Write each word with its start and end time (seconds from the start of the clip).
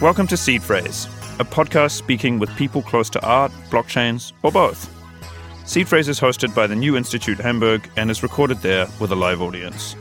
Welcome 0.00 0.26
to 0.28 0.36
Seed 0.38 0.62
Phrase, 0.62 1.04
a 1.40 1.44
podcast 1.44 1.90
speaking 1.90 2.38
with 2.38 2.56
people 2.56 2.80
close 2.80 3.10
to 3.10 3.22
art, 3.22 3.52
blockchains, 3.68 4.32
or 4.42 4.50
both. 4.50 4.90
Seed 5.66 5.88
Phrase 5.88 6.08
is 6.08 6.18
hosted 6.18 6.54
by 6.54 6.66
the 6.66 6.74
New 6.74 6.96
Institute 6.96 7.36
Hamburg 7.36 7.86
and 7.98 8.10
is 8.10 8.22
recorded 8.22 8.62
there 8.62 8.86
with 8.98 9.12
a 9.12 9.14
live 9.14 9.42
audience. 9.42 9.96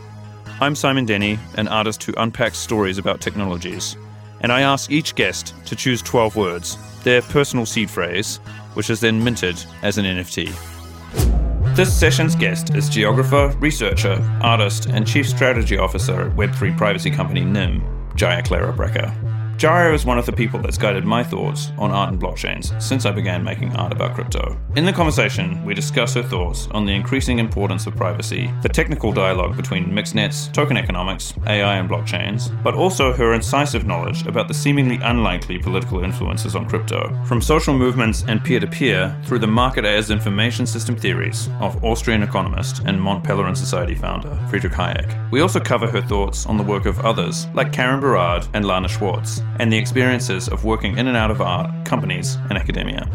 I'm 0.62 0.74
Simon 0.74 1.06
Denny, 1.06 1.38
an 1.56 1.68
artist 1.68 2.02
who 2.02 2.14
unpacks 2.16 2.58
stories 2.58 2.98
about 2.98 3.20
technologies, 3.20 3.98
and 4.40 4.54
I 4.54 4.62
ask 4.62 4.90
each 4.90 5.16
guest 5.16 5.54
to 5.66 5.76
choose 5.76 6.02
12 6.02 6.38
words, 6.38 6.78
their 7.04 7.22
personal 7.22 7.66
seed 7.66 7.90
phrase, 7.90 8.38
which 8.76 8.90
is 8.90 9.02
then 9.02 9.22
minted 9.22 9.62
as 9.82 9.98
an 9.98 10.06
NFT. 10.06 11.76
This 11.76 11.94
session's 11.94 12.36
guest 12.36 12.74
is 12.74 12.88
geographer, 12.88 13.54
researcher, 13.60 14.18
artist, 14.40 14.86
and 14.86 15.06
chief 15.06 15.28
strategy 15.28 15.78
officer 15.78 16.30
at 16.30 16.38
Web3 16.38 16.78
privacy 16.78 17.12
company 17.12 17.44
Nym, 17.44 17.84
Jaya 18.16 18.42
Klara 18.42 18.74
Brekke. 18.74 19.39
Jaya 19.60 19.94
is 19.94 20.06
one 20.06 20.18
of 20.18 20.26
the 20.26 20.32
people 20.32 20.62
that's 20.62 20.78
guided 20.78 21.04
my 21.04 21.22
thoughts 21.22 21.74
on 21.78 21.92
art 21.92 22.14
and 22.14 22.22
blockchains 22.22 22.82
since 22.82 23.06
I 23.06 23.12
began 23.12 23.44
making 23.44 23.76
art 23.76 23.92
about 23.92 24.16
crypto. 24.16 24.58
In 24.78 24.86
the 24.86 24.94
conversation, 24.94 25.62
we 25.66 25.74
discuss 25.74 26.14
her 26.14 26.24
thoughts 26.24 26.70
on 26.72 26.86
the 26.86 26.94
increasing 26.94 27.40
importance 27.40 27.86
of 27.86 27.94
privacy, 27.94 28.50
the 28.62 28.70
technical 28.70 29.12
dialogue 29.12 29.58
between 29.58 29.94
mixnets, 29.94 30.48
token 30.54 30.78
economics, 30.78 31.34
AI, 31.46 31.76
and 31.76 31.90
blockchains, 31.90 32.48
but 32.64 32.74
also 32.74 33.12
her 33.12 33.34
incisive 33.34 33.86
knowledge 33.86 34.26
about 34.28 34.48
the 34.48 34.54
seemingly 34.54 34.98
unlikely 35.04 35.60
political 35.60 36.06
influences 36.06 36.56
on 36.56 36.66
crypto, 36.66 37.14
from 37.26 37.42
social 37.42 37.78
movements 37.78 38.24
and 38.30 38.42
peer 38.42 38.62
to 38.62 38.68
peer 38.68 39.14
through 39.26 39.40
the 39.40 39.46
market 39.48 39.84
as 39.84 40.10
information 40.10 40.66
system 40.66 40.96
theories 40.96 41.50
of 41.60 41.84
Austrian 41.84 42.24
economist 42.24 42.84
and 42.86 43.02
Mont 43.02 43.26
Pelerin 43.26 43.58
Society 43.58 43.94
founder 43.94 44.40
Friedrich 44.50 44.72
Hayek. 44.72 45.32
We 45.32 45.42
also 45.42 45.60
cover 45.60 45.88
her 45.88 46.02
thoughts 46.02 46.46
on 46.46 46.56
the 46.56 46.64
work 46.64 46.86
of 46.86 47.02
others 47.02 47.48
like 47.54 47.74
Karen 47.74 48.00
Barad 48.00 48.48
and 48.54 48.64
Lana 48.64 48.88
Swartz 48.88 49.42
and 49.60 49.72
the 49.72 49.78
experiences 49.78 50.48
of 50.48 50.66
working 50.66 50.98
in 50.98 51.08
and 51.08 51.16
out 51.16 51.30
of 51.30 51.42
art, 51.42 51.86
companies, 51.86 52.36
and 52.50 52.58
academia. 52.58 53.08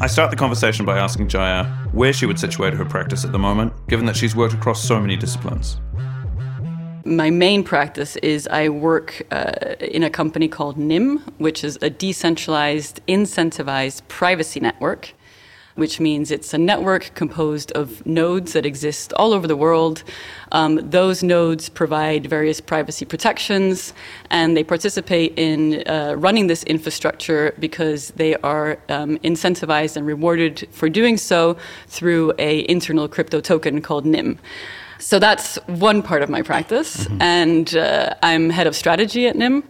I 0.00 0.08
start 0.08 0.30
the 0.30 0.36
conversation 0.36 0.84
by 0.84 0.98
asking 0.98 1.28
Jaya 1.28 1.64
where 1.92 2.12
she 2.12 2.26
would 2.26 2.38
situate 2.38 2.74
her 2.74 2.84
practice 2.84 3.24
at 3.24 3.30
the 3.30 3.38
moment, 3.38 3.72
given 3.86 4.06
that 4.06 4.16
she's 4.16 4.34
worked 4.34 4.54
across 4.54 4.82
so 4.82 4.98
many 4.98 5.16
disciplines. 5.16 5.78
My 7.04 7.30
main 7.30 7.62
practice 7.62 8.16
is 8.16 8.48
I 8.48 8.68
work 8.68 9.22
uh, 9.30 9.74
in 9.80 10.02
a 10.02 10.10
company 10.10 10.48
called 10.48 10.78
Nym, 10.78 11.18
which 11.38 11.62
is 11.62 11.78
a 11.82 11.90
decentralized, 11.90 13.00
incentivized 13.06 14.06
privacy 14.08 14.60
network 14.60 15.12
which 15.74 16.00
means 16.00 16.30
it's 16.30 16.52
a 16.52 16.58
network 16.58 17.14
composed 17.14 17.72
of 17.72 18.04
nodes 18.04 18.52
that 18.52 18.66
exist 18.66 19.12
all 19.14 19.32
over 19.32 19.46
the 19.46 19.56
world. 19.56 20.02
Um, 20.52 20.90
those 20.90 21.22
nodes 21.22 21.68
provide 21.68 22.26
various 22.26 22.60
privacy 22.60 23.04
protections, 23.04 23.94
and 24.30 24.56
they 24.56 24.64
participate 24.64 25.32
in 25.38 25.82
uh, 25.86 26.14
running 26.18 26.46
this 26.46 26.62
infrastructure 26.64 27.54
because 27.58 28.10
they 28.16 28.36
are 28.36 28.78
um, 28.88 29.18
incentivized 29.18 29.96
and 29.96 30.06
rewarded 30.06 30.68
for 30.70 30.88
doing 30.88 31.16
so 31.16 31.56
through 31.88 32.32
a 32.38 32.68
internal 32.68 33.08
crypto 33.08 33.40
token 33.40 33.80
called 33.80 34.04
Nym. 34.04 34.38
So 34.98 35.18
that's 35.18 35.56
one 35.66 36.02
part 36.02 36.22
of 36.22 36.30
my 36.30 36.42
practice, 36.42 37.06
mm-hmm. 37.06 37.22
and 37.22 37.74
uh, 37.74 38.14
I'm 38.22 38.50
head 38.50 38.66
of 38.66 38.76
strategy 38.76 39.26
at 39.26 39.34
Nym. 39.34 39.64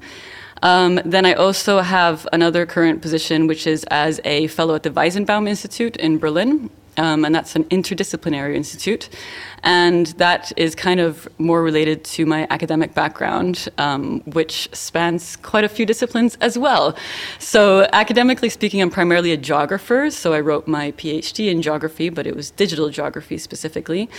Um, 0.63 1.01
then 1.05 1.27
I 1.27 1.35
also 1.35 1.81
have 1.81 2.27
another 2.33 2.67
current 2.67 3.03
position, 3.03 3.47
which 3.47 3.67
is 3.67 3.85
as 3.91 4.21
a 4.25 4.47
fellow 4.47 4.75
at 4.75 4.85
the 4.85 4.91
Weizenbaum 4.91 5.49
Institute 5.49 5.97
in 5.97 6.19
Berlin. 6.19 6.71
Um, 6.99 7.25
and 7.25 7.35
that's 7.35 7.57
an 7.57 7.65
interdisciplinary 7.65 8.55
institute. 8.55 9.09
And 9.63 10.09
that 10.19 10.53
is 10.59 10.75
kind 10.75 11.01
of 11.01 11.27
more 11.39 11.63
related 11.63 12.05
to 12.05 12.27
my 12.27 12.47
academic 12.51 12.93
background, 12.93 13.69
um, 13.79 14.21
which 14.27 14.69
spans 14.75 15.37
quite 15.37 15.65
a 15.65 15.71
few 15.71 15.87
disciplines 15.87 16.37
as 16.43 16.59
well. 16.59 16.95
So, 17.39 17.89
academically 17.95 18.51
speaking, 18.51 18.83
I'm 18.83 18.91
primarily 18.91 19.33
a 19.33 19.39
geographer. 19.39 20.11
So, 20.11 20.35
I 20.35 20.41
wrote 20.41 20.69
my 20.69 20.93
PhD 20.93 21.51
in 21.51 21.63
geography, 21.63 22.11
but 22.11 22.27
it 22.27 22.37
was 22.37 22.51
digital 22.51 22.91
geography 22.91 23.39
specifically. 23.39 24.11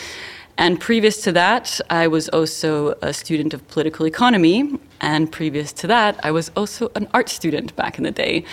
And 0.58 0.80
previous 0.80 1.22
to 1.24 1.32
that, 1.32 1.82
I 1.90 2.08
was 2.08 2.30
also 2.30 2.96
a 3.02 3.12
student 3.12 3.54
of 3.54 3.68
political 3.70 4.06
economy. 4.06 4.80
And 5.02 5.32
previous 5.32 5.74
to 5.74 5.88
that, 5.88 6.20
I 6.24 6.32
was 6.32 6.52
also 6.56 6.92
an 6.96 7.08
art 7.14 7.28
student 7.30 7.76
back 7.76 7.98
in 7.98 8.04
the 8.04 8.12
day. 8.12 8.46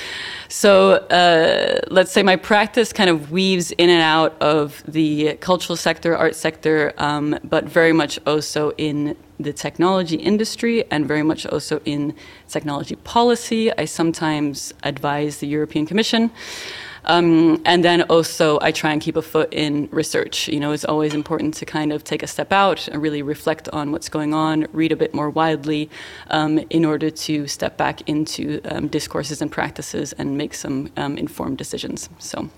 So 0.49 0.93
uh, 0.93 1.81
let's 1.91 2.11
say 2.11 2.23
my 2.23 2.37
practice 2.37 2.93
kind 2.93 3.11
of 3.11 3.31
weaves 3.31 3.71
in 3.73 3.91
and 3.91 4.03
out 4.03 4.41
of 4.41 4.83
the 4.89 5.35
cultural 5.41 5.77
sector, 5.77 6.17
art 6.17 6.35
sector, 6.35 6.95
um, 6.97 7.39
but 7.45 7.65
very 7.65 7.93
much 7.93 8.19
also 8.27 8.71
in 8.79 9.15
the 9.39 9.53
technology 9.53 10.17
industry 10.17 10.85
and 10.91 11.07
very 11.07 11.23
much 11.23 11.47
also 11.47 11.81
in 11.85 12.15
technology 12.49 12.97
policy. 12.97 13.73
I 13.77 13.85
sometimes 13.85 14.73
advise 14.83 15.39
the 15.39 15.47
European 15.47 15.87
Commission. 15.87 16.31
Um, 17.11 17.61
and 17.65 17.85
then 17.85 18.03
also, 18.03 18.61
I 18.63 18.71
try 18.71 18.93
and 18.93 19.03
keep 19.03 19.17
a 19.17 19.23
foot 19.23 19.53
in 19.53 19.89
research. 19.91 20.47
You 20.47 20.61
know, 20.61 20.71
it's 20.71 20.85
always 20.85 21.13
important 21.13 21.55
to 21.55 21.67
kind 21.67 21.93
of 21.93 22.05
take 22.05 22.23
a 22.23 22.29
step 22.29 22.53
out 22.53 22.87
and 22.87 23.03
really 23.03 23.21
reflect 23.21 23.69
on 23.71 23.91
what's 23.91 24.09
going 24.09 24.33
on, 24.33 24.69
read 24.73 24.93
a 24.93 24.97
bit 24.97 25.13
more 25.13 25.29
widely, 25.29 25.91
um, 26.29 26.61
in 26.71 26.85
order 26.85 27.11
to 27.11 27.49
step 27.49 27.77
back 27.77 28.09
into 28.09 28.61
um, 28.67 28.87
discourses 28.87 29.43
and 29.43 29.51
practices 29.51 30.13
and 30.13 30.39
make 30.39 30.55
some 30.55 30.89
um, 30.97 31.19
informed 31.19 31.59
decisions. 31.59 32.09
So. 32.21 32.49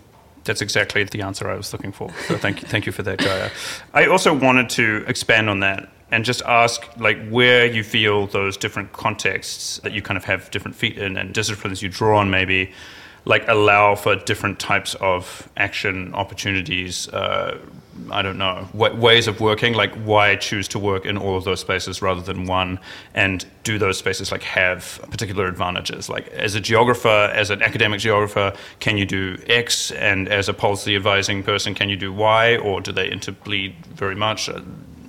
That's 0.44 0.60
exactly 0.60 1.04
the 1.04 1.22
answer 1.22 1.48
I 1.48 1.54
was 1.54 1.72
looking 1.72 1.92
for. 1.92 2.10
So 2.26 2.36
thank 2.36 2.60
you, 2.60 2.68
thank 2.68 2.84
you 2.84 2.92
for 2.92 3.02
that, 3.04 3.20
Jaya. 3.20 3.50
I 3.94 4.06
also 4.06 4.34
wanted 4.34 4.68
to 4.70 5.04
expand 5.06 5.48
on 5.48 5.60
that 5.60 5.88
and 6.10 6.26
just 6.26 6.42
ask 6.42 6.86
like 6.98 7.16
where 7.30 7.64
you 7.64 7.82
feel 7.82 8.26
those 8.26 8.58
different 8.58 8.92
contexts 8.92 9.78
that 9.78 9.92
you 9.92 10.02
kind 10.02 10.18
of 10.18 10.24
have 10.24 10.50
different 10.50 10.76
feet 10.76 10.98
in 10.98 11.16
and 11.16 11.32
disciplines 11.32 11.80
you 11.80 11.88
draw 11.88 12.18
on 12.18 12.28
maybe 12.30 12.72
like 13.24 13.46
allow 13.48 13.94
for 13.94 14.16
different 14.16 14.58
types 14.58 14.94
of 14.96 15.48
action 15.56 16.14
opportunities 16.14 17.08
uh, 17.08 17.58
i 18.10 18.22
don't 18.22 18.38
know 18.38 18.66
ways 18.74 19.28
of 19.28 19.40
working 19.40 19.74
like 19.74 19.94
why 20.04 20.34
choose 20.36 20.66
to 20.68 20.78
work 20.78 21.06
in 21.06 21.16
all 21.16 21.36
of 21.36 21.44
those 21.44 21.60
spaces 21.60 22.02
rather 22.02 22.20
than 22.20 22.46
one? 22.46 22.78
And 23.14 23.46
do 23.62 23.78
those 23.78 23.98
spaces 23.98 24.32
like 24.32 24.42
have 24.42 25.00
particular 25.10 25.46
advantages? 25.46 26.08
Like 26.08 26.28
as 26.28 26.54
a 26.54 26.60
geographer 26.60 27.30
as 27.34 27.50
an 27.50 27.62
academic 27.62 28.00
geographer 28.00 28.52
can 28.80 28.98
you 28.98 29.06
do 29.06 29.38
x? 29.46 29.90
And 29.92 30.28
as 30.28 30.48
a 30.48 30.54
policy 30.54 30.96
advising 30.96 31.42
person 31.42 31.74
can 31.74 31.88
you 31.88 31.96
do 31.96 32.12
y? 32.12 32.56
Or 32.56 32.80
do 32.80 32.92
they 32.92 33.08
interbleed 33.08 33.74
very 33.86 34.16
much? 34.16 34.50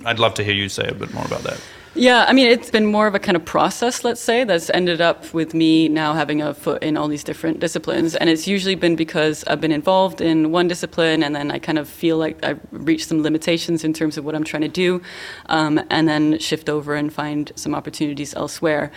I'd 0.04 0.18
love 0.18 0.34
to 0.34 0.44
hear 0.44 0.54
you 0.54 0.68
say 0.68 0.86
a 0.86 0.94
bit 0.94 1.12
more 1.12 1.24
about 1.24 1.42
that 1.42 1.60
yeah, 1.94 2.24
I 2.26 2.32
mean, 2.32 2.48
it's 2.48 2.70
been 2.70 2.86
more 2.86 3.06
of 3.06 3.14
a 3.14 3.20
kind 3.20 3.36
of 3.36 3.44
process, 3.44 4.02
let's 4.02 4.20
say, 4.20 4.42
that's 4.42 4.68
ended 4.70 5.00
up 5.00 5.32
with 5.32 5.54
me 5.54 5.88
now 5.88 6.12
having 6.12 6.42
a 6.42 6.52
foot 6.52 6.82
in 6.82 6.96
all 6.96 7.06
these 7.06 7.22
different 7.22 7.60
disciplines. 7.60 8.16
And 8.16 8.28
it's 8.28 8.48
usually 8.48 8.74
been 8.74 8.96
because 8.96 9.44
I've 9.44 9.60
been 9.60 9.70
involved 9.70 10.20
in 10.20 10.50
one 10.50 10.66
discipline 10.66 11.22
and 11.22 11.36
then 11.36 11.52
I 11.52 11.60
kind 11.60 11.78
of 11.78 11.88
feel 11.88 12.16
like 12.16 12.44
I've 12.44 12.60
reached 12.72 13.08
some 13.08 13.22
limitations 13.22 13.84
in 13.84 13.92
terms 13.92 14.18
of 14.18 14.24
what 14.24 14.34
I'm 14.34 14.42
trying 14.42 14.62
to 14.62 14.68
do, 14.68 15.02
um, 15.46 15.80
and 15.88 16.08
then 16.08 16.38
shift 16.38 16.68
over 16.68 16.94
and 16.96 17.12
find 17.12 17.52
some 17.54 17.74
opportunities 17.74 18.34
elsewhere. 18.34 18.90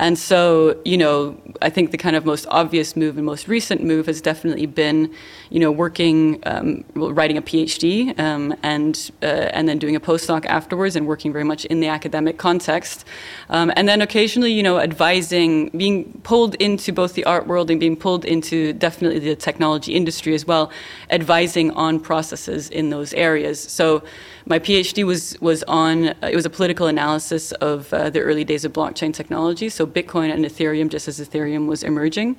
And 0.00 0.18
so, 0.18 0.80
you 0.82 0.96
know, 0.96 1.38
I 1.60 1.68
think 1.68 1.90
the 1.90 1.98
kind 1.98 2.16
of 2.16 2.24
most 2.24 2.46
obvious 2.48 2.96
move 2.96 3.18
and 3.18 3.26
most 3.26 3.48
recent 3.48 3.84
move 3.84 4.06
has 4.06 4.22
definitely 4.22 4.64
been, 4.64 5.12
you 5.50 5.60
know, 5.60 5.70
working, 5.70 6.42
um, 6.46 6.84
writing 6.94 7.36
a 7.36 7.42
PhD 7.42 8.18
um, 8.18 8.56
and, 8.62 9.10
uh, 9.22 9.26
and 9.56 9.68
then 9.68 9.78
doing 9.78 9.94
a 9.94 10.00
postdoc 10.00 10.46
afterwards 10.46 10.96
and 10.96 11.06
working 11.06 11.34
very 11.34 11.44
much 11.44 11.66
in 11.66 11.80
the 11.80 11.88
academic 11.88 12.38
context. 12.38 13.04
Um, 13.50 13.70
and 13.76 13.86
then 13.86 14.00
occasionally, 14.00 14.52
you 14.52 14.62
know, 14.62 14.80
advising, 14.80 15.68
being 15.76 16.18
pulled 16.22 16.54
into 16.54 16.94
both 16.94 17.12
the 17.12 17.24
art 17.24 17.46
world 17.46 17.70
and 17.70 17.78
being 17.78 17.96
pulled 17.96 18.24
into 18.24 18.72
definitely 18.72 19.18
the 19.18 19.36
technology 19.36 19.92
industry 19.92 20.34
as 20.34 20.46
well, 20.46 20.70
advising 21.10 21.72
on 21.72 22.00
processes 22.00 22.70
in 22.70 22.88
those 22.88 23.12
areas. 23.12 23.60
So 23.60 24.02
my 24.50 24.58
PhD 24.58 25.04
was 25.04 25.40
was 25.40 25.62
on 25.68 26.06
it 26.22 26.34
was 26.34 26.44
a 26.44 26.50
political 26.50 26.88
analysis 26.88 27.52
of 27.52 27.94
uh, 27.94 28.10
the 28.10 28.20
early 28.20 28.44
days 28.44 28.64
of 28.64 28.72
blockchain 28.72 29.14
technology, 29.14 29.68
so 29.68 29.86
Bitcoin 29.86 30.34
and 30.34 30.44
Ethereum, 30.44 30.88
just 30.90 31.06
as 31.06 31.20
Ethereum 31.20 31.66
was 31.68 31.84
emerging, 31.84 32.36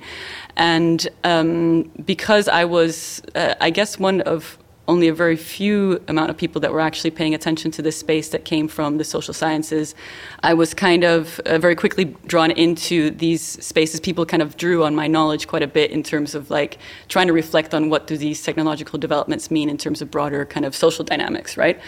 and 0.56 1.08
um, 1.24 1.90
because 2.04 2.48
I 2.48 2.66
was, 2.66 3.22
uh, 3.34 3.54
I 3.62 3.70
guess, 3.70 3.98
one 3.98 4.20
of 4.20 4.58
only 4.88 5.06
a 5.08 5.14
very 5.14 5.36
few 5.36 6.02
amount 6.08 6.30
of 6.30 6.36
people 6.36 6.60
that 6.60 6.72
were 6.72 6.80
actually 6.80 7.10
paying 7.10 7.34
attention 7.34 7.70
to 7.70 7.82
this 7.82 7.96
space 7.96 8.30
that 8.30 8.44
came 8.44 8.66
from 8.66 8.98
the 8.98 9.04
social 9.04 9.32
sciences. 9.32 9.94
I 10.42 10.54
was 10.54 10.74
kind 10.74 11.04
of 11.04 11.40
uh, 11.40 11.58
very 11.58 11.76
quickly 11.76 12.16
drawn 12.26 12.50
into 12.50 13.10
these 13.10 13.42
spaces. 13.42 14.00
People 14.00 14.26
kind 14.26 14.42
of 14.42 14.56
drew 14.56 14.82
on 14.82 14.94
my 14.94 15.06
knowledge 15.06 15.46
quite 15.46 15.62
a 15.62 15.68
bit 15.68 15.92
in 15.92 16.02
terms 16.02 16.34
of 16.34 16.50
like 16.50 16.78
trying 17.08 17.28
to 17.28 17.32
reflect 17.32 17.74
on 17.74 17.90
what 17.90 18.08
do 18.08 18.16
these 18.16 18.42
technological 18.42 18.98
developments 18.98 19.50
mean 19.50 19.70
in 19.70 19.78
terms 19.78 20.02
of 20.02 20.10
broader 20.10 20.44
kind 20.44 20.66
of 20.66 20.74
social 20.74 21.04
dynamics, 21.04 21.56
right? 21.56 21.80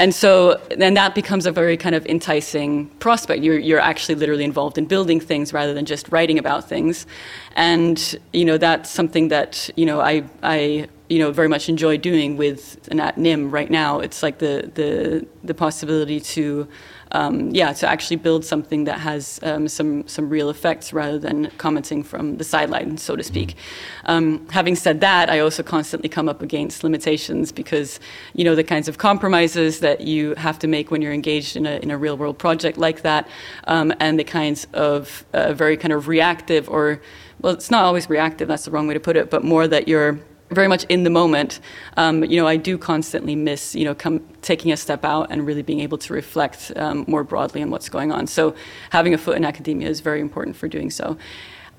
And 0.00 0.14
so 0.14 0.58
then 0.78 0.94
that 0.94 1.14
becomes 1.14 1.44
a 1.44 1.52
very 1.52 1.76
kind 1.76 1.94
of 1.94 2.06
enticing 2.06 2.86
prospect. 3.00 3.42
You're, 3.42 3.58
you're 3.58 3.78
actually 3.78 4.14
literally 4.14 4.44
involved 4.44 4.78
in 4.78 4.86
building 4.86 5.20
things 5.20 5.52
rather 5.52 5.74
than 5.74 5.84
just 5.84 6.08
writing 6.10 6.38
about 6.38 6.66
things. 6.66 7.06
And, 7.54 8.18
you 8.32 8.46
know, 8.46 8.56
that's 8.56 8.88
something 8.88 9.28
that, 9.28 9.68
you 9.76 9.84
know, 9.84 10.00
I, 10.00 10.24
I 10.42 10.88
you 11.10 11.18
know 11.18 11.32
very 11.32 11.48
much 11.48 11.68
enjoy 11.68 11.98
doing 11.98 12.36
with 12.36 12.88
at 12.98 13.18
Nym 13.18 13.50
right 13.50 13.68
now. 13.68 13.98
It's 13.98 14.22
like 14.22 14.38
the 14.38 14.70
the 14.74 15.26
the 15.42 15.54
possibility 15.54 16.20
to 16.20 16.68
um, 17.12 17.50
yeah, 17.50 17.72
to 17.72 17.88
actually 17.88 18.16
build 18.16 18.44
something 18.44 18.84
that 18.84 19.00
has 19.00 19.40
um, 19.42 19.68
some 19.68 20.06
some 20.06 20.28
real 20.28 20.50
effects 20.50 20.92
rather 20.92 21.18
than 21.18 21.50
commenting 21.58 22.02
from 22.02 22.36
the 22.36 22.44
sideline, 22.44 22.98
so 22.98 23.16
to 23.16 23.22
speak. 23.22 23.56
Um, 24.04 24.46
having 24.50 24.76
said 24.76 25.00
that, 25.00 25.28
I 25.28 25.40
also 25.40 25.62
constantly 25.62 26.08
come 26.08 26.28
up 26.28 26.42
against 26.42 26.84
limitations 26.84 27.52
because 27.52 28.00
you 28.34 28.44
know 28.44 28.54
the 28.54 28.64
kinds 28.64 28.88
of 28.88 28.98
compromises 28.98 29.80
that 29.80 30.02
you 30.02 30.34
have 30.36 30.58
to 30.60 30.68
make 30.68 30.90
when 30.90 31.02
you're 31.02 31.12
engaged 31.12 31.56
in 31.56 31.66
a 31.66 31.76
in 31.78 31.90
a 31.90 31.98
real 31.98 32.16
world 32.16 32.38
project 32.38 32.78
like 32.78 33.02
that, 33.02 33.28
um, 33.64 33.92
and 34.00 34.18
the 34.18 34.24
kinds 34.24 34.66
of 34.72 35.24
uh, 35.32 35.52
very 35.52 35.76
kind 35.76 35.92
of 35.92 36.08
reactive 36.08 36.68
or 36.68 37.00
well, 37.40 37.54
it's 37.54 37.70
not 37.70 37.84
always 37.84 38.10
reactive. 38.10 38.48
That's 38.48 38.66
the 38.66 38.70
wrong 38.70 38.86
way 38.86 38.94
to 38.94 39.00
put 39.00 39.16
it, 39.16 39.30
but 39.30 39.42
more 39.42 39.66
that 39.66 39.88
you're 39.88 40.20
very 40.50 40.68
much 40.68 40.84
in 40.84 41.04
the 41.04 41.10
moment. 41.10 41.60
Um, 41.96 42.24
you 42.24 42.40
know, 42.40 42.46
I 42.46 42.56
do 42.56 42.76
constantly 42.76 43.36
miss, 43.36 43.74
you 43.74 43.84
know, 43.84 43.94
come, 43.94 44.20
taking 44.42 44.72
a 44.72 44.76
step 44.76 45.04
out 45.04 45.28
and 45.30 45.46
really 45.46 45.62
being 45.62 45.80
able 45.80 45.98
to 45.98 46.12
reflect 46.12 46.72
um, 46.76 47.04
more 47.06 47.24
broadly 47.24 47.62
on 47.62 47.70
what's 47.70 47.88
going 47.88 48.12
on. 48.12 48.26
So 48.26 48.54
having 48.90 49.14
a 49.14 49.18
foot 49.18 49.36
in 49.36 49.44
academia 49.44 49.88
is 49.88 50.00
very 50.00 50.20
important 50.20 50.56
for 50.56 50.68
doing 50.68 50.90
so. 50.90 51.16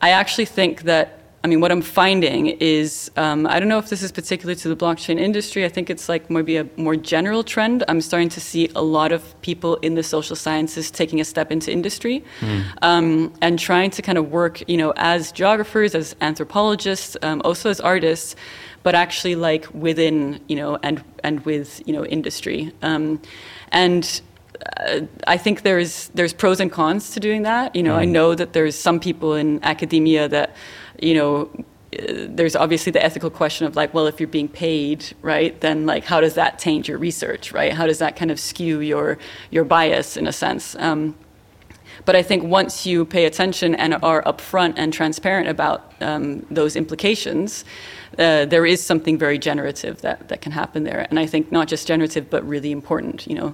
I 0.02 0.12
actually 0.12 0.46
think 0.46 0.84
that 0.84 1.21
I 1.44 1.48
mean, 1.48 1.60
what 1.60 1.72
I'm 1.72 1.82
finding 1.82 2.48
is 2.48 3.10
um, 3.18 3.48
I 3.48 3.60
don't 3.60 3.68
know 3.68 3.80
if 3.80 3.90
this 3.90 4.04
is 4.04 4.12
particular 4.12 4.54
to 4.54 4.70
the 4.70 4.76
blockchain 4.76 5.20
industry. 5.20 5.66
I 5.66 5.70
think 5.70 5.90
it's 5.90 6.08
like 6.08 6.30
maybe 6.30 6.58
a 6.58 6.68
more 6.78 6.96
general 6.96 7.44
trend. 7.44 7.84
I'm 7.88 8.00
starting 8.02 8.30
to 8.30 8.40
see 8.40 8.70
a 8.76 8.84
lot 8.84 9.12
of 9.12 9.40
people 9.42 9.78
in 9.78 9.96
the 9.96 10.04
social 10.04 10.36
sciences 10.36 10.92
taking 10.92 11.20
a 11.20 11.26
step 11.26 11.52
into 11.52 11.72
industry 11.72 12.24
mm. 12.42 12.64
um, 12.84 13.34
and 13.42 13.58
trying 13.58 13.90
to 13.92 14.04
kind 14.04 14.20
of 14.20 14.30
work, 14.30 14.68
you 14.70 14.78
know, 14.78 14.94
as 14.98 15.32
geographers, 15.32 15.96
as 15.96 16.16
anthropologists, 16.22 17.18
um, 17.24 17.42
also 17.44 17.72
as 17.72 17.80
artists, 17.80 18.36
but 18.84 18.94
actually 18.94 19.36
like 19.36 19.68
within, 19.74 20.40
you 20.48 20.56
know, 20.56 20.78
and 20.84 21.04
and 21.24 21.44
with 21.44 21.82
you 21.88 21.94
know 21.94 22.06
industry 22.06 22.72
um, 22.82 23.20
and. 23.72 24.22
Uh, 24.78 25.02
I 25.26 25.38
think 25.38 25.64
there's 25.64 26.10
there's 26.10 26.34
pros 26.34 26.60
and 26.60 26.72
cons 26.72 27.10
to 27.16 27.20
doing 27.20 27.42
that. 27.42 27.76
You 27.76 27.82
know, 27.82 27.96
mm. 27.96 28.02
I 28.02 28.06
know 28.06 28.36
that 28.36 28.54
there's 28.54 28.76
some 28.76 29.00
people 29.00 29.34
in 29.34 29.60
academia 29.64 30.28
that 30.28 30.56
you 31.01 31.13
know, 31.13 31.50
there's 31.92 32.56
obviously 32.56 32.92
the 32.92 33.03
ethical 33.03 33.30
question 33.30 33.68
of 33.68 33.75
like, 33.75 33.94
well, 33.94 34.07
if 34.07 34.19
you're 34.19 34.27
being 34.30 34.48
paid, 34.48 35.06
right, 35.21 35.59
then 35.59 35.86
like, 35.86 36.06
how 36.06 36.21
does 36.21 36.36
that 36.36 36.57
taint 36.57 36.88
your 36.88 36.98
research, 36.98 37.51
right? 37.51 37.74
How 37.74 37.86
does 37.86 38.00
that 38.00 38.15
kind 38.15 38.31
of 38.31 38.39
skew 38.39 38.80
your 38.80 39.18
your 39.50 39.65
bias 39.65 40.15
in 40.15 40.27
a 40.27 40.31
sense? 40.31 40.75
Um, 40.75 41.15
but 42.06 42.15
I 42.15 42.24
think 42.24 42.44
once 42.44 42.86
you 42.86 43.06
pay 43.06 43.25
attention 43.25 43.75
and 43.75 43.94
are 44.01 44.24
upfront 44.24 44.74
and 44.77 44.94
transparent 44.94 45.50
about 45.50 45.94
um, 46.01 46.45
those 46.50 46.75
implications, 46.75 47.63
uh, 48.18 48.45
there 48.45 48.65
is 48.65 48.83
something 48.83 49.18
very 49.18 49.38
generative 49.38 50.01
that, 50.01 50.27
that 50.30 50.42
can 50.42 50.51
happen 50.51 50.83
there. 50.83 51.06
And 51.09 51.19
I 51.19 51.25
think 51.25 51.51
not 51.51 51.68
just 51.68 51.88
generative, 51.88 52.30
but 52.30 52.48
really 52.48 52.71
important, 52.71 53.27
you 53.27 53.36
know. 53.36 53.53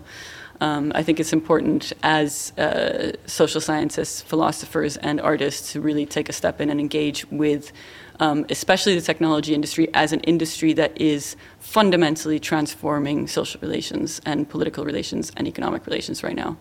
Um, 0.59 0.91
I 0.95 1.03
think 1.03 1.19
it's 1.19 1.33
important 1.33 1.93
as 2.03 2.51
uh, 2.57 3.11
social 3.25 3.61
scientists, 3.61 4.21
philosophers, 4.21 4.97
and 4.97 5.21
artists 5.21 5.71
to 5.73 5.81
really 5.81 6.05
take 6.05 6.29
a 6.29 6.33
step 6.33 6.59
in 6.59 6.69
and 6.69 6.79
engage 6.79 7.29
with, 7.31 7.71
um, 8.19 8.45
especially 8.49 8.95
the 8.95 9.01
technology 9.01 9.53
industry, 9.53 9.87
as 9.93 10.13
an 10.13 10.21
industry 10.21 10.73
that 10.73 10.99
is 10.99 11.35
fundamentally 11.59 12.39
transforming 12.39 13.27
social 13.27 13.61
relations 13.61 14.19
and 14.25 14.49
political 14.49 14.83
relations 14.83 15.31
and 15.37 15.47
economic 15.47 15.85
relations 15.85 16.23
right 16.23 16.35
now. 16.35 16.57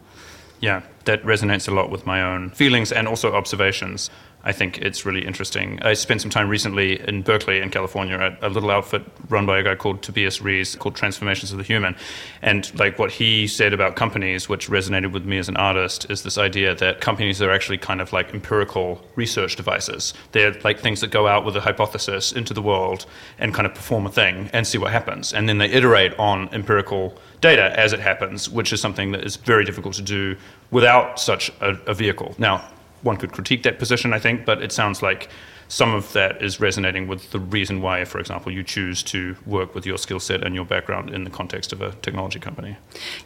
Yeah, 0.60 0.82
that 1.06 1.22
resonates 1.22 1.68
a 1.68 1.72
lot 1.72 1.90
with 1.90 2.06
my 2.06 2.22
own 2.22 2.50
feelings 2.50 2.92
and 2.92 3.08
also 3.08 3.34
observations. 3.34 4.10
I 4.46 4.52
think 4.52 4.78
it's 4.78 5.04
really 5.04 5.26
interesting. 5.26 5.80
I 5.82 5.94
spent 5.94 6.20
some 6.20 6.30
time 6.30 6.48
recently 6.48 7.00
in 7.08 7.22
Berkeley, 7.22 7.60
in 7.60 7.68
California, 7.68 8.16
at 8.16 8.38
a 8.42 8.48
little 8.48 8.70
outfit 8.70 9.02
run 9.28 9.44
by 9.44 9.58
a 9.58 9.62
guy 9.64 9.74
called 9.74 10.02
Tobias 10.02 10.40
Rees 10.40 10.76
called 10.76 10.94
Transformations 10.94 11.50
of 11.50 11.58
the 11.58 11.64
Human. 11.64 11.96
And 12.42 12.72
like 12.78 12.96
what 12.96 13.10
he 13.10 13.48
said 13.48 13.72
about 13.72 13.96
companies, 13.96 14.48
which 14.48 14.68
resonated 14.68 15.10
with 15.10 15.24
me 15.24 15.38
as 15.38 15.48
an 15.48 15.56
artist, 15.56 16.08
is 16.10 16.22
this 16.22 16.38
idea 16.38 16.76
that 16.76 17.00
companies 17.00 17.42
are 17.42 17.50
actually 17.50 17.78
kind 17.78 18.00
of 18.00 18.12
like 18.12 18.32
empirical 18.32 19.04
research 19.16 19.56
devices. 19.56 20.14
They're 20.30 20.52
like 20.62 20.78
things 20.78 21.00
that 21.00 21.10
go 21.10 21.26
out 21.26 21.44
with 21.44 21.56
a 21.56 21.60
hypothesis 21.60 22.30
into 22.30 22.54
the 22.54 22.62
world 22.62 23.04
and 23.40 23.52
kind 23.52 23.66
of 23.66 23.74
perform 23.74 24.06
a 24.06 24.12
thing 24.12 24.48
and 24.52 24.64
see 24.64 24.78
what 24.78 24.92
happens. 24.92 25.32
And 25.32 25.48
then 25.48 25.58
they 25.58 25.70
iterate 25.70 26.16
on 26.20 26.48
empirical 26.52 27.18
data 27.40 27.78
as 27.78 27.92
it 27.92 28.00
happens, 28.00 28.48
which 28.48 28.72
is 28.72 28.80
something 28.80 29.10
that 29.10 29.24
is 29.24 29.34
very 29.34 29.64
difficult 29.64 29.94
to 29.94 30.02
do 30.02 30.36
without 30.70 31.18
such 31.20 31.50
a, 31.60 31.78
a 31.86 31.94
vehicle. 31.94 32.34
Now, 32.38 32.68
one 33.02 33.16
could 33.16 33.32
critique 33.32 33.62
that 33.64 33.78
position, 33.78 34.12
I 34.12 34.18
think, 34.18 34.44
but 34.44 34.62
it 34.62 34.72
sounds 34.72 35.02
like 35.02 35.28
some 35.68 35.94
of 35.94 36.12
that 36.12 36.42
is 36.42 36.60
resonating 36.60 37.08
with 37.08 37.30
the 37.30 37.40
reason 37.40 37.82
why, 37.82 38.04
for 38.04 38.18
example, 38.18 38.52
you 38.52 38.62
choose 38.62 39.02
to 39.04 39.36
work 39.46 39.74
with 39.74 39.84
your 39.84 39.98
skill 39.98 40.20
set 40.20 40.44
and 40.44 40.54
your 40.54 40.64
background 40.64 41.10
in 41.10 41.24
the 41.24 41.30
context 41.30 41.72
of 41.72 41.82
a 41.82 41.92
technology 42.02 42.38
company. 42.38 42.76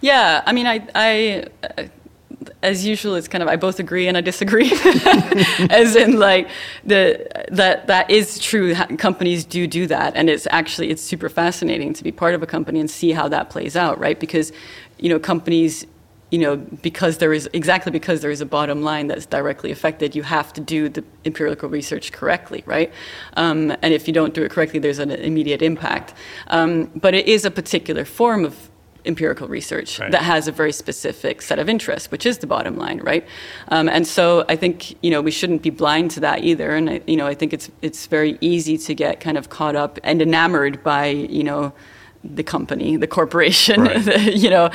Yeah, 0.01 0.43
I 0.47 0.53
mean, 0.53 0.67
I, 0.67 0.87
I 0.95 1.91
as 2.63 2.87
usual, 2.87 3.15
it's 3.15 3.29
kind 3.29 3.43
of 3.43 3.49
I 3.49 3.57
both 3.57 3.79
agree 3.79 4.07
and 4.09 4.17
I 4.17 4.21
disagree. 4.21 4.71
as 5.71 5.97
in, 5.97 6.19
like 6.19 6.49
the 6.85 7.27
that 7.51 7.87
that 7.89 8.11
is 8.11 8.39
true. 8.39 8.75
Companies 8.75 9.45
do 9.45 9.67
do 9.67 9.87
that, 9.87 10.17
and 10.17 10.31
it's 10.31 10.47
actually 10.51 10.91
it's 10.91 11.03
super 11.03 11.29
fascinating 11.29 11.93
to 11.95 12.05
be 12.05 12.13
part 12.13 12.35
of 12.35 12.43
a 12.43 12.47
company 12.47 12.81
and 12.81 12.91
see 12.91 13.13
how 13.13 13.29
that 13.29 13.51
plays 13.51 13.77
out, 13.77 13.99
right? 13.99 14.19
Because 14.19 14.53
you 14.99 15.09
know, 15.09 15.19
companies 15.19 15.87
you 16.31 16.39
know, 16.39 16.57
because 16.57 17.19
there 17.19 17.33
is 17.33 17.49
exactly 17.53 17.91
because 17.91 18.21
there 18.21 18.31
is 18.31 18.41
a 18.41 18.47
bottom 18.47 18.83
line 18.83 19.09
that's 19.09 19.27
directly 19.27 19.71
affected, 19.71 20.15
you 20.15 20.23
have 20.23 20.53
to 20.53 20.61
do 20.61 20.89
the 20.89 21.05
empirical 21.25 21.69
research 21.69 22.13
correctly, 22.13 22.63
right? 22.67 22.93
Um, 23.37 23.77
and 23.83 23.93
if 23.93 24.07
you 24.07 24.15
don't 24.15 24.33
do 24.33 24.43
it 24.45 24.51
correctly, 24.51 24.79
there's 24.79 25.01
an 25.01 25.11
immediate 25.11 25.63
impact. 25.63 26.15
Um, 26.49 26.91
but 26.95 27.15
it 27.15 27.27
is 27.27 27.45
a 27.45 27.51
particular 27.51 28.05
form 28.05 28.45
of 28.45 28.71
empirical 29.05 29.49
research 29.49 29.99
right. 29.99 30.13
that 30.13 30.23
has 30.23 30.47
a 30.47 30.53
very 30.53 30.73
specific 30.73 31.43
set 31.43 31.59
of 31.59 31.69
interests, 31.69 32.11
which 32.11 32.27
is 32.27 32.39
the 32.39 32.47
bottom 32.47 32.77
line, 32.77 32.99
right? 32.99 33.27
Um, 33.69 33.89
and 33.89 34.07
so 34.07 34.45
I 34.49 34.57
think 34.57 35.03
you 35.03 35.11
know 35.11 35.21
we 35.21 35.31
shouldn't 35.31 35.63
be 35.63 35.71
blind 35.71 36.11
to 36.13 36.21
that 36.21 36.45
either. 36.45 36.75
And 36.75 36.91
I, 36.91 37.01
you 37.07 37.17
know 37.17 37.27
I 37.27 37.35
think 37.35 37.53
it's 37.53 37.71
it's 37.83 38.07
very 38.07 38.39
easy 38.41 38.77
to 38.79 38.95
get 38.95 39.21
kind 39.21 39.39
of 39.39 39.49
caught 39.49 39.77
up 39.77 39.99
and 40.05 40.21
enamored 40.21 40.83
by 40.83 41.07
you 41.07 41.45
know 41.45 41.73
the 42.23 42.43
company, 42.43 42.97
the 42.97 43.07
corporation, 43.07 43.83
right. 43.83 44.23
you 44.37 44.51
know, 44.51 44.71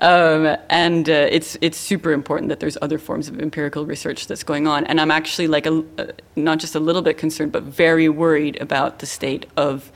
um, 0.00 0.56
and 0.68 1.08
uh, 1.08 1.28
it's 1.30 1.56
it's 1.60 1.78
super 1.78 2.12
important 2.12 2.50
that 2.50 2.60
there's 2.60 2.76
other 2.82 2.98
forms 2.98 3.28
of 3.28 3.40
empirical 3.40 3.86
research 3.86 4.26
that's 4.26 4.42
going 4.42 4.66
on. 4.66 4.84
And 4.84 5.00
I'm 5.00 5.10
actually 5.10 5.48
like 5.48 5.66
a, 5.66 5.82
uh, 5.98 6.06
not 6.36 6.58
just 6.58 6.74
a 6.74 6.80
little 6.80 7.02
bit 7.02 7.16
concerned, 7.16 7.52
but 7.52 7.62
very 7.62 8.08
worried 8.08 8.60
about 8.60 8.98
the 8.98 9.06
state 9.06 9.46
of 9.56 9.90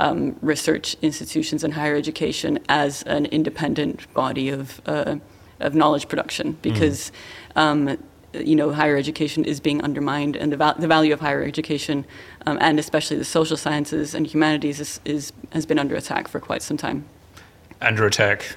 um, 0.00 0.36
research 0.42 0.96
institutions 1.02 1.62
and 1.62 1.74
higher 1.74 1.94
education 1.94 2.58
as 2.68 3.02
an 3.04 3.26
independent 3.26 4.12
body 4.12 4.48
of 4.48 4.80
uh, 4.86 5.16
of 5.60 5.74
knowledge 5.74 6.08
production, 6.08 6.58
because. 6.62 7.10
Mm. 7.10 7.14
Um, 7.56 7.98
you 8.32 8.56
know, 8.56 8.72
higher 8.72 8.96
education 8.96 9.44
is 9.44 9.60
being 9.60 9.82
undermined, 9.82 10.36
and 10.36 10.52
the, 10.52 10.74
the 10.78 10.88
value 10.88 11.12
of 11.12 11.20
higher 11.20 11.42
education, 11.42 12.04
um, 12.46 12.58
and 12.60 12.78
especially 12.78 13.16
the 13.16 13.24
social 13.24 13.56
sciences 13.56 14.14
and 14.14 14.26
humanities, 14.26 14.80
is, 14.80 15.00
is, 15.04 15.32
has 15.52 15.66
been 15.66 15.78
under 15.78 15.96
attack 15.96 16.28
for 16.28 16.40
quite 16.40 16.62
some 16.62 16.76
time. 16.76 17.04
Under 17.80 18.06
attack 18.06 18.56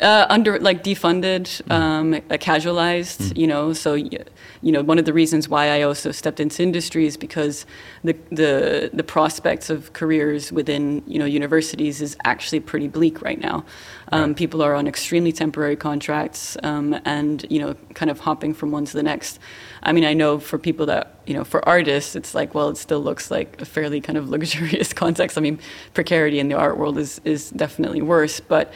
uh, 0.00 0.26
under 0.28 0.58
like 0.60 0.84
defunded, 0.84 1.62
mm. 1.62 1.72
um, 1.72 2.14
uh, 2.30 2.36
casualized, 2.38 3.20
mm. 3.20 3.36
you 3.36 3.46
know. 3.46 3.72
So, 3.72 3.94
you 3.94 4.18
know, 4.62 4.82
one 4.82 4.98
of 4.98 5.06
the 5.06 5.12
reasons 5.12 5.48
why 5.48 5.70
I 5.70 5.82
also 5.82 6.12
stepped 6.12 6.38
into 6.38 6.62
industry 6.62 7.06
is 7.06 7.16
because 7.16 7.64
the 8.04 8.14
the 8.30 8.90
the 8.92 9.02
prospects 9.04 9.70
of 9.70 9.92
careers 9.94 10.52
within 10.52 11.02
you 11.06 11.18
know 11.18 11.24
universities 11.24 12.02
is 12.02 12.16
actually 12.24 12.60
pretty 12.60 12.88
bleak 12.88 13.22
right 13.22 13.40
now. 13.40 13.64
Um, 14.12 14.30
right. 14.30 14.36
People 14.36 14.62
are 14.62 14.74
on 14.74 14.86
extremely 14.86 15.32
temporary 15.32 15.76
contracts 15.76 16.56
um, 16.62 16.98
and 17.04 17.46
you 17.48 17.58
know 17.58 17.74
kind 17.94 18.10
of 18.10 18.20
hopping 18.20 18.52
from 18.52 18.70
one 18.70 18.84
to 18.84 18.92
the 18.92 19.02
next. 19.02 19.38
I 19.82 19.92
mean, 19.92 20.04
I 20.04 20.12
know 20.12 20.38
for 20.38 20.58
people 20.58 20.86
that 20.86 21.20
you 21.26 21.32
know 21.32 21.44
for 21.44 21.66
artists, 21.66 22.14
it's 22.16 22.34
like 22.34 22.54
well, 22.54 22.68
it 22.68 22.76
still 22.76 23.00
looks 23.00 23.30
like 23.30 23.62
a 23.62 23.64
fairly 23.64 24.02
kind 24.02 24.18
of 24.18 24.28
luxurious 24.36 24.92
context. 24.92 25.38
I 25.38 25.40
mean, 25.40 25.58
precarity 25.94 26.38
in 26.38 26.48
the 26.48 26.56
art 26.56 26.76
world 26.76 26.98
is 26.98 27.18
is 27.24 27.48
definitely 27.50 28.02
worse, 28.02 28.40
but 28.40 28.74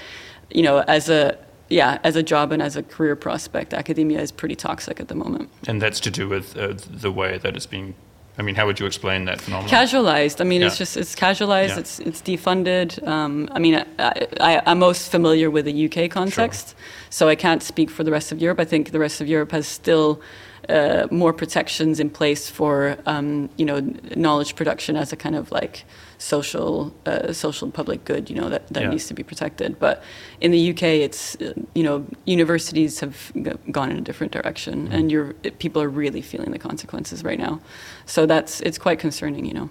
you 0.51 0.63
know, 0.63 0.79
as 0.81 1.09
a 1.09 1.39
yeah, 1.71 1.99
as 2.03 2.17
a 2.17 2.23
job 2.23 2.53
and 2.53 2.61
as 2.61 2.77
a 2.77 2.83
career 2.83 3.17
prospect, 3.17 3.73
academia 3.73 4.21
is 4.21 4.33
pretty 4.33 4.57
toxic 4.57 5.01
at 5.01 5.09
the 5.09 5.15
moment. 5.15 5.51
And 5.69 5.81
that's 5.81 6.01
to 6.01 6.11
do 6.11 6.29
with 6.29 6.57
uh, 6.57 6.75
the 6.91 7.13
way 7.13 7.39
that 7.39 7.57
it's 7.57 7.67
being. 7.67 7.95
I 8.39 8.43
mean, 8.43 8.55
how 8.55 8.67
would 8.67 8.81
you 8.81 8.87
explain 8.87 9.27
that 9.27 9.41
phenomenon? 9.41 9.69
Casualized. 9.69 10.41
I 10.41 10.45
mean, 10.45 10.61
yeah. 10.61 10.69
it's 10.69 10.79
just 10.79 10.97
it's 10.97 11.15
casualized. 11.15 11.75
Yeah. 11.75 11.81
It's 11.81 12.01
it's 12.01 12.23
defunded. 12.23 13.07
Um, 13.07 13.49
I 13.53 13.59
mean, 13.59 13.85
I, 13.99 14.27
I, 14.41 14.63
am 14.67 14.79
most 14.79 15.11
familiar 15.11 15.51
with 15.51 15.67
the 15.67 15.87
UK 15.87 16.11
context, 16.11 16.71
sure. 16.71 16.77
so 17.11 17.29
I 17.29 17.37
can't 17.37 17.63
speak 17.63 17.91
for 17.91 18.03
the 18.03 18.11
rest 18.11 18.33
of 18.33 18.41
Europe. 18.41 18.59
I 18.59 18.65
think 18.65 18.91
the 18.93 18.99
rest 18.99 19.21
of 19.21 19.29
Europe 19.29 19.53
has 19.53 19.67
still 19.67 20.21
uh, 20.69 21.07
more 21.11 21.33
protections 21.33 22.01
in 22.01 22.11
place 22.11 22.49
for 22.49 22.97
um, 23.07 23.51
you 23.57 23.65
know 23.65 23.81
knowledge 24.17 24.57
production 24.57 24.97
as 24.97 25.13
a 25.13 25.17
kind 25.17 25.37
of 25.37 25.53
like 25.53 25.85
social 26.21 26.93
uh, 27.07 27.33
social 27.33 27.71
public 27.71 28.05
good 28.05 28.29
you 28.29 28.37
know 28.37 28.51
that, 28.51 28.69
that 28.69 28.83
yeah. 28.83 28.91
needs 28.91 29.07
to 29.07 29.15
be 29.15 29.23
protected 29.23 29.79
but 29.79 30.03
in 30.43 30.51
the 30.51 30.71
UK 30.71 30.83
it's 30.83 31.35
uh, 31.37 31.55
you 31.75 31.83
know 31.83 32.05
universities 32.27 33.01
have 33.01 33.33
gone 33.73 33.91
in 33.91 33.97
a 33.97 34.03
different 34.03 34.31
direction 34.31 34.87
mm. 34.87 34.93
and 34.93 35.11
you're 35.11 35.33
people 35.59 35.81
are 35.81 35.89
really 35.89 36.21
feeling 36.21 36.51
the 36.51 36.59
consequences 36.59 37.25
right 37.25 37.39
now 37.39 37.59
so 38.05 38.27
that's 38.27 38.61
it's 38.61 38.77
quite 38.77 38.99
concerning 38.99 39.47
you 39.47 39.55
know 39.55 39.71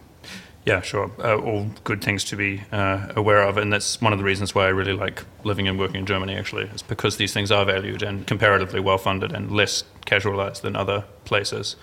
Yeah, 0.66 0.82
sure. 0.82 1.10
Uh, 1.18 1.38
all 1.38 1.68
good 1.84 2.04
things 2.04 2.24
to 2.26 2.36
be 2.36 2.62
uh, 2.72 3.14
aware 3.16 3.42
of, 3.42 3.58
and 3.58 3.72
that's 3.72 4.02
one 4.02 4.14
of 4.14 4.20
the 4.20 4.26
reasons 4.26 4.54
why 4.54 4.66
I 4.66 4.70
really 4.70 4.94
like 4.94 5.24
living 5.44 5.68
and 5.68 5.80
working 5.80 5.96
in 5.96 6.06
Germany. 6.06 6.36
Actually, 6.36 6.66
is 6.76 6.82
because 6.82 7.18
these 7.18 7.34
things 7.34 7.50
are 7.50 7.66
valued 7.66 8.04
and 8.04 8.28
comparatively 8.28 8.80
well 8.80 8.98
funded 8.98 9.32
and 9.32 9.52
less 9.52 9.84
casualized 10.06 10.62
than 10.62 10.76
other 10.76 11.06
places. 11.24 11.76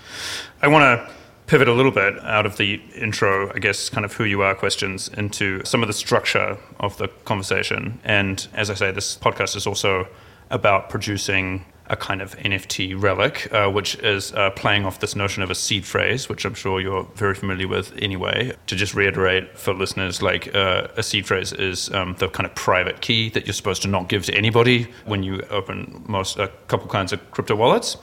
I 0.62 0.68
want 0.68 0.82
to 0.84 1.14
pivot 1.46 1.68
a 1.68 1.72
little 1.72 1.92
bit 1.92 2.18
out 2.24 2.44
of 2.44 2.56
the 2.56 2.80
intro, 2.94 3.52
I 3.54 3.58
guess, 3.58 3.88
kind 3.88 4.04
of 4.04 4.12
who 4.12 4.24
you 4.24 4.42
are 4.42 4.54
questions 4.54 5.08
into 5.08 5.64
some 5.64 5.82
of 5.82 5.86
the 5.86 5.92
structure 5.92 6.58
of 6.80 6.96
the 6.98 7.08
conversation. 7.24 8.00
And 8.04 8.46
as 8.52 8.68
I 8.68 8.74
say, 8.74 8.90
this 8.90 9.16
podcast 9.16 9.56
is 9.56 9.66
also 9.66 10.08
about 10.50 10.90
producing 10.90 11.64
a 11.88 11.96
kind 11.96 12.20
of 12.20 12.36
NFT 12.38 13.00
relic, 13.00 13.52
uh, 13.52 13.70
which 13.70 13.94
is 13.96 14.32
uh, 14.32 14.50
playing 14.50 14.84
off 14.84 15.00
this 15.00 15.14
notion 15.14 15.42
of 15.42 15.50
a 15.50 15.54
seed 15.54 15.84
phrase, 15.84 16.28
which 16.28 16.44
I'm 16.44 16.54
sure 16.54 16.80
you're 16.80 17.04
very 17.14 17.34
familiar 17.34 17.68
with 17.68 17.92
anyway. 17.98 18.52
To 18.66 18.76
just 18.76 18.94
reiterate 18.94 19.56
for 19.58 19.74
listeners, 19.74 20.22
like 20.22 20.54
uh, 20.54 20.88
a 20.96 21.02
seed 21.02 21.26
phrase 21.26 21.52
is 21.52 21.90
um, 21.92 22.16
the 22.18 22.28
kind 22.28 22.46
of 22.46 22.54
private 22.54 23.00
key 23.00 23.30
that 23.30 23.46
you're 23.46 23.54
supposed 23.54 23.82
to 23.82 23.88
not 23.88 24.08
give 24.08 24.24
to 24.26 24.34
anybody 24.34 24.88
when 25.04 25.22
you 25.22 25.40
open 25.50 26.04
most 26.06 26.38
a 26.38 26.48
couple 26.68 26.88
kinds 26.88 27.12
of 27.12 27.30
crypto 27.30 27.54
wallets. 27.54 27.96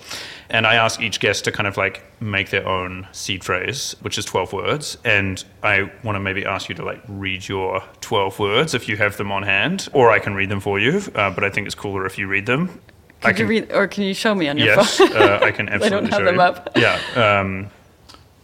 And 0.49 0.67
I 0.67 0.75
ask 0.75 1.01
each 1.01 1.19
guest 1.19 1.45
to 1.45 1.51
kind 1.51 1.67
of 1.67 1.77
like 1.77 2.03
make 2.21 2.49
their 2.51 2.67
own 2.67 3.07
seed 3.11 3.43
phrase, 3.43 3.95
which 4.01 4.17
is 4.17 4.25
12 4.25 4.53
words. 4.53 4.97
And 5.03 5.43
I 5.63 5.91
want 6.03 6.15
to 6.15 6.19
maybe 6.19 6.45
ask 6.45 6.69
you 6.69 6.75
to 6.75 6.85
like 6.85 7.01
read 7.07 7.47
your 7.47 7.83
12 8.01 8.39
words 8.39 8.73
if 8.73 8.87
you 8.87 8.97
have 8.97 9.17
them 9.17 9.31
on 9.31 9.43
hand, 9.43 9.89
or 9.93 10.11
I 10.11 10.19
can 10.19 10.35
read 10.35 10.49
them 10.49 10.59
for 10.59 10.79
you. 10.79 11.01
Uh, 11.15 11.31
but 11.31 11.43
I 11.43 11.49
think 11.49 11.65
it's 11.65 11.75
cooler 11.75 12.05
if 12.05 12.17
you 12.17 12.27
read 12.27 12.45
them. 12.45 12.79
Could 13.23 13.35
can, 13.37 13.45
you 13.45 13.49
read, 13.49 13.71
or 13.71 13.87
can 13.87 14.03
you 14.03 14.13
show 14.13 14.35
me 14.35 14.47
on 14.49 14.57
your 14.57 14.67
yes, 14.67 14.97
phone? 14.97 15.09
Yes, 15.09 15.15
uh, 15.15 15.45
I 15.45 15.51
can 15.57 15.69
absolutely 15.69 15.85
I 15.85 15.89
don't 15.89 16.11
have 16.11 16.19
show 16.19 16.25
them 16.25 16.35
you. 16.35 16.41
up. 16.41 16.69
Yeah. 16.75 17.39
Um, 17.39 17.69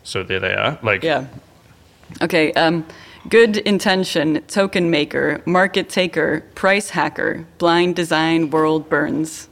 so 0.03 0.23
there 0.23 0.39
they 0.39 0.53
are. 0.53 0.79
Like. 0.81 1.03
Yeah. 1.03 1.25
Okay. 2.21 2.53
Um, 2.53 2.85
good 3.27 3.57
intention, 3.57 4.41
token 4.47 4.89
maker, 4.89 5.41
market 5.45 5.89
taker, 5.89 6.41
price 6.55 6.91
hacker, 6.91 7.45
blind 7.57 7.95
design, 7.95 8.49
world 8.49 8.89
burns. 8.89 9.49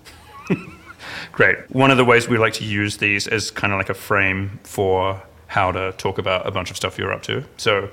Great. 1.31 1.69
One 1.69 1.91
of 1.91 1.97
the 1.97 2.05
ways 2.05 2.27
we 2.27 2.37
like 2.37 2.53
to 2.53 2.63
use 2.63 2.97
these 2.97 3.27
is 3.27 3.51
kind 3.51 3.73
of 3.73 3.77
like 3.77 3.89
a 3.89 3.93
frame 3.93 4.59
for 4.63 5.21
how 5.47 5.71
to 5.71 5.91
talk 5.93 6.17
about 6.17 6.47
a 6.47 6.51
bunch 6.51 6.71
of 6.71 6.77
stuff 6.77 6.97
you're 6.97 7.13
up 7.13 7.23
to. 7.23 7.43
So 7.57 7.89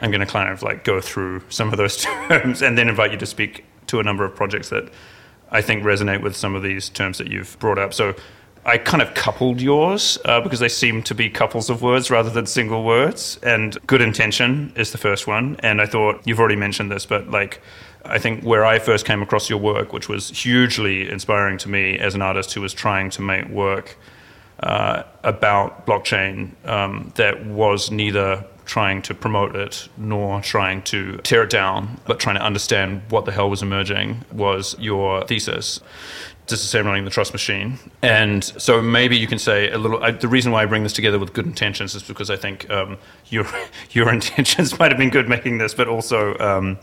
I'm 0.00 0.10
going 0.10 0.20
to 0.20 0.26
kind 0.26 0.50
of 0.50 0.62
like 0.62 0.84
go 0.84 1.00
through 1.00 1.42
some 1.48 1.70
of 1.72 1.76
those 1.76 1.96
terms 2.28 2.62
and 2.62 2.78
then 2.78 2.88
invite 2.88 3.12
you 3.12 3.18
to 3.18 3.26
speak 3.26 3.64
to 3.88 4.00
a 4.00 4.02
number 4.02 4.24
of 4.24 4.34
projects 4.34 4.68
that 4.70 4.90
I 5.50 5.62
think 5.62 5.82
resonate 5.82 6.22
with 6.22 6.36
some 6.36 6.54
of 6.54 6.62
these 6.62 6.88
terms 6.88 7.18
that 7.18 7.28
you've 7.28 7.58
brought 7.58 7.78
up. 7.78 7.94
So 7.94 8.14
I 8.64 8.76
kind 8.76 9.02
of 9.02 9.14
coupled 9.14 9.60
yours 9.60 10.18
uh, 10.24 10.40
because 10.40 10.60
they 10.60 10.68
seem 10.68 11.02
to 11.04 11.14
be 11.14 11.30
couples 11.30 11.70
of 11.70 11.80
words 11.80 12.10
rather 12.10 12.28
than 12.28 12.44
single 12.46 12.84
words. 12.84 13.38
And 13.42 13.78
good 13.86 14.02
intention 14.02 14.72
is 14.76 14.92
the 14.92 14.98
first 14.98 15.26
one. 15.26 15.56
And 15.60 15.80
I 15.80 15.86
thought 15.86 16.20
you've 16.26 16.38
already 16.38 16.56
mentioned 16.56 16.90
this, 16.90 17.06
but 17.06 17.30
like 17.30 17.62
I 18.04 18.18
think 18.18 18.44
where 18.44 18.64
I 18.64 18.78
first 18.78 19.06
came 19.06 19.22
across 19.22 19.48
your 19.48 19.58
work, 19.58 19.92
which 19.92 20.08
was 20.08 20.28
hugely 20.30 21.08
inspiring 21.08 21.58
to 21.58 21.68
me 21.68 21.98
as 21.98 22.14
an 22.14 22.22
artist 22.22 22.52
who 22.52 22.60
was 22.60 22.72
trying 22.72 23.10
to 23.10 23.22
make 23.22 23.48
work 23.48 23.96
uh, 24.60 25.04
about 25.22 25.86
blockchain 25.86 26.50
um, 26.66 27.12
that 27.16 27.46
was 27.46 27.90
neither 27.90 28.44
trying 28.68 29.00
to 29.00 29.14
promote 29.14 29.56
it 29.56 29.88
nor 29.96 30.40
trying 30.42 30.82
to 30.82 31.16
tear 31.18 31.42
it 31.42 31.50
down, 31.50 31.98
but 32.06 32.20
trying 32.20 32.36
to 32.36 32.42
understand 32.42 33.02
what 33.08 33.24
the 33.24 33.32
hell 33.32 33.48
was 33.48 33.62
emerging 33.62 34.24
was 34.30 34.76
your 34.78 35.24
thesis 35.26 35.80
disassembling 36.46 37.04
the 37.04 37.10
trust 37.10 37.32
machine. 37.32 37.78
And 38.02 38.42
so 38.42 38.80
maybe 38.82 39.16
you 39.16 39.26
can 39.26 39.38
say 39.38 39.70
a 39.70 39.78
little. 39.78 40.02
I, 40.02 40.10
the 40.10 40.28
reason 40.28 40.52
why 40.52 40.62
I 40.62 40.66
bring 40.66 40.82
this 40.82 40.92
together 40.92 41.18
with 41.18 41.32
good 41.32 41.46
intentions 41.46 41.94
is 41.94 42.02
because 42.02 42.30
I 42.30 42.36
think 42.36 42.68
um, 42.70 42.98
your 43.28 43.46
your 43.90 44.12
intentions 44.12 44.78
might 44.78 44.90
have 44.90 44.98
been 44.98 45.10
good 45.10 45.28
making 45.28 45.58
this, 45.58 45.74
but 45.74 45.88
also 45.88 46.36
um, 46.38 46.78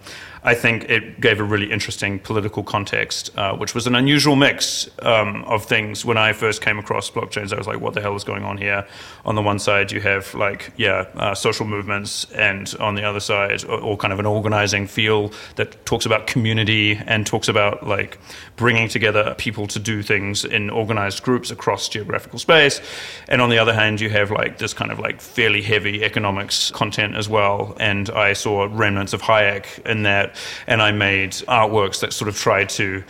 I 0.45 0.53
think 0.53 0.87
it 0.91 1.19
gave 1.19 1.39
a 1.39 1.43
really 1.43 1.71
interesting 1.71 2.19
political 2.19 2.63
context, 2.63 3.35
uh, 3.35 3.57
which 3.57 3.73
was 3.73 3.87
an 3.87 3.95
unusual 3.95 4.35
mix 4.35 4.87
um, 4.99 5.43
of 5.45 5.65
things. 5.65 6.05
When 6.05 6.17
I 6.17 6.33
first 6.33 6.61
came 6.61 6.77
across 6.77 7.09
blockchains, 7.09 7.51
I 7.51 7.57
was 7.57 7.65
like, 7.65 7.81
"What 7.81 7.95
the 7.95 8.01
hell 8.01 8.15
is 8.15 8.23
going 8.23 8.43
on 8.43 8.57
here?" 8.59 8.85
On 9.25 9.33
the 9.33 9.41
one 9.41 9.57
side, 9.57 9.91
you 9.91 10.01
have 10.01 10.31
like, 10.35 10.71
yeah, 10.77 11.07
uh, 11.15 11.33
social 11.33 11.65
movements, 11.65 12.27
and 12.31 12.71
on 12.79 12.93
the 12.93 13.03
other 13.03 13.19
side, 13.19 13.63
all 13.63 13.97
kind 13.97 14.13
of 14.13 14.19
an 14.19 14.27
organizing 14.27 14.85
feel 14.85 15.31
that 15.55 15.83
talks 15.83 16.05
about 16.05 16.27
community 16.27 17.01
and 17.07 17.25
talks 17.25 17.47
about 17.47 17.87
like 17.87 18.19
bringing 18.55 18.87
together 18.87 19.33
people 19.39 19.65
to 19.65 19.79
do 19.79 20.03
things 20.03 20.45
in 20.45 20.69
organized 20.69 21.23
groups 21.23 21.49
across 21.49 21.89
geographical 21.89 22.37
space. 22.37 22.81
And 23.27 23.41
on 23.41 23.49
the 23.49 23.57
other 23.57 23.73
hand, 23.73 23.99
you 23.99 24.11
have 24.11 24.29
like 24.29 24.59
this 24.59 24.75
kind 24.75 24.91
of 24.91 24.99
like 24.99 25.21
fairly 25.21 25.63
heavy 25.63 26.03
economics 26.03 26.69
content 26.69 27.15
as 27.15 27.27
well. 27.27 27.75
And 27.79 28.11
I 28.11 28.33
saw 28.33 28.67
remnants 28.71 29.13
of 29.13 29.23
Hayek 29.23 29.83
in 29.87 30.03
that 30.03 30.34
and 30.67 30.81
I 30.81 30.91
made 30.91 31.31
artworks 31.47 31.99
that 32.01 32.13
sort 32.13 32.29
of 32.29 32.37
tried 32.37 32.69
to 32.69 33.03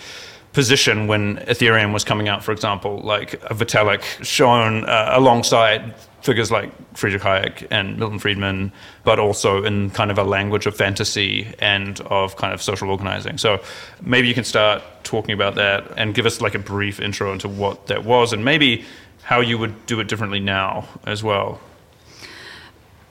position 0.56 1.08
when 1.08 1.36
Ethereum 1.38 1.92
was 1.94 2.06
coming 2.06 2.30
out, 2.30 2.44
for 2.44 2.54
example, 2.54 3.00
like 3.00 3.34
a 3.34 3.54
Vitalik 3.54 4.04
shown 4.24 4.86
uh, 4.86 5.12
alongside 5.12 5.94
figures 6.22 6.50
like 6.50 6.72
Friedrich 6.98 7.22
Hayek 7.22 7.68
and 7.70 8.00
Milton 8.00 8.20
Friedman, 8.20 8.72
but 9.04 9.20
also 9.20 9.64
in 9.64 9.92
kind 9.92 10.10
of 10.10 10.18
a 10.18 10.24
language 10.24 10.66
of 10.66 10.76
fantasy 10.76 11.54
and 11.60 12.00
of 12.02 12.38
kind 12.38 12.54
of 12.54 12.62
social 12.62 12.90
organizing. 12.90 13.38
So 13.38 13.62
maybe 14.02 14.28
you 14.28 14.34
can 14.34 14.46
start 14.46 14.82
talking 15.04 15.34
about 15.34 15.56
that 15.56 15.92
and 15.98 16.16
give 16.16 16.26
us 16.26 16.42
like 16.42 16.56
a 16.56 16.60
brief 16.60 17.00
intro 17.00 17.32
into 17.34 17.48
what 17.50 17.88
that 17.88 18.06
was 18.06 18.34
and 18.34 18.44
maybe 18.44 18.86
how 19.24 19.42
you 19.42 19.58
would 19.58 19.86
do 19.86 20.00
it 20.00 20.08
differently 20.08 20.40
now 20.40 20.88
as 21.06 21.22
well 21.22 21.60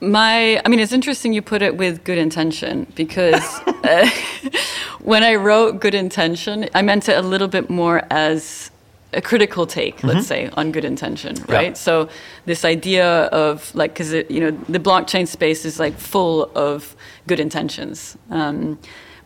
my 0.01 0.61
i 0.65 0.69
mean 0.69 0.79
it's 0.79 0.91
interesting 0.91 1.33
you 1.33 1.41
put 1.41 1.61
it 1.61 1.77
with 1.77 2.03
good 2.03 2.17
intention 2.17 2.85
because 2.95 3.43
uh, 3.83 4.09
when 5.01 5.23
i 5.23 5.35
wrote 5.35 5.79
good 5.79 5.95
intention 5.95 6.67
i 6.73 6.81
meant 6.81 7.07
it 7.07 7.17
a 7.17 7.21
little 7.21 7.47
bit 7.47 7.69
more 7.69 8.03
as 8.09 8.71
a 9.13 9.21
critical 9.21 9.65
take 9.65 9.97
mm-hmm. 9.97 10.07
let's 10.07 10.27
say 10.27 10.49
on 10.57 10.71
good 10.71 10.85
intention 10.85 11.35
right 11.47 11.69
yeah. 11.69 11.73
so 11.73 12.09
this 12.45 12.65
idea 12.65 13.23
of 13.27 13.73
like 13.73 13.93
because 13.93 14.13
you 14.13 14.39
know 14.39 14.51
the 14.67 14.79
blockchain 14.79 15.27
space 15.27 15.63
is 15.63 15.79
like 15.79 15.97
full 15.97 16.51
of 16.55 16.95
good 17.27 17.39
intentions 17.39 18.17
um, 18.29 18.77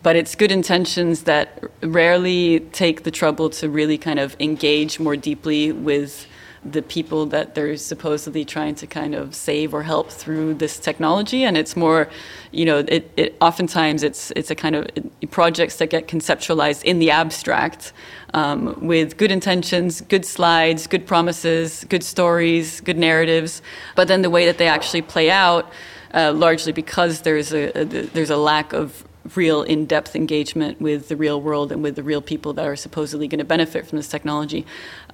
but 0.02 0.16
it's 0.16 0.36
good 0.36 0.52
intentions 0.52 1.24
that 1.24 1.62
rarely 1.82 2.62
take 2.72 3.04
the 3.04 3.12
trouble 3.12 3.50
to 3.50 3.70
really 3.70 3.98
kind 3.98 4.20
of 4.20 4.36
engage 4.40 5.00
more 5.00 5.18
deeply 5.18 5.72
with 5.72 6.28
the 6.64 6.82
people 6.82 7.26
that 7.28 7.56
they're 7.56 7.78
supposedly 7.78 8.44
trying 8.44 8.76
to 8.76 8.88
kind 8.88 9.16
of 9.16 9.34
save 9.34 9.74
or 9.74 9.84
help 9.84 10.10
through 10.12 10.54
this 10.56 10.78
technology. 10.78 11.44
And 11.44 11.58
it's 11.58 11.76
more 11.76 12.10
you 12.52 12.66
know 12.66 12.80
it, 12.80 13.12
it 13.16 13.38
oftentimes 13.42 14.04
it's 14.04 14.32
it's 14.36 14.52
a 14.52 14.56
kind 14.56 14.76
of 14.76 14.88
it, 14.96 15.32
projects 15.32 15.78
that 15.78 15.90
get 15.90 16.08
conceptualized 16.08 16.84
in 16.84 17.00
the 17.00 17.12
abstract 17.12 17.94
um, 18.34 18.76
with 18.86 19.18
good 19.18 19.32
intentions 19.32 20.02
good 20.02 20.26
slides 20.26 20.88
good 20.88 21.06
promises 21.08 21.86
good 21.90 22.04
stories 22.04 22.82
good 22.82 22.98
narratives. 22.98 23.62
But 23.96 24.08
then 24.08 24.22
the 24.22 24.30
way 24.30 24.46
that 24.46 24.58
they 24.58 24.68
actually 24.68 25.02
play 25.02 25.30
out 25.30 25.72
uh, 26.14 26.34
largely 26.34 26.72
because 26.72 27.22
there's 27.22 27.54
a, 27.54 27.80
a, 27.80 27.86
there's 27.86 28.30
a 28.30 28.38
lack 28.38 28.74
of 28.74 29.06
real 29.36 29.64
in-depth 29.64 30.16
engagement 30.16 30.82
with 30.82 31.10
the 31.10 31.16
real 31.16 31.42
world 31.42 31.72
and 31.72 31.84
with 31.84 31.96
the 31.96 32.04
real 32.04 32.22
people 32.22 32.54
that 32.54 32.66
are 32.66 32.76
supposedly 32.76 33.28
going 33.28 33.40
to 33.40 33.46
benefit 33.46 33.86
from 33.86 33.98
this 33.98 34.08
technology 34.08 34.66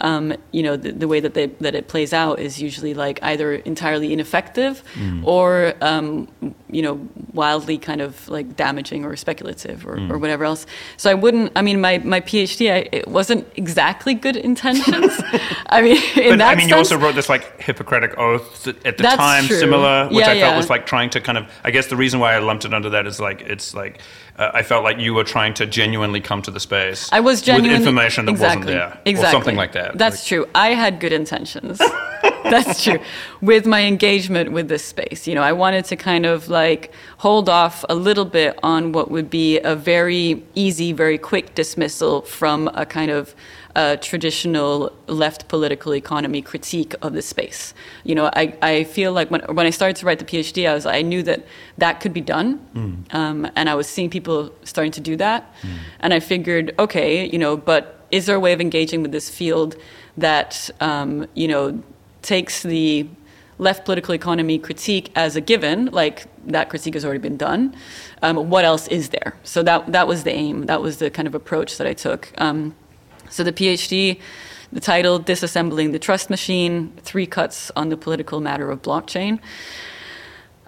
um, 0.01 0.33
you 0.51 0.61
know 0.61 0.75
the, 0.75 0.91
the, 0.91 1.07
way 1.07 1.19
that 1.19 1.33
they 1.33 1.47
that 1.47 1.75
it 1.75 1.87
plays 1.87 2.13
out 2.13 2.39
is 2.39 2.61
usually 2.61 2.93
like 2.93 3.19
either 3.23 3.55
entirely 3.55 4.11
ineffective 4.11 4.83
mm. 4.93 5.25
or 5.25 5.73
um, 5.81 6.27
you 6.69 6.81
know 6.81 7.07
wildly 7.33 7.77
kind 7.77 8.01
of 8.01 8.27
like 8.27 8.55
damaging 8.55 9.05
or 9.05 9.15
speculative 9.15 9.85
or, 9.87 9.97
mm. 9.97 10.11
or 10.11 10.17
whatever 10.17 10.43
else 10.43 10.65
so 10.97 11.09
i 11.09 11.13
wouldn't 11.13 11.51
i 11.55 11.61
mean 11.61 11.79
my, 11.79 11.97
my 11.99 12.19
phd 12.19 12.71
I, 12.71 12.89
it 12.91 13.07
wasn't 13.07 13.47
exactly 13.55 14.13
good 14.13 14.35
intentions 14.35 15.13
i 15.67 15.81
mean 15.81 15.97
in 16.15 16.31
but, 16.31 16.37
that 16.39 16.51
i 16.51 16.55
mean 16.55 16.61
sense, 16.61 16.69
you 16.69 16.75
also 16.75 16.97
wrote 16.97 17.15
this 17.15 17.29
like 17.29 17.59
hippocratic 17.61 18.17
oath 18.17 18.67
at 18.67 18.97
the 18.97 19.03
time 19.03 19.45
true. 19.45 19.57
similar 19.57 20.07
which 20.07 20.25
yeah, 20.25 20.31
i 20.31 20.33
yeah. 20.33 20.45
felt 20.47 20.57
was 20.57 20.69
like 20.69 20.85
trying 20.85 21.09
to 21.09 21.21
kind 21.21 21.37
of 21.37 21.49
i 21.63 21.71
guess 21.71 21.87
the 21.87 21.95
reason 21.95 22.19
why 22.19 22.33
i 22.33 22.39
lumped 22.39 22.65
it 22.65 22.73
under 22.73 22.89
that 22.89 23.07
is 23.07 23.19
like 23.19 23.41
it's 23.41 23.73
like 23.73 23.99
uh, 24.37 24.51
I 24.53 24.63
felt 24.63 24.83
like 24.83 24.99
you 24.99 25.13
were 25.13 25.23
trying 25.23 25.53
to 25.55 25.65
genuinely 25.65 26.19
come 26.19 26.41
to 26.41 26.51
the 26.51 26.59
space. 26.59 27.09
I 27.11 27.21
was 27.21 27.41
genuinely 27.41 27.77
with 27.77 27.87
information 27.87 28.25
that 28.25 28.31
exactly, 28.31 28.57
wasn't 28.57 28.65
there, 28.67 29.01
exactly. 29.05 29.27
or 29.27 29.31
something 29.31 29.55
like 29.55 29.71
that. 29.73 29.97
That's 29.97 30.17
like, 30.17 30.27
true. 30.27 30.49
I 30.53 30.69
had 30.69 30.99
good 30.99 31.13
intentions. 31.13 31.81
That's 32.43 32.83
true. 32.83 32.99
With 33.41 33.65
my 33.65 33.83
engagement 33.83 34.51
with 34.51 34.67
this 34.67 34.83
space, 34.83 35.27
you 35.27 35.35
know, 35.35 35.41
I 35.41 35.53
wanted 35.53 35.85
to 35.85 35.95
kind 35.95 36.25
of 36.25 36.47
like 36.49 36.91
hold 37.17 37.49
off 37.49 37.83
a 37.89 37.95
little 37.95 38.25
bit 38.25 38.59
on 38.61 38.91
what 38.91 39.09
would 39.09 39.29
be 39.29 39.59
a 39.59 39.75
very 39.75 40.43
easy, 40.53 40.91
very 40.91 41.17
quick 41.17 41.55
dismissal 41.55 42.21
from 42.21 42.69
a 42.73 42.85
kind 42.85 43.11
of 43.11 43.35
a 43.75 43.97
traditional 43.97 44.91
left 45.07 45.47
political 45.47 45.93
economy 45.93 46.41
critique 46.41 46.95
of 47.01 47.13
the 47.13 47.21
space. 47.21 47.73
You 48.03 48.15
know, 48.15 48.29
I, 48.33 48.55
I 48.61 48.83
feel 48.85 49.11
like 49.11 49.29
when, 49.29 49.41
when 49.41 49.65
I 49.65 49.69
started 49.69 49.97
to 49.97 50.05
write 50.05 50.19
the 50.19 50.25
PhD, 50.25 50.67
I 50.69 50.73
was 50.73 50.85
I 50.85 51.01
knew 51.01 51.21
that 51.23 51.45
that 51.77 51.99
could 51.99 52.13
be 52.13 52.21
done, 52.21 52.65
mm. 52.73 53.13
um, 53.13 53.47
and 53.55 53.69
I 53.69 53.75
was 53.75 53.87
seeing 53.87 54.09
people 54.09 54.51
starting 54.63 54.91
to 54.93 55.01
do 55.01 55.15
that, 55.17 55.53
mm. 55.61 55.77
and 55.99 56.13
I 56.13 56.19
figured, 56.19 56.73
okay, 56.79 57.29
you 57.29 57.37
know, 57.37 57.57
but 57.57 58.05
is 58.11 58.25
there 58.25 58.35
a 58.35 58.39
way 58.39 58.53
of 58.53 58.61
engaging 58.61 59.01
with 59.01 59.11
this 59.11 59.29
field 59.29 59.75
that 60.17 60.69
um, 60.79 61.27
you 61.33 61.47
know 61.47 61.83
takes 62.21 62.63
the 62.63 63.07
left 63.57 63.85
political 63.85 64.13
economy 64.13 64.57
critique 64.57 65.11
as 65.15 65.35
a 65.35 65.41
given, 65.41 65.85
like 65.87 66.27
that 66.45 66.69
critique 66.69 66.93
has 66.93 67.05
already 67.05 67.19
been 67.19 67.37
done. 67.37 67.75
Um, 68.21 68.49
what 68.49 68.65
else 68.65 68.87
is 68.87 69.09
there? 69.09 69.35
So 69.43 69.63
that 69.63 69.91
that 69.91 70.07
was 70.07 70.23
the 70.23 70.31
aim. 70.31 70.65
That 70.65 70.81
was 70.81 70.97
the 70.97 71.09
kind 71.09 71.27
of 71.27 71.35
approach 71.35 71.77
that 71.77 71.87
I 71.87 71.93
took. 71.93 72.31
So 73.29 73.43
the 73.43 73.53
PhD, 73.53 74.19
the 74.71 74.79
title 74.79 75.19
"Disassembling 75.19 75.91
the 75.91 75.99
Trust 75.99 76.29
Machine: 76.29 76.93
Three 77.01 77.25
Cuts 77.25 77.71
on 77.75 77.89
the 77.89 77.97
Political 77.97 78.39
Matter 78.41 78.71
of 78.71 78.81
Blockchain." 78.81 79.39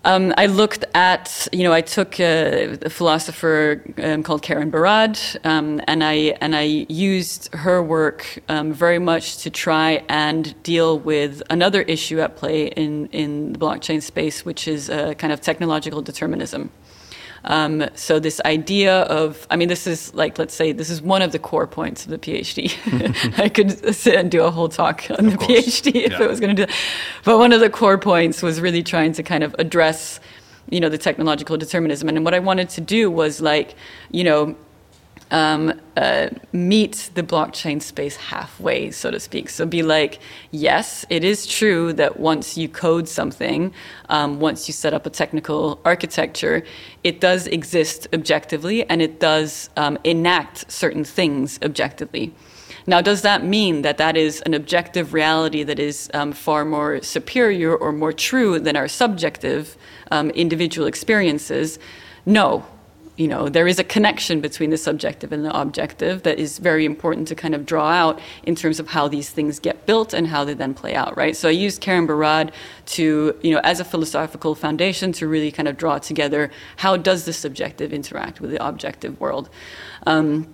Um, 0.05 0.33
I 0.37 0.45
looked 0.45 0.85
at, 0.93 1.49
you 1.51 1.63
know, 1.63 1.73
I 1.73 1.81
took 1.81 2.17
a, 2.19 2.77
a 2.81 2.89
philosopher 2.89 3.83
um, 3.97 4.23
called 4.23 4.41
Karen 4.41 4.71
Barad, 4.71 5.17
um, 5.45 5.81
and 5.85 6.01
I 6.01 6.37
and 6.39 6.55
I 6.55 6.85
used 6.87 7.53
her 7.53 7.83
work 7.83 8.39
um, 8.47 8.71
very 8.71 8.99
much 8.99 9.39
to 9.39 9.49
try 9.49 10.05
and 10.07 10.55
deal 10.63 10.97
with 10.97 11.43
another 11.49 11.81
issue 11.81 12.21
at 12.21 12.37
play 12.37 12.67
in 12.67 13.07
in 13.07 13.53
the 13.53 13.59
blockchain 13.59 14.01
space, 14.01 14.45
which 14.45 14.65
is 14.67 14.89
a 14.89 15.13
kind 15.15 15.33
of 15.33 15.41
technological 15.41 16.01
determinism. 16.01 16.69
Um, 17.45 17.87
so 17.95 18.19
this 18.19 18.41
idea 18.45 19.01
of, 19.03 19.47
I 19.49 19.55
mean, 19.55 19.67
this 19.67 19.87
is 19.87 20.13
like, 20.13 20.37
let's 20.37 20.53
say, 20.53 20.71
this 20.71 20.89
is 20.89 21.01
one 21.01 21.21
of 21.21 21.31
the 21.31 21.39
core 21.39 21.67
points 21.67 22.05
of 22.05 22.11
the 22.11 22.17
PhD. 22.17 22.73
I 23.39 23.49
could 23.49 23.95
sit 23.95 24.15
and 24.15 24.29
do 24.29 24.43
a 24.43 24.51
whole 24.51 24.69
talk 24.69 25.09
on 25.11 25.25
of 25.25 25.31
the 25.31 25.37
course. 25.37 25.81
PhD 25.81 26.05
if 26.05 26.11
yeah. 26.11 26.23
it 26.23 26.29
was 26.29 26.39
going 26.39 26.55
to 26.55 26.61
do 26.61 26.65
that. 26.65 26.75
But 27.23 27.37
one 27.37 27.53
of 27.53 27.59
the 27.59 27.69
core 27.69 27.97
points 27.97 28.41
was 28.41 28.61
really 28.61 28.83
trying 28.83 29.13
to 29.13 29.23
kind 29.23 29.43
of 29.43 29.55
address, 29.59 30.19
you 30.69 30.79
know, 30.79 30.89
the 30.89 30.97
technological 30.97 31.57
determinism. 31.57 32.09
And 32.09 32.23
what 32.25 32.33
I 32.33 32.39
wanted 32.39 32.69
to 32.69 32.81
do 32.81 33.09
was 33.09 33.41
like, 33.41 33.75
you 34.11 34.23
know, 34.23 34.55
um, 35.31 35.76
uh, 35.97 36.29
meet 36.53 37.09
the 37.15 37.23
blockchain 37.23 37.81
space 37.81 38.15
halfway, 38.15 38.91
so 38.91 39.09
to 39.09 39.19
speak. 39.19 39.49
So 39.49 39.65
be 39.65 39.81
like, 39.81 40.19
yes, 40.51 41.05
it 41.09 41.23
is 41.23 41.47
true 41.47 41.91
that 41.93 42.19
once 42.19 42.55
you 42.55 42.69
code 42.69 43.09
something, 43.09 43.73
um, 44.09 44.39
once 44.39 44.67
you 44.67 44.73
set 44.73 44.93
up 44.93 45.07
a 45.07 45.09
technical 45.09 45.81
architecture, 45.83 46.63
it 47.03 47.19
does 47.19 47.47
exist 47.47 48.07
objectively 48.13 48.87
and 48.87 49.01
it 49.01 49.19
does 49.19 49.71
um, 49.75 49.97
enact 50.03 50.71
certain 50.71 51.03
things 51.03 51.57
objectively. 51.63 52.31
Now, 52.85 53.01
does 53.01 53.23
that 53.23 53.43
mean 53.43 53.81
that 53.81 53.97
that 53.97 54.15
is 54.15 54.41
an 54.41 54.53
objective 54.53 55.15
reality 55.15 55.63
that 55.63 55.79
is 55.79 56.11
um, 56.13 56.31
far 56.31 56.63
more 56.63 57.01
superior 57.01 57.75
or 57.75 57.91
more 57.91 58.13
true 58.13 58.59
than 58.59 58.77
our 58.77 58.87
subjective 58.87 59.75
um, 60.11 60.29
individual 60.29 60.87
experiences? 60.87 61.79
No, 62.25 62.67
you 63.17 63.27
know, 63.27 63.49
there 63.49 63.67
is 63.67 63.79
a 63.79 63.83
connection 63.83 64.41
between 64.41 64.69
the 64.69 64.77
subjective 64.77 65.31
and 65.31 65.43
the 65.43 65.59
objective 65.59 66.21
that 66.21 66.37
is 66.37 66.59
very 66.59 66.85
important 66.85 67.27
to 67.27 67.35
kind 67.35 67.55
of 67.55 67.65
draw 67.65 67.89
out 67.89 68.19
in 68.43 68.55
terms 68.55 68.79
of 68.79 68.89
how 68.89 69.07
these 69.07 69.31
things 69.31 69.59
get 69.59 69.87
built 69.87 70.13
and 70.13 70.27
how 70.27 70.45
they 70.45 70.53
then 70.53 70.75
play 70.75 70.93
out, 70.93 71.17
right? 71.17 71.35
So 71.35 71.49
I 71.49 71.51
used 71.51 71.81
Karen 71.81 72.07
Barad 72.07 72.51
to, 72.87 73.35
you 73.41 73.51
know, 73.51 73.59
as 73.63 73.79
a 73.79 73.85
philosophical 73.85 74.53
foundation 74.53 75.11
to 75.13 75.27
really 75.27 75.51
kind 75.51 75.67
of 75.67 75.77
draw 75.77 75.97
together 75.97 76.51
how 76.77 76.95
does 76.95 77.25
the 77.25 77.33
subjective 77.33 77.91
interact 77.91 78.39
with 78.39 78.51
the 78.51 78.65
objective 78.65 79.19
world. 79.19 79.49
Um, 80.05 80.47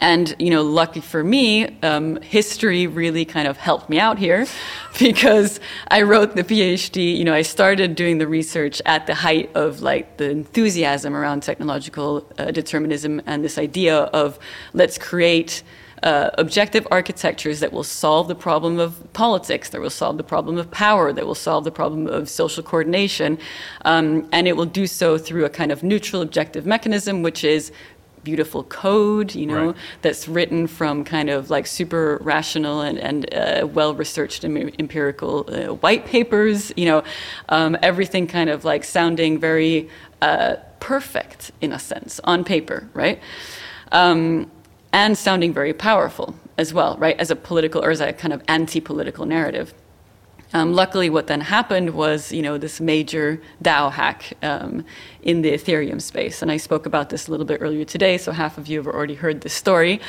and 0.00 0.34
you 0.38 0.50
know 0.50 0.62
lucky 0.62 1.00
for 1.00 1.24
me 1.24 1.78
um, 1.82 2.20
history 2.20 2.86
really 2.86 3.24
kind 3.24 3.48
of 3.48 3.56
helped 3.56 3.88
me 3.88 3.98
out 3.98 4.18
here 4.18 4.46
because 4.98 5.60
i 5.88 6.02
wrote 6.02 6.36
the 6.36 6.44
phd 6.44 7.16
you 7.16 7.24
know 7.24 7.34
i 7.34 7.42
started 7.42 7.94
doing 7.94 8.18
the 8.18 8.26
research 8.26 8.82
at 8.86 9.06
the 9.06 9.14
height 9.14 9.50
of 9.54 9.80
like 9.80 10.16
the 10.18 10.30
enthusiasm 10.30 11.14
around 11.14 11.42
technological 11.42 12.26
uh, 12.38 12.50
determinism 12.50 13.20
and 13.26 13.44
this 13.44 13.58
idea 13.58 13.96
of 13.96 14.38
let's 14.74 14.98
create 14.98 15.62
uh, 16.02 16.30
objective 16.38 16.86
architectures 16.90 17.60
that 17.60 17.72
will 17.72 17.84
solve 17.84 18.28
the 18.28 18.34
problem 18.34 18.78
of 18.78 19.12
politics, 19.12 19.70
that 19.70 19.80
will 19.80 19.90
solve 19.90 20.16
the 20.16 20.24
problem 20.24 20.58
of 20.58 20.70
power, 20.70 21.12
that 21.12 21.26
will 21.26 21.34
solve 21.34 21.64
the 21.64 21.70
problem 21.70 22.06
of 22.06 22.28
social 22.28 22.62
coordination. 22.62 23.38
Um, 23.84 24.28
and 24.32 24.46
it 24.46 24.56
will 24.56 24.66
do 24.66 24.86
so 24.86 25.18
through 25.18 25.44
a 25.44 25.50
kind 25.50 25.72
of 25.72 25.82
neutral 25.82 26.22
objective 26.22 26.66
mechanism, 26.66 27.22
which 27.22 27.44
is 27.44 27.72
beautiful 28.26 28.64
code, 28.64 29.36
you 29.36 29.46
know, 29.46 29.66
right. 29.66 29.76
that's 30.02 30.26
written 30.26 30.66
from 30.66 31.04
kind 31.04 31.30
of 31.30 31.48
like 31.48 31.64
super 31.64 32.18
rational 32.22 32.80
and, 32.80 32.98
and 32.98 33.32
uh, 33.32 33.64
well 33.64 33.94
researched 33.94 34.44
empirical 34.44 35.48
uh, 35.48 35.72
white 35.74 36.04
papers, 36.06 36.72
you 36.76 36.86
know, 36.86 37.04
um, 37.50 37.76
everything 37.82 38.26
kind 38.26 38.50
of 38.50 38.64
like 38.64 38.82
sounding 38.82 39.38
very 39.38 39.88
uh, 40.22 40.56
perfect 40.80 41.52
in 41.60 41.72
a 41.72 41.78
sense 41.78 42.20
on 42.24 42.42
paper, 42.42 42.88
right? 42.94 43.20
Um, 43.92 44.50
and 44.92 45.16
sounding 45.16 45.52
very 45.52 45.72
powerful 45.72 46.34
as 46.58 46.74
well, 46.74 46.96
right, 46.98 47.16
as 47.20 47.30
a 47.30 47.36
political 47.36 47.84
or 47.84 47.90
as 47.90 48.00
a 48.00 48.12
kind 48.12 48.34
of 48.34 48.42
anti 48.48 48.80
political 48.80 49.24
narrative. 49.24 49.72
Um, 50.56 50.72
luckily, 50.72 51.10
what 51.10 51.26
then 51.26 51.42
happened 51.42 51.90
was, 51.90 52.32
you 52.32 52.40
know, 52.40 52.56
this 52.56 52.80
major 52.80 53.38
DAO 53.62 53.92
hack 53.92 54.32
um, 54.42 54.86
in 55.20 55.42
the 55.42 55.52
Ethereum 55.52 56.00
space, 56.00 56.40
and 56.40 56.50
I 56.50 56.56
spoke 56.56 56.86
about 56.86 57.10
this 57.10 57.28
a 57.28 57.30
little 57.30 57.44
bit 57.44 57.58
earlier 57.60 57.84
today. 57.84 58.16
So 58.16 58.32
half 58.32 58.56
of 58.56 58.66
you 58.66 58.78
have 58.78 58.86
already 58.86 59.16
heard 59.16 59.42
this 59.42 59.52
story. 59.52 60.00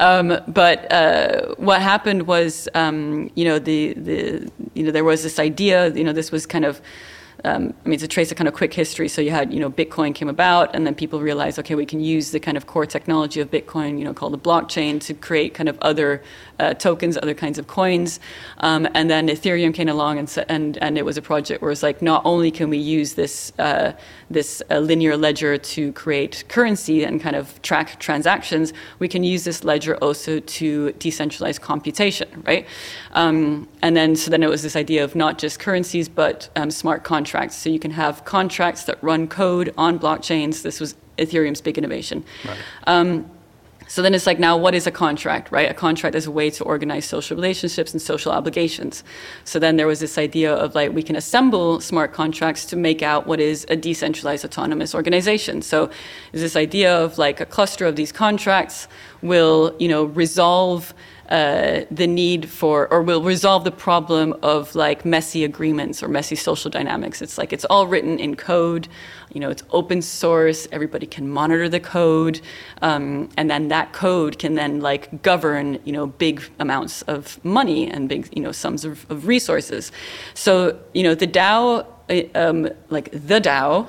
Um, 0.00 0.38
but 0.46 0.92
uh, 0.92 1.54
what 1.54 1.80
happened 1.80 2.26
was, 2.26 2.68
um, 2.74 3.30
you 3.34 3.46
know, 3.46 3.58
the 3.58 3.94
the 3.94 4.52
you 4.74 4.82
know 4.84 4.90
there 4.90 5.04
was 5.04 5.22
this 5.22 5.38
idea, 5.38 5.88
you 5.94 6.04
know, 6.04 6.12
this 6.12 6.30
was 6.30 6.44
kind 6.44 6.66
of 6.66 6.82
um, 7.44 7.74
I 7.84 7.88
mean, 7.88 7.98
to 7.98 8.08
trace 8.08 8.30
a 8.30 8.34
kind 8.34 8.48
of 8.48 8.54
quick 8.54 8.72
history, 8.72 9.08
so 9.08 9.20
you 9.20 9.30
had, 9.30 9.52
you 9.52 9.60
know, 9.60 9.70
Bitcoin 9.70 10.14
came 10.14 10.28
about, 10.28 10.74
and 10.74 10.86
then 10.86 10.94
people 10.94 11.20
realized, 11.20 11.58
okay, 11.58 11.74
we 11.74 11.84
can 11.84 12.00
use 12.00 12.30
the 12.30 12.40
kind 12.40 12.56
of 12.56 12.66
core 12.66 12.86
technology 12.86 13.40
of 13.40 13.50
Bitcoin, 13.50 13.98
you 13.98 14.04
know, 14.04 14.14
called 14.14 14.32
the 14.32 14.38
blockchain, 14.38 15.00
to 15.00 15.12
create 15.14 15.52
kind 15.52 15.68
of 15.68 15.76
other 15.82 16.22
uh, 16.58 16.72
tokens, 16.74 17.16
other 17.16 17.34
kinds 17.34 17.58
of 17.58 17.66
coins. 17.66 18.20
Um, 18.58 18.88
and 18.94 19.10
then 19.10 19.28
Ethereum 19.28 19.74
came 19.74 19.88
along, 19.88 20.18
and, 20.18 20.44
and 20.48 20.78
and 20.78 20.96
it 20.96 21.04
was 21.04 21.18
a 21.18 21.22
project 21.22 21.60
where 21.60 21.72
it's 21.72 21.82
like, 21.82 22.00
not 22.00 22.22
only 22.24 22.50
can 22.50 22.70
we 22.70 22.78
use 22.78 23.14
this 23.14 23.52
uh, 23.58 23.92
this 24.30 24.62
uh, 24.70 24.78
linear 24.78 25.16
ledger 25.16 25.58
to 25.58 25.92
create 25.92 26.44
currency 26.48 27.04
and 27.04 27.20
kind 27.20 27.36
of 27.36 27.60
track 27.62 27.98
transactions, 28.00 28.72
we 29.00 29.08
can 29.08 29.24
use 29.24 29.44
this 29.44 29.64
ledger 29.64 29.96
also 29.96 30.40
to 30.40 30.92
decentralize 30.98 31.60
computation, 31.60 32.28
right? 32.46 32.66
Um, 33.12 33.68
and 33.82 33.96
then 33.96 34.16
so 34.16 34.30
then 34.30 34.42
it 34.42 34.48
was 34.48 34.62
this 34.62 34.76
idea 34.76 35.04
of 35.04 35.14
not 35.14 35.38
just 35.38 35.58
currencies, 35.58 36.08
but 36.08 36.48
um, 36.56 36.70
smart 36.70 37.04
contracts 37.04 37.23
contracts. 37.24 37.56
So 37.56 37.70
you 37.70 37.78
can 37.78 37.92
have 37.92 38.24
contracts 38.24 38.84
that 38.84 39.02
run 39.02 39.28
code 39.28 39.72
on 39.78 39.98
blockchains. 39.98 40.62
This 40.62 40.78
was 40.80 40.94
Ethereum's 41.16 41.62
big 41.62 41.78
innovation. 41.78 42.22
Right. 42.46 42.58
Um, 42.86 43.30
so 43.86 44.02
then 44.02 44.14
it's 44.14 44.26
like, 44.26 44.38
now 44.38 44.56
what 44.56 44.74
is 44.74 44.86
a 44.86 44.90
contract, 44.90 45.52
right? 45.52 45.70
A 45.70 45.74
contract 45.74 46.16
is 46.16 46.26
a 46.26 46.30
way 46.30 46.50
to 46.50 46.64
organize 46.64 47.04
social 47.04 47.36
relationships 47.36 47.92
and 47.92 48.02
social 48.02 48.32
obligations. 48.32 49.04
So 49.44 49.58
then 49.58 49.76
there 49.76 49.86
was 49.86 50.00
this 50.00 50.16
idea 50.18 50.52
of 50.54 50.74
like, 50.74 50.92
we 50.92 51.02
can 51.02 51.16
assemble 51.16 51.80
smart 51.80 52.12
contracts 52.12 52.64
to 52.66 52.76
make 52.76 53.02
out 53.02 53.26
what 53.26 53.40
is 53.40 53.66
a 53.68 53.76
decentralized 53.76 54.44
autonomous 54.44 54.94
organization. 54.94 55.62
So 55.62 55.90
there's 56.32 56.42
this 56.42 56.56
idea 56.56 56.96
of 57.04 57.18
like 57.18 57.40
a 57.40 57.46
cluster 57.46 57.86
of 57.86 57.94
these 57.94 58.12
contracts 58.12 58.88
will, 59.22 59.74
you 59.78 59.88
know, 59.88 60.04
resolve 60.04 60.94
uh, 61.28 61.80
the 61.90 62.06
need 62.06 62.50
for, 62.50 62.86
or 62.88 63.02
will 63.02 63.22
resolve 63.22 63.64
the 63.64 63.70
problem 63.70 64.34
of 64.42 64.74
like 64.74 65.04
messy 65.04 65.44
agreements 65.44 66.02
or 66.02 66.08
messy 66.08 66.36
social 66.36 66.70
dynamics. 66.70 67.22
It's 67.22 67.38
like 67.38 67.52
it's 67.52 67.64
all 67.66 67.86
written 67.86 68.18
in 68.18 68.36
code, 68.36 68.88
you 69.32 69.40
know, 69.40 69.50
it's 69.50 69.62
open 69.70 70.02
source, 70.02 70.68
everybody 70.70 71.06
can 71.06 71.28
monitor 71.28 71.68
the 71.68 71.80
code, 71.80 72.40
um, 72.82 73.28
and 73.36 73.50
then 73.50 73.68
that 73.68 73.92
code 73.92 74.38
can 74.38 74.54
then 74.54 74.80
like 74.80 75.22
govern, 75.22 75.78
you 75.84 75.92
know, 75.92 76.06
big 76.06 76.42
amounts 76.58 77.02
of 77.02 77.42
money 77.44 77.90
and 77.90 78.08
big, 78.08 78.28
you 78.36 78.42
know, 78.42 78.52
sums 78.52 78.84
of, 78.84 79.10
of 79.10 79.26
resources. 79.26 79.92
So, 80.34 80.78
you 80.92 81.02
know, 81.02 81.14
the 81.14 81.26
DAO, 81.26 81.86
uh, 82.10 82.38
um, 82.38 82.68
like 82.90 83.10
the 83.10 83.40
DAO, 83.40 83.86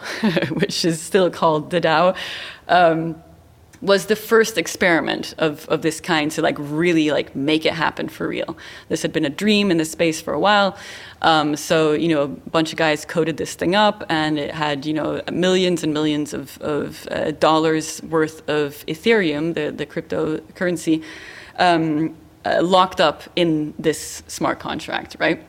which 0.59 0.85
is 0.85 1.01
still 1.01 1.29
called 1.29 1.69
the 1.69 1.81
DAO, 1.81 2.15
um, 2.69 3.21
was 3.81 4.05
the 4.07 4.15
first 4.15 4.57
experiment 4.57 5.33
of, 5.37 5.67
of 5.69 5.81
this 5.81 5.99
kind 5.99 6.31
to 6.31 6.41
like 6.41 6.55
really 6.59 7.11
like 7.11 7.35
make 7.35 7.65
it 7.65 7.73
happen 7.73 8.07
for 8.07 8.27
real. 8.27 8.57
This 8.89 9.01
had 9.01 9.13
been 9.13 9.25
a 9.25 9.29
dream 9.29 9.71
in 9.71 9.77
the 9.77 9.85
space 9.85 10.21
for 10.21 10.33
a 10.33 10.39
while. 10.39 10.77
Um, 11.21 11.55
so 11.55 11.93
you 11.93 12.09
know, 12.09 12.23
a 12.23 12.27
bunch 12.27 12.71
of 12.71 12.77
guys 12.77 13.05
coded 13.05 13.37
this 13.37 13.55
thing 13.55 13.75
up, 13.75 14.03
and 14.09 14.37
it 14.37 14.53
had 14.53 14.85
you 14.85 14.93
know 14.93 15.21
millions 15.31 15.83
and 15.83 15.93
millions 15.93 16.33
of, 16.33 16.61
of 16.61 17.07
uh, 17.11 17.31
dollars 17.31 18.01
worth 18.03 18.47
of 18.49 18.85
Ethereum, 18.85 19.53
the 19.53 19.71
the 19.71 19.85
cryptocurrency, 19.85 21.03
um, 21.57 22.15
uh, 22.45 22.61
locked 22.61 23.01
up 23.01 23.23
in 23.35 23.73
this 23.79 24.23
smart 24.27 24.59
contract, 24.59 25.15
right? 25.19 25.43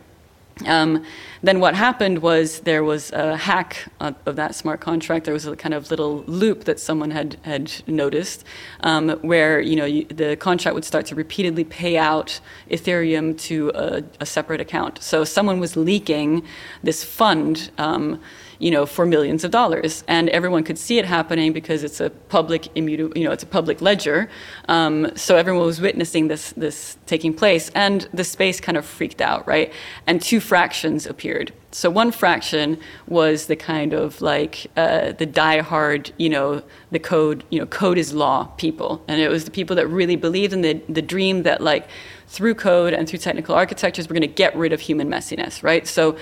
Um, 0.64 1.04
then 1.42 1.60
what 1.60 1.74
happened 1.74 2.22
was 2.22 2.60
there 2.60 2.82
was 2.82 3.12
a 3.12 3.36
hack 3.36 3.88
of, 4.00 4.36
that 4.36 4.54
smart 4.54 4.80
contract. 4.80 5.26
There 5.26 5.34
was 5.34 5.44
a 5.44 5.54
kind 5.54 5.74
of 5.74 5.90
little 5.90 6.24
loop 6.26 6.64
that 6.64 6.80
someone 6.80 7.10
had 7.10 7.36
had 7.42 7.70
noticed, 7.86 8.42
um, 8.80 9.10
where 9.20 9.60
you 9.60 9.76
know 9.76 9.84
you, 9.84 10.04
the 10.04 10.34
contract 10.36 10.74
would 10.74 10.84
start 10.84 11.04
to 11.06 11.14
repeatedly 11.14 11.64
pay 11.64 11.98
out 11.98 12.40
Ethereum 12.70 13.38
to 13.40 13.70
a, 13.74 14.02
a 14.18 14.24
separate 14.24 14.62
account. 14.62 15.02
So 15.02 15.24
someone 15.24 15.60
was 15.60 15.76
leaking 15.76 16.42
this 16.82 17.04
fund. 17.04 17.70
Um, 17.76 18.20
you 18.58 18.70
know, 18.70 18.86
for 18.86 19.06
millions 19.06 19.44
of 19.44 19.50
dollars, 19.50 20.04
and 20.08 20.28
everyone 20.30 20.64
could 20.64 20.78
see 20.78 20.98
it 20.98 21.04
happening 21.04 21.52
because 21.52 21.84
it's 21.84 22.00
a 22.00 22.10
public 22.10 22.68
immutable, 22.76 23.16
you 23.16 23.24
know, 23.24 23.32
it's 23.32 23.42
a 23.42 23.46
public 23.46 23.80
ledger. 23.80 24.28
Um, 24.68 25.10
so 25.16 25.36
everyone 25.36 25.66
was 25.66 25.80
witnessing 25.80 26.28
this 26.28 26.52
this 26.52 26.96
taking 27.06 27.34
place, 27.34 27.70
and 27.74 28.08
the 28.12 28.24
space 28.24 28.60
kind 28.60 28.78
of 28.78 28.84
freaked 28.84 29.20
out, 29.20 29.46
right? 29.46 29.72
And 30.06 30.20
two 30.20 30.40
fractions 30.40 31.06
appeared. 31.06 31.52
So 31.72 31.90
one 31.90 32.10
fraction 32.10 32.78
was 33.06 33.46
the 33.46 33.56
kind 33.56 33.92
of 33.92 34.22
like 34.22 34.66
uh, 34.76 35.12
the 35.12 35.26
die-hard, 35.26 36.12
you 36.16 36.30
know, 36.30 36.62
the 36.90 36.98
code, 36.98 37.44
you 37.50 37.58
know, 37.58 37.66
code 37.66 37.98
is 37.98 38.14
law 38.14 38.44
people, 38.56 39.04
and 39.08 39.20
it 39.20 39.28
was 39.28 39.44
the 39.44 39.50
people 39.50 39.76
that 39.76 39.86
really 39.86 40.16
believed 40.16 40.52
in 40.52 40.62
the 40.62 40.80
the 40.88 41.02
dream 41.02 41.42
that 41.42 41.60
like 41.60 41.88
through 42.28 42.54
code 42.54 42.92
and 42.92 43.08
through 43.08 43.18
technical 43.18 43.54
architectures 43.54 44.08
we're 44.08 44.14
going 44.14 44.20
to 44.22 44.26
get 44.26 44.56
rid 44.56 44.72
of 44.72 44.80
human 44.80 45.08
messiness, 45.08 45.62
right? 45.62 45.86
So 45.86 46.16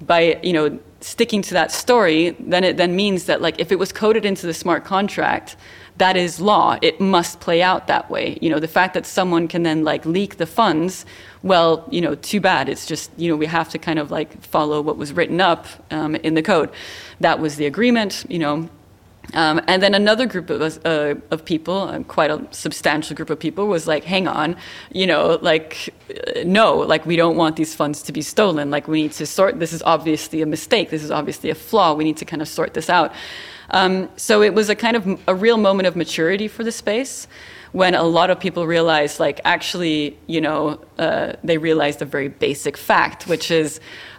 by 0.00 0.38
you 0.42 0.52
know 0.52 0.78
sticking 1.00 1.42
to 1.42 1.54
that 1.54 1.70
story, 1.70 2.30
then 2.40 2.64
it 2.64 2.76
then 2.76 2.96
means 2.96 3.24
that 3.24 3.40
like 3.40 3.58
if 3.60 3.70
it 3.70 3.78
was 3.78 3.92
coded 3.92 4.24
into 4.24 4.46
the 4.46 4.54
smart 4.54 4.84
contract, 4.84 5.56
that 5.98 6.16
is 6.16 6.40
law. 6.40 6.78
It 6.82 7.00
must 7.00 7.40
play 7.40 7.62
out 7.62 7.86
that 7.86 8.10
way. 8.10 8.38
You 8.40 8.50
know, 8.50 8.58
the 8.58 8.68
fact 8.68 8.94
that 8.94 9.06
someone 9.06 9.48
can 9.48 9.62
then 9.62 9.84
like 9.84 10.04
leak 10.06 10.36
the 10.36 10.46
funds, 10.46 11.04
well, 11.42 11.86
you 11.90 12.00
know, 12.00 12.14
too 12.14 12.40
bad. 12.40 12.68
It's 12.68 12.86
just 12.86 13.10
you 13.16 13.30
know 13.30 13.36
we 13.36 13.46
have 13.46 13.68
to 13.70 13.78
kind 13.78 13.98
of 13.98 14.10
like 14.10 14.40
follow 14.42 14.80
what 14.80 14.96
was 14.96 15.12
written 15.12 15.40
up 15.40 15.66
um, 15.90 16.14
in 16.16 16.34
the 16.34 16.42
code. 16.42 16.70
That 17.20 17.38
was 17.38 17.56
the 17.56 17.66
agreement. 17.66 18.24
You 18.28 18.38
know, 18.38 18.68
um, 19.34 19.60
and 19.66 19.82
then 19.82 19.94
another 19.94 20.26
group 20.26 20.48
of, 20.50 20.86
uh, 20.86 21.14
of 21.30 21.44
people, 21.44 21.82
uh, 21.82 22.02
quite 22.04 22.30
a 22.30 22.46
substantial 22.50 23.14
group 23.14 23.30
of 23.30 23.38
people, 23.38 23.66
was 23.66 23.86
like, 23.86 24.04
hang 24.04 24.26
on, 24.26 24.56
you 24.92 25.06
know, 25.06 25.38
like, 25.42 25.94
uh, 26.10 26.40
no, 26.44 26.76
like, 26.76 27.04
we 27.04 27.16
don't 27.16 27.36
want 27.36 27.56
these 27.56 27.74
funds 27.74 28.02
to 28.02 28.12
be 28.12 28.22
stolen. 28.22 28.70
Like, 28.70 28.88
we 28.88 29.02
need 29.02 29.12
to 29.12 29.26
sort, 29.26 29.58
this 29.58 29.72
is 29.72 29.82
obviously 29.82 30.40
a 30.40 30.46
mistake. 30.46 30.90
This 30.90 31.02
is 31.02 31.10
obviously 31.10 31.50
a 31.50 31.54
flaw. 31.54 31.94
We 31.94 32.04
need 32.04 32.16
to 32.18 32.24
kind 32.24 32.40
of 32.40 32.48
sort 32.48 32.74
this 32.74 32.88
out. 32.88 33.12
Um, 33.70 34.08
so 34.16 34.42
it 34.42 34.54
was 34.54 34.70
a 34.70 34.74
kind 34.74 34.96
of 34.96 35.20
a 35.28 35.34
real 35.34 35.58
moment 35.58 35.86
of 35.86 35.94
maturity 35.94 36.48
for 36.48 36.64
the 36.64 36.72
space 36.72 37.28
when 37.72 37.94
a 37.94 38.02
lot 38.02 38.30
of 38.30 38.40
people 38.40 38.66
realized, 38.66 39.20
like, 39.20 39.42
actually, 39.44 40.18
you 40.26 40.40
know, 40.40 40.80
uh, 40.98 41.34
they 41.44 41.58
realized 41.58 42.00
a 42.00 42.06
very 42.06 42.28
basic 42.28 42.78
fact, 42.78 43.26
which 43.26 43.50
is 43.50 43.78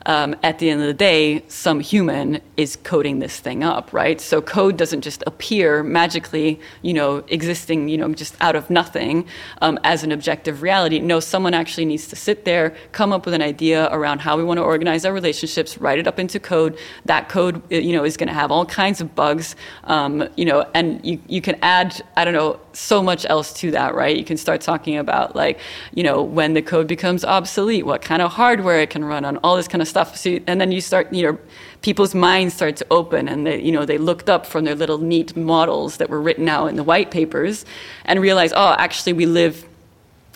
um, 0.10 0.36
at 0.42 0.58
the 0.58 0.72
end 0.72 0.82
of 0.82 0.88
the 0.88 0.94
day, 0.96 1.44
some 1.50 1.80
human 1.80 2.42
is 2.58 2.76
coding 2.78 3.20
this 3.20 3.40
thing 3.40 3.64
up, 3.64 3.94
right? 3.94 4.20
So 4.20 4.42
code 4.42 4.76
doesn't 4.76 5.02
just 5.02 5.24
appear 5.28 5.84
magically, 5.84 6.60
you 6.82 6.96
know, 6.96 7.18
existing, 7.28 7.90
you 7.90 7.98
know, 8.00 8.12
just 8.16 8.36
out 8.42 8.56
of 8.56 8.72
nothing 8.72 9.28
um, 9.62 9.78
as 9.84 10.04
an 10.04 10.12
objective 10.12 10.64
reality. 10.64 10.98
No, 10.98 11.20
someone 11.20 11.54
actually 11.54 11.86
needs 11.86 12.08
to 12.08 12.16
sit 12.16 12.44
there, 12.44 12.76
come 12.92 13.14
up 13.14 13.24
with 13.26 13.36
an 13.36 13.44
idea 13.44 13.88
around 13.92 14.18
how 14.22 14.36
we 14.36 14.44
want 14.44 14.58
to 14.58 14.64
organize 14.64 15.06
our 15.06 15.14
relationships, 15.14 15.78
write 15.78 16.00
it 16.00 16.08
up 16.08 16.18
into 16.18 16.40
code. 16.40 16.76
That 17.06 17.30
code, 17.30 17.62
uh, 17.72 17.76
you 17.76 17.94
know, 17.94 18.04
is 18.04 18.18
going 18.18 18.30
to 18.30 18.34
have 18.34 18.52
all 18.52 18.66
kinds 18.66 19.02
of 19.02 19.14
bugs, 19.14 19.56
um, 19.84 20.28
you 20.36 20.46
know, 20.46 20.66
and 20.74 21.06
you, 21.06 21.22
you 21.28 21.40
can 21.40 21.56
add, 21.62 22.02
I 22.18 22.26
don't 22.26 22.34
know, 22.34 22.60
so 22.74 23.04
much 23.04 23.28
else 23.30 23.54
to 23.54 23.70
that, 23.72 23.94
right? 23.94 24.18
You 24.18 24.26
can 24.26 24.38
start 24.38 24.62
talking 24.62 24.98
about 24.98 25.36
like, 25.36 25.60
you 25.94 26.02
know, 26.02 26.24
when 26.24 26.56
the 26.56 26.64
code 26.64 26.88
becomes 26.88 27.24
obsolete, 27.24 27.86
what 27.86 28.02
kind 28.02 28.24
of 28.24 28.32
hardware 28.32 28.80
it 28.80 28.90
can 28.90 29.06
run 29.06 29.24
on, 29.24 29.38
all 29.38 29.56
this 29.56 29.68
kind 29.68 29.84
of 29.84 29.88
stuff. 29.88 29.99
So, 30.08 30.40
and 30.48 30.60
then 30.60 30.72
you 30.72 30.82
start, 30.82 31.14
you 31.14 31.24
know, 31.24 31.38
people's 31.82 32.16
minds 32.16 32.54
start 32.54 32.76
to 32.78 32.88
open, 32.92 33.28
and 33.28 33.46
they, 33.46 33.62
you 33.62 33.72
know, 33.72 33.86
they 33.86 33.98
looked 33.98 34.30
up 34.30 34.46
from 34.46 34.66
their 34.66 34.76
little 34.76 34.98
neat 34.98 35.36
models 35.36 35.98
that 35.98 36.10
were 36.10 36.22
written 36.22 36.50
out 36.50 36.68
in 36.68 36.76
the 36.76 36.84
white 36.84 37.12
papers, 37.12 37.66
and 38.06 38.20
realized, 38.22 38.54
oh, 38.56 38.76
actually, 38.78 39.14
we 39.14 39.26
live 39.26 39.66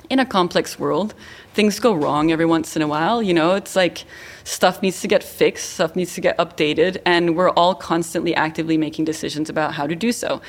in 0.09 0.19
a 0.19 0.25
complex 0.25 0.77
world. 0.77 1.13
Things 1.53 1.79
go 1.79 1.93
wrong 1.93 2.31
every 2.31 2.45
once 2.45 2.75
in 2.75 2.81
a 2.81 2.87
while. 2.87 3.21
You 3.21 3.33
know, 3.33 3.55
it's 3.55 3.75
like 3.75 4.05
stuff 4.43 4.81
needs 4.81 5.01
to 5.01 5.07
get 5.07 5.23
fixed, 5.23 5.71
stuff 5.71 5.95
needs 5.95 6.13
to 6.15 6.21
get 6.21 6.37
updated, 6.37 7.01
and 7.05 7.35
we're 7.35 7.51
all 7.51 7.75
constantly 7.75 8.35
actively 8.35 8.77
making 8.77 9.05
decisions 9.05 9.49
about 9.49 9.73
how 9.73 9.87
to 9.87 9.95
do 9.95 10.11
so. 10.11 10.41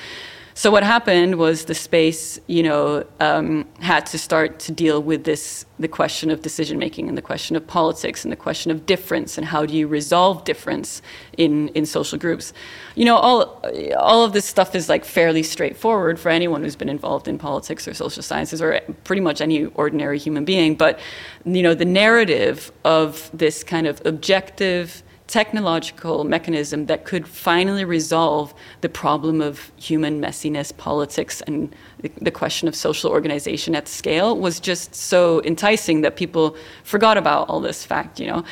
So 0.56 0.70
what 0.70 0.84
happened 0.84 1.34
was 1.34 1.64
the 1.64 1.74
space, 1.74 2.38
you 2.46 2.62
know, 2.62 3.04
um, 3.18 3.66
had 3.80 4.06
to 4.06 4.18
start 4.18 4.60
to 4.60 4.72
deal 4.72 5.02
with 5.02 5.24
this, 5.24 5.66
the 5.80 5.88
question 5.88 6.30
of 6.30 6.42
decision 6.42 6.78
making 6.78 7.08
and 7.08 7.18
the 7.18 7.22
question 7.22 7.56
of 7.56 7.66
politics 7.66 8.24
and 8.24 8.30
the 8.30 8.36
question 8.36 8.70
of 8.70 8.86
difference 8.86 9.36
and 9.36 9.48
how 9.48 9.66
do 9.66 9.74
you 9.74 9.88
resolve 9.88 10.44
difference 10.44 11.02
in, 11.36 11.70
in 11.70 11.84
social 11.84 12.18
groups. 12.18 12.52
You 12.94 13.04
know, 13.04 13.16
all, 13.16 13.60
all 13.98 14.24
of 14.24 14.32
this 14.32 14.44
stuff 14.44 14.76
is 14.76 14.88
like 14.88 15.04
fairly 15.04 15.42
straightforward 15.42 16.20
for 16.20 16.28
anyone 16.28 16.62
who's 16.62 16.76
been 16.76 16.88
involved 16.88 17.26
in 17.26 17.36
politics 17.36 17.88
or 17.88 17.92
social 17.92 18.22
sciences 18.22 18.62
or 18.62 18.80
pretty 19.02 19.22
much 19.22 19.40
any 19.40 19.64
ordinary 19.66 20.20
human 20.20 20.44
being. 20.44 20.76
But, 20.76 21.00
you 21.44 21.64
know, 21.64 21.74
the 21.74 21.84
narrative 21.84 22.70
of 22.84 23.28
this 23.34 23.64
kind 23.64 23.88
of 23.88 24.00
objective, 24.06 25.02
technological 25.26 26.24
mechanism 26.24 26.86
that 26.86 27.04
could 27.04 27.26
finally 27.26 27.84
resolve 27.84 28.52
the 28.82 28.88
problem 28.88 29.40
of 29.40 29.72
human 29.76 30.20
messiness, 30.20 30.76
politics, 30.76 31.40
and 31.42 31.74
the 32.20 32.30
question 32.30 32.68
of 32.68 32.76
social 32.76 33.10
organization 33.10 33.74
at 33.74 33.88
scale 33.88 34.36
was 34.36 34.60
just 34.60 34.94
so 34.94 35.42
enticing 35.44 36.02
that 36.02 36.16
people 36.16 36.56
forgot 36.82 37.16
about 37.16 37.48
all 37.48 37.60
this 37.60 37.84
fact, 37.84 38.20
you 38.20 38.26
know. 38.26 38.44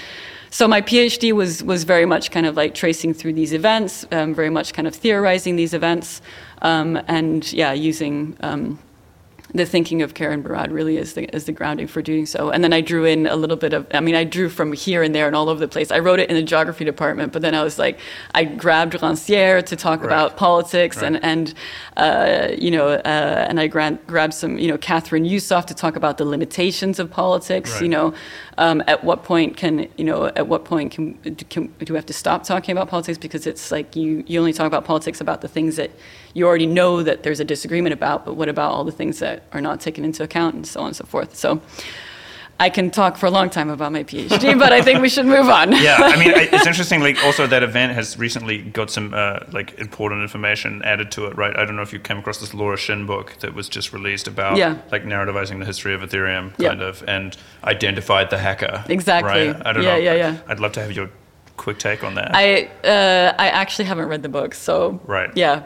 So 0.51 0.67
my 0.69 0.83
PhD 0.83 1.33
was 1.33 1.63
was 1.63 1.85
very 1.85 2.07
much 2.07 2.31
kind 2.31 2.47
of 2.47 2.57
like 2.57 2.75
tracing 2.75 3.15
through 3.15 3.35
these 3.35 3.53
events, 3.53 4.07
um, 4.11 4.35
very 4.35 4.51
much 4.51 4.73
kind 4.73 4.87
of 4.89 4.95
theorizing 4.95 5.57
these 5.57 5.75
events, 5.75 6.21
um, 6.63 7.01
and 7.09 7.51
yeah, 7.53 7.73
using. 7.73 8.37
Um, 8.41 8.79
the 9.55 9.67
thinking 9.67 10.01
of 10.01 10.15
Karen 10.15 10.43
Barad 10.43 10.73
really 10.73 10.97
is 10.97 11.13
the, 11.13 11.25
is 11.35 11.45
the 11.45 11.53
grounding 11.53 11.87
for 11.87 12.01
doing 12.01 12.25
so. 12.25 12.51
And 12.51 12.65
then 12.65 12.73
I 12.73 12.81
drew 12.81 13.05
in 13.05 13.27
a 13.27 13.37
little 13.37 13.57
bit 13.57 13.75
of, 13.75 13.87
I 13.93 14.01
mean, 14.01 14.15
I 14.15 14.25
drew 14.25 14.49
from 14.49 14.73
here 14.73 15.03
and 15.03 15.15
there 15.15 15.27
and 15.27 15.37
all 15.37 15.51
over 15.51 15.61
the 15.61 15.69
place. 15.69 15.91
I 15.91 15.99
wrote 15.99 16.21
it 16.21 16.31
in 16.31 16.37
the 16.37 16.43
geography 16.43 16.85
department, 16.85 17.33
but 17.33 17.43
then 17.43 17.55
I 17.55 17.63
was 17.63 17.79
like, 17.79 17.99
I 18.35 18.45
grabbed 18.45 18.95
Rancière 18.95 19.65
to 19.67 19.77
talk 19.77 20.01
right. 20.01 20.07
about 20.07 20.37
politics 20.39 20.97
right. 20.97 21.07
and, 21.07 21.25
and 21.25 21.55
uh, 21.99 22.49
you 22.57 22.71
know, 22.71 22.89
uh, 22.89 23.47
and 23.49 23.61
I 23.61 23.67
grabbed, 23.67 24.07
grabbed 24.07 24.35
some, 24.35 24.59
you 24.59 24.69
know, 24.69 24.79
Kathryn 24.79 25.29
Yusoff 25.29 25.67
to 25.67 25.75
talk 25.75 25.97
about 25.97 26.17
the 26.17 26.25
limitations 26.25 26.99
of 26.99 27.11
politics, 27.11 27.75
right. 27.75 27.83
you 27.83 27.89
know, 27.89 28.15
um, 28.57 28.83
at 28.87 29.05
what 29.05 29.23
point 29.23 29.59
can, 29.59 29.87
you 29.99 30.05
know, 30.05 30.27
at 30.27 30.47
what 30.47 30.65
point 30.65 30.93
can, 30.93 31.15
can, 31.51 31.67
do 31.79 31.93
we 31.93 31.97
have 31.99 32.07
to 32.07 32.15
stop 32.15 32.45
talking 32.45 32.73
about 32.73 32.89
politics 32.89 33.19
because 33.19 33.47
it's 33.47 33.71
like 33.71 33.95
you, 33.97 34.25
you 34.27 34.39
only 34.39 34.53
talk 34.55 34.67
about 34.67 34.87
politics 34.87 35.21
about 35.21 35.43
the 35.43 35.49
things 35.49 35.77
that 35.77 35.91
you 36.35 36.47
already 36.47 36.67
know 36.67 37.03
that 37.03 37.23
there's 37.23 37.41
a 37.41 37.45
disagreement 37.45 37.93
about, 37.93 38.25
but 38.25 38.35
what 38.35 38.49
about 38.49 38.73
all 38.73 38.85
the 38.85 38.93
things 38.93 39.19
that 39.19 39.45
are 39.53 39.61
not 39.61 39.81
taken 39.81 40.05
into 40.05 40.23
account 40.23 40.55
and 40.55 40.67
so 40.67 40.81
on 40.81 40.87
and 40.89 40.97
so 40.97 41.05
forth. 41.05 41.35
So 41.37 41.61
I 42.59 42.71
can 42.71 42.91
talk 42.91 43.17
for 43.17 43.27
a 43.27 43.31
long 43.31 43.51
time 43.51 43.71
about 43.71 43.93
my 43.93 44.05
PhD, 44.05 44.59
but 44.59 44.73
I 44.73 44.83
think 44.83 45.01
we 45.01 45.09
should 45.09 45.27
move 45.27 45.49
on. 45.49 45.73
yeah, 45.73 45.97
I 45.99 46.17
mean, 46.17 46.31
it's 46.31 46.67
interesting. 46.73 47.01
Like, 47.01 47.23
also 47.25 47.47
that 47.47 47.63
event 47.63 47.93
has 47.93 48.19
recently 48.19 48.63
got 48.63 48.91
some 48.91 49.13
uh, 49.15 49.41
like 49.51 49.79
important 49.79 50.23
information 50.23 50.81
added 50.85 51.11
to 51.13 51.27
it, 51.27 51.37
right? 51.37 51.57
I 51.57 51.65
don't 51.65 51.77
know 51.77 51.83
if 51.83 51.93
you 51.93 51.99
came 51.99 52.19
across 52.19 52.39
this 52.39 52.55
Laura 52.55 52.77
Shin 52.77 53.05
book 53.05 53.35
that 53.41 53.55
was 53.55 53.69
just 53.69 53.93
released 53.93 54.29
about 54.29 54.57
yeah. 54.57 54.81
like 54.93 55.03
narrativizing 55.03 55.59
the 55.59 55.67
history 55.67 55.93
of 55.93 56.03
Ethereum, 56.03 56.57
kind 56.57 56.81
yeah. 56.81 56.87
of, 56.87 57.03
and 57.09 57.37
identified 57.65 58.31
the 58.31 58.39
hacker. 58.39 58.85
Exactly. 58.89 59.49
Right? 59.49 59.67
I 59.67 59.73
don't 59.73 59.83
yeah, 59.83 59.91
know. 59.91 59.97
Yeah, 59.97 60.15
yeah. 60.15 60.39
I'd 60.47 60.61
love 60.61 60.73
to 60.73 60.81
have 60.81 60.93
your 60.93 61.11
quick 61.57 61.79
take 61.79 62.05
on 62.05 62.15
that. 62.15 62.31
I 62.35 62.65
uh, 62.85 63.35
I 63.39 63.49
actually 63.49 63.87
haven't 63.87 64.09
read 64.09 64.23
the 64.23 64.29
book, 64.29 64.55
so 64.55 65.01
right. 65.05 65.31
Yeah, 65.37 65.65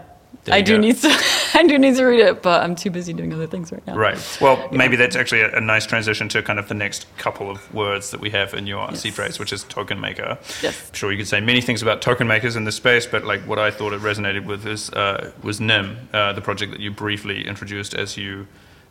I 0.53 0.61
do 0.63 0.75
go. 0.75 0.81
need 0.81 0.97
to 0.99 1.09
I 1.55 1.63
do 1.67 1.79
need 1.79 1.97
to 1.97 2.05
read 2.05 2.21
it, 2.21 2.43
but 2.43 2.63
I'm 2.63 2.75
too 2.75 2.91
busy 2.91 3.13
doing 3.13 3.33
other 3.33 3.47
things 3.47 3.73
right 3.73 3.87
now. 3.87 3.97
Right. 3.97 4.39
Well, 4.41 4.59
yeah. 4.59 4.77
maybe 4.77 4.97
that's 4.97 5.17
actually 5.17 5.41
a, 5.41 5.57
a, 5.57 5.61
nice 5.61 5.87
transition 5.87 6.29
to 6.31 6.43
kind 6.43 6.59
of 6.59 6.69
the 6.69 6.75
next 6.75 7.07
couple 7.17 7.51
of 7.51 7.73
words 7.75 8.11
that 8.11 8.21
we 8.21 8.31
have 8.31 8.55
in 8.55 8.67
your 8.67 8.87
yes. 8.91 9.01
seed 9.01 9.15
phrase, 9.15 9.39
which 9.39 9.53
is 9.53 9.65
token 9.65 9.99
maker. 9.99 10.39
Yes. 10.63 10.89
I'm 10.89 10.95
sure 10.95 11.11
you 11.11 11.19
could 11.19 11.29
say 11.29 11.41
many 11.41 11.61
things 11.61 11.83
about 11.83 12.03
token 12.03 12.27
makers 12.27 12.57
in 12.57 12.65
this 12.65 12.77
space, 12.77 13.07
but 13.07 13.25
like 13.25 13.41
what 13.43 13.59
I 13.59 13.71
thought 13.71 13.93
it 13.93 14.01
resonated 14.01 14.45
with 14.45 14.67
is 14.67 14.91
uh, 14.91 15.33
was 15.43 15.61
Nym, 15.61 16.09
uh, 16.13 16.33
the 16.35 16.43
project 16.43 16.73
that 16.73 16.81
you 16.81 16.91
briefly 16.91 17.47
introduced 17.47 17.95
as 17.95 18.17
you 18.17 18.47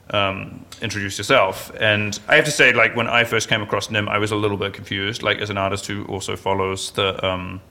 um, 0.09 0.65
introduced 0.81 1.17
yourself. 1.17 1.71
And 1.79 2.19
I 2.27 2.35
have 2.35 2.45
to 2.45 2.51
say, 2.51 2.73
like 2.73 2.95
when 2.95 3.07
I 3.07 3.23
first 3.23 3.49
came 3.49 3.61
across 3.61 3.89
Nym, 3.89 4.09
I 4.09 4.17
was 4.17 4.31
a 4.31 4.35
little 4.35 4.57
bit 4.57 4.73
confused. 4.73 5.23
Like 5.23 5.39
as 5.39 5.49
an 5.49 5.57
artist 5.57 5.87
who 5.87 6.05
also 6.05 6.35
follows 6.35 6.91
the 6.91 7.23
um, 7.25 7.61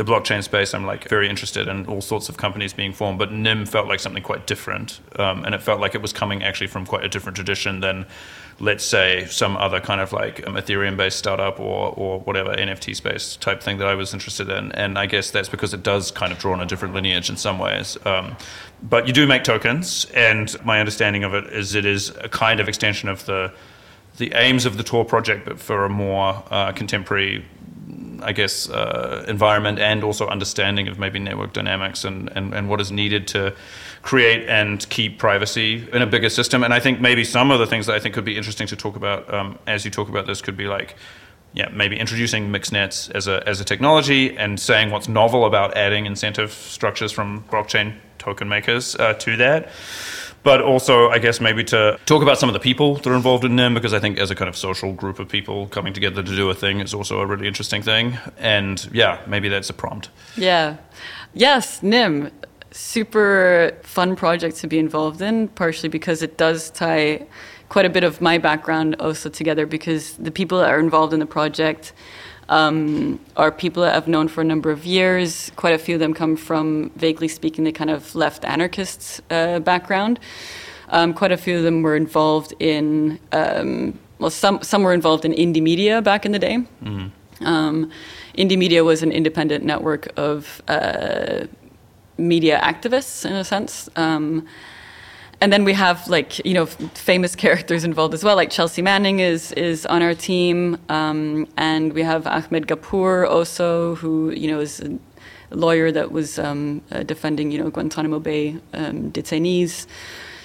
the 0.00 0.10
blockchain 0.10 0.42
space, 0.42 0.72
I'm 0.72 0.86
like 0.86 1.06
very 1.10 1.28
interested 1.28 1.68
in 1.68 1.84
all 1.84 2.00
sorts 2.00 2.30
of 2.30 2.38
companies 2.38 2.72
being 2.72 2.94
formed, 2.94 3.18
but 3.18 3.32
Nym 3.32 3.66
felt 3.66 3.86
like 3.86 4.00
something 4.00 4.22
quite 4.22 4.46
different, 4.46 4.98
um, 5.18 5.44
and 5.44 5.54
it 5.54 5.62
felt 5.62 5.78
like 5.78 5.94
it 5.94 6.00
was 6.00 6.10
coming 6.10 6.42
actually 6.42 6.68
from 6.68 6.86
quite 6.86 7.04
a 7.04 7.08
different 7.08 7.36
tradition 7.36 7.80
than, 7.80 8.06
let's 8.60 8.82
say, 8.82 9.26
some 9.26 9.58
other 9.58 9.78
kind 9.78 10.00
of 10.00 10.14
like 10.14 10.46
um, 10.46 10.54
Ethereum-based 10.54 11.18
startup 11.18 11.60
or 11.60 11.92
or 11.98 12.20
whatever 12.20 12.54
NFT 12.54 12.96
space 12.96 13.36
type 13.36 13.62
thing 13.62 13.76
that 13.76 13.88
I 13.88 13.94
was 13.94 14.14
interested 14.14 14.48
in. 14.48 14.72
And 14.72 14.98
I 14.98 15.04
guess 15.04 15.30
that's 15.30 15.50
because 15.50 15.74
it 15.74 15.82
does 15.82 16.10
kind 16.10 16.32
of 16.32 16.38
draw 16.38 16.54
on 16.54 16.62
a 16.62 16.66
different 16.66 16.94
lineage 16.94 17.28
in 17.28 17.36
some 17.36 17.58
ways. 17.58 17.98
Um, 18.06 18.38
but 18.82 19.06
you 19.06 19.12
do 19.12 19.26
make 19.26 19.44
tokens, 19.44 20.06
and 20.14 20.56
my 20.64 20.80
understanding 20.80 21.24
of 21.24 21.34
it 21.34 21.44
is 21.52 21.74
it 21.74 21.84
is 21.84 22.08
a 22.22 22.28
kind 22.30 22.58
of 22.58 22.70
extension 22.70 23.10
of 23.10 23.26
the 23.26 23.52
the 24.16 24.32
aims 24.34 24.64
of 24.64 24.78
the 24.78 24.82
Tor 24.82 25.04
project, 25.04 25.44
but 25.44 25.60
for 25.60 25.84
a 25.84 25.90
more 25.90 26.42
uh, 26.50 26.72
contemporary 26.72 27.44
I 28.22 28.32
guess, 28.32 28.68
uh, 28.68 29.24
environment 29.28 29.78
and 29.78 30.04
also 30.04 30.26
understanding 30.28 30.88
of 30.88 30.98
maybe 30.98 31.18
network 31.18 31.52
dynamics 31.52 32.04
and, 32.04 32.30
and, 32.34 32.54
and 32.54 32.68
what 32.68 32.80
is 32.80 32.90
needed 32.90 33.26
to 33.28 33.54
create 34.02 34.48
and 34.48 34.88
keep 34.88 35.18
privacy 35.18 35.88
in 35.92 36.02
a 36.02 36.06
bigger 36.06 36.30
system. 36.30 36.64
And 36.64 36.72
I 36.72 36.80
think 36.80 37.00
maybe 37.00 37.24
some 37.24 37.50
of 37.50 37.58
the 37.58 37.66
things 37.66 37.86
that 37.86 37.94
I 37.94 38.00
think 38.00 38.14
could 38.14 38.24
be 38.24 38.36
interesting 38.36 38.66
to 38.68 38.76
talk 38.76 38.96
about 38.96 39.32
um, 39.32 39.58
as 39.66 39.84
you 39.84 39.90
talk 39.90 40.08
about 40.08 40.26
this 40.26 40.40
could 40.42 40.56
be 40.56 40.66
like 40.66 40.96
yeah, 41.52 41.68
maybe 41.72 41.98
introducing 41.98 42.52
mixnets 42.52 43.10
as 43.10 43.26
a 43.26 43.46
as 43.48 43.60
a 43.60 43.64
technology 43.64 44.36
and 44.36 44.58
saying 44.60 44.90
what's 44.90 45.08
novel 45.08 45.44
about 45.44 45.76
adding 45.76 46.06
incentive 46.06 46.52
structures 46.52 47.10
from 47.10 47.42
blockchain 47.50 47.96
token 48.18 48.48
makers 48.48 48.94
uh, 48.96 49.14
to 49.14 49.36
that. 49.36 49.68
But 50.42 50.62
also, 50.62 51.10
I 51.10 51.18
guess 51.18 51.40
maybe 51.40 51.64
to 51.64 51.98
talk 52.06 52.22
about 52.22 52.38
some 52.38 52.48
of 52.48 52.54
the 52.54 52.60
people 52.60 52.94
that 52.94 53.06
are 53.06 53.14
involved 53.14 53.44
in 53.44 53.56
Nym, 53.56 53.74
because 53.74 53.92
I 53.92 53.98
think 53.98 54.18
as 54.18 54.30
a 54.30 54.34
kind 54.34 54.48
of 54.48 54.56
social 54.56 54.92
group 54.92 55.18
of 55.18 55.28
people 55.28 55.66
coming 55.66 55.92
together 55.92 56.22
to 56.22 56.36
do 56.36 56.48
a 56.48 56.54
thing 56.54 56.80
is 56.80 56.94
also 56.94 57.20
a 57.20 57.26
really 57.26 57.46
interesting 57.46 57.82
thing. 57.82 58.16
And 58.38 58.88
yeah, 58.92 59.20
maybe 59.26 59.48
that's 59.48 59.68
a 59.68 59.74
prompt. 59.74 60.08
Yeah. 60.36 60.76
Yes, 61.34 61.82
Nym. 61.82 62.30
Super 62.72 63.76
fun 63.82 64.16
project 64.16 64.56
to 64.58 64.66
be 64.66 64.78
involved 64.78 65.20
in, 65.20 65.48
partially 65.48 65.88
because 65.88 66.22
it 66.22 66.38
does 66.38 66.70
tie 66.70 67.26
quite 67.68 67.84
a 67.84 67.90
bit 67.90 68.04
of 68.04 68.20
my 68.20 68.38
background 68.38 68.96
also 68.98 69.28
together 69.28 69.66
because 69.66 70.14
the 70.14 70.30
people 70.30 70.58
that 70.58 70.70
are 70.70 70.80
involved 70.80 71.12
in 71.12 71.20
the 71.20 71.26
project 71.26 71.92
um, 72.50 73.18
are 73.36 73.50
people 73.50 73.82
that 73.84 73.94
I've 73.96 74.08
known 74.08 74.28
for 74.28 74.40
a 74.40 74.44
number 74.44 74.70
of 74.70 74.84
years. 74.84 75.50
Quite 75.56 75.72
a 75.72 75.78
few 75.78 75.94
of 75.94 76.00
them 76.00 76.12
come 76.12 76.36
from, 76.36 76.90
vaguely 76.96 77.28
speaking, 77.28 77.64
the 77.64 77.72
kind 77.72 77.90
of 77.90 78.14
left 78.14 78.44
anarchist 78.44 79.22
uh, 79.30 79.60
background. 79.60 80.18
Um, 80.88 81.14
quite 81.14 81.30
a 81.30 81.36
few 81.36 81.56
of 81.56 81.62
them 81.62 81.82
were 81.82 81.94
involved 81.96 82.52
in, 82.58 83.20
um, 83.30 83.98
well, 84.18 84.30
some, 84.30 84.60
some 84.62 84.82
were 84.82 84.92
involved 84.92 85.24
in 85.24 85.32
Indymedia 85.32 86.02
back 86.02 86.26
in 86.26 86.32
the 86.32 86.38
day. 86.40 86.58
Mm-hmm. 86.82 87.46
Um, 87.46 87.90
Indymedia 88.36 88.84
was 88.84 89.02
an 89.02 89.12
independent 89.12 89.64
network 89.64 90.08
of 90.18 90.60
uh, 90.66 91.46
media 92.18 92.58
activists, 92.60 93.24
in 93.24 93.32
a 93.32 93.44
sense. 93.44 93.88
And 95.42 95.50
then 95.52 95.64
we 95.64 95.72
have 95.72 96.06
like 96.08 96.44
you 96.44 96.54
know 96.54 96.66
famous 96.66 97.34
characters 97.44 97.84
involved 97.84 98.14
as 98.14 98.22
well. 98.22 98.36
Like 98.36 98.50
Chelsea 98.50 98.82
Manning 98.82 99.20
is 99.20 99.52
is 99.52 99.86
on 99.86 100.02
our 100.02 100.14
team, 100.14 100.76
um, 100.88 101.46
and 101.56 101.92
we 101.92 102.02
have 102.02 102.26
Ahmed 102.26 102.66
Ghappour 102.66 103.26
also, 103.26 103.94
who 103.96 104.30
you 104.30 104.50
know 104.50 104.60
is 104.60 104.80
a 104.80 104.98
lawyer 105.50 105.90
that 105.92 106.12
was 106.12 106.38
um, 106.38 106.82
uh, 106.92 107.02
defending 107.02 107.50
you 107.50 107.58
know 107.58 107.70
Guantanamo 107.70 108.20
Bay 108.20 108.58
um, 108.74 109.10
detainees. 109.12 109.86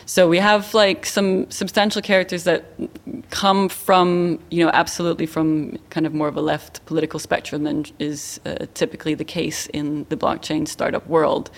So 0.08 0.30
we 0.30 0.38
have 0.38 0.74
like 0.76 1.06
some 1.06 1.50
substantial 1.50 2.02
characters 2.02 2.44
that 2.44 2.66
come 3.32 3.70
from, 3.70 4.40
you 4.52 4.64
know, 4.64 4.70
absolutely 4.72 5.26
from 5.26 5.78
kind 5.90 6.06
of 6.06 6.14
more 6.14 6.28
of 6.28 6.38
a 6.38 6.42
left 6.42 6.86
political 6.86 7.20
spectrum 7.20 7.64
than 7.64 7.86
is 7.98 8.40
uh, 8.46 8.68
typically 8.76 9.16
the 9.16 9.24
case 9.24 9.66
in 9.68 10.06
the 10.10 10.16
blockchain 10.16 10.68
startup 10.68 11.08
world. 11.08 11.50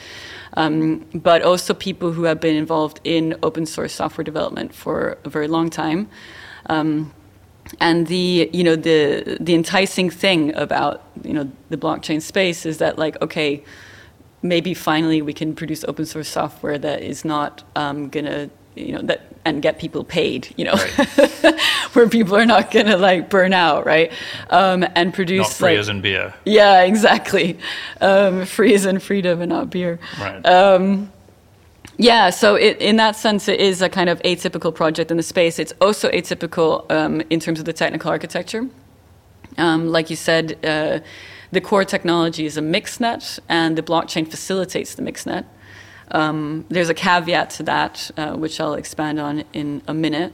Um, 0.53 1.05
but 1.13 1.41
also 1.41 1.73
people 1.73 2.13
who 2.13 2.23
have 2.23 2.39
been 2.39 2.55
involved 2.55 3.01
in 3.03 3.35
open 3.43 3.65
source 3.65 3.93
software 3.93 4.23
development 4.23 4.73
for 4.73 5.17
a 5.25 5.29
very 5.29 5.49
long 5.49 5.69
time. 5.69 6.09
Um, 6.67 7.13
and 7.81 8.07
the 8.07 8.49
you 8.53 8.63
know 8.63 8.77
the 8.77 9.37
the 9.41 9.53
enticing 9.53 10.09
thing 10.09 10.55
about 10.55 11.03
you 11.21 11.33
know 11.33 11.51
the 11.69 11.75
blockchain 11.75 12.21
space 12.21 12.65
is 12.65 12.77
that 12.77 12.97
like 12.97 13.21
okay 13.21 13.61
maybe 14.41 14.73
finally 14.73 15.21
we 15.21 15.33
can 15.33 15.55
produce 15.55 15.83
open 15.85 16.05
source 16.05 16.29
software 16.29 16.77
that 16.77 17.01
is 17.01 17.25
not 17.25 17.63
um, 17.75 18.09
gonna 18.09 18.49
you 18.75 18.91
know 18.93 19.01
that 19.01 19.21
and 19.43 19.61
get 19.61 19.79
people 19.79 20.03
paid 20.03 20.53
you 20.57 20.65
know 20.65 20.73
right. 20.73 21.59
where 21.93 22.07
people 22.07 22.35
are 22.35 22.45
not 22.45 22.69
gonna 22.69 22.97
like 22.97 23.29
burn 23.29 23.53
out 23.53 23.85
right 23.85 24.11
um, 24.49 24.85
and 24.95 25.13
produce 25.13 25.47
not 25.47 25.53
free 25.53 25.69
like, 25.71 25.79
as 25.79 25.89
in 25.89 26.01
beer 26.01 26.33
yeah 26.45 26.81
exactly 26.81 27.57
um, 28.01 28.45
free 28.45 28.73
as 28.73 28.85
in 28.85 28.99
freedom 28.99 29.41
and 29.41 29.49
not 29.49 29.69
beer 29.69 29.99
right 30.19 30.45
um, 30.45 31.11
yeah, 31.99 32.29
so 32.29 32.55
it, 32.55 32.77
in 32.77 32.97
that 32.97 33.15
sense, 33.15 33.47
it 33.47 33.59
is 33.59 33.81
a 33.81 33.89
kind 33.89 34.07
of 34.07 34.21
atypical 34.21 34.73
project 34.73 35.09
in 35.09 35.17
the 35.17 35.23
space. 35.23 35.57
It's 35.57 35.73
also 35.81 36.11
atypical 36.11 36.89
um, 36.91 37.21
in 37.31 37.39
terms 37.39 37.59
of 37.59 37.65
the 37.65 37.73
technical 37.73 38.11
architecture. 38.11 38.67
Um, 39.57 39.87
like 39.87 40.11
you 40.11 40.15
said, 40.15 40.63
uh, 40.63 40.99
the 41.51 41.61
core 41.61 41.85
technology 41.85 42.45
is 42.45 42.57
a 42.57 42.61
mixnet, 42.61 43.39
and 43.47 43.77
the 43.77 43.83
blockchain 43.83 44.29
facilitates 44.29 44.95
the 44.95 45.01
mixnet. 45.01 45.45
Um, 46.11 46.65
there's 46.69 46.89
a 46.89 46.93
caveat 46.93 47.49
to 47.51 47.63
that, 47.63 48.11
uh, 48.17 48.33
which 48.35 48.59
I'll 48.59 48.75
expand 48.75 49.19
on 49.19 49.43
in 49.53 49.81
a 49.87 49.93
minute. 49.93 50.33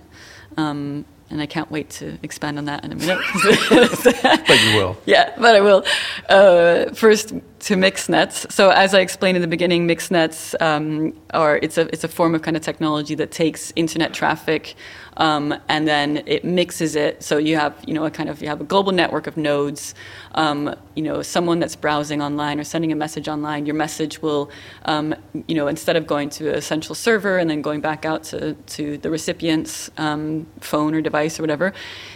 Um, 0.58 1.06
and 1.30 1.42
I 1.42 1.48
can't 1.48 1.72
wait 1.72 1.90
to 1.92 2.20
expand 2.22 2.60
on 2.60 2.66
that 2.66 2.86
in 2.86 2.92
a 2.92 2.96
minute. 2.96 3.18
but 4.48 4.64
you 4.64 4.78
will. 4.78 4.98
Yeah, 5.06 5.34
but 5.38 5.56
I 5.56 5.62
will. 5.62 5.84
Uh, 6.30 6.94
first, 6.94 7.34
to 7.64 7.76
mixnets. 7.76 8.52
So, 8.52 8.72
as 8.72 8.94
I 8.94 9.00
explained 9.00 9.38
in 9.38 9.42
the 9.42 9.48
beginning, 9.48 9.88
mixnets 9.88 10.54
um, 10.62 11.14
are 11.34 11.58
it's 11.58 11.78
a 11.78 11.88
it's 11.94 12.04
a 12.04 12.10
form 12.10 12.36
of 12.36 12.42
kind 12.42 12.58
of 12.58 12.64
technology 12.64 13.16
that 13.16 13.32
takes 13.32 13.72
internet 13.76 14.14
traffic 14.14 14.76
um, 15.18 15.54
and 15.70 15.88
then 15.88 16.24
it 16.26 16.44
mixes 16.44 16.96
it. 16.96 17.24
So 17.24 17.38
you 17.38 17.56
have, 17.56 17.82
you 17.86 17.94
know, 17.94 18.06
a 18.06 18.12
kind 18.12 18.30
of 18.30 18.42
you 18.42 18.50
have 18.50 18.60
a 18.60 18.66
global 18.66 18.92
network 18.92 19.28
of 19.28 19.38
nodes. 19.38 19.96
Um, 20.36 20.76
you 20.96 21.04
know, 21.04 21.22
someone 21.22 21.60
that's 21.60 21.76
browsing 21.76 22.22
online 22.22 22.60
or 22.60 22.64
sending 22.64 22.92
a 22.92 22.96
message 22.96 23.28
online, 23.30 23.66
your 23.66 23.76
message 23.76 24.22
will, 24.22 24.50
um, 24.86 25.16
you 25.48 25.56
know, 25.56 25.68
instead 25.68 25.96
of 25.96 26.08
going 26.08 26.30
to 26.32 26.56
a 26.56 26.62
central 26.62 26.96
server 26.96 27.38
and 27.38 27.50
then 27.50 27.62
going 27.62 27.82
back 27.82 28.06
out 28.06 28.24
to 28.26 28.54
to 28.54 28.98
the 28.98 29.10
recipient's 29.10 29.90
um, 29.98 30.48
phone 30.60 30.94
or 30.96 31.02
device 31.02 31.40
or 31.40 31.44
whatever, 31.44 31.74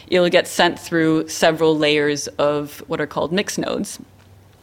it'll 0.07 0.29
get 0.29 0.47
sent 0.47 0.79
through 0.79 1.29
several 1.29 1.77
layers 1.77 2.27
of 2.39 2.79
what 2.87 2.99
are 2.99 3.07
called 3.07 3.31
mix 3.31 3.57
nodes. 3.57 3.99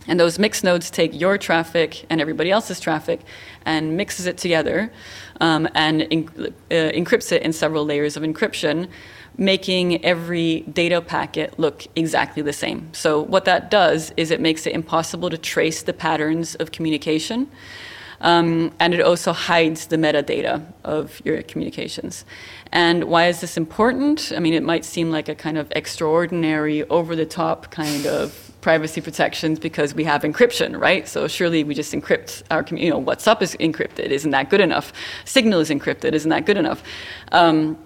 And 0.06 0.20
those 0.20 0.38
mix 0.38 0.62
nodes 0.62 0.90
take 0.90 1.18
your 1.18 1.38
traffic 1.38 2.04
and 2.10 2.20
everybody 2.20 2.50
else's 2.50 2.78
traffic 2.78 3.20
and 3.64 3.96
mixes 3.96 4.26
it 4.26 4.36
together 4.36 4.92
um, 5.40 5.68
and 5.74 6.02
in, 6.02 6.28
uh, 6.70 6.74
encrypts 6.92 7.32
it 7.32 7.42
in 7.42 7.52
several 7.52 7.84
layers 7.84 8.16
of 8.16 8.22
encryption, 8.22 8.88
making 9.36 10.04
every 10.04 10.60
data 10.60 11.00
packet 11.00 11.58
look 11.58 11.86
exactly 11.96 12.42
the 12.42 12.52
same. 12.52 12.92
So, 12.92 13.20
what 13.22 13.46
that 13.46 13.70
does 13.70 14.12
is 14.16 14.30
it 14.30 14.40
makes 14.40 14.66
it 14.66 14.74
impossible 14.74 15.30
to 15.30 15.38
trace 15.38 15.82
the 15.82 15.92
patterns 15.92 16.54
of 16.56 16.70
communication. 16.70 17.50
Um, 18.20 18.72
and 18.80 18.94
it 18.94 19.00
also 19.00 19.32
hides 19.32 19.88
the 19.88 19.96
metadata 19.96 20.64
of 20.82 21.20
your 21.24 21.42
communications. 21.42 22.24
And 22.72 23.04
why 23.04 23.28
is 23.28 23.40
this 23.40 23.56
important? 23.58 24.32
I 24.34 24.40
mean, 24.40 24.54
it 24.54 24.62
might 24.62 24.84
seem 24.84 25.10
like 25.10 25.28
a 25.28 25.34
kind 25.34 25.58
of 25.58 25.70
extraordinary, 25.76 26.84
over 26.84 27.16
the 27.16 27.26
top 27.26 27.70
kind 27.70 28.06
of 28.06 28.53
privacy 28.64 29.02
protections 29.02 29.58
because 29.58 29.94
we 29.94 30.04
have 30.04 30.22
encryption, 30.22 30.80
right? 30.80 31.06
So 31.06 31.28
surely 31.28 31.62
we 31.64 31.74
just 31.74 31.92
encrypt 31.92 32.42
our, 32.50 32.64
you 32.74 32.88
know, 32.88 33.00
WhatsApp 33.00 33.42
is 33.42 33.54
encrypted. 33.56 34.06
Isn't 34.06 34.30
that 34.30 34.48
good 34.48 34.62
enough? 34.62 34.90
Signal 35.26 35.60
is 35.60 35.68
encrypted. 35.68 36.14
Isn't 36.14 36.30
that 36.30 36.46
good 36.46 36.56
enough? 36.56 36.82
Um, 37.30 37.76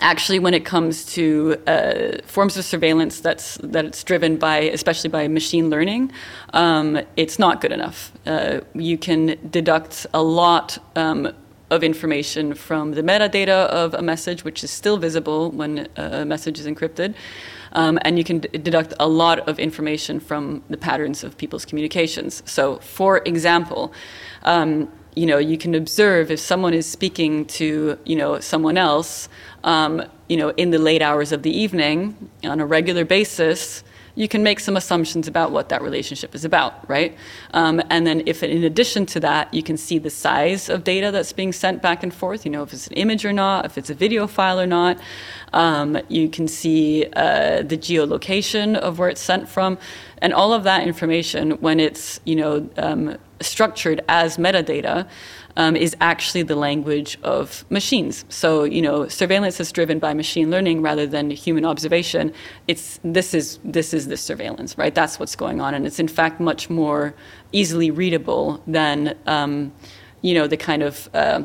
actually, 0.00 0.40
when 0.40 0.52
it 0.52 0.64
comes 0.64 1.06
to 1.14 1.56
uh, 1.68 2.18
forms 2.24 2.56
of 2.56 2.64
surveillance 2.64 3.20
that's 3.20 3.56
that 3.62 3.84
it's 3.84 4.02
driven 4.02 4.36
by, 4.36 4.56
especially 4.78 5.10
by 5.10 5.28
machine 5.28 5.70
learning, 5.70 6.10
um, 6.52 6.98
it's 7.16 7.38
not 7.38 7.60
good 7.60 7.70
enough. 7.70 8.10
Uh, 8.26 8.62
you 8.74 8.98
can 8.98 9.38
deduct 9.48 10.06
a 10.12 10.22
lot. 10.22 10.78
Um, 10.96 11.32
of 11.68 11.82
information 11.82 12.54
from 12.54 12.92
the 12.92 13.02
metadata 13.02 13.66
of 13.82 13.92
a 13.94 14.00
message, 14.00 14.44
which 14.44 14.62
is 14.62 14.70
still 14.70 14.98
visible 14.98 15.50
when 15.50 15.88
a 15.96 16.24
message 16.24 16.60
is 16.60 16.66
encrypted. 16.66 17.12
Um, 17.76 17.98
and 18.02 18.18
you 18.18 18.24
can 18.24 18.38
d- 18.40 18.48
deduct 18.58 18.94
a 18.98 19.06
lot 19.06 19.38
of 19.48 19.58
information 19.58 20.18
from 20.18 20.64
the 20.70 20.78
patterns 20.78 21.22
of 21.22 21.36
people's 21.36 21.64
communications. 21.64 22.42
So, 22.46 22.78
for 22.78 23.18
example, 23.18 23.92
um, 24.42 24.88
you 25.14 25.26
know, 25.26 25.38
you 25.38 25.56
can 25.56 25.74
observe 25.74 26.30
if 26.30 26.40
someone 26.40 26.74
is 26.74 26.86
speaking 26.86 27.46
to, 27.46 27.98
you 28.04 28.16
know, 28.16 28.40
someone 28.40 28.76
else, 28.76 29.28
um, 29.64 30.02
you 30.28 30.36
know, 30.36 30.50
in 30.56 30.70
the 30.70 30.78
late 30.78 31.02
hours 31.02 31.32
of 31.32 31.42
the 31.42 31.50
evening 31.50 32.30
on 32.44 32.60
a 32.60 32.66
regular 32.66 33.04
basis, 33.04 33.84
you 34.16 34.28
can 34.28 34.42
make 34.42 34.58
some 34.60 34.76
assumptions 34.76 35.28
about 35.28 35.52
what 35.52 35.68
that 35.68 35.82
relationship 35.82 36.34
is 36.34 36.44
about, 36.44 36.88
right? 36.88 37.16
Um, 37.52 37.82
and 37.90 38.06
then 38.06 38.22
if 38.26 38.42
in 38.42 38.64
addition 38.64 39.06
to 39.06 39.20
that, 39.20 39.52
you 39.52 39.62
can 39.62 39.76
see 39.76 39.98
the 39.98 40.10
size 40.10 40.68
of 40.70 40.84
data 40.84 41.10
that's 41.10 41.32
being 41.32 41.52
sent 41.52 41.82
back 41.82 42.02
and 42.02 42.12
forth, 42.12 42.44
you 42.44 42.50
know, 42.50 42.62
if 42.62 42.72
it's 42.72 42.86
an 42.86 42.94
image 42.94 43.24
or 43.24 43.32
not, 43.32 43.66
if 43.66 43.76
it's 43.78 43.90
a 43.90 43.94
video 43.94 44.26
file 44.26 44.58
or 44.58 44.66
not. 44.66 44.98
Um, 45.52 45.98
you 46.08 46.28
can 46.28 46.48
see 46.48 47.06
uh, 47.14 47.62
the 47.62 47.76
geolocation 47.76 48.76
of 48.76 48.98
where 48.98 49.08
it's 49.08 49.20
sent 49.20 49.48
from. 49.48 49.78
And 50.18 50.32
all 50.32 50.52
of 50.52 50.64
that 50.64 50.86
information, 50.86 51.52
when 51.52 51.80
it's, 51.80 52.20
you 52.24 52.36
know, 52.36 52.68
um, 52.76 53.16
structured 53.40 54.00
as 54.08 54.38
metadata, 54.38 55.08
um, 55.56 55.74
is 55.74 55.96
actually 56.00 56.42
the 56.42 56.54
language 56.54 57.18
of 57.22 57.64
machines. 57.70 58.24
So, 58.28 58.64
you 58.64 58.82
know, 58.82 59.08
surveillance 59.08 59.58
is 59.58 59.72
driven 59.72 59.98
by 59.98 60.12
machine 60.14 60.50
learning 60.50 60.82
rather 60.82 61.06
than 61.06 61.30
human 61.30 61.64
observation. 61.64 62.32
It's 62.68 63.00
this 63.02 63.34
is 63.34 63.58
this 63.64 63.94
is 63.94 64.08
the 64.08 64.16
surveillance, 64.16 64.76
right? 64.76 64.94
That's 64.94 65.18
what's 65.18 65.36
going 65.36 65.60
on, 65.60 65.74
and 65.74 65.86
it's 65.86 65.98
in 65.98 66.08
fact 66.08 66.40
much 66.40 66.68
more 66.68 67.14
easily 67.52 67.90
readable 67.90 68.62
than 68.66 69.16
um, 69.26 69.72
you 70.20 70.34
know 70.34 70.46
the 70.46 70.56
kind 70.56 70.82
of 70.82 71.08
uh, 71.14 71.42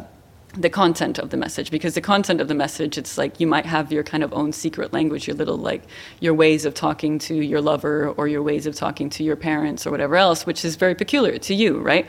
the 0.54 0.70
content 0.70 1.18
of 1.18 1.30
the 1.30 1.38
message 1.38 1.72
because 1.72 1.94
the 1.94 2.02
content 2.02 2.42
of 2.42 2.50
the 2.50 2.54
message 2.54 2.98
it's 2.98 3.18
like 3.18 3.40
you 3.40 3.48
might 3.48 3.66
have 3.66 3.92
your 3.92 4.04
kind 4.04 4.22
of 4.22 4.34
own 4.34 4.52
secret 4.52 4.92
language 4.92 5.26
your 5.26 5.36
little 5.36 5.58
like 5.58 5.82
your 6.20 6.34
ways 6.34 6.66
of 6.66 6.74
talking 6.74 7.18
to 7.18 7.36
your 7.36 7.62
lover 7.62 8.10
or 8.18 8.28
your 8.28 8.44
ways 8.44 8.66
of 8.66 8.76
talking 8.76 9.10
to 9.10 9.24
your 9.24 9.38
parents 9.38 9.88
or 9.88 9.92
whatever 9.92 10.18
else 10.18 10.46
which 10.46 10.66
is 10.66 10.76
very 10.76 10.94
peculiar 10.94 11.38
to 11.38 11.54
you 11.54 11.80
right? 11.80 12.06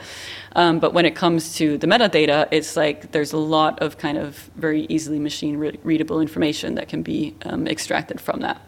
Um, 0.55 0.81
but 0.81 0.93
when 0.93 1.07
it 1.07 1.15
comes 1.15 1.55
to 1.57 1.79
the 1.79 1.87
metadata 1.87 2.49
it's 2.51 2.77
like 2.77 3.13
there's 3.13 3.33
a 3.33 3.39
lot 3.39 3.81
of 3.81 3.99
kind 3.99 4.19
of 4.19 4.51
very 4.57 4.87
easily 4.89 5.21
machine 5.21 5.57
re- 5.57 5.79
readable 5.85 6.21
information 6.21 6.75
that 6.75 6.89
can 6.89 7.03
be 7.03 7.37
um, 7.45 7.69
extracted 7.69 8.21
from 8.21 8.41
that 8.41 8.61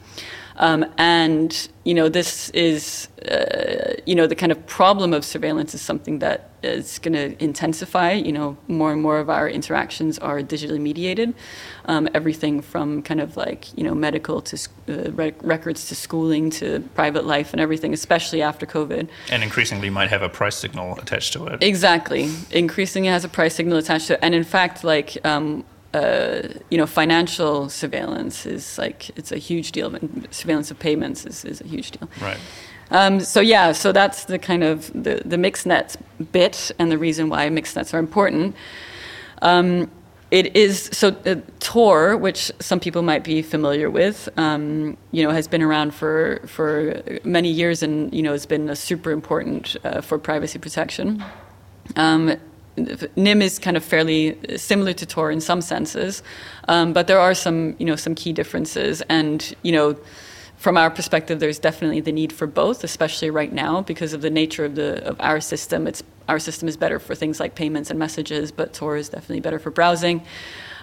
Um, 0.56 0.86
and 0.98 1.68
you 1.84 1.94
know, 1.94 2.08
this 2.08 2.48
is 2.50 3.08
uh, 3.30 3.94
you 4.06 4.14
know 4.14 4.26
the 4.26 4.34
kind 4.34 4.52
of 4.52 4.66
problem 4.66 5.12
of 5.12 5.24
surveillance 5.24 5.74
is 5.74 5.82
something 5.82 6.20
that 6.20 6.50
is 6.62 6.98
going 7.00 7.14
to 7.14 7.42
intensify. 7.42 8.12
You 8.12 8.32
know, 8.32 8.56
more 8.68 8.92
and 8.92 9.02
more 9.02 9.18
of 9.18 9.28
our 9.28 9.48
interactions 9.48 10.18
are 10.18 10.40
digitally 10.40 10.80
mediated. 10.80 11.34
Um, 11.86 12.08
everything 12.14 12.62
from 12.62 13.02
kind 13.02 13.20
of 13.20 13.36
like 13.36 13.76
you 13.76 13.84
know 13.84 13.94
medical 13.94 14.40
to 14.42 14.56
uh, 14.88 15.10
rec- 15.12 15.42
records 15.42 15.88
to 15.88 15.94
schooling 15.94 16.50
to 16.50 16.80
private 16.94 17.24
life 17.26 17.52
and 17.52 17.60
everything, 17.60 17.92
especially 17.92 18.40
after 18.40 18.64
COVID. 18.64 19.08
And 19.30 19.42
increasingly 19.42 19.90
might 19.90 20.10
have 20.10 20.22
a 20.22 20.28
price 20.28 20.56
signal 20.56 20.98
attached 20.98 21.32
to 21.34 21.46
it. 21.46 21.62
Exactly, 21.62 22.30
increasingly 22.50 23.08
has 23.08 23.24
a 23.24 23.28
price 23.28 23.54
signal 23.54 23.78
attached 23.78 24.06
to 24.06 24.14
it, 24.14 24.20
and 24.22 24.34
in 24.34 24.44
fact, 24.44 24.84
like. 24.84 25.18
Um, 25.24 25.64
uh, 25.94 26.48
you 26.70 26.76
know, 26.76 26.86
financial 26.86 27.68
surveillance 27.68 28.46
is 28.46 28.76
like 28.78 29.16
it's 29.16 29.30
a 29.32 29.38
huge 29.38 29.72
deal. 29.72 29.96
Surveillance 30.30 30.70
of 30.70 30.78
payments 30.78 31.24
is, 31.24 31.44
is 31.44 31.60
a 31.60 31.66
huge 31.66 31.92
deal. 31.92 32.08
Right. 32.20 32.38
Um, 32.90 33.20
so 33.20 33.40
yeah, 33.40 33.72
so 33.72 33.92
that's 33.92 34.24
the 34.24 34.38
kind 34.38 34.62
of 34.62 34.92
the, 34.92 35.22
the 35.24 35.36
mixnets 35.36 35.96
bit 36.32 36.70
and 36.78 36.90
the 36.90 36.98
reason 36.98 37.28
why 37.28 37.48
mixnets 37.48 37.94
are 37.94 37.98
important. 37.98 38.54
Um, 39.40 39.90
it 40.30 40.56
is 40.56 40.90
so 40.92 41.08
uh, 41.26 41.36
Tor, 41.60 42.16
which 42.16 42.50
some 42.58 42.80
people 42.80 43.02
might 43.02 43.22
be 43.22 43.40
familiar 43.40 43.88
with, 43.88 44.28
um, 44.36 44.96
you 45.12 45.22
know, 45.22 45.30
has 45.30 45.46
been 45.46 45.62
around 45.62 45.94
for 45.94 46.40
for 46.46 47.02
many 47.22 47.50
years 47.50 47.82
and 47.84 48.12
you 48.12 48.22
know 48.22 48.32
has 48.32 48.46
been 48.46 48.68
a 48.68 48.74
super 48.74 49.12
important 49.12 49.76
uh, 49.84 50.00
for 50.00 50.18
privacy 50.18 50.58
protection. 50.58 51.22
Nym 52.76 53.42
is 53.42 53.58
kind 53.58 53.76
of 53.76 53.84
fairly 53.84 54.36
similar 54.56 54.92
to 54.94 55.06
Tor 55.06 55.30
in 55.30 55.40
some 55.40 55.60
senses, 55.60 56.22
um, 56.68 56.92
but 56.92 57.06
there 57.06 57.20
are 57.20 57.34
some, 57.34 57.76
you 57.78 57.86
know, 57.86 57.96
some 57.96 58.14
key 58.14 58.32
differences. 58.32 59.02
And 59.08 59.54
you 59.62 59.72
know, 59.72 59.96
from 60.56 60.76
our 60.76 60.90
perspective, 60.90 61.40
there's 61.40 61.58
definitely 61.58 62.00
the 62.00 62.12
need 62.12 62.32
for 62.32 62.46
both, 62.46 62.84
especially 62.84 63.30
right 63.30 63.52
now 63.52 63.82
because 63.82 64.12
of 64.12 64.22
the 64.22 64.30
nature 64.30 64.64
of 64.64 64.74
the 64.74 65.04
of 65.06 65.20
our 65.20 65.40
system. 65.40 65.86
It's 65.86 66.02
our 66.28 66.38
system 66.38 66.68
is 66.68 66.76
better 66.76 66.98
for 66.98 67.14
things 67.14 67.38
like 67.38 67.54
payments 67.54 67.90
and 67.90 67.98
messages, 67.98 68.50
but 68.50 68.72
Tor 68.72 68.96
is 68.96 69.08
definitely 69.08 69.40
better 69.40 69.58
for 69.58 69.70
browsing 69.70 70.22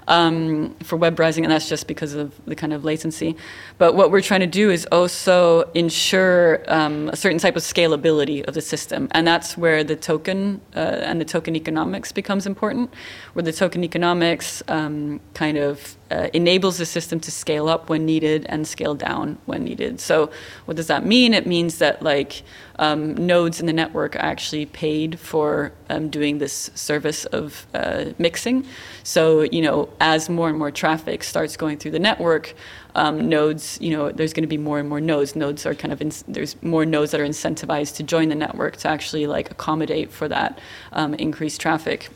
um, 0.08 0.76
for 0.84 0.96
web 0.98 1.16
browsing, 1.16 1.44
and 1.44 1.52
that's 1.52 1.70
just 1.70 1.88
because 1.88 2.14
of 2.14 2.34
the 2.46 2.56
kind 2.56 2.74
of 2.74 2.84
latency. 2.84 3.36
But 3.78 3.96
what 3.96 4.12
we're 4.12 4.22
trying 4.22 4.42
to 4.42 4.48
do 4.48 4.70
is 4.70 4.86
also 4.92 5.64
ensure 5.74 6.64
um, 6.68 7.10
a 7.10 7.16
certain 7.16 7.40
type 7.40 7.56
of 7.56 7.64
scalability 7.64 8.44
of 8.46 8.54
the 8.54 8.62
system, 8.62 9.08
and 9.12 9.28
that's 9.28 9.58
where 9.58 9.84
the 9.84 9.96
token 9.96 10.62
uh, 10.76 10.80
and 10.80 11.20
the 11.20 11.26
token 11.26 11.56
economics 11.56 12.12
becomes 12.12 12.46
important, 12.46 12.94
where 13.34 13.44
the 13.44 13.54
token 13.54 13.84
economics 13.84 14.64
um, 14.68 15.20
kind 15.34 15.58
of 15.58 15.96
uh, 16.12 16.30
enables 16.34 16.78
the 16.78 16.86
system 16.86 17.20
to 17.22 17.32
scale 17.32 17.70
up 17.70 17.90
when 17.90 18.06
needed 18.06 18.46
and 18.50 18.68
scale 18.68 18.94
down 18.94 19.38
when 19.46 19.64
needed. 19.64 20.00
So, 20.02 20.30
what 20.66 20.76
does 20.76 20.88
that 20.88 21.06
mean? 21.06 21.34
It 21.34 21.48
means 21.48 21.78
that 21.78 22.04
like 22.04 22.44
um, 22.78 23.16
nodes 23.16 23.62
in 23.62 23.66
the 23.66 23.74
network 23.74 24.16
are 24.18 24.22
actually 24.22 24.66
paid 24.66 25.20
for 25.20 25.72
um, 25.90 26.10
doing 26.10 26.40
this 26.40 26.70
service 26.76 27.24
of 27.26 27.66
uh, 27.74 28.06
mixing. 28.18 28.66
So, 29.04 29.44
you 29.44 29.62
know, 29.62 29.88
as 30.02 30.30
more 30.30 30.50
and 30.50 30.58
more 30.58 30.72
traffic 30.72 31.24
starts 31.24 31.56
going 31.56 31.78
through 31.78 31.92
the 31.92 32.00
network, 32.00 32.56
um, 32.96 33.30
nodes, 33.30 33.78
you 33.80 33.96
know, 33.96 34.12
there's 34.12 34.34
going 34.34 34.44
to 34.44 34.48
be 34.48 34.58
more 34.58 34.80
and 34.80 34.90
more 34.90 35.00
nodes. 35.00 35.36
Nodes 35.36 35.66
are 35.66 35.76
kind 35.76 35.94
of 35.94 36.02
in, 36.02 36.12
there's 36.28 36.62
more 36.62 36.86
nodes 36.86 37.12
that 37.12 37.22
are 37.22 37.26
incentivized 37.26 37.96
to 37.98 38.04
join 38.04 38.28
the 38.28 38.36
network 38.36 38.76
to 38.78 38.90
actually 38.90 39.28
like 39.28 39.50
accommodate 39.50 40.12
for 40.12 40.28
that 40.28 40.60
um, 40.92 41.14
increased 41.14 41.62
traffic, 41.62 42.10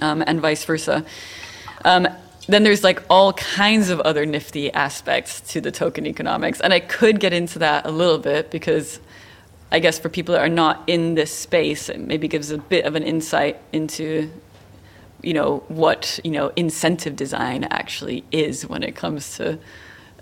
um, 0.00 0.24
and 0.26 0.40
vice 0.40 0.64
versa. 0.64 1.04
Then 2.48 2.64
there's 2.64 2.82
like 2.82 3.02
all 3.08 3.32
kinds 3.34 3.88
of 3.88 4.00
other 4.00 4.26
nifty 4.26 4.72
aspects 4.72 5.40
to 5.52 5.60
the 5.60 5.70
token 5.70 6.06
economics. 6.06 6.60
And 6.60 6.72
I 6.72 6.80
could 6.80 7.20
get 7.20 7.32
into 7.32 7.58
that 7.60 7.86
a 7.86 7.90
little 7.90 8.18
bit 8.18 8.50
because 8.50 9.00
I 9.70 9.78
guess 9.78 9.98
for 9.98 10.08
people 10.08 10.34
that 10.34 10.40
are 10.40 10.48
not 10.48 10.82
in 10.86 11.14
this 11.14 11.32
space, 11.32 11.88
it 11.88 12.00
maybe 12.00 12.28
gives 12.28 12.50
a 12.50 12.58
bit 12.58 12.84
of 12.84 12.94
an 12.94 13.04
insight 13.04 13.60
into 13.72 14.30
you 15.22 15.34
know 15.34 15.58
what 15.68 16.18
you 16.24 16.32
know 16.32 16.52
incentive 16.56 17.14
design 17.14 17.64
actually 17.64 18.24
is 18.32 18.66
when 18.66 18.82
it 18.82 18.96
comes 18.96 19.36
to 19.36 19.56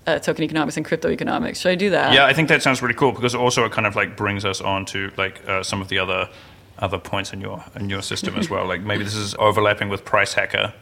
uh, 0.07 0.19
token 0.19 0.45
economics 0.45 0.77
and 0.77 0.85
crypto 0.85 1.09
economics. 1.11 1.61
Should 1.61 1.73
I 1.73 1.75
do 1.75 1.91
that? 1.91 2.13
Yeah, 2.13 2.27
I 2.27 2.35
think 2.35 2.49
that 2.49 2.63
sounds 2.63 2.83
really 2.83 2.95
cool 2.95 3.13
because 3.13 3.35
also 3.35 3.65
it 3.65 3.73
kind 3.73 3.87
of 3.87 3.97
like 3.97 4.17
brings 4.17 4.45
us 4.45 4.61
on 4.61 4.85
to 4.87 5.11
like 5.17 5.47
uh, 5.49 5.63
some 5.63 5.81
of 5.81 5.89
the 5.89 5.99
other 5.99 6.29
other 6.79 6.99
points 6.99 7.33
in 7.33 7.41
your 7.41 7.65
in 7.77 7.89
your 7.89 8.03
system 8.03 8.37
as 8.37 8.51
well. 8.51 8.67
Like 8.67 8.83
maybe 8.83 9.05
this 9.05 9.15
is 9.15 9.35
overlapping 9.39 9.89
with 9.89 10.05
Price 10.05 10.35
Hacker 10.35 10.75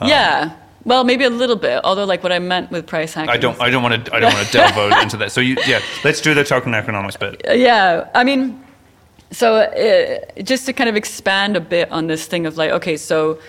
um, 0.00 0.08
yeah. 0.08 0.56
Well, 0.84 1.02
maybe 1.02 1.24
a 1.24 1.30
little 1.30 1.56
bit. 1.56 1.80
Although, 1.82 2.04
like 2.04 2.22
what 2.22 2.30
I 2.30 2.38
meant 2.38 2.70
with 2.70 2.86
price 2.86 3.12
hacking. 3.12 3.30
I 3.30 3.36
don't. 3.36 3.60
I 3.60 3.70
don't 3.70 3.82
want 3.82 4.06
to. 4.06 4.14
I 4.14 4.20
don't 4.20 4.32
want 4.32 4.46
to 4.46 4.52
delve 4.56 5.02
into 5.02 5.16
that. 5.16 5.32
So 5.32 5.40
you, 5.40 5.56
yeah, 5.66 5.80
let's 6.04 6.20
do 6.20 6.32
the 6.32 6.44
token 6.44 6.74
economics 6.74 7.16
bit. 7.16 7.42
Yeah, 7.44 8.08
I 8.14 8.22
mean, 8.22 8.64
so 9.32 9.56
uh, 9.56 10.42
just 10.42 10.66
to 10.66 10.72
kind 10.72 10.88
of 10.88 10.94
expand 10.94 11.56
a 11.56 11.60
bit 11.60 11.90
on 11.90 12.06
this 12.06 12.26
thing 12.26 12.46
of 12.46 12.56
like, 12.56 12.70
okay, 12.70 12.96
so, 12.96 13.40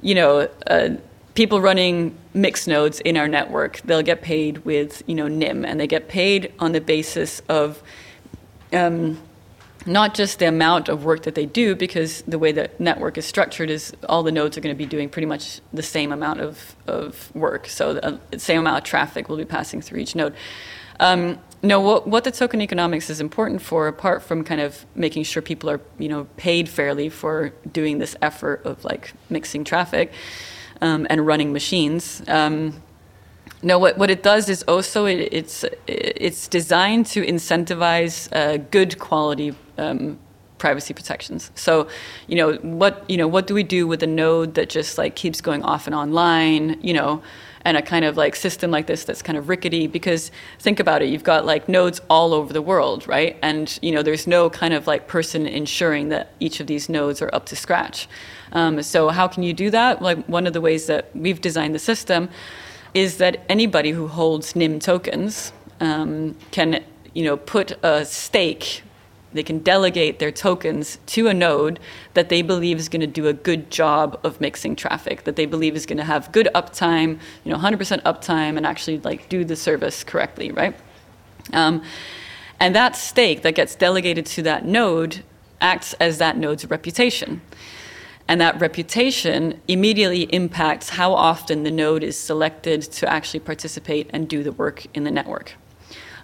you 0.00 0.14
know, 0.14 0.48
uh, 0.68 0.90
people 1.34 1.60
running 1.60 2.16
mixed 2.32 2.66
nodes 2.66 3.00
in 3.00 3.18
our 3.18 3.28
network, 3.28 3.80
they'll 3.82 4.02
get 4.02 4.22
paid 4.22 4.64
with 4.64 5.02
you 5.06 5.14
know 5.14 5.28
Nym, 5.28 5.66
and 5.66 5.78
they 5.78 5.86
get 5.86 6.08
paid 6.08 6.52
on 6.58 6.72
the 6.72 6.80
basis 6.80 7.42
of. 7.48 7.82
Um, 8.72 9.18
not 9.86 10.14
just 10.14 10.38
the 10.38 10.48
amount 10.48 10.88
of 10.88 11.04
work 11.04 11.22
that 11.22 11.34
they 11.34 11.46
do, 11.46 11.74
because 11.74 12.22
the 12.22 12.38
way 12.38 12.52
the 12.52 12.70
network 12.78 13.16
is 13.18 13.24
structured 13.24 13.70
is 13.70 13.92
all 14.08 14.22
the 14.22 14.32
nodes 14.32 14.56
are 14.56 14.60
going 14.60 14.74
to 14.74 14.78
be 14.78 14.86
doing 14.86 15.08
pretty 15.08 15.26
much 15.26 15.60
the 15.72 15.82
same 15.82 16.12
amount 16.12 16.40
of, 16.40 16.76
of 16.86 17.34
work. 17.34 17.68
So 17.68 17.94
the, 17.94 18.20
the 18.30 18.38
same 18.38 18.60
amount 18.60 18.78
of 18.78 18.84
traffic 18.84 19.28
will 19.28 19.36
be 19.36 19.44
passing 19.44 19.80
through 19.80 20.00
each 20.00 20.14
node. 20.14 20.34
Um, 20.98 21.38
no, 21.62 21.80
what, 21.80 22.06
what 22.06 22.24
the 22.24 22.30
token 22.30 22.60
economics 22.60 23.10
is 23.10 23.20
important 23.20 23.62
for, 23.62 23.88
apart 23.88 24.22
from 24.22 24.44
kind 24.44 24.60
of 24.60 24.84
making 24.94 25.24
sure 25.24 25.42
people 25.42 25.70
are, 25.70 25.80
you 25.98 26.08
know, 26.08 26.26
paid 26.36 26.68
fairly 26.68 27.08
for 27.08 27.52
doing 27.70 27.98
this 27.98 28.16
effort 28.22 28.64
of 28.64 28.84
like 28.84 29.12
mixing 29.30 29.64
traffic 29.64 30.12
um, 30.80 31.06
and 31.10 31.26
running 31.26 31.52
machines. 31.52 32.22
Um, 32.28 32.82
no, 33.62 33.78
what, 33.78 33.96
what 33.98 34.10
it 34.10 34.22
does 34.22 34.48
is 34.48 34.62
also 34.64 35.06
it, 35.06 35.28
it's 35.32 35.64
it's 35.86 36.46
designed 36.46 37.06
to 37.06 37.24
incentivize 37.24 38.28
uh, 38.32 38.58
good 38.70 38.98
quality 38.98 39.54
um, 39.78 40.18
privacy 40.58 40.94
protections. 40.94 41.50
So, 41.54 41.88
you 42.26 42.36
know, 42.36 42.54
what 42.56 43.08
you 43.08 43.16
know, 43.16 43.28
what 43.28 43.46
do 43.46 43.54
we 43.54 43.62
do 43.62 43.86
with 43.86 44.02
a 44.02 44.06
node 44.06 44.54
that 44.54 44.70
just 44.70 44.98
like 44.98 45.16
keeps 45.16 45.40
going 45.40 45.62
off 45.62 45.86
and 45.86 45.94
online? 45.94 46.78
You 46.82 46.94
know, 46.94 47.22
and 47.66 47.76
a 47.76 47.82
kind 47.82 48.04
of 48.04 48.16
like 48.16 48.36
system 48.36 48.70
like 48.70 48.86
this 48.86 49.02
that's 49.02 49.22
kind 49.22 49.36
of 49.36 49.48
rickety 49.48 49.88
because 49.88 50.30
think 50.60 50.78
about 50.78 51.02
it 51.02 51.08
you've 51.08 51.24
got 51.24 51.44
like 51.44 51.68
nodes 51.68 52.00
all 52.08 52.32
over 52.32 52.52
the 52.52 52.62
world 52.62 53.06
right 53.08 53.36
and 53.42 53.80
you 53.82 53.90
know 53.90 54.04
there's 54.04 54.28
no 54.28 54.48
kind 54.48 54.72
of 54.72 54.86
like 54.86 55.08
person 55.08 55.48
ensuring 55.48 56.08
that 56.08 56.30
each 56.38 56.60
of 56.60 56.68
these 56.68 56.88
nodes 56.88 57.20
are 57.20 57.28
up 57.34 57.44
to 57.44 57.56
scratch 57.56 58.08
um, 58.52 58.80
so 58.82 59.08
how 59.08 59.26
can 59.26 59.42
you 59.42 59.52
do 59.52 59.68
that 59.68 60.00
like 60.00 60.24
one 60.26 60.46
of 60.46 60.52
the 60.52 60.60
ways 60.60 60.86
that 60.86 61.10
we've 61.14 61.40
designed 61.40 61.74
the 61.74 61.80
system 61.80 62.28
is 62.94 63.18
that 63.18 63.44
anybody 63.48 63.90
who 63.90 64.06
holds 64.06 64.54
Nym 64.54 64.78
tokens 64.78 65.52
um, 65.80 66.36
can 66.52 66.84
you 67.14 67.24
know 67.24 67.36
put 67.36 67.72
a 67.82 68.04
stake 68.04 68.82
they 69.36 69.42
can 69.42 69.58
delegate 69.58 70.18
their 70.18 70.32
tokens 70.32 70.98
to 71.06 71.28
a 71.28 71.34
node 71.34 71.78
that 72.14 72.28
they 72.28 72.42
believe 72.42 72.78
is 72.78 72.88
going 72.88 73.00
to 73.00 73.06
do 73.06 73.26
a 73.28 73.32
good 73.32 73.70
job 73.70 74.18
of 74.24 74.40
mixing 74.40 74.76
traffic, 74.76 75.24
that 75.24 75.36
they 75.36 75.46
believe 75.46 75.76
is 75.76 75.86
going 75.86 75.98
to 75.98 76.04
have 76.04 76.32
good 76.32 76.48
uptime, 76.54 77.18
you 77.44 77.52
know, 77.52 77.58
100% 77.58 78.02
uptime, 78.02 78.56
and 78.56 78.66
actually 78.66 78.98
like 79.00 79.28
do 79.28 79.44
the 79.44 79.56
service 79.56 80.04
correctly, 80.04 80.52
right? 80.52 80.76
Um, 81.52 81.82
and 82.58 82.74
that 82.74 82.96
stake 82.96 83.42
that 83.42 83.54
gets 83.54 83.74
delegated 83.74 84.26
to 84.26 84.42
that 84.42 84.64
node 84.64 85.22
acts 85.60 85.92
as 85.94 86.18
that 86.18 86.36
node's 86.36 86.68
reputation. 86.68 87.42
And 88.28 88.40
that 88.40 88.60
reputation 88.60 89.60
immediately 89.68 90.22
impacts 90.22 90.88
how 90.88 91.12
often 91.12 91.62
the 91.62 91.70
node 91.70 92.02
is 92.02 92.18
selected 92.18 92.82
to 92.82 93.08
actually 93.08 93.40
participate 93.40 94.10
and 94.12 94.28
do 94.28 94.42
the 94.42 94.52
work 94.52 94.86
in 94.94 95.04
the 95.04 95.10
network 95.10 95.54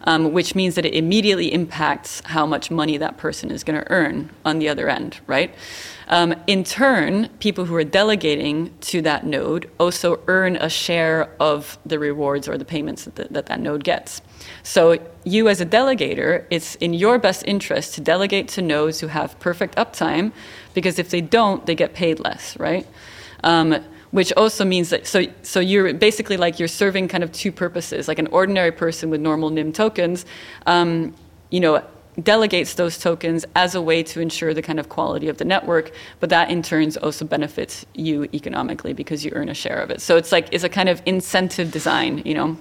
um, 0.04 0.32
which 0.32 0.54
means 0.54 0.74
that 0.74 0.84
it 0.84 0.94
immediately 0.94 1.52
impacts 1.52 2.22
how 2.26 2.46
much 2.46 2.70
money 2.70 2.96
that 2.96 3.16
person 3.16 3.50
is 3.50 3.64
going 3.64 3.78
to 3.80 3.90
earn 3.90 4.30
on 4.44 4.58
the 4.58 4.68
other 4.68 4.88
end, 4.88 5.20
right? 5.26 5.54
Um, 6.08 6.34
in 6.46 6.64
turn, 6.64 7.28
people 7.38 7.64
who 7.64 7.74
are 7.76 7.84
delegating 7.84 8.76
to 8.82 9.00
that 9.02 9.24
node 9.24 9.70
also 9.78 10.20
earn 10.26 10.56
a 10.56 10.68
share 10.68 11.30
of 11.40 11.78
the 11.86 11.98
rewards 11.98 12.48
or 12.48 12.58
the 12.58 12.64
payments 12.64 13.04
that 13.04 13.14
the, 13.14 13.28
that, 13.30 13.46
that 13.46 13.60
node 13.60 13.84
gets. 13.84 14.20
So, 14.62 14.98
you 15.24 15.48
as 15.48 15.60
a 15.60 15.66
delegator, 15.66 16.44
it's 16.50 16.74
in 16.76 16.94
your 16.94 17.18
best 17.18 17.44
interest 17.46 17.94
to 17.94 18.00
delegate 18.00 18.48
to 18.48 18.62
nodes 18.62 19.00
who 19.00 19.06
have 19.06 19.38
perfect 19.38 19.76
uptime, 19.76 20.32
because 20.74 20.98
if 20.98 21.10
they 21.10 21.20
don't, 21.20 21.64
they 21.64 21.76
get 21.76 21.94
paid 21.94 22.18
less, 22.18 22.58
right? 22.58 22.86
Um, 23.44 23.84
which 24.12 24.33
also 24.35 24.64
means 24.64 24.91
that 24.91 25.07
so 25.07 25.24
so 25.43 25.59
you're 25.59 25.93
basically 25.93 26.36
like 26.36 26.59
you're 26.59 26.68
serving 26.68 27.09
kind 27.09 27.24
of 27.24 27.32
two 27.32 27.51
purposes 27.51 28.07
like 28.07 28.18
an 28.18 28.28
ordinary 28.28 28.70
person 28.70 29.11
with 29.11 29.20
normal 29.20 29.51
Nym 29.51 29.72
tokens 29.72 30.24
um, 30.66 31.14
you 31.51 31.61
know 31.61 31.82
delegates 32.22 32.74
those 32.74 32.99
tokens 32.99 33.45
as 33.57 33.74
a 33.74 33.80
way 33.80 34.03
to 34.03 34.20
ensure 34.20 34.53
the 34.53 34.61
kind 34.61 34.78
of 34.78 34.91
quality 34.91 35.28
of 35.28 35.39
the 35.39 35.45
network 35.45 35.91
but 36.20 36.28
that 36.28 36.51
in 36.51 36.62
turns 36.62 36.97
also 36.99 37.24
benefits 37.24 37.84
you 37.95 38.24
economically 38.34 38.93
because 38.93 39.24
you 39.24 39.32
earn 39.34 39.49
a 39.49 39.55
share 39.55 39.80
of 39.80 39.91
it 39.91 40.01
so 40.01 40.16
it's 40.16 40.30
like 40.30 40.47
it's 40.53 40.64
a 40.64 40.68
kind 40.68 40.89
of 40.89 41.03
incentive 41.07 41.70
design 41.70 42.22
you 42.24 42.34
know 42.34 42.57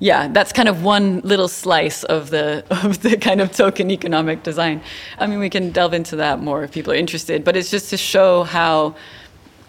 yeah, 0.00 0.28
that's 0.28 0.52
kind 0.52 0.68
of 0.68 0.82
one 0.82 1.20
little 1.20 1.46
slice 1.48 2.02
of 2.04 2.30
the 2.30 2.64
of 2.84 3.00
the 3.02 3.16
kind 3.16 3.40
of 3.40 3.52
token 3.52 3.90
economic 3.90 4.42
design. 4.42 4.82
I 5.18 5.26
mean, 5.26 5.38
we 5.38 5.48
can 5.48 5.70
delve 5.70 5.94
into 5.94 6.16
that 6.16 6.40
more 6.40 6.64
if 6.64 6.72
people 6.72 6.92
are 6.92 6.96
interested, 6.96 7.44
but 7.44 7.56
it's 7.56 7.70
just 7.70 7.90
to 7.90 7.96
show 7.96 8.42
how. 8.44 8.96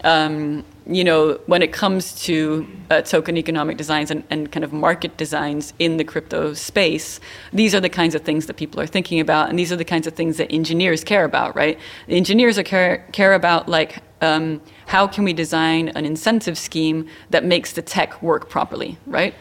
Um, 0.04 0.64
you 0.88 1.02
know, 1.02 1.40
when 1.46 1.62
it 1.62 1.72
comes 1.72 2.14
to 2.24 2.66
uh, 2.90 3.02
token 3.02 3.36
economic 3.36 3.76
designs 3.76 4.10
and, 4.10 4.22
and 4.30 4.52
kind 4.52 4.62
of 4.62 4.72
market 4.72 5.16
designs 5.16 5.72
in 5.78 5.96
the 5.96 6.04
crypto 6.04 6.54
space, 6.54 7.18
these 7.52 7.74
are 7.74 7.80
the 7.80 7.88
kinds 7.88 8.14
of 8.14 8.22
things 8.22 8.46
that 8.46 8.54
people 8.56 8.80
are 8.80 8.86
thinking 8.86 9.18
about, 9.18 9.48
and 9.48 9.58
these 9.58 9.72
are 9.72 9.76
the 9.76 9.84
kinds 9.84 10.06
of 10.06 10.14
things 10.14 10.36
that 10.36 10.50
engineers 10.52 11.02
care 11.02 11.24
about, 11.24 11.56
right? 11.56 11.78
Engineers 12.08 12.58
are 12.58 12.62
care, 12.62 13.06
care 13.12 13.34
about 13.34 13.68
like 13.68 13.98
um, 14.20 14.60
how 14.86 15.06
can 15.06 15.24
we 15.24 15.32
design 15.32 15.88
an 15.90 16.04
incentive 16.04 16.56
scheme 16.56 17.08
that 17.30 17.44
makes 17.44 17.72
the 17.72 17.82
tech 17.82 18.22
work 18.22 18.48
properly, 18.48 18.96
right? 19.06 19.34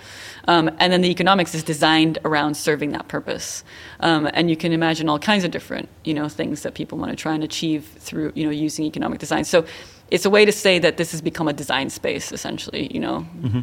Um, 0.47 0.69
and 0.79 0.93
then 0.93 1.01
the 1.01 1.09
economics 1.09 1.55
is 1.55 1.63
designed 1.63 2.19
around 2.23 2.55
serving 2.55 2.91
that 2.91 3.07
purpose. 3.07 3.63
Um, 3.99 4.29
and 4.33 4.49
you 4.49 4.55
can 4.55 4.73
imagine 4.73 5.09
all 5.09 5.19
kinds 5.19 5.43
of 5.43 5.51
different, 5.51 5.89
you 6.03 6.13
know, 6.13 6.29
things 6.29 6.61
that 6.63 6.75
people 6.75 6.97
want 6.97 7.11
to 7.11 7.15
try 7.15 7.33
and 7.33 7.43
achieve 7.43 7.85
through, 7.99 8.31
you 8.35 8.45
know, 8.45 8.51
using 8.51 8.85
economic 8.85 9.19
design. 9.19 9.43
So 9.43 9.65
it's 10.11 10.25
a 10.25 10.29
way 10.29 10.45
to 10.45 10.51
say 10.51 10.79
that 10.79 10.97
this 10.97 11.11
has 11.11 11.21
become 11.21 11.47
a 11.47 11.53
design 11.53 11.89
space, 11.89 12.31
essentially, 12.31 12.93
you 12.93 12.99
know. 12.99 13.25
Mm-hmm. 13.39 13.61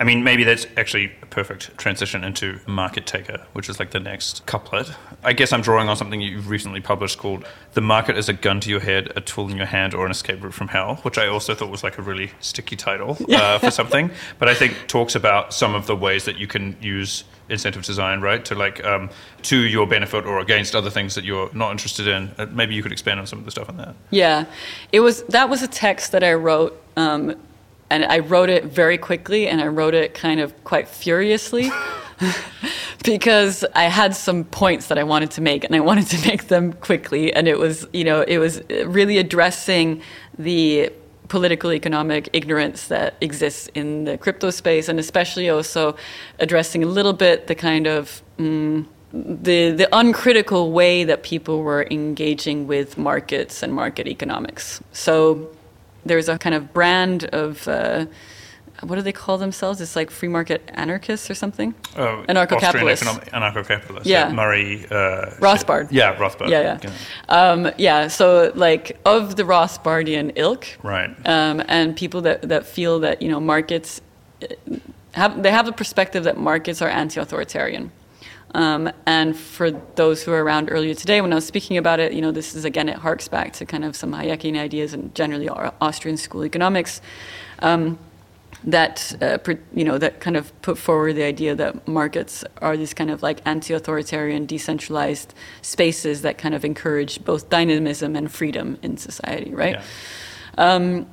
I 0.00 0.04
mean, 0.04 0.24
maybe 0.24 0.44
that's 0.44 0.66
actually 0.76 1.12
a 1.22 1.26
perfect 1.26 1.76
transition 1.78 2.24
into 2.24 2.60
market 2.66 3.06
taker, 3.06 3.46
which 3.52 3.68
is 3.68 3.78
like 3.78 3.90
the 3.90 4.00
next 4.00 4.46
couplet. 4.46 4.90
I 5.22 5.32
guess 5.32 5.52
I'm 5.52 5.62
drawing 5.62 5.88
on 5.88 5.96
something 5.96 6.20
you've 6.20 6.48
recently 6.48 6.80
published 6.80 7.18
called 7.18 7.44
The 7.74 7.80
Market 7.80 8.16
is 8.16 8.28
a 8.28 8.32
Gun 8.32 8.60
to 8.60 8.70
Your 8.70 8.80
Head, 8.80 9.12
a 9.16 9.20
Tool 9.20 9.50
in 9.50 9.56
Your 9.56 9.66
Hand, 9.66 9.94
or 9.94 10.04
an 10.04 10.10
Escape 10.10 10.42
Route 10.42 10.54
from 10.54 10.68
Hell, 10.68 10.96
which 11.02 11.18
I 11.18 11.28
also 11.28 11.54
thought 11.54 11.70
was 11.70 11.84
like 11.84 11.98
a 11.98 12.02
really 12.02 12.30
sticky 12.40 12.76
title 12.76 13.16
uh, 13.30 13.58
for 13.58 13.70
something. 13.70 14.10
But 14.38 14.48
I 14.48 14.54
think 14.54 14.76
talks 14.88 15.14
about 15.14 15.54
some 15.54 15.74
of 15.74 15.86
the 15.86 15.96
ways 15.96 16.24
that 16.24 16.38
you 16.38 16.46
can 16.46 16.76
use 16.80 17.24
incentive 17.48 17.84
design, 17.84 18.20
right, 18.20 18.44
to 18.46 18.54
like 18.54 18.84
um, 18.84 19.10
to 19.42 19.56
your 19.56 19.86
benefit 19.86 20.24
or 20.24 20.40
against 20.40 20.74
other 20.74 20.90
things 20.90 21.14
that 21.14 21.24
you're 21.24 21.52
not 21.52 21.70
interested 21.70 22.08
in. 22.08 22.30
Uh, 22.38 22.46
maybe 22.46 22.74
you 22.74 22.82
could 22.82 22.92
expand 22.92 23.20
on 23.20 23.26
some 23.26 23.38
of 23.38 23.44
the 23.44 23.50
stuff 23.50 23.68
on 23.68 23.76
that. 23.76 23.94
Yeah, 24.10 24.46
it 24.90 25.00
was 25.00 25.22
that 25.24 25.48
was 25.48 25.62
a 25.62 25.68
text 25.68 26.12
that 26.12 26.24
I 26.24 26.34
wrote. 26.34 26.80
Um, 26.96 27.36
and 27.92 28.06
I 28.06 28.20
wrote 28.20 28.48
it 28.48 28.64
very 28.64 28.96
quickly 28.96 29.46
and 29.48 29.60
I 29.60 29.66
wrote 29.66 29.92
it 29.92 30.14
kind 30.14 30.40
of 30.40 30.64
quite 30.64 30.88
furiously 30.88 31.70
because 33.04 33.66
I 33.74 33.84
had 33.84 34.16
some 34.16 34.44
points 34.44 34.86
that 34.86 34.98
I 34.98 35.04
wanted 35.04 35.30
to 35.32 35.42
make 35.42 35.62
and 35.62 35.76
I 35.76 35.80
wanted 35.80 36.06
to 36.08 36.26
make 36.26 36.48
them 36.48 36.72
quickly. 36.72 37.34
And 37.34 37.46
it 37.46 37.58
was 37.58 37.86
you 37.92 38.04
know 38.04 38.22
it 38.22 38.38
was 38.38 38.62
really 38.86 39.18
addressing 39.18 40.00
the 40.38 40.90
political 41.28 41.72
economic 41.72 42.30
ignorance 42.32 42.88
that 42.88 43.14
exists 43.20 43.68
in 43.74 44.04
the 44.04 44.16
crypto 44.16 44.50
space 44.50 44.88
and 44.88 44.98
especially 44.98 45.50
also 45.50 45.94
addressing 46.38 46.82
a 46.82 46.86
little 46.86 47.12
bit 47.12 47.46
the 47.46 47.54
kind 47.54 47.86
of 47.86 48.22
mm, 48.38 48.86
the 49.12 49.70
the 49.70 49.88
uncritical 49.92 50.72
way 50.72 51.04
that 51.04 51.22
people 51.22 51.62
were 51.62 51.86
engaging 51.90 52.66
with 52.66 52.96
markets 52.96 53.62
and 53.62 53.74
market 53.74 54.06
economics. 54.08 54.82
So 54.92 55.50
there's 56.04 56.28
a 56.28 56.38
kind 56.38 56.54
of 56.54 56.72
brand 56.72 57.24
of 57.26 57.66
uh, 57.68 58.06
what 58.82 58.96
do 58.96 59.02
they 59.02 59.12
call 59.12 59.38
themselves? 59.38 59.80
It's 59.80 59.94
like 59.94 60.10
free 60.10 60.28
market 60.28 60.68
anarchists 60.74 61.30
or 61.30 61.34
something. 61.34 61.74
Oh, 61.96 62.24
anarcho-capitalists. 62.28 63.06
Anarcho-capitalists. 63.06 64.08
Yeah. 64.08 64.28
yeah. 64.28 64.34
Murray. 64.34 64.86
Uh, 64.90 65.30
Rothbard. 65.38 65.88
Yeah, 65.90 66.16
Rothbard. 66.16 66.48
Yeah, 66.48 66.78
yeah. 66.82 66.90
Um, 67.28 67.70
yeah. 67.78 68.08
So 68.08 68.52
like 68.54 68.98
of 69.04 69.36
the 69.36 69.44
Rothbardian 69.44 70.32
ilk. 70.36 70.66
Right. 70.82 71.10
Um, 71.26 71.62
and 71.68 71.96
people 71.96 72.22
that 72.22 72.42
that 72.48 72.66
feel 72.66 72.98
that 73.00 73.22
you 73.22 73.28
know 73.28 73.40
markets 73.40 74.00
uh, 74.42 74.46
have 75.12 75.42
they 75.42 75.50
have 75.50 75.66
the 75.66 75.72
perspective 75.72 76.24
that 76.24 76.36
markets 76.36 76.82
are 76.82 76.88
anti-authoritarian. 76.88 77.92
Um, 78.54 78.90
and 79.06 79.36
for 79.36 79.70
those 79.70 80.22
who 80.22 80.32
are 80.32 80.44
around 80.44 80.68
earlier 80.70 80.94
today, 80.94 81.20
when 81.20 81.32
I 81.32 81.36
was 81.36 81.46
speaking 81.46 81.78
about 81.78 82.00
it, 82.00 82.12
you 82.12 82.20
know, 82.20 82.32
this 82.32 82.54
is 82.54 82.64
again, 82.64 82.88
it 82.88 82.96
harks 82.96 83.28
back 83.28 83.52
to 83.54 83.66
kind 83.66 83.84
of 83.84 83.96
some 83.96 84.12
Hayekian 84.12 84.58
ideas 84.58 84.92
and 84.92 85.14
generally 85.14 85.48
Austrian 85.48 86.16
school 86.16 86.44
economics. 86.44 87.00
Um, 87.60 87.98
that 88.64 89.14
uh, 89.20 89.38
you 89.74 89.84
know 89.84 89.98
that 89.98 90.20
kind 90.20 90.36
of 90.36 90.52
put 90.62 90.78
forward 90.78 91.14
the 91.14 91.24
idea 91.24 91.54
that 91.54 91.88
markets 91.88 92.44
are 92.60 92.76
these 92.76 92.94
kind 92.94 93.10
of 93.10 93.22
like 93.22 93.40
anti-authoritarian, 93.44 94.46
decentralized 94.46 95.34
spaces 95.62 96.22
that 96.22 96.38
kind 96.38 96.54
of 96.54 96.64
encourage 96.64 97.24
both 97.24 97.48
dynamism 97.50 98.14
and 98.14 98.30
freedom 98.30 98.78
in 98.82 98.96
society, 98.96 99.52
right? 99.52 99.76
Yeah. 99.76 100.74
Um, 100.74 101.06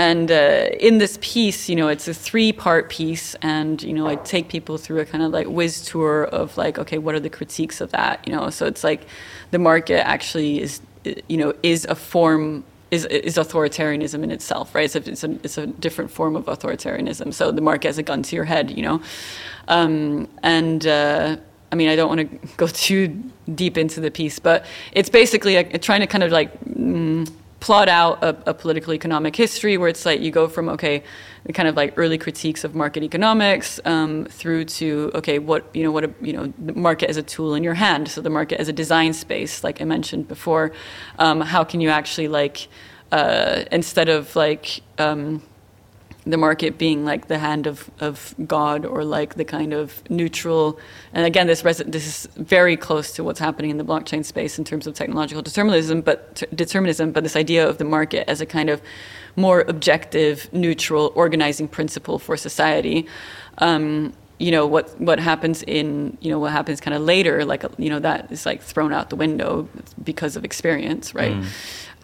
and 0.00 0.30
uh, 0.30 0.70
in 0.80 0.96
this 0.96 1.18
piece, 1.20 1.68
you 1.68 1.76
know, 1.76 1.88
it's 1.88 2.08
a 2.08 2.14
three-part 2.14 2.88
piece, 2.88 3.34
and 3.42 3.82
you 3.82 3.92
know, 3.92 4.06
I 4.06 4.14
take 4.14 4.48
people 4.48 4.78
through 4.78 5.00
a 5.00 5.04
kind 5.04 5.22
of 5.22 5.30
like 5.30 5.46
whiz 5.46 5.84
tour 5.84 6.24
of 6.24 6.56
like, 6.56 6.78
okay, 6.78 6.96
what 6.96 7.14
are 7.14 7.20
the 7.20 7.28
critiques 7.28 7.82
of 7.82 7.90
that? 7.92 8.26
You 8.26 8.34
know, 8.34 8.48
so 8.48 8.64
it's 8.64 8.82
like 8.82 9.06
the 9.50 9.58
market 9.58 10.00
actually 10.06 10.62
is, 10.62 10.80
you 11.04 11.36
know, 11.36 11.52
is 11.62 11.84
a 11.84 11.94
form 11.94 12.64
is 12.90 13.04
is 13.04 13.36
authoritarianism 13.36 14.22
in 14.22 14.30
itself, 14.30 14.74
right? 14.74 14.86
It's 14.86 14.96
a, 14.96 15.10
it's 15.10 15.22
a, 15.22 15.30
it's 15.44 15.58
a 15.58 15.66
different 15.66 16.10
form 16.10 16.34
of 16.34 16.46
authoritarianism. 16.46 17.34
So 17.34 17.52
the 17.52 17.60
market 17.60 17.88
has 17.88 17.98
a 17.98 18.02
gun 18.02 18.22
to 18.22 18.34
your 18.34 18.46
head, 18.46 18.70
you 18.70 18.82
know, 18.82 19.02
um, 19.68 20.28
and. 20.42 20.86
Uh, 20.86 21.36
I 21.72 21.76
mean, 21.76 21.88
I 21.88 21.94
don't 21.94 22.08
want 22.08 22.20
to 22.28 22.48
go 22.56 22.66
too 22.66 23.06
deep 23.54 23.78
into 23.78 24.00
the 24.00 24.10
piece, 24.10 24.40
but 24.40 24.64
it's 24.90 25.08
basically 25.08 25.54
a, 25.54 25.60
a 25.60 25.78
trying 25.78 26.00
to 26.00 26.08
kind 26.08 26.24
of 26.24 26.32
like 26.32 26.50
mm, 26.64 27.30
plot 27.60 27.88
out 27.88 28.22
a, 28.24 28.50
a, 28.50 28.54
political 28.54 28.94
economic 28.94 29.36
history 29.36 29.76
where 29.76 29.88
it's 29.88 30.06
like 30.06 30.20
you 30.20 30.30
go 30.30 30.48
from 30.48 30.68
okay 30.68 31.02
kind 31.52 31.68
of 31.68 31.76
like 31.76 31.92
early 31.96 32.16
critiques 32.16 32.64
of 32.64 32.74
market 32.74 33.02
economics 33.02 33.78
um, 33.84 34.24
through 34.24 34.64
to 34.64 35.10
okay 35.14 35.38
what 35.38 35.64
you 35.74 35.82
know 35.82 35.92
what 35.92 36.04
a, 36.04 36.10
you 36.20 36.32
know 36.32 36.52
the 36.58 36.72
market 36.72 37.10
as 37.10 37.16
a 37.16 37.22
tool 37.22 37.54
in 37.54 37.62
your 37.62 37.74
hand 37.74 38.08
so 38.08 38.20
the 38.20 38.30
market 38.30 38.58
as 38.58 38.68
a 38.68 38.72
design 38.72 39.12
space 39.12 39.62
like 39.62 39.80
i 39.80 39.84
mentioned 39.84 40.26
before. 40.26 40.72
Um, 41.18 41.40
how 41.40 41.64
can 41.64 41.80
you 41.80 41.90
actually 41.90 42.28
like 42.28 42.68
uh, 43.12 43.64
instead 43.72 44.08
of 44.08 44.34
like 44.36 44.80
um, 44.98 45.42
the 46.30 46.36
market 46.36 46.78
being 46.78 47.04
like 47.04 47.28
the 47.28 47.38
hand 47.38 47.66
of, 47.66 47.90
of 48.00 48.34
God 48.46 48.84
or 48.84 49.04
like 49.04 49.34
the 49.34 49.44
kind 49.44 49.72
of 49.72 50.08
neutral. 50.10 50.78
And 51.12 51.26
again, 51.26 51.46
this 51.46 51.64
res- 51.64 51.78
this 51.78 52.06
is 52.06 52.28
very 52.36 52.76
close 52.76 53.12
to 53.12 53.24
what's 53.24 53.40
happening 53.40 53.70
in 53.70 53.76
the 53.78 53.84
blockchain 53.84 54.24
space 54.24 54.58
in 54.58 54.64
terms 54.64 54.86
of 54.86 54.94
technological 54.94 55.42
determinism, 55.42 56.00
but 56.00 56.36
t- 56.36 56.46
determinism. 56.54 57.12
But 57.12 57.22
this 57.22 57.36
idea 57.36 57.68
of 57.68 57.78
the 57.78 57.84
market 57.84 58.28
as 58.28 58.40
a 58.40 58.46
kind 58.46 58.70
of 58.70 58.80
more 59.36 59.62
objective, 59.68 60.52
neutral 60.52 61.12
organizing 61.14 61.68
principle 61.68 62.18
for 62.18 62.36
society. 62.36 63.06
Um, 63.58 64.12
you 64.38 64.50
know 64.50 64.66
what 64.66 64.98
what 64.98 65.20
happens 65.20 65.62
in 65.64 66.16
you 66.22 66.30
know 66.30 66.38
what 66.38 66.52
happens 66.52 66.80
kind 66.80 66.94
of 66.94 67.02
later, 67.02 67.44
like 67.44 67.62
you 67.76 67.90
know 67.90 67.98
that 67.98 68.32
is 68.32 68.46
like 68.46 68.62
thrown 68.62 68.92
out 68.92 69.10
the 69.10 69.16
window 69.16 69.68
because 70.02 70.34
of 70.34 70.44
experience, 70.44 71.14
right? 71.14 71.36
Mm. 71.36 71.46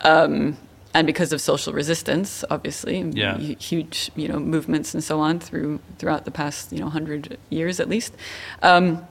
Um, 0.02 0.56
and 0.96 1.06
because 1.06 1.30
of 1.34 1.42
social 1.42 1.74
resistance, 1.74 2.42
obviously, 2.48 3.00
yeah. 3.12 3.36
huge 3.36 4.10
you 4.16 4.28
know 4.28 4.38
movements 4.38 4.94
and 4.94 5.04
so 5.04 5.20
on 5.20 5.38
through 5.38 5.78
throughout 5.98 6.24
the 6.24 6.30
past 6.30 6.72
you 6.72 6.78
know 6.78 6.88
hundred 6.88 7.38
years 7.50 7.80
at 7.80 7.88
least. 7.88 8.14
Um, 8.62 9.06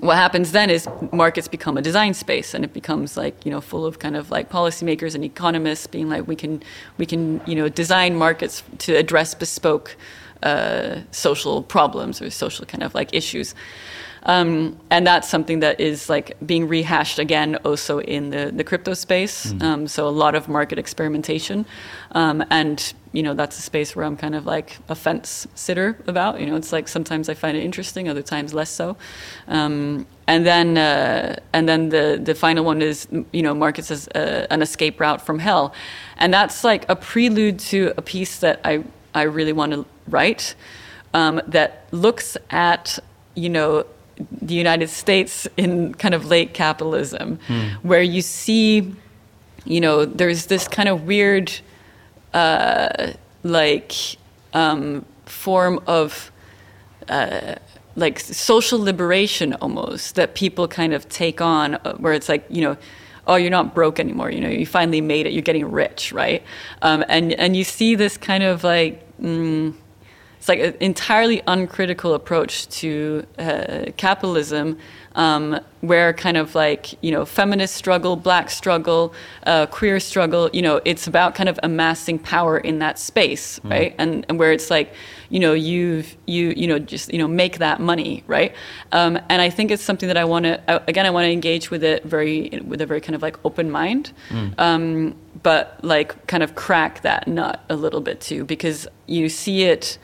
what 0.00 0.16
happens 0.16 0.50
then 0.50 0.68
is 0.68 0.88
markets 1.12 1.46
become 1.46 1.76
a 1.78 1.82
design 1.82 2.12
space, 2.14 2.54
and 2.54 2.64
it 2.64 2.72
becomes 2.72 3.16
like 3.16 3.46
you 3.46 3.52
know 3.52 3.60
full 3.60 3.86
of 3.86 4.00
kind 4.00 4.16
of 4.16 4.32
like 4.32 4.50
policymakers 4.50 5.14
and 5.14 5.24
economists 5.24 5.86
being 5.86 6.08
like 6.08 6.26
we 6.26 6.34
can 6.34 6.60
we 6.98 7.06
can 7.06 7.40
you 7.46 7.54
know 7.54 7.68
design 7.68 8.16
markets 8.16 8.64
to 8.78 8.96
address 8.96 9.32
bespoke 9.32 9.96
uh, 10.42 11.02
social 11.12 11.62
problems 11.62 12.20
or 12.20 12.30
social 12.30 12.66
kind 12.66 12.82
of 12.82 12.96
like 12.96 13.14
issues. 13.14 13.54
Um, 14.24 14.78
and 14.90 15.06
that's 15.06 15.28
something 15.28 15.60
that 15.60 15.80
is 15.80 16.08
like 16.08 16.36
being 16.46 16.68
rehashed 16.68 17.18
again 17.18 17.56
also 17.64 18.00
in 18.00 18.30
the, 18.30 18.52
the 18.54 18.64
crypto 18.64 18.94
space. 18.94 19.52
Mm. 19.52 19.62
Um, 19.62 19.88
so 19.88 20.06
a 20.06 20.10
lot 20.10 20.34
of 20.34 20.48
market 20.48 20.78
experimentation. 20.78 21.66
Um, 22.12 22.44
and, 22.50 22.92
you 23.12 23.22
know, 23.22 23.34
that's 23.34 23.58
a 23.58 23.62
space 23.62 23.96
where 23.96 24.04
I'm 24.04 24.16
kind 24.16 24.34
of 24.34 24.46
like 24.46 24.78
a 24.88 24.94
fence 24.94 25.46
sitter 25.54 25.98
about. 26.06 26.40
You 26.40 26.46
know, 26.46 26.56
it's 26.56 26.72
like 26.72 26.88
sometimes 26.88 27.28
I 27.28 27.34
find 27.34 27.56
it 27.56 27.64
interesting, 27.64 28.08
other 28.08 28.22
times 28.22 28.54
less 28.54 28.70
so. 28.70 28.96
Um, 29.48 30.06
and 30.28 30.46
then, 30.46 30.78
uh, 30.78 31.36
and 31.52 31.68
then 31.68 31.88
the, 31.88 32.20
the 32.22 32.34
final 32.34 32.64
one 32.64 32.80
is, 32.80 33.08
you 33.32 33.42
know, 33.42 33.54
markets 33.54 33.90
as 33.90 34.08
a, 34.14 34.44
uh, 34.44 34.46
an 34.50 34.62
escape 34.62 35.00
route 35.00 35.20
from 35.20 35.40
hell. 35.40 35.74
And 36.16 36.32
that's 36.32 36.62
like 36.62 36.88
a 36.88 36.94
prelude 36.94 37.58
to 37.70 37.92
a 37.96 38.02
piece 38.02 38.38
that 38.38 38.60
I, 38.64 38.84
I 39.14 39.22
really 39.22 39.52
want 39.52 39.72
to 39.72 39.84
write 40.08 40.54
um, 41.12 41.42
that 41.48 41.86
looks 41.90 42.36
at, 42.50 42.98
you 43.34 43.48
know, 43.48 43.84
the 44.30 44.54
United 44.54 44.88
States 44.88 45.48
in 45.56 45.94
kind 45.94 46.14
of 46.14 46.26
late 46.26 46.54
capitalism, 46.54 47.38
mm. 47.48 47.70
where 47.82 48.02
you 48.02 48.22
see, 48.22 48.94
you 49.64 49.80
know, 49.80 50.04
there's 50.04 50.46
this 50.46 50.68
kind 50.68 50.88
of 50.88 51.06
weird, 51.06 51.52
uh, 52.34 53.12
like, 53.42 53.92
um, 54.54 55.04
form 55.26 55.80
of, 55.86 56.30
uh, 57.08 57.54
like 57.96 58.18
social 58.20 58.78
liberation 58.78 59.54
almost 59.54 60.14
that 60.14 60.34
people 60.34 60.66
kind 60.66 60.94
of 60.94 61.08
take 61.08 61.40
on, 61.40 61.74
uh, 61.74 61.94
where 61.96 62.12
it's 62.12 62.28
like, 62.28 62.44
you 62.48 62.62
know, 62.62 62.76
oh, 63.26 63.36
you're 63.36 63.50
not 63.50 63.74
broke 63.74 64.00
anymore. 64.00 64.30
You 64.30 64.40
know, 64.40 64.48
you 64.48 64.66
finally 64.66 65.00
made 65.00 65.26
it. 65.26 65.32
You're 65.32 65.42
getting 65.42 65.70
rich, 65.70 66.12
right? 66.12 66.42
Um, 66.82 67.04
and 67.08 67.32
and 67.34 67.56
you 67.56 67.64
see 67.64 67.94
this 67.94 68.16
kind 68.16 68.42
of 68.42 68.64
like. 68.64 69.00
Mm, 69.20 69.74
it's 70.42 70.48
like 70.48 70.58
an 70.58 70.74
entirely 70.80 71.40
uncritical 71.46 72.14
approach 72.14 72.68
to 72.80 73.24
uh, 73.38 73.84
capitalism 73.96 74.76
um, 75.14 75.60
where 75.82 76.12
kind 76.12 76.36
of 76.36 76.56
like 76.56 77.00
you 77.00 77.12
know 77.12 77.24
feminist 77.24 77.76
struggle, 77.76 78.16
black 78.16 78.50
struggle, 78.50 79.14
uh, 79.46 79.66
queer 79.66 80.00
struggle, 80.00 80.50
you 80.52 80.60
know, 80.60 80.80
it's 80.84 81.06
about 81.06 81.36
kind 81.36 81.48
of 81.48 81.60
amassing 81.62 82.18
power 82.18 82.58
in 82.58 82.80
that 82.80 82.98
space, 82.98 83.60
mm. 83.60 83.70
right? 83.70 83.94
And 83.98 84.26
and 84.28 84.36
where 84.36 84.50
it's 84.50 84.68
like 84.68 84.92
you 85.28 85.38
know 85.38 85.52
you've 85.52 86.16
you 86.26 86.52
you 86.56 86.66
know 86.66 86.80
just 86.80 87.12
you 87.12 87.20
know 87.20 87.28
make 87.28 87.58
that 87.58 87.78
money, 87.78 88.24
right? 88.26 88.52
Um, 88.90 89.20
and 89.28 89.40
I 89.40 89.48
think 89.48 89.70
it's 89.70 89.84
something 89.84 90.08
that 90.08 90.16
I 90.16 90.24
want 90.24 90.46
to 90.46 90.82
again 90.88 91.06
I 91.06 91.10
want 91.10 91.26
to 91.26 91.30
engage 91.30 91.70
with 91.70 91.84
it 91.84 92.02
very 92.02 92.60
with 92.66 92.80
a 92.80 92.86
very 92.86 93.00
kind 93.00 93.14
of 93.14 93.22
like 93.22 93.38
open 93.44 93.70
mind. 93.70 94.10
Mm. 94.30 94.58
Um, 94.58 95.14
but 95.44 95.78
like 95.84 96.26
kind 96.26 96.42
of 96.42 96.56
crack 96.56 97.02
that 97.02 97.28
nut 97.28 97.64
a 97.68 97.76
little 97.76 98.00
bit 98.00 98.20
too 98.20 98.44
because 98.44 98.88
you 99.06 99.28
see 99.28 99.62
it 99.62 99.98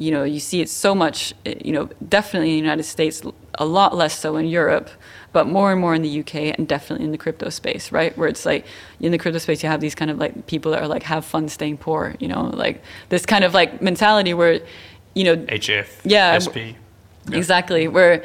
you 0.00 0.10
know, 0.10 0.24
you 0.24 0.40
see 0.40 0.62
it 0.62 0.70
so 0.70 0.94
much, 0.94 1.34
you 1.44 1.72
know, 1.72 1.90
definitely 2.08 2.48
in 2.48 2.54
the 2.54 2.62
United 2.62 2.84
States, 2.84 3.22
a 3.58 3.66
lot 3.66 3.94
less 3.94 4.18
so 4.18 4.36
in 4.36 4.46
Europe, 4.46 4.88
but 5.32 5.46
more 5.46 5.70
and 5.70 5.78
more 5.78 5.94
in 5.94 6.00
the 6.00 6.20
UK 6.20 6.56
and 6.56 6.66
definitely 6.66 7.04
in 7.04 7.12
the 7.12 7.18
crypto 7.18 7.50
space, 7.50 7.92
right? 7.92 8.16
Where 8.16 8.26
it's 8.26 8.46
like 8.46 8.64
in 8.98 9.12
the 9.12 9.18
crypto 9.18 9.38
space, 9.38 9.62
you 9.62 9.68
have 9.68 9.82
these 9.82 9.94
kind 9.94 10.10
of 10.10 10.16
like 10.16 10.46
people 10.46 10.72
that 10.72 10.80
are 10.82 10.88
like, 10.88 11.02
have 11.02 11.26
fun 11.26 11.50
staying 11.50 11.76
poor, 11.76 12.14
you 12.18 12.28
know, 12.28 12.44
like 12.44 12.82
this 13.10 13.26
kind 13.26 13.44
of 13.44 13.52
like 13.52 13.82
mentality 13.82 14.32
where, 14.32 14.60
you 15.14 15.24
know, 15.24 15.36
HF, 15.36 15.88
yeah, 16.04 16.38
SP. 16.40 16.80
Exactly, 17.30 17.86
where 17.86 18.24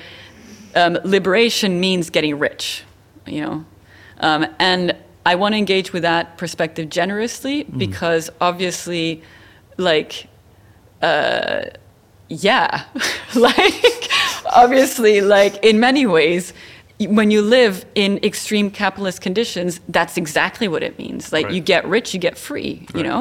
um, 0.76 0.97
liberation 1.03 1.82
means 1.82 2.09
getting 2.09 2.39
rich, 2.39 2.84
you 3.28 3.41
know. 3.41 3.65
Um, 4.21 4.47
and 4.59 4.95
I 5.26 5.36
want 5.36 5.53
to 5.53 5.57
engage 5.57 5.91
with 5.91 6.03
that 6.03 6.38
perspective 6.38 6.88
generously 6.88 7.65
mm. 7.65 7.78
because 7.78 8.30
obviously, 8.39 9.23
like, 9.78 10.28
uh, 11.06 11.70
yeah, 12.30 12.86
like 13.36 14.10
obviously, 14.47 15.22
like 15.22 15.64
in 15.64 15.80
many 15.80 16.06
ways, 16.06 16.53
when 16.99 17.30
you 17.30 17.41
live 17.41 17.86
in 17.93 18.20
extreme 18.24 18.72
capitalist 18.72 19.22
conditions, 19.22 19.82
that's 19.89 20.18
exactly 20.18 20.68
what 20.68 20.82
it 20.82 20.97
means. 20.97 21.32
Like 21.34 21.45
right. 21.45 21.53
you 21.53 21.62
get 21.62 21.86
rich, 21.88 22.14
you 22.14 22.20
get 22.20 22.38
free. 22.38 22.80
Right. 22.80 22.95
You 22.95 23.03
know, 23.03 23.20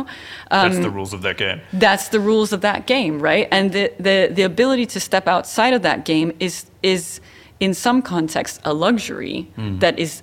um, 0.50 0.70
that's 0.70 0.78
the 0.78 0.90
rules 0.90 1.12
of 1.12 1.22
that 1.22 1.36
game. 1.36 1.60
That's 1.72 2.08
the 2.08 2.20
rules 2.20 2.52
of 2.52 2.60
that 2.62 2.86
game, 2.86 3.20
right? 3.20 3.48
And 3.50 3.72
the 3.72 3.92
the 3.98 4.30
the 4.32 4.42
ability 4.42 4.86
to 4.86 5.00
step 5.00 5.26
outside 5.28 5.74
of 5.74 5.82
that 5.82 6.04
game 6.04 6.32
is 6.40 6.66
is 6.82 7.20
in 7.60 7.74
some 7.74 8.02
contexts 8.02 8.60
a 8.64 8.72
luxury 8.72 9.50
mm. 9.56 9.80
that 9.80 9.98
is 9.98 10.22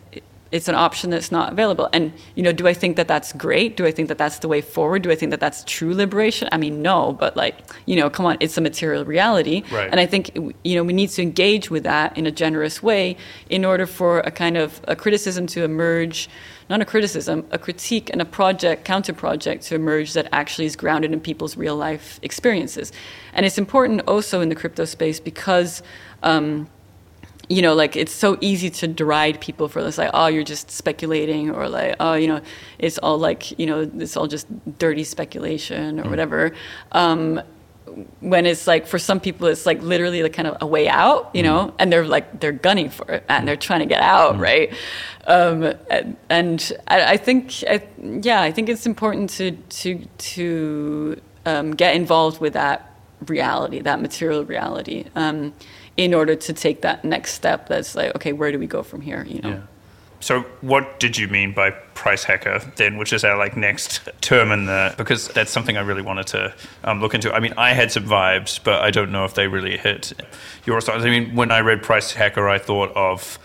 it's 0.52 0.68
an 0.68 0.76
option 0.76 1.10
that's 1.10 1.32
not 1.32 1.52
available. 1.54 1.90
And 1.94 2.12
you 2.36 2.44
know, 2.44 2.52
do 2.52 2.68
I 2.68 2.74
think 2.74 2.98
that 2.98 3.08
that's 3.08 3.32
great? 3.34 3.78
Do 3.78 3.86
I 3.86 3.92
think 3.92 4.10
that 4.10 4.18
that's 4.18 4.40
the 4.40 4.48
way 4.48 4.62
forward? 4.62 5.02
Do 5.02 5.12
I 5.12 5.16
think 5.16 5.32
that 5.32 5.40
that's 5.40 5.64
true 5.66 5.94
liberation? 5.94 6.50
I 6.52 6.58
mean, 6.58 6.82
no. 6.82 7.14
But 7.14 7.38
like, 7.38 7.58
you 7.86 7.96
know, 7.96 8.10
come 8.10 8.26
on, 8.26 8.38
it's 8.40 8.58
a 8.58 8.62
material 8.62 9.06
reality. 9.06 9.64
Right. 9.72 9.90
And 9.90 10.00
I 10.00 10.06
think 10.06 10.36
you 10.64 10.76
know 10.76 10.84
we 10.84 10.94
need 10.94 11.10
to 11.12 11.22
engage 11.22 11.70
with 11.70 11.84
that 11.84 12.18
in 12.18 12.28
a 12.28 12.32
generous 12.32 12.84
way 12.84 13.16
in 13.50 13.64
order 13.64 13.86
for 13.86 14.20
a 14.22 14.32
kind 14.32 14.58
of 14.58 14.82
a 14.88 14.96
criticism 14.96 15.48
to 15.48 15.64
emerge. 15.64 16.30
Not 16.70 16.80
a 16.80 16.86
criticism, 16.86 17.46
a 17.52 17.60
critique 17.60 18.10
and 18.12 18.22
a 18.22 18.26
project, 18.26 18.86
counter 18.86 19.12
project 19.12 19.64
to 19.66 19.76
emerge 19.76 20.14
that 20.14 20.30
actually 20.32 20.68
is 20.68 20.78
grounded 20.78 21.12
in 21.12 21.20
people's 21.20 21.58
real 21.58 21.76
life 21.76 22.18
experiences. 22.22 22.94
And 23.34 23.46
it's 23.46 23.58
important 23.58 24.04
also 24.08 24.40
in 24.40 24.48
the 24.48 24.56
crypto 24.56 24.86
space 24.86 25.20
because 25.20 25.84
um, 26.24 26.70
you 27.52 27.62
know, 27.62 27.74
like 27.74 27.96
it's 27.96 28.14
so 28.14 28.38
easy 28.40 28.70
to 28.70 28.88
deride 28.88 29.42
people 29.42 29.68
for 29.68 29.84
this, 29.84 29.98
like, 29.98 30.12
oh, 30.14 30.28
you're 30.28 30.44
just 30.44 30.72
speculating, 30.72 31.52
or 31.52 31.68
like, 31.68 31.96
oh, 32.00 32.14
you 32.14 32.28
know, 32.28 32.42
it's 32.80 32.98
all 33.00 33.18
like, 33.18 33.60
you 33.60 33.66
know, 33.66 33.90
it's 34.00 34.16
all 34.16 34.28
just 34.28 34.48
dirty 34.78 35.04
speculation 35.04 36.00
or 36.00 36.04
mm. 36.04 36.10
whatever. 36.10 36.52
Um, 36.94 37.42
when 38.22 38.46
it's 38.46 38.68
like 38.68 38.88
for 38.88 38.98
some 38.98 39.20
people, 39.20 39.48
it's 39.48 39.66
like 39.66 39.82
literally 39.82 40.24
like 40.24 40.32
kind 40.32 40.48
of 40.48 40.58
a 40.62 40.66
way 40.66 40.88
out, 40.88 41.30
you 41.34 41.42
mm. 41.42 41.48
know, 41.48 41.74
and 41.78 41.92
they're 41.92 42.06
like 42.06 42.40
they're 42.40 42.54
gunning 42.54 42.90
for 42.90 43.06
it 43.12 43.26
and 43.28 43.46
they're 43.46 43.58
trying 43.58 43.82
to 43.82 43.86
get 43.86 44.02
out, 44.02 44.36
mm. 44.36 44.40
right? 44.40 44.74
Um, 45.28 45.74
and 46.30 46.72
I, 46.88 47.14
I 47.14 47.18
think, 47.18 47.64
I, 47.70 47.84
yeah, 48.00 48.42
I 48.42 48.52
think 48.52 48.70
it's 48.70 48.86
important 48.86 49.30
to 49.32 49.52
to 49.52 50.06
to 50.36 51.22
um, 51.46 51.72
get 51.72 51.96
involved 51.96 52.40
with 52.40 52.54
that 52.54 52.96
reality, 53.28 53.82
that 53.82 54.02
material 54.02 54.46
reality. 54.46 55.06
Um, 55.16 55.54
in 55.98 56.14
order 56.14 56.36
to 56.36 56.54
take 56.54 56.82
that 56.82 57.04
next 57.04 57.34
step 57.34 57.68
that's 57.68 57.96
like 57.96 58.16
okay 58.16 58.34
where 58.34 58.52
do 58.52 58.60
we 58.60 58.68
go 58.68 58.84
from 58.84 59.02
here 59.02 59.26
you 59.28 59.42
know? 59.42 59.50
Yeah. 59.50 59.62
so 60.20 60.42
what 60.62 61.00
did 61.00 61.18
you 61.18 61.28
mean 61.28 61.54
by 61.54 61.72
price 61.72 62.24
hacker 62.24 62.60
then 62.78 62.98
which 62.98 63.14
is 63.14 63.24
our 63.24 63.38
like 63.38 63.58
next 63.58 64.08
term 64.22 64.52
in 64.52 64.66
the 64.66 64.94
because 64.98 65.28
that's 65.30 65.52
something 65.52 65.78
i 65.78 65.82
really 65.82 66.02
wanted 66.02 66.28
to 66.28 66.54
um, 66.84 67.02
look 67.02 67.14
into. 67.14 67.34
I 67.34 67.40
mean 67.40 67.54
i 67.58 67.74
had 67.74 67.92
some 67.92 68.04
vibes 68.06 68.60
but 68.64 68.82
i 68.82 68.92
don't 68.92 69.12
know 69.12 69.26
if 69.26 69.34
they 69.36 69.48
really 69.48 69.78
hit 69.78 70.14
your 70.66 70.82
style 70.82 71.02
i 71.02 71.10
mean 71.10 71.36
when 71.36 71.52
i 71.52 71.60
read 71.60 71.84
price 71.84 72.14
hacker 72.14 72.48
i 72.48 72.58
thought 72.58 72.96
of 72.96 73.38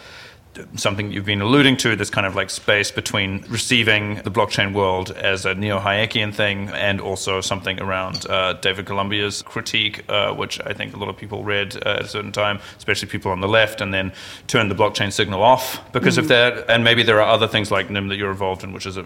something 0.75 1.13
you've 1.13 1.25
been 1.25 1.41
alluding 1.41 1.77
to 1.79 1.97
this 1.97 2.11
kind 2.11 2.27
of 2.27 2.35
like 2.35 2.51
space 2.51 2.91
between 2.91 3.45
receiving 3.49 4.17
the 4.17 4.31
blockchain 4.31 4.73
world 4.73 5.11
as 5.11 5.45
a 5.45 5.55
neo 5.55 5.79
Hayekian 5.79 6.35
thing 6.35 6.69
and 6.71 7.01
also 7.01 7.41
something 7.41 7.81
around 7.81 8.27
uh, 8.29 8.55
David 8.55 8.87
Golumbia's 8.87 9.43
critique, 9.43 10.05
uh, 10.09 10.33
which 10.33 10.61
I 10.65 10.73
think 10.73 10.95
a 10.95 10.99
lot 10.99 11.09
of 11.09 11.17
people 11.17 11.45
read 11.45 11.77
uh, 11.85 11.91
at 11.91 12.03
a 12.03 12.09
certain 12.09 12.33
time, 12.33 12.61
especially 12.79 13.09
people 13.09 13.31
on 13.31 13.41
the 13.41 13.49
left, 13.49 13.81
and 13.81 13.93
then 13.93 14.13
turned 14.47 14.71
the 14.71 14.75
blockchain 14.75 15.13
signal 15.13 15.43
off 15.43 15.81
because 15.93 16.15
mm-hmm. 16.15 16.25
of 16.25 16.29
that. 16.29 16.71
And 16.71 16.85
maybe 16.85 17.03
there 17.03 17.21
are 17.21 17.29
other 17.29 17.49
things 17.49 17.71
like 17.71 17.91
Nym 17.91 18.09
that 18.09 18.17
you're 18.17 18.31
involved 18.31 18.65
in, 18.65 18.73
which 18.73 18.87
is 18.87 18.97
a, 18.97 19.05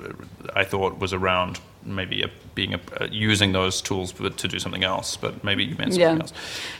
I 0.55 0.64
thought 0.64 0.98
was 0.98 1.12
around 1.12 1.61
maybe 1.83 2.22
a, 2.22 2.31
being 2.55 2.74
a, 2.74 2.81
using 3.11 3.53
those 3.53 3.81
tools 3.81 4.12
to 4.12 4.49
do 4.49 4.59
something 4.59 4.85
else. 4.85 5.16
But 5.16 5.43
maybe 5.45 5.64
you 5.64 5.74
meant 5.76 5.93
something 5.93 6.01
yeah. 6.01 6.20
else. 6.20 6.33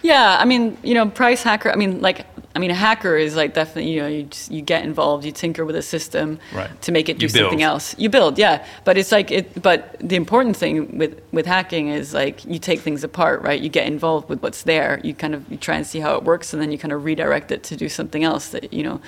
Yeah, 0.03 0.37
I 0.39 0.45
mean, 0.45 0.77
you 0.83 0.95
know, 0.95 1.09
price 1.09 1.43
hacker. 1.43 1.71
I 1.71 1.77
mean, 1.77 2.01
like 2.01 2.27
I 2.55 2.59
mean, 2.59 2.71
a 2.71 2.75
hacker 2.75 3.17
is 3.17 3.37
like 3.37 3.55
definitely 3.55 3.93
you 3.93 4.01
know 4.01 4.09
you 4.09 4.23
just, 4.25 4.51
you 4.51 4.61
get 4.61 4.85
involved, 4.85 5.25
you 5.25 5.31
tinker 5.31 5.65
with 5.65 5.77
a 5.77 5.83
system 5.83 6.39
right. 6.53 6.71
to 6.83 6.93
make 6.93 7.09
it 7.09 7.19
do 7.19 7.29
something 7.29 7.63
else. 7.63 7.95
You 7.97 8.09
build, 8.09 8.39
yeah. 8.39 8.67
But 8.85 8.99
it's 8.99 9.13
like 9.13 9.31
it. 9.31 9.63
But 9.63 9.97
the 10.01 10.17
important 10.17 10.57
thing 10.57 10.99
with 10.99 11.21
with 11.33 11.47
hacking 11.47 11.89
is 11.89 12.13
like 12.13 12.45
you 12.45 12.59
take 12.59 12.81
things 12.81 13.05
apart, 13.05 13.43
right? 13.43 13.61
You 13.61 13.69
get 13.69 13.87
involved 13.87 14.29
with 14.29 14.43
what's 14.43 14.65
there. 14.65 15.01
You 15.05 15.15
kind 15.15 15.35
of 15.35 15.49
you 15.51 15.59
try 15.59 15.77
and 15.77 15.87
see 15.87 16.01
how 16.01 16.17
it 16.17 16.25
works, 16.25 16.53
and 16.53 16.61
then 16.61 16.73
you 16.73 16.79
kind 16.79 16.93
of 16.93 17.05
redirect 17.05 17.53
it 17.53 17.63
to 17.65 17.77
do 17.77 17.89
something 17.89 18.25
else. 18.25 18.49
That 18.49 18.73
you 18.73 18.83
know, 18.83 19.01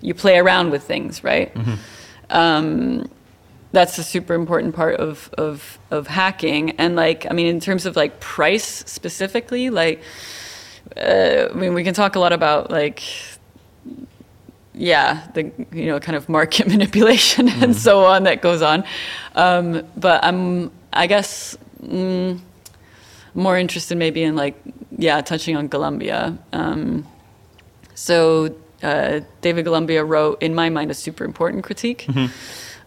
you 0.00 0.14
play 0.14 0.38
around 0.38 0.70
with 0.70 0.84
things, 0.84 1.24
right? 1.24 1.52
Mm-hmm. 1.54 1.74
Um, 2.30 3.10
that's 3.74 3.98
a 3.98 4.04
super 4.04 4.34
important 4.34 4.74
part 4.74 4.96
of, 4.96 5.30
of 5.36 5.78
of 5.90 6.06
hacking. 6.06 6.70
And 6.72 6.96
like, 6.96 7.26
I 7.30 7.34
mean, 7.34 7.46
in 7.46 7.60
terms 7.60 7.86
of 7.86 7.96
like 7.96 8.20
price 8.20 8.84
specifically, 8.86 9.70
like 9.70 10.02
uh, 10.96 11.48
I 11.50 11.54
mean, 11.54 11.74
we 11.74 11.84
can 11.84 11.94
talk 11.94 12.14
a 12.14 12.20
lot 12.20 12.32
about 12.32 12.70
like, 12.70 13.02
yeah, 14.74 15.26
the 15.34 15.50
you 15.72 15.86
know 15.86 16.00
kind 16.00 16.16
of 16.16 16.28
market 16.28 16.68
manipulation 16.74 17.48
mm. 17.48 17.62
and 17.62 17.72
mm-hmm. 17.72 17.72
so 17.72 18.04
on 18.04 18.24
that 18.24 18.42
goes 18.42 18.62
on. 18.62 18.84
Um, 19.34 19.86
but 19.96 20.24
I'm, 20.24 20.70
I 20.92 21.06
guess, 21.06 21.56
mm, 21.82 22.38
more 23.34 23.58
interested 23.58 23.98
maybe 23.98 24.22
in 24.22 24.36
like, 24.36 24.60
yeah, 24.96 25.20
touching 25.20 25.56
on 25.56 25.68
Golumbia. 25.68 26.38
Um, 26.52 27.06
so 27.94 28.54
uh, 28.82 29.20
David 29.40 29.64
Golumbia 29.64 30.04
wrote, 30.04 30.42
in 30.42 30.54
my 30.54 30.70
mind, 30.70 30.90
a 30.90 30.94
super 30.94 31.24
important 31.24 31.64
critique 31.64 32.06
mm-hmm. 32.08 32.32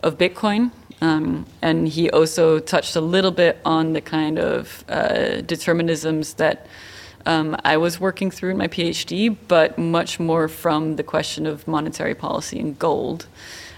Of 0.03 0.17
Bitcoin. 0.17 0.71
Um, 1.01 1.45
and 1.61 1.87
he 1.87 2.09
also 2.09 2.59
touched 2.59 2.95
a 2.95 3.01
little 3.01 3.31
bit 3.31 3.59
on 3.63 3.93
the 3.93 4.01
kind 4.01 4.39
of 4.39 4.83
uh, 4.89 5.41
determinisms 5.41 6.35
that 6.37 6.65
um, 7.25 7.57
I 7.63 7.77
was 7.77 7.99
working 7.99 8.31
through 8.31 8.51
in 8.51 8.57
my 8.57 8.67
PhD, 8.67 9.35
but 9.47 9.77
much 9.77 10.19
more 10.19 10.47
from 10.47 10.95
the 10.95 11.03
question 11.03 11.45
of 11.45 11.67
monetary 11.67 12.15
policy 12.15 12.59
and 12.59 12.79
gold. 12.79 13.27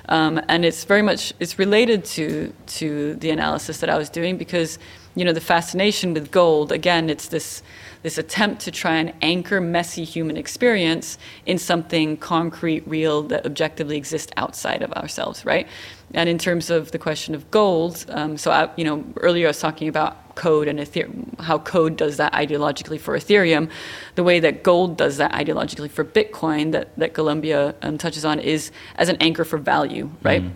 Um, 0.07 0.41
and 0.47 0.65
it's 0.65 0.85
very 0.85 1.03
much 1.03 1.33
it's 1.39 1.59
related 1.59 2.03
to 2.05 2.51
to 2.79 3.13
the 3.15 3.29
analysis 3.29 3.79
that 3.79 3.89
I 3.89 3.97
was 3.97 4.09
doing 4.09 4.37
because 4.37 4.79
you 5.13 5.23
know 5.23 5.33
the 5.33 5.41
fascination 5.41 6.15
with 6.15 6.31
gold 6.31 6.71
again 6.71 7.11
it's 7.11 7.27
this 7.27 7.61
this 8.01 8.17
attempt 8.17 8.61
to 8.61 8.71
try 8.71 8.95
and 8.95 9.13
anchor 9.21 9.61
messy 9.61 10.03
human 10.03 10.35
experience 10.35 11.19
in 11.45 11.59
something 11.59 12.17
concrete 12.17 12.87
real 12.87 13.21
that 13.23 13.45
objectively 13.45 13.97
exists 13.97 14.31
outside 14.35 14.81
of 14.81 14.91
ourselves 14.93 15.45
right 15.45 15.67
and 16.13 16.27
in 16.27 16.37
terms 16.37 16.69
of 16.69 16.91
the 16.91 16.99
question 16.99 17.35
of 17.35 17.49
gold 17.51 18.05
um, 18.09 18.37
so 18.37 18.51
I, 18.51 18.69
you 18.75 18.83
know 18.83 19.05
earlier 19.17 19.47
I 19.47 19.49
was 19.49 19.59
talking 19.59 19.87
about 19.87 20.29
code 20.39 20.69
and 20.69 20.79
Ethereum, 20.79 21.37
how 21.41 21.59
code 21.59 21.97
does 21.97 22.15
that 22.15 22.31
ideologically 22.31 22.97
for 22.97 23.17
Ethereum, 23.17 23.69
the 24.15 24.23
way 24.23 24.39
that 24.39 24.63
gold 24.63 24.95
does 24.95 25.17
that 25.17 25.33
ideologically 25.33 25.91
for 25.91 26.05
Bitcoin 26.05 26.71
that, 26.71 26.97
that 26.97 27.13
Golumbia 27.13 27.75
um, 27.81 27.97
touches 27.97 28.23
on 28.23 28.39
is 28.39 28.71
as 28.95 29.09
an 29.09 29.17
anchor 29.19 29.43
for 29.43 29.57
value, 29.57 30.09
right? 30.23 30.43
Mm. 30.43 30.51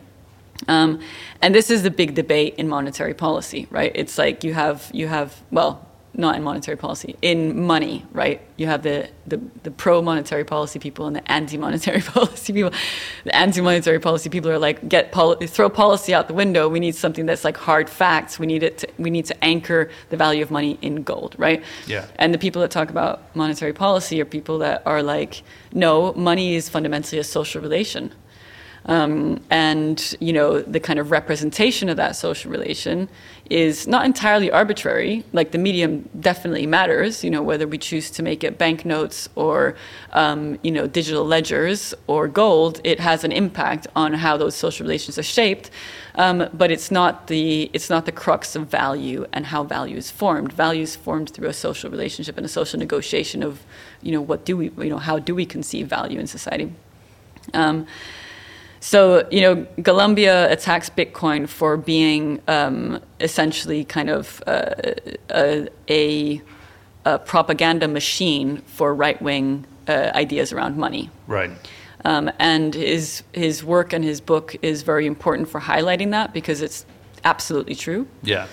Um, 0.69 1.01
and 1.41 1.53
this 1.53 1.69
is 1.69 1.83
the 1.83 1.91
big 1.91 2.15
debate 2.15 2.55
in 2.55 2.69
monetary 2.69 3.13
policy, 3.13 3.67
right? 3.69 3.91
It's 3.93 4.17
like 4.17 4.45
you 4.45 4.53
have 4.53 4.89
you 4.93 5.07
have 5.07 5.41
well, 5.51 5.85
not 6.15 6.35
in 6.35 6.43
monetary 6.43 6.77
policy, 6.77 7.15
in 7.21 7.65
money, 7.65 8.05
right? 8.11 8.39
You 8.57 8.67
have 8.67 8.83
the, 8.83 9.09
the, 9.25 9.41
the 9.63 9.71
pro 9.71 10.01
monetary 10.01 10.43
policy 10.43 10.77
people 10.77 11.07
and 11.07 11.15
the 11.15 11.31
anti 11.31 11.57
monetary 11.57 12.01
policy 12.15 12.53
people. 12.53 12.71
The 13.23 13.35
anti 13.35 13.61
monetary 13.61 13.99
policy 13.99 14.29
people 14.29 14.51
are 14.51 14.59
like, 14.59 14.87
get 14.87 15.11
poli- 15.11 15.47
throw 15.47 15.69
policy 15.69 16.13
out 16.13 16.27
the 16.27 16.33
window. 16.35 16.69
We 16.69 16.79
need 16.79 16.95
something 16.95 17.25
that's 17.25 17.43
like 17.43 17.57
hard 17.57 17.89
facts. 17.89 18.37
We 18.37 18.45
need 18.45 18.61
it. 18.61 18.77
To, 18.79 18.87
we 18.99 19.09
need 19.09 19.25
to 19.25 19.43
anchor 19.43 19.89
the 20.09 20.17
value 20.17 20.43
of 20.43 20.51
money 20.51 20.77
in 20.81 21.01
gold, 21.01 21.35
right? 21.39 21.63
Yeah. 21.87 22.05
And 22.17 22.33
the 22.33 22.37
people 22.37 22.61
that 22.61 22.69
talk 22.69 22.89
about 22.91 23.35
monetary 23.35 23.73
policy 23.73 24.21
are 24.21 24.25
people 24.25 24.59
that 24.59 24.83
are 24.85 25.01
like, 25.01 25.41
no, 25.73 26.13
money 26.13 26.53
is 26.53 26.69
fundamentally 26.69 27.19
a 27.19 27.23
social 27.23 27.61
relation. 27.61 28.13
Um, 28.85 29.41
and 29.49 30.15
you 30.19 30.33
know 30.33 30.61
the 30.61 30.79
kind 30.79 30.99
of 30.99 31.11
representation 31.11 31.87
of 31.87 31.97
that 31.97 32.15
social 32.15 32.51
relation 32.51 33.07
is 33.49 33.87
not 33.87 34.05
entirely 34.05 34.51
arbitrary. 34.51 35.23
Like 35.31 35.51
the 35.51 35.57
medium 35.57 36.09
definitely 36.19 36.65
matters. 36.65 37.23
You 37.23 37.31
know 37.31 37.41
whether 37.41 37.65
we 37.67 37.77
choose 37.77 38.11
to 38.11 38.23
make 38.23 38.43
it 38.43 38.57
banknotes 38.57 39.29
or 39.35 39.75
um, 40.11 40.59
you 40.63 40.71
know 40.71 40.87
digital 40.87 41.25
ledgers 41.25 41.93
or 42.07 42.27
gold, 42.27 42.81
it 42.83 42.99
has 42.99 43.23
an 43.23 43.31
impact 43.31 43.87
on 43.95 44.13
how 44.13 44.35
those 44.37 44.55
social 44.55 44.83
relations 44.83 45.17
are 45.17 45.23
shaped. 45.23 45.71
Um, 46.15 46.47
but 46.53 46.69
it's 46.69 46.91
not 46.91 47.27
the 47.27 47.69
it's 47.73 47.89
not 47.89 48.05
the 48.05 48.11
crux 48.11 48.55
of 48.55 48.67
value 48.67 49.25
and 49.31 49.45
how 49.45 49.63
value 49.63 49.97
is 49.97 50.11
formed. 50.11 50.51
Value 50.51 50.83
is 50.83 50.95
formed 50.95 51.29
through 51.29 51.47
a 51.47 51.53
social 51.53 51.89
relationship 51.89 52.37
and 52.37 52.45
a 52.45 52.49
social 52.49 52.79
negotiation 52.79 53.43
of 53.43 53.63
you 54.01 54.11
know 54.11 54.21
what 54.21 54.43
do 54.45 54.57
we 54.57 54.71
you 54.77 54.89
know 54.89 54.97
how 54.97 55.19
do 55.19 55.33
we 55.33 55.45
conceive 55.45 55.87
value 55.87 56.19
in 56.19 56.27
society. 56.27 56.71
So, 58.83 59.25
you 59.31 59.39
know, 59.39 59.65
Golumbia 59.81 60.51
attacks 60.51 60.89
Bitcoin 60.89 61.47
for 61.47 61.77
being 61.77 62.41
um, 62.49 62.99
essentially 63.21 63.85
kind 63.85 64.09
of 64.09 64.43
uh, 64.45 64.73
a, 65.31 65.69
a, 65.89 66.41
a, 67.05 67.19
propaganda 67.19 67.87
machine 67.87 68.57
for 68.65 68.93
right 68.93 69.21
wing 69.21 69.65
uh, 69.87 70.11
ideas 70.13 70.51
around 70.51 70.75
money. 70.75 71.09
Right. 71.27 71.51
Um, 72.03 72.29
and 72.39 72.73
his, 72.73 73.23
his 73.31 73.63
work 73.63 73.93
and 73.93 74.03
his 74.03 74.19
book 74.19 74.57
is 74.61 74.81
very 74.81 75.05
important 75.05 75.47
for 75.47 75.61
highlighting 75.61 76.11
that 76.11 76.33
because 76.33 76.61
it's 76.61 76.85
absolutely 77.23 77.75
true. 77.75 78.05
Yeah. 78.21 78.47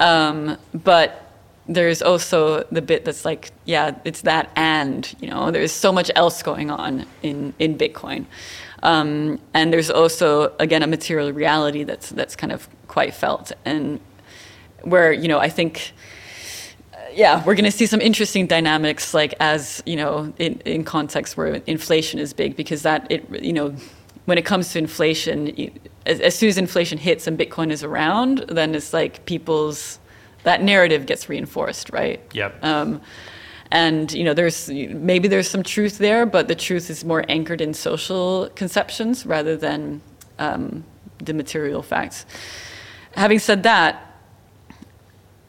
Um, 0.00 0.58
but 0.74 1.24
there's 1.68 2.02
also 2.02 2.64
the 2.72 2.82
bit 2.82 3.04
that's 3.04 3.24
like, 3.24 3.52
yeah, 3.64 3.94
it's 4.04 4.22
that 4.22 4.50
and, 4.56 5.14
you 5.20 5.30
know, 5.30 5.52
there's 5.52 5.70
so 5.70 5.92
much 5.92 6.10
else 6.16 6.42
going 6.42 6.68
on 6.68 7.06
in, 7.22 7.54
in 7.60 7.78
Bitcoin. 7.78 8.26
Um, 8.82 9.38
and 9.54 9.72
there's 9.72 9.90
also, 9.90 10.52
again, 10.58 10.82
a 10.82 10.86
material 10.86 11.32
reality 11.32 11.84
that's, 11.84 12.10
that's 12.10 12.36
kind 12.36 12.52
of 12.52 12.68
quite 12.86 13.14
felt. 13.14 13.52
And 13.64 14.00
where, 14.82 15.12
you 15.12 15.28
know, 15.28 15.38
I 15.38 15.48
think, 15.48 15.92
uh, 16.94 16.98
yeah, 17.12 17.44
we're 17.44 17.54
going 17.54 17.64
to 17.64 17.76
see 17.76 17.86
some 17.86 18.00
interesting 18.00 18.46
dynamics, 18.46 19.14
like 19.14 19.34
as, 19.40 19.82
you 19.84 19.96
know, 19.96 20.32
in, 20.38 20.60
in 20.60 20.84
context 20.84 21.36
where 21.36 21.54
inflation 21.66 22.20
is 22.20 22.32
big, 22.32 22.56
because 22.56 22.82
that, 22.82 23.06
it, 23.10 23.42
you 23.42 23.52
know, 23.52 23.74
when 24.26 24.38
it 24.38 24.44
comes 24.44 24.72
to 24.72 24.78
inflation, 24.78 25.70
as, 26.06 26.20
as 26.20 26.34
soon 26.34 26.48
as 26.50 26.58
inflation 26.58 26.98
hits 26.98 27.26
and 27.26 27.38
Bitcoin 27.38 27.70
is 27.70 27.82
around, 27.82 28.44
then 28.48 28.74
it's 28.74 28.92
like 28.92 29.24
people's, 29.24 29.98
that 30.44 30.62
narrative 30.62 31.06
gets 31.06 31.28
reinforced, 31.28 31.90
right? 31.90 32.20
Yep. 32.32 32.64
Um, 32.64 33.00
and 33.70 34.12
you 34.12 34.24
know 34.24 34.34
there's 34.34 34.68
maybe 34.70 35.28
there's 35.28 35.48
some 35.48 35.62
truth 35.62 35.98
there 35.98 36.24
but 36.24 36.48
the 36.48 36.54
truth 36.54 36.90
is 36.90 37.04
more 37.04 37.24
anchored 37.28 37.60
in 37.60 37.74
social 37.74 38.48
conceptions 38.54 39.26
rather 39.26 39.56
than 39.56 40.00
um, 40.38 40.84
the 41.18 41.34
material 41.34 41.82
facts. 41.82 42.24
Having 43.12 43.38
said 43.40 43.62
that 43.64 44.04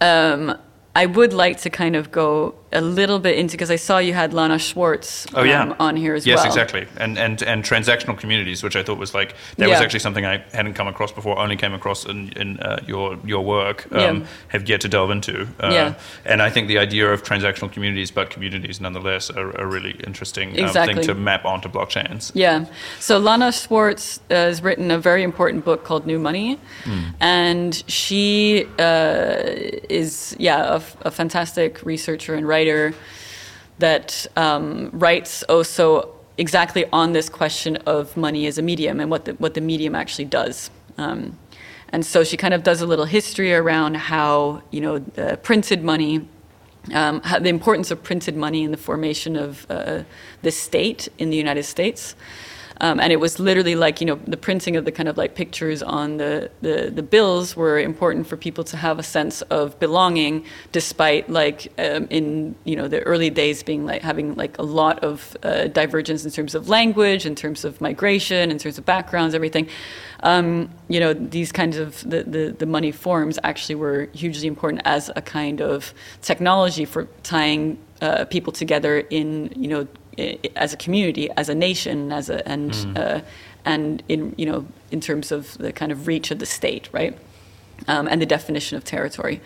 um, 0.02 0.58
i 0.96 1.06
would 1.06 1.34
like 1.34 1.58
to 1.62 1.70
kind 1.70 1.96
of 1.96 2.12
go 2.12 2.56
a 2.72 2.82
little 2.82 3.20
bit 3.20 3.38
into 3.38 3.54
because 3.54 3.72
I 3.72 3.78
saw 3.78 3.98
you 3.98 4.14
had 4.14 4.34
Lana 4.34 4.60
Swartz 4.60 5.26
oh, 5.34 5.44
yeah. 5.44 5.64
um, 5.64 5.76
on 5.80 5.96
here 5.96 6.14
as 6.14 6.26
yes, 6.26 6.38
well. 6.38 6.46
Yes, 6.46 6.54
exactly. 6.54 6.88
And, 6.98 7.18
and 7.18 7.42
and 7.42 7.64
transactional 7.64 8.18
communities, 8.18 8.62
which 8.62 8.76
I 8.76 8.84
thought 8.84 9.00
was 9.00 9.14
like 9.14 9.36
that 9.58 9.68
yeah. 9.68 9.74
was 9.74 9.82
actually 9.82 10.00
something 10.00 10.26
I 10.26 10.44
hadn't 10.54 10.76
come 10.76 10.88
across 10.88 11.12
before. 11.12 11.40
Only 11.40 11.56
came 11.56 11.74
across 11.74 12.06
in, 12.06 12.32
in 12.34 12.60
uh, 12.60 12.80
your 12.86 13.18
your 13.26 13.44
work. 13.44 13.92
Um, 13.92 14.22
yeah. 14.22 14.28
Have 14.50 14.70
yet 14.70 14.82
to 14.82 14.90
delve 14.90 15.10
into. 15.10 15.48
Uh, 15.60 15.70
yeah. 15.72 15.94
And 16.26 16.42
I 16.42 16.50
think 16.50 16.68
the 16.68 16.78
idea 16.78 17.12
of 17.12 17.24
transactional 17.24 17.72
communities, 17.72 18.12
but 18.12 18.30
communities 18.30 18.80
nonetheless, 18.80 19.32
are 19.32 19.52
a 19.52 19.66
really 19.66 20.00
interesting 20.06 20.50
um, 20.50 20.66
exactly. 20.66 20.94
thing 20.96 21.04
to 21.04 21.16
map 21.16 21.46
onto 21.46 21.70
blockchains. 21.70 22.32
Yeah. 22.36 22.66
So 23.00 23.18
Lana 23.18 23.52
Swartz 23.52 24.20
uh, 24.30 24.36
has 24.36 24.62
written 24.62 24.92
a 24.92 25.00
very 25.00 25.24
important 25.24 25.66
book 25.66 25.84
called 25.84 26.06
New 26.06 26.20
Money, 26.20 26.60
mm. 26.84 27.14
and 27.20 27.84
she 27.88 28.68
uh, 28.78 29.42
is 29.90 30.36
yeah 30.38 30.76
a, 30.76 31.08
a 31.08 31.12
fantastic 31.12 31.84
researcher 31.84 32.36
and 32.36 32.48
writer 32.48 32.59
that 33.80 34.28
um, 34.36 34.90
writes 34.94 35.44
also 35.44 36.16
exactly 36.38 36.86
on 36.92 37.14
this 37.14 37.30
question 37.30 37.78
of 37.86 38.16
money 38.16 38.48
as 38.48 38.58
a 38.58 38.62
medium 38.62 39.00
and 39.00 39.12
what 39.12 39.26
the, 39.26 39.34
what 39.34 39.54
the 39.54 39.62
medium 39.62 39.96
actually 39.96 40.26
does. 40.26 40.70
Um, 40.98 41.38
and 41.92 42.06
so 42.06 42.24
she 42.24 42.38
kind 42.38 42.54
of 42.54 42.64
does 42.64 42.82
a 42.82 42.86
little 42.86 43.06
history 43.06 43.54
around 43.54 43.96
how, 43.96 44.62
you 44.72 44.82
know, 44.82 45.04
uh, 45.18 45.36
printed 45.38 45.84
money, 45.84 46.28
um, 46.94 47.22
the 47.42 47.50
importance 47.50 47.92
of 47.92 48.04
printed 48.04 48.36
money 48.36 48.64
in 48.64 48.72
the 48.72 48.78
formation 48.78 49.36
of 49.36 49.66
uh, 49.70 50.04
the 50.42 50.52
state 50.52 51.08
in 51.18 51.30
the 51.30 51.38
United 51.38 51.64
States. 51.64 52.16
Um, 52.82 53.00
and 53.00 53.12
it 53.12 53.18
was 53.18 53.40
literally 53.40 53.76
like 53.76 54.00
you 54.00 54.08
know 54.08 54.20
the 54.26 54.38
printing 54.38 54.76
of 54.76 54.86
the 54.86 54.92
kind 54.92 55.10
of 55.10 55.18
like 55.18 55.36
pictures 55.36 55.84
on 55.84 56.18
the, 56.18 56.50
the, 56.62 56.90
the 56.94 57.04
bills 57.04 57.56
were 57.56 57.80
important 57.80 58.28
for 58.28 58.38
people 58.38 58.64
to 58.66 58.78
have 58.78 59.00
a 59.00 59.04
sense 59.04 59.42
of 59.44 59.78
belonging 59.80 60.46
despite 60.72 61.30
like 61.30 61.72
um, 61.78 62.08
in 62.10 62.56
you 62.64 62.76
know 62.76 62.88
the 62.88 63.02
early 63.04 63.30
days 63.30 63.64
being 63.64 63.86
like 63.86 64.02
having 64.02 64.36
like 64.36 64.58
a 64.58 64.64
lot 64.64 65.04
of 65.04 65.36
uh, 65.44 65.68
divergence 65.68 66.24
in 66.24 66.32
terms 66.32 66.56
of 66.56 66.70
language 66.70 67.26
in 67.26 67.36
terms 67.36 67.66
of 67.66 67.82
migration 67.82 68.50
in 68.50 68.58
terms 68.58 68.78
of 68.78 68.86
backgrounds 68.86 69.36
everything. 69.36 69.68
Um, 70.22 70.70
you 70.88 71.00
know 71.00 71.14
these 71.14 71.52
kinds 71.52 71.78
of 71.78 72.02
the, 72.10 72.24
the, 72.24 72.56
the 72.58 72.66
money 72.66 72.92
forms 72.92 73.40
actually 73.44 73.76
were 73.76 74.10
hugely 74.14 74.48
important 74.48 74.82
as 74.86 75.10
a 75.16 75.22
kind 75.22 75.62
of 75.62 75.94
technology 76.22 76.86
for 76.86 77.08
tying 77.24 77.78
uh, 78.02 78.26
people 78.26 78.54
together 78.54 79.00
in 79.10 79.54
you 79.56 79.68
know 79.68 79.88
as 80.56 80.74
a 80.74 80.78
community, 80.78 81.30
as 81.38 81.50
a 81.50 81.56
nation, 81.56 82.12
as 82.12 82.30
a 82.30 82.48
and 82.48 82.72
mm. 82.72 82.98
uh, 82.98 83.22
and 83.66 84.04
in 84.08 84.34
you 84.38 84.46
know 84.46 84.66
in 84.92 85.00
terms 85.02 85.32
of 85.32 85.58
the 85.58 85.72
kind 85.72 85.92
of 85.92 86.08
reach 86.08 86.32
of 86.32 86.40
the 86.40 86.46
state, 86.46 86.90
right, 86.92 87.18
um, 87.88 88.08
and 88.08 88.22
the 88.22 88.26
definition 88.26 88.78
of 88.78 88.84
territory. 88.84 89.42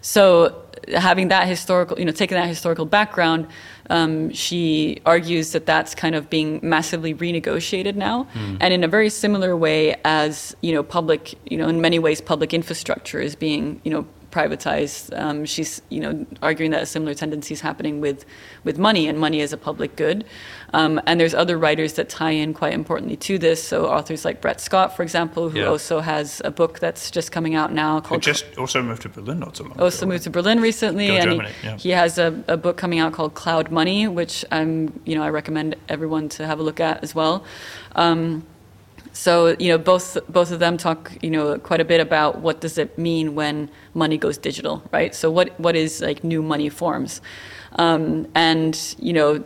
So 0.00 0.62
having 0.94 1.28
that 1.28 1.46
historical, 1.48 1.98
you 1.98 2.04
know, 2.04 2.12
taking 2.12 2.36
that 2.36 2.48
historical 2.48 2.84
background, 2.84 3.46
um, 3.90 4.30
she 4.32 5.00
argues 5.06 5.52
that 5.52 5.66
that's 5.66 5.94
kind 5.94 6.14
of 6.14 6.28
being 6.28 6.60
massively 6.62 7.14
renegotiated 7.14 7.94
now, 7.94 8.26
mm. 8.34 8.56
and 8.60 8.74
in 8.74 8.84
a 8.84 8.88
very 8.88 9.10
similar 9.10 9.56
way 9.56 9.96
as 10.04 10.56
you 10.60 10.72
know, 10.72 10.82
public, 10.82 11.34
you 11.50 11.56
know, 11.56 11.68
in 11.68 11.80
many 11.80 11.98
ways, 11.98 12.20
public 12.20 12.52
infrastructure 12.54 13.20
is 13.20 13.34
being, 13.34 13.80
you 13.84 13.90
know, 13.90 14.06
privatized. 14.34 15.16
Um, 15.16 15.44
she's 15.44 15.80
you 15.88 16.00
know 16.00 16.26
arguing 16.42 16.72
that 16.72 16.82
a 16.82 16.86
similar 16.86 17.14
tendency 17.14 17.54
is 17.54 17.60
happening 17.60 18.00
with 18.00 18.24
with 18.64 18.78
money 18.78 19.06
and 19.06 19.18
money 19.18 19.40
as 19.40 19.52
a 19.52 19.56
public 19.56 19.94
good. 19.96 20.24
Um, 20.72 21.00
and 21.06 21.20
there's 21.20 21.34
other 21.34 21.56
writers 21.56 21.92
that 21.94 22.08
tie 22.08 22.32
in 22.32 22.52
quite 22.52 22.72
importantly 22.72 23.16
to 23.28 23.38
this. 23.38 23.62
So 23.62 23.86
authors 23.86 24.24
like 24.24 24.40
Brett 24.40 24.60
Scott, 24.60 24.96
for 24.96 25.04
example, 25.04 25.48
who 25.50 25.60
yeah. 25.60 25.66
also 25.66 26.00
has 26.00 26.42
a 26.44 26.50
book 26.50 26.80
that's 26.80 27.12
just 27.12 27.30
coming 27.30 27.54
out 27.54 27.72
now 27.72 28.00
called. 28.00 28.24
Who 28.24 28.32
just 28.32 28.58
also 28.58 28.82
moved 28.82 29.02
to 29.02 29.08
Berlin 29.08 29.38
not 29.38 29.56
so 29.56 29.64
long. 29.64 29.78
Also 29.80 30.04
ago, 30.04 30.12
moved 30.12 30.24
to 30.24 30.30
Berlin 30.30 30.60
recently, 30.60 31.06
Go 31.06 31.14
and 31.14 31.30
Germany, 31.30 31.50
he, 31.62 31.66
yeah. 31.66 31.76
he 31.76 31.90
has 31.90 32.18
a, 32.18 32.42
a 32.48 32.56
book 32.56 32.76
coming 32.76 32.98
out 32.98 33.12
called 33.12 33.34
Cloud 33.34 33.70
Money, 33.70 34.08
which 34.08 34.44
I'm 34.50 35.00
you 35.04 35.14
know 35.14 35.22
I 35.22 35.30
recommend 35.30 35.76
everyone 35.88 36.28
to 36.30 36.46
have 36.46 36.58
a 36.58 36.62
look 36.62 36.80
at 36.80 37.04
as 37.04 37.14
well. 37.14 37.44
Um, 37.94 38.44
so 39.14 39.54
you 39.60 39.68
know 39.68 39.78
both 39.78 40.18
both 40.28 40.50
of 40.50 40.58
them 40.58 40.76
talk 40.76 41.12
you 41.22 41.30
know 41.30 41.56
quite 41.58 41.80
a 41.80 41.84
bit 41.84 42.00
about 42.00 42.40
what 42.40 42.60
does 42.60 42.76
it 42.76 42.98
mean 42.98 43.34
when 43.34 43.70
money 43.94 44.18
goes 44.18 44.36
digital, 44.36 44.82
right? 44.92 45.14
So 45.14 45.30
what 45.30 45.58
what 45.58 45.76
is 45.76 46.02
like 46.02 46.24
new 46.24 46.42
money 46.42 46.68
forms, 46.68 47.22
um, 47.76 48.26
and 48.34 48.76
you 48.98 49.12
know 49.12 49.44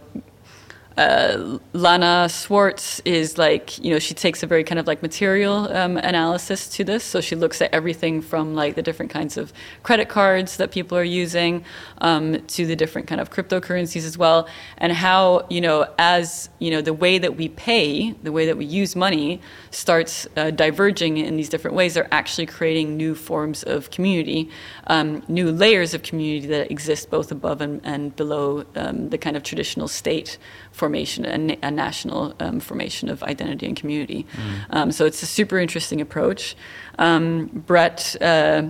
uh, 0.99 1.59
Lana 1.73 2.29
Swartz 2.29 3.01
is 3.05 3.39
like, 3.39 3.79
you 3.79 3.93
know, 3.93 4.01
she 4.01 4.15
takes 4.15 4.43
a 4.43 4.47
very 4.47 4.65
kind 4.65 4.81
of 4.81 4.89
like 4.89 5.01
material 5.01 5.73
um, 5.73 5.97
analysis 5.97 6.69
to 6.71 6.83
this. 6.83 7.05
So 7.05 7.21
she 7.21 7.37
looks 7.37 7.63
at 7.63 7.73
everything 7.73 8.21
from 8.21 8.57
like 8.57 8.75
the 8.75 8.83
different 8.83 9.13
kinds 9.13 9.37
of 9.37 9.53
credit 9.85 10.09
cards 10.09 10.57
that 10.57 10.73
people 10.73 10.99
are 10.99 11.05
using 11.05 11.65
um, 11.99 12.45
to 12.47 12.67
the 12.67 12.75
different 12.75 13.07
kind 13.07 13.21
of 13.21 13.31
cryptocurrencies 13.31 14.05
as 14.05 14.19
well, 14.19 14.49
and 14.79 14.93
how, 14.93 15.47
you 15.49 15.61
know, 15.61 15.87
as, 15.99 16.49
you 16.59 16.71
know, 16.71 16.83
the 16.83 16.93
way 16.93 17.19
that 17.19 17.37
we 17.37 17.49
pay, 17.49 18.13
the 18.25 18.33
way 18.33 18.47
that 18.47 18.57
we 18.57 18.65
use 18.65 18.97
money 18.97 19.41
starts 19.71 20.27
uh, 20.37 20.51
diverging 20.51 21.17
in 21.17 21.37
these 21.37 21.49
different 21.49 21.77
ways, 21.77 21.95
they're 21.95 22.13
actually 22.13 22.47
creating 22.47 22.97
new 22.97 23.15
forms 23.15 23.63
of 23.63 23.91
community, 23.91 24.51
um, 24.89 25.23
new 25.29 25.53
layers 25.53 25.95
of 25.95 26.03
community 26.03 26.49
that 26.49 26.73
exist 26.73 27.09
both 27.09 27.31
above 27.31 27.61
and, 27.61 27.81
and 27.85 28.17
below 28.17 28.65
um, 28.75 29.11
the 29.11 29.19
kind 29.19 29.37
of 29.37 29.45
traditional 29.45 29.87
state 29.87 30.39
formation 30.89 31.25
and 31.27 31.57
a 31.63 31.71
national 31.71 32.35
um, 32.41 32.61
formation 32.61 33.11
of 33.11 33.23
identity 33.23 33.67
and 33.67 33.77
community. 33.77 34.23
Mm. 34.23 34.77
Um, 34.77 34.93
so 34.93 35.05
it's 35.05 35.23
a 35.23 35.27
super 35.27 35.59
interesting 35.59 36.01
approach. 36.01 36.57
Um, 36.99 37.47
Brett. 37.67 38.17
Uh, 38.21 38.63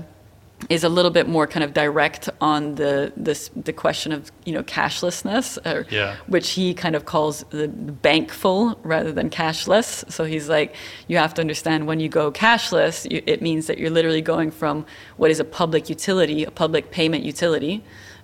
is 0.68 0.84
a 0.84 0.88
little 0.88 1.12
bit 1.12 1.28
more 1.28 1.46
kind 1.46 1.62
of 1.62 1.72
direct 1.72 2.28
on 2.40 2.74
the 2.74 3.12
this 3.16 3.50
the 3.54 3.72
question 3.72 4.10
of 4.12 4.20
you 4.44 4.52
know 4.52 4.64
cashlessness, 4.64 5.56
or, 5.64 5.86
Yeah. 5.88 6.16
which 6.26 6.48
he 6.58 6.74
kind 6.74 6.96
of 6.96 7.04
calls 7.04 7.44
the 7.50 7.68
bankful 7.68 8.76
rather 8.82 9.12
than 9.12 9.30
cashless. 9.30 9.88
So 10.10 10.24
he's 10.24 10.48
like, 10.48 10.74
you 11.06 11.16
have 11.16 11.32
to 11.34 11.40
understand 11.40 11.86
when 11.86 12.00
you 12.00 12.08
go 12.08 12.32
cashless, 12.32 13.08
you, 13.08 13.22
it 13.34 13.40
means 13.40 13.66
that 13.68 13.78
you're 13.78 13.94
literally 13.98 14.24
going 14.34 14.50
from 14.50 14.84
what 15.16 15.30
is 15.30 15.38
a 15.40 15.44
public 15.44 15.88
utility, 15.88 16.44
a 16.44 16.50
public 16.50 16.90
payment 16.90 17.22
utility, 17.32 17.74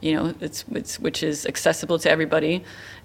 you 0.01 0.12
know, 0.14 0.34
it's, 0.40 0.64
it's 0.72 0.99
which 1.01 1.22
is 1.22 1.47
accessible 1.47 1.99
to 1.99 2.11
everybody. 2.11 2.62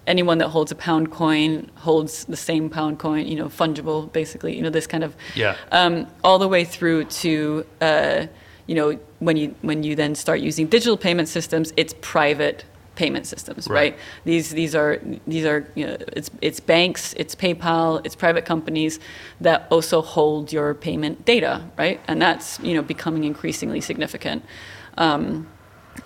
Anyone 0.09 0.39
that 0.39 0.49
holds 0.49 0.71
a 0.71 0.75
pound 0.75 1.11
coin 1.11 1.69
holds 1.75 2.25
the 2.25 2.35
same 2.49 2.67
pound 2.69 2.97
coin, 2.97 3.27
you 3.27 3.35
know, 3.35 3.45
fungible, 3.47 4.11
basically, 4.11 4.55
you 4.57 4.63
know, 4.63 4.71
this 4.71 4.87
kind 4.87 5.03
of 5.03 5.15
Yeah. 5.35 5.55
um, 5.71 6.07
all 6.23 6.39
the 6.39 6.47
way 6.55 6.65
through 6.65 7.05
to 7.23 7.63
uh, 7.79 8.25
you 8.65 8.75
know 8.79 8.89
when 9.19 9.37
you 9.37 9.47
when 9.61 9.83
you 9.83 9.95
then 9.95 10.15
start 10.15 10.39
using 10.39 10.65
digital 10.67 10.97
payment 10.97 11.27
systems, 11.27 11.71
it's 11.77 11.93
private 12.01 12.65
payment 12.95 13.25
systems, 13.27 13.67
Right. 13.67 13.75
right? 13.93 13.95
These 14.25 14.49
these 14.49 14.73
are 14.75 14.99
these 15.27 15.45
are 15.45 15.59
you 15.75 15.85
know, 15.87 15.95
it's 16.17 16.29
it's 16.41 16.59
banks, 16.59 17.13
it's 17.21 17.35
PayPal, 17.35 18.01
it's 18.05 18.15
private 18.15 18.45
companies 18.45 18.99
that 19.41 19.67
also 19.69 20.01
hold 20.01 20.51
your 20.51 20.73
payment 20.73 21.23
data, 21.23 21.61
right? 21.77 21.99
And 22.07 22.19
that's 22.19 22.59
you 22.67 22.73
know 22.75 22.81
becoming 22.81 23.23
increasingly 23.25 23.79
significant. 23.81 24.43
Um, 24.97 25.47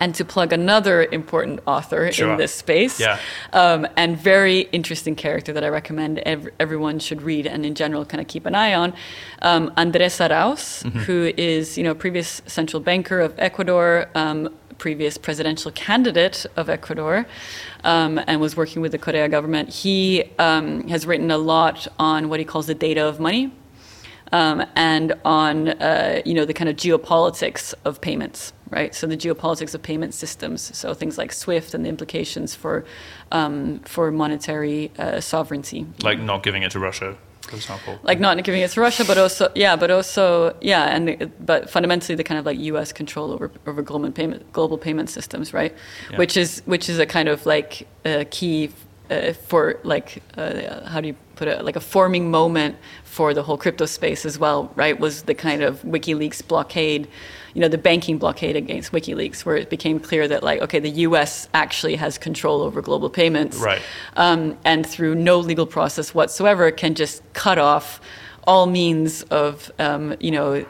and 0.00 0.14
to 0.14 0.24
plug 0.24 0.52
another 0.52 1.04
important 1.12 1.60
author 1.66 2.10
Sure. 2.12 2.32
in 2.32 2.36
this 2.38 2.54
space, 2.54 2.98
Yeah. 3.00 3.18
um, 3.52 3.86
and 3.96 4.16
very 4.18 4.60
interesting 4.72 5.14
character 5.14 5.52
that 5.52 5.64
I 5.64 5.68
recommend 5.68 6.18
ev- 6.20 6.48
everyone 6.60 6.98
should 6.98 7.22
read 7.22 7.46
and 7.46 7.64
in 7.66 7.74
general 7.74 8.04
kind 8.04 8.20
of 8.20 8.26
keep 8.28 8.46
an 8.46 8.54
eye 8.54 8.74
on. 8.74 8.92
Um, 9.42 9.72
Andres 9.76 10.18
Arauz, 10.18 10.82
who 11.06 11.32
is 11.36 11.76
you 11.78 11.84
know 11.84 11.94
previous 11.94 12.42
central 12.46 12.80
banker 12.80 13.20
of 13.20 13.34
Ecuador, 13.38 14.08
um, 14.14 14.48
previous 14.78 15.16
presidential 15.16 15.70
candidate 15.70 16.46
of 16.56 16.68
Ecuador, 16.68 17.26
um, 17.84 18.20
and 18.26 18.40
was 18.40 18.56
working 18.56 18.82
with 18.82 18.90
the 18.92 18.98
Correa 18.98 19.28
government. 19.28 19.68
He 19.68 20.24
um, 20.38 20.88
has 20.88 21.06
written 21.06 21.30
a 21.30 21.38
lot 21.38 21.86
on 21.98 22.28
what 22.28 22.40
he 22.40 22.44
calls 22.44 22.66
the 22.66 22.74
data 22.74 23.06
of 23.06 23.20
money. 23.20 23.52
Um, 24.32 24.64
and 24.74 25.12
on 25.24 25.68
uh, 25.68 26.22
you 26.24 26.34
know 26.34 26.44
the 26.44 26.54
kind 26.54 26.68
of 26.68 26.74
geopolitics 26.76 27.72
of 27.84 28.00
payments, 28.00 28.52
right? 28.70 28.94
So 28.94 29.06
the 29.06 29.16
geopolitics 29.16 29.74
of 29.74 29.82
payment 29.82 30.14
systems, 30.14 30.76
so 30.76 30.94
things 30.94 31.18
like 31.18 31.32
SWIFT 31.32 31.74
and 31.74 31.84
the 31.84 31.88
implications 31.88 32.54
for 32.54 32.84
um, 33.32 33.80
for 33.80 34.10
monetary 34.10 34.90
uh, 34.98 35.20
sovereignty, 35.20 35.86
Like 36.02 36.20
not 36.20 36.42
giving 36.42 36.62
it 36.62 36.70
to 36.72 36.78
Russia, 36.78 37.16
for 37.48 37.56
example. 37.56 37.98
like 38.02 38.20
not 38.20 38.42
giving 38.44 38.62
it 38.62 38.70
to 38.72 38.80
Russia, 38.80 39.04
but 39.04 39.18
also 39.18 39.48
yeah, 39.54 39.76
but 39.76 39.90
also 39.90 40.56
yeah, 40.60 40.94
and 40.94 41.08
the, 41.08 41.30
but 41.40 41.68
fundamentally 41.70 42.14
the 42.16 42.24
kind 42.24 42.38
of 42.38 42.46
like 42.46 42.58
U.S. 42.72 42.92
control 42.92 43.32
over 43.32 43.50
over 43.66 43.82
global 43.82 44.10
payment 44.12 44.52
global 44.52 44.78
payment 44.78 45.10
systems, 45.10 45.52
right? 45.52 45.74
Yeah. 46.10 46.18
Which 46.18 46.36
is 46.36 46.62
which 46.66 46.88
is 46.88 46.98
a 46.98 47.06
kind 47.06 47.28
of 47.28 47.44
like 47.46 47.86
a 48.04 48.24
key 48.24 48.70
uh, 49.10 49.32
for 49.48 49.78
like 49.84 50.22
uh, 50.38 50.88
how 50.88 51.00
do 51.00 51.08
you 51.08 51.16
put 51.36 51.48
it 51.48 51.64
like 51.64 51.76
a 51.76 51.80
forming 51.80 52.30
moment 52.30 52.76
for 53.04 53.34
the 53.34 53.42
whole 53.42 53.56
crypto 53.56 53.86
space 53.86 54.24
as 54.26 54.38
well, 54.38 54.72
right? 54.76 54.98
Was 54.98 55.22
the 55.22 55.34
kind 55.34 55.62
of 55.62 55.82
WikiLeaks 55.82 56.46
blockade. 56.46 57.08
You 57.54 57.60
know 57.60 57.68
the 57.68 57.78
banking 57.78 58.18
blockade 58.18 58.56
against 58.56 58.90
WikiLeaks, 58.90 59.44
where 59.44 59.56
it 59.56 59.70
became 59.70 60.00
clear 60.00 60.26
that, 60.26 60.42
like, 60.42 60.60
okay, 60.62 60.80
the 60.80 60.90
U.S. 61.06 61.48
actually 61.54 61.94
has 61.94 62.18
control 62.18 62.62
over 62.62 62.82
global 62.82 63.08
payments, 63.08 63.58
Right. 63.58 63.80
um, 64.16 64.58
and 64.64 64.84
through 64.84 65.14
no 65.14 65.38
legal 65.38 65.64
process 65.64 66.12
whatsoever 66.12 66.72
can 66.72 66.96
just 66.96 67.22
cut 67.32 67.58
off 67.58 68.00
all 68.46 68.66
means 68.66 69.22
of 69.30 69.70
um, 69.78 70.16
you 70.18 70.32
know 70.32 70.64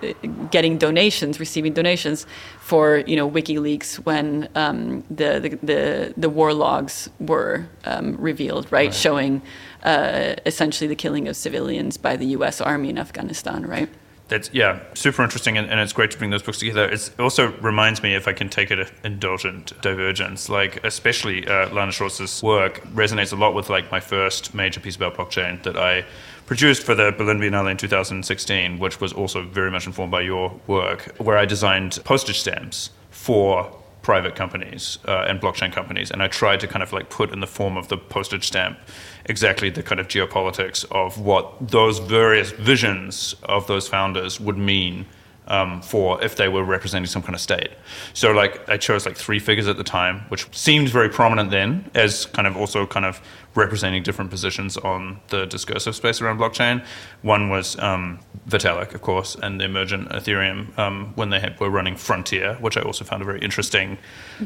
getting 0.50 0.76
donations, 0.76 1.40
receiving 1.40 1.72
donations 1.72 2.26
for 2.60 2.98
you 3.06 3.16
know 3.16 3.30
WikiLeaks 3.30 3.96
when 4.04 4.48
um, 4.54 5.02
the, 5.10 5.40
the 5.40 5.48
the 5.66 6.14
the 6.18 6.28
war 6.28 6.52
logs 6.52 7.08
were 7.18 7.66
um, 7.86 8.14
revealed, 8.18 8.70
right, 8.70 8.94
showing 8.94 9.40
uh, 9.84 10.34
essentially 10.46 10.88
the 10.88 10.96
killing 10.96 11.28
of 11.28 11.36
civilians 11.36 11.96
by 11.96 12.16
the 12.16 12.26
U.S. 12.26 12.60
Army 12.60 12.90
in 12.90 12.98
Afghanistan, 12.98 13.66
right. 13.66 13.88
That's 14.28 14.48
yeah, 14.54 14.80
super 14.94 15.22
interesting, 15.22 15.58
and, 15.58 15.68
and 15.68 15.78
it's 15.80 15.92
great 15.92 16.10
to 16.12 16.18
bring 16.18 16.30
those 16.30 16.42
books 16.42 16.58
together. 16.58 16.88
It's, 16.88 17.08
it 17.08 17.20
also 17.20 17.52
reminds 17.58 18.02
me, 18.02 18.14
if 18.14 18.26
I 18.26 18.32
can 18.32 18.48
take 18.48 18.70
it 18.70 18.90
indulgent 19.04 19.78
divergence, 19.82 20.48
like 20.48 20.82
especially 20.82 21.46
uh, 21.46 21.68
Lana 21.74 21.92
Swartz's 21.92 22.42
work 22.42 22.82
resonates 22.94 23.34
a 23.34 23.36
lot 23.36 23.54
with 23.54 23.68
like 23.68 23.90
my 23.92 24.00
first 24.00 24.54
major 24.54 24.80
piece 24.80 24.96
about 24.96 25.14
blockchain 25.14 25.62
that 25.64 25.76
I 25.76 26.06
produced 26.46 26.84
for 26.84 26.94
the 26.94 27.12
Berlin 27.12 27.38
Biennale 27.38 27.70
in 27.70 27.76
2016, 27.76 28.78
which 28.78 28.98
was 28.98 29.12
also 29.12 29.42
very 29.42 29.70
much 29.70 29.86
informed 29.86 30.12
by 30.12 30.22
your 30.22 30.58
work, 30.66 31.14
where 31.18 31.36
I 31.36 31.44
designed 31.44 32.00
postage 32.04 32.40
stamps 32.40 32.90
for 33.10 33.70
private 34.00 34.36
companies 34.36 34.98
uh, 35.06 35.26
and 35.28 35.40
blockchain 35.40 35.72
companies, 35.72 36.10
and 36.10 36.22
I 36.22 36.28
tried 36.28 36.60
to 36.60 36.66
kind 36.66 36.82
of 36.82 36.92
like 36.92 37.10
put 37.10 37.30
in 37.30 37.40
the 37.40 37.46
form 37.46 37.76
of 37.76 37.88
the 37.88 37.96
postage 37.96 38.46
stamp 38.46 38.78
exactly 39.26 39.70
the 39.70 39.82
kind 39.82 40.00
of 40.00 40.08
geopolitics 40.08 40.84
of 40.90 41.18
what 41.18 41.68
those 41.68 41.98
various 41.98 42.50
visions 42.52 43.34
of 43.44 43.66
those 43.66 43.88
founders 43.88 44.38
would 44.40 44.58
mean 44.58 45.06
um, 45.46 45.82
for 45.82 46.22
if 46.22 46.36
they 46.36 46.48
were 46.48 46.64
representing 46.64 47.06
some 47.06 47.22
kind 47.22 47.34
of 47.34 47.40
state. 47.40 47.70
So 48.12 48.32
like 48.32 48.68
I 48.68 48.76
chose 48.76 49.06
like 49.06 49.16
three 49.16 49.38
figures 49.38 49.68
at 49.68 49.76
the 49.76 49.84
time, 49.84 50.20
which 50.28 50.46
seemed 50.56 50.88
very 50.88 51.08
prominent 51.08 51.50
then 51.50 51.90
as 51.94 52.26
kind 52.26 52.46
of 52.46 52.56
also 52.56 52.86
kind 52.86 53.04
of 53.04 53.20
representing 53.54 54.02
different 54.02 54.30
positions 54.30 54.76
on 54.78 55.20
the 55.28 55.46
discursive 55.46 55.94
space 55.94 56.20
around 56.20 56.38
blockchain. 56.38 56.84
One 57.22 57.50
was 57.50 57.78
um, 57.78 58.18
Vitalik, 58.48 58.94
of 58.94 59.02
course, 59.02 59.36
and 59.42 59.60
the 59.60 59.64
emergent 59.64 60.08
Ethereum 60.10 60.76
um, 60.78 61.12
when 61.14 61.30
they 61.30 61.40
had, 61.40 61.58
were 61.60 61.70
running 61.70 61.96
Frontier, 61.96 62.54
which 62.60 62.76
I 62.76 62.82
also 62.82 63.04
found 63.04 63.22
a 63.22 63.24
very 63.24 63.40
interesting 63.40 63.98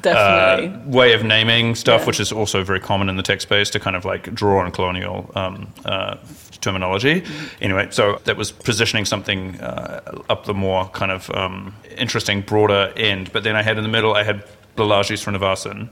uh, 0.05 0.69
way 0.87 1.13
of 1.15 1.25
naming 1.25 1.75
stuff, 1.75 2.03
Yeah. 2.03 2.07
which 2.07 2.21
is 2.21 2.33
also 2.33 2.63
very 2.65 2.81
common 2.81 3.09
in 3.09 3.17
the 3.17 3.23
tech 3.23 3.41
space 3.41 3.71
to 3.71 3.81
kind 3.81 3.97
of 3.97 4.05
like 4.05 4.33
draw 4.35 4.63
on 4.63 4.71
colonial 4.73 5.31
um, 5.35 5.73
uh, 5.85 6.17
terminology. 6.61 7.25
Anyway, 7.61 7.89
so 7.91 8.21
that 8.25 8.37
was 8.37 8.53
positioning 8.53 9.05
something 9.05 9.61
uh, 9.61 10.23
up 10.29 10.45
the 10.45 10.55
more 10.55 10.89
kind 10.91 11.13
of 11.13 11.31
um, 11.31 11.75
interesting, 11.97 12.43
broader 12.43 12.93
end. 12.97 13.33
But 13.33 13.43
then 13.45 13.57
I 13.57 13.63
had 13.63 13.79
in 13.79 13.85
the 13.85 13.89
middle, 13.89 14.15
I 14.15 14.23
had 14.25 14.45
Balaji 14.77 15.17
Srinivasan, 15.17 15.89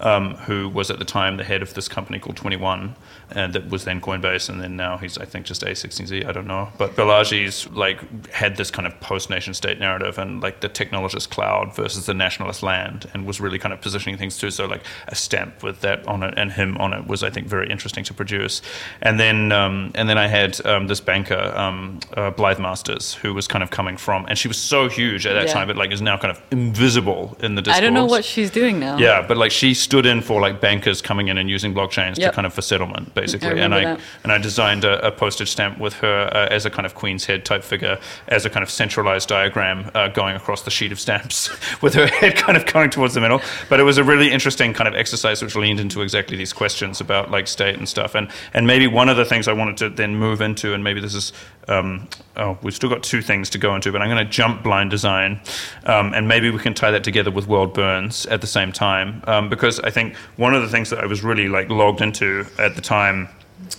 um, 0.00 0.34
who 0.36 0.68
was 0.68 0.90
at 0.90 0.98
the 0.98 1.04
time 1.04 1.36
the 1.36 1.44
head 1.44 1.62
of 1.62 1.74
this 1.74 1.88
company 1.88 2.18
called 2.18 2.36
21, 2.36 2.94
and 3.32 3.52
that 3.54 3.68
was 3.70 3.84
then 3.84 4.00
Coinbase, 4.00 4.48
and 4.48 4.60
then 4.60 4.76
now 4.76 4.96
he's 4.98 5.18
I 5.18 5.24
think 5.24 5.46
just 5.46 5.62
A16Z. 5.62 6.26
I 6.26 6.32
don't 6.32 6.46
know, 6.46 6.68
but 6.78 6.96
Balaji's 6.96 7.68
like 7.70 8.30
had 8.30 8.56
this 8.56 8.70
kind 8.70 8.86
of 8.86 8.98
post-nation 9.00 9.54
state 9.54 9.78
narrative 9.78 10.18
and 10.18 10.42
like 10.42 10.60
the 10.60 10.68
technologist 10.68 11.30
cloud 11.30 11.74
versus 11.74 12.06
the 12.06 12.14
nationalist 12.14 12.62
land, 12.62 13.08
and 13.14 13.26
was 13.26 13.40
really 13.40 13.58
kind 13.58 13.72
of 13.72 13.80
positioning 13.80 14.16
things 14.18 14.36
too. 14.38 14.50
So 14.50 14.66
like 14.66 14.82
a 15.08 15.14
stamp 15.14 15.62
with 15.62 15.80
that 15.80 16.06
on 16.06 16.22
it 16.22 16.34
and 16.36 16.52
him 16.52 16.76
on 16.78 16.92
it 16.92 17.06
was 17.06 17.22
I 17.22 17.30
think 17.30 17.46
very 17.46 17.68
interesting 17.70 18.04
to 18.04 18.14
produce. 18.14 18.62
And 19.02 19.18
then 19.20 19.52
um, 19.52 19.92
and 19.94 20.08
then 20.08 20.18
I 20.18 20.26
had 20.26 20.64
um, 20.66 20.86
this 20.86 21.00
banker 21.00 21.52
um, 21.56 22.00
uh, 22.16 22.30
Blythe 22.30 22.58
Masters, 22.58 23.14
who 23.14 23.34
was 23.34 23.46
kind 23.48 23.62
of 23.62 23.70
coming 23.70 23.96
from, 23.96 24.26
and 24.26 24.38
she 24.38 24.48
was 24.48 24.56
so 24.58 24.88
huge 24.88 25.26
at 25.26 25.34
that 25.34 25.46
Yeah. 25.46 25.52
time, 25.52 25.66
but 25.68 25.76
like 25.76 25.92
is 25.92 26.02
now 26.02 26.16
kind 26.16 26.30
of 26.30 26.40
invisible 26.50 27.36
in 27.40 27.54
the 27.54 27.62
discourse. 27.62 27.78
I 27.78 27.80
don't 27.80 27.94
know 27.94 28.04
what 28.06 28.24
she's 28.24 28.50
doing 28.50 28.78
now. 28.78 28.98
Yeah, 28.98 29.24
but 29.26 29.36
like 29.36 29.50
she 29.50 29.74
stood 29.74 30.06
in 30.06 30.20
for 30.22 30.40
like 30.40 30.60
bankers 30.60 31.02
coming 31.02 31.28
in 31.28 31.38
and 31.38 31.48
using 31.50 31.74
blockchains 31.74 32.14
to 32.16 32.30
kind 32.32 32.46
of 32.46 32.52
for 32.54 32.62
settlement, 32.62 33.14
basically. 33.20 33.60
I 33.60 33.64
and 33.64 33.74
I 33.74 33.84
that. 33.84 34.00
and 34.22 34.32
I 34.32 34.38
designed 34.38 34.84
a, 34.84 35.06
a 35.06 35.10
postage 35.12 35.50
stamp 35.50 35.78
with 35.78 35.94
her 35.94 36.30
uh, 36.32 36.48
as 36.50 36.66
a 36.66 36.70
kind 36.70 36.86
of 36.86 36.94
queen's 36.94 37.24
head 37.24 37.44
type 37.44 37.62
figure, 37.62 37.98
as 38.28 38.44
a 38.44 38.50
kind 38.50 38.62
of 38.62 38.70
centralized 38.70 39.28
diagram 39.28 39.90
uh, 39.94 40.08
going 40.08 40.36
across 40.36 40.62
the 40.62 40.70
sheet 40.70 40.92
of 40.92 41.00
stamps, 41.00 41.50
with 41.82 41.94
her 41.94 42.06
head 42.06 42.36
kind 42.36 42.56
of 42.56 42.66
going 42.66 42.90
towards 42.90 43.14
the 43.14 43.20
middle. 43.20 43.40
But 43.68 43.80
it 43.80 43.84
was 43.84 43.98
a 43.98 44.04
really 44.04 44.30
interesting 44.30 44.72
kind 44.72 44.88
of 44.88 44.94
exercise 44.94 45.42
which 45.42 45.54
leaned 45.56 45.80
into 45.80 46.02
exactly 46.02 46.36
these 46.36 46.52
questions 46.52 47.00
about 47.00 47.30
like 47.30 47.46
state 47.46 47.76
and 47.76 47.88
stuff. 47.88 48.14
And 48.14 48.28
and 48.54 48.66
maybe 48.66 48.86
one 48.86 49.08
of 49.08 49.16
the 49.16 49.24
things 49.24 49.48
I 49.48 49.52
wanted 49.52 49.76
to 49.78 49.90
then 49.90 50.16
move 50.16 50.40
into, 50.40 50.74
and 50.74 50.82
maybe 50.82 51.00
this 51.00 51.14
is 51.14 51.32
um, 51.68 52.08
oh, 52.36 52.58
we've 52.62 52.74
still 52.74 52.90
got 52.90 53.02
two 53.02 53.22
things 53.22 53.48
to 53.50 53.58
go 53.58 53.74
into, 53.74 53.92
but 53.92 54.02
I'm 54.02 54.08
going 54.10 54.24
to 54.24 54.30
jump 54.30 54.62
blind 54.62 54.90
design, 54.90 55.40
um, 55.84 56.12
and 56.14 56.26
maybe 56.26 56.50
we 56.50 56.58
can 56.58 56.74
tie 56.74 56.90
that 56.90 57.04
together 57.04 57.30
with 57.30 57.46
World 57.46 57.74
Burns 57.74 58.26
at 58.26 58.40
the 58.40 58.46
same 58.46 58.72
time, 58.72 59.22
um, 59.26 59.48
because 59.48 59.78
I 59.80 59.90
think 59.90 60.16
one 60.36 60.54
of 60.54 60.62
the 60.62 60.68
things 60.68 60.90
that 60.90 60.98
I 60.98 61.06
was 61.06 61.22
really 61.22 61.48
like 61.48 61.70
logged 61.70 62.00
into 62.00 62.44
at 62.58 62.74
the 62.74 62.80
time, 62.80 63.09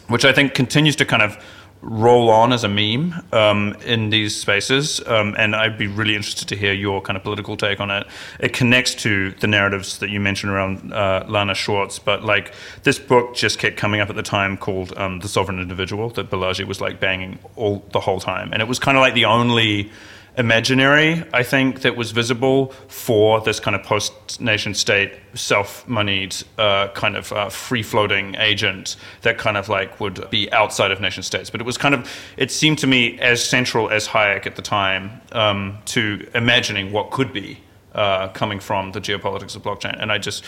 which 0.07 0.25
I 0.25 0.33
think 0.33 0.53
continues 0.53 0.95
to 0.97 1.05
kind 1.05 1.23
of 1.23 1.37
roll 1.81 2.29
on 2.29 2.53
as 2.53 2.63
a 2.63 2.67
meme 2.67 3.13
um, 3.33 3.75
in 3.85 4.11
these 4.11 4.39
spaces, 4.39 5.01
um, 5.07 5.35
and 5.37 5.55
I'd 5.55 5.77
be 5.77 5.87
really 5.87 6.15
interested 6.15 6.47
to 6.49 6.55
hear 6.55 6.73
your 6.73 7.01
kind 7.01 7.17
of 7.17 7.23
political 7.23 7.57
take 7.57 7.79
on 7.79 7.89
it. 7.89 8.05
It 8.39 8.53
connects 8.53 8.93
to 8.95 9.31
the 9.31 9.47
narratives 9.47 9.97
that 9.99 10.09
you 10.09 10.19
mentioned 10.19 10.51
around 10.51 10.93
uh, 10.93 11.25
Lana 11.27 11.55
Swartz, 11.55 11.97
but 11.97 12.23
like 12.23 12.53
this 12.83 12.99
book 12.99 13.35
just 13.35 13.57
kept 13.57 13.77
coming 13.77 13.99
up 13.99 14.09
at 14.09 14.15
the 14.15 14.23
time 14.23 14.57
called 14.57 14.95
um, 14.97 15.19
"The 15.19 15.27
Sovereign 15.27 15.59
Individual" 15.59 16.09
that 16.11 16.29
Balaji 16.29 16.65
was 16.65 16.81
like 16.81 16.99
banging 16.99 17.39
all 17.55 17.83
the 17.91 17.99
whole 17.99 18.19
time, 18.19 18.53
and 18.53 18.61
it 18.61 18.67
was 18.67 18.79
kind 18.79 18.97
of 18.97 19.01
like 19.01 19.15
the 19.15 19.25
only 19.25 19.91
imaginary, 20.37 21.23
I 21.33 21.43
think, 21.43 21.81
that 21.81 21.95
was 21.95 22.11
visible 22.11 22.67
for 22.87 23.41
this 23.41 23.59
kind 23.59 23.75
of 23.75 23.83
post 23.83 24.39
nation 24.39 24.73
state, 24.73 25.13
self 25.33 25.87
moneyed, 25.87 26.35
uh, 26.57 26.89
kind 26.89 27.15
of 27.15 27.31
uh, 27.31 27.49
free 27.49 27.83
floating 27.83 28.35
agent 28.35 28.95
that 29.21 29.37
kind 29.37 29.57
of 29.57 29.69
like 29.69 29.99
would 29.99 30.29
be 30.29 30.51
outside 30.53 30.91
of 30.91 31.01
nation 31.01 31.23
states. 31.23 31.49
But 31.49 31.61
it 31.61 31.65
was 31.65 31.77
kind 31.77 31.93
of, 31.95 32.09
it 32.37 32.51
seemed 32.51 32.79
to 32.79 32.87
me 32.87 33.19
as 33.19 33.43
central 33.43 33.89
as 33.89 34.07
Hayek 34.07 34.45
at 34.45 34.55
the 34.55 34.61
time 34.61 35.21
um, 35.31 35.77
to 35.85 36.27
imagining 36.33 36.91
what 36.91 37.11
could 37.11 37.33
be 37.33 37.59
uh, 37.93 38.29
coming 38.29 38.59
from 38.59 38.91
the 38.91 39.01
geopolitics 39.01 39.55
of 39.55 39.63
blockchain. 39.63 39.95
And 40.01 40.11
I 40.11 40.17
just, 40.17 40.43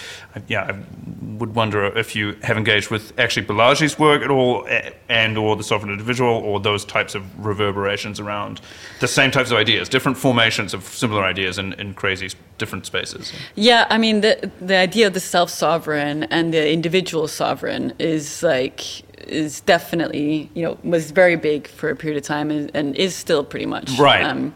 yeah, 0.48 0.64
I 0.64 1.36
would 1.36 1.56
wonder 1.56 1.86
if 1.98 2.16
you 2.16 2.38
have 2.44 2.58
engaged 2.58 2.90
with 2.90 3.18
actually 3.20 3.46
Balaji's 3.46 4.00
work 4.00 4.22
at 4.22 4.32
all, 4.32 4.68
and 5.10 5.38
or 5.38 5.56
the 5.56 5.64
sovereign 5.64 5.92
individual, 5.92 6.32
or 6.32 6.60
those 6.60 6.86
types 6.86 7.16
of 7.16 7.46
reverberations 7.46 8.20
around 8.20 8.62
the 9.00 9.08
same 9.08 9.32
types 9.32 9.52
of 9.52 9.58
ideas, 9.58 9.90
different 9.90 10.18
formations 10.18 10.74
of 10.74 10.84
similar 10.84 11.24
ideas 11.24 11.58
in, 11.58 11.74
in 11.74 11.94
crazy 11.94 12.30
different 12.58 12.86
spaces. 12.86 13.34
Yeah, 13.56 13.88
I 13.90 13.98
mean, 13.98 14.22
the 14.22 14.52
the 14.62 14.78
idea 14.78 15.08
of 15.08 15.14
the 15.14 15.20
self 15.20 15.50
sovereign 15.50 16.24
and 16.26 16.54
the 16.54 16.72
individual 16.72 17.28
sovereign 17.28 17.94
is 18.00 18.44
like 18.44 19.02
is 19.28 19.62
definitely 19.62 20.50
you 20.54 20.64
know 20.64 20.78
was 20.84 21.12
very 21.12 21.36
big 21.36 21.68
for 21.68 21.90
a 21.90 21.96
period 21.96 22.18
of 22.18 22.24
time 22.24 22.52
and, 22.52 22.72
and 22.74 22.96
is 22.96 23.16
still 23.16 23.44
pretty 23.44 23.66
much 23.66 23.98
right. 24.00 24.24
Um, 24.24 24.54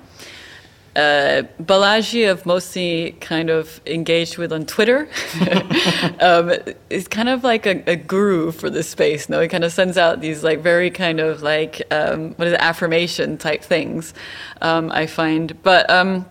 uh, 0.97 1.43
Balaji, 1.61 2.27
I've 2.27 2.43
mostly 2.47 3.11
kind 3.21 3.51
of 3.51 3.79
engaged 3.85 4.39
with 4.39 4.51
on 4.51 4.65
Twitter, 4.65 5.07
um, 6.19 6.51
is 6.89 7.07
kind 7.07 7.29
of 7.29 7.43
like 7.43 7.67
a, 7.67 7.83
a, 7.85 7.95
guru 7.95 8.51
for 8.51 8.71
this 8.71 8.89
space. 8.89 9.29
No, 9.29 9.39
he 9.39 9.47
kind 9.47 9.63
of 9.63 9.71
sends 9.71 9.95
out 9.95 10.21
these 10.21 10.43
like 10.43 10.59
very 10.61 10.89
kind 10.89 11.19
of 11.19 11.43
like 11.43 11.83
um, 11.91 12.31
what 12.31 12.47
is 12.47 12.55
it, 12.55 12.59
affirmation 12.59 13.37
type 13.37 13.61
things. 13.63 14.15
Um, 14.63 14.91
I 14.91 15.05
find, 15.05 15.61
but 15.61 15.87
um, 15.87 16.25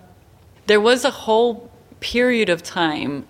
there 0.67 0.81
was 0.81 1.05
a 1.05 1.11
whole 1.11 1.71
period 2.01 2.49
of 2.49 2.65
time 2.65 3.25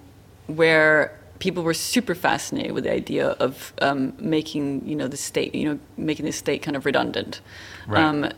where 0.46 1.12
people 1.38 1.62
were 1.62 1.74
super 1.74 2.14
fascinated 2.14 2.72
with 2.72 2.84
the 2.84 2.92
idea 2.92 3.28
of 3.28 3.74
um, 3.82 4.14
making 4.18 4.88
you 4.88 4.96
know 4.96 5.06
the 5.06 5.18
state 5.18 5.54
you 5.54 5.68
know 5.68 5.78
making 5.98 6.24
the 6.24 6.32
state 6.32 6.62
kind 6.62 6.78
of 6.78 6.86
redundant. 6.86 7.42
Right 7.86 8.02
um, 8.02 8.30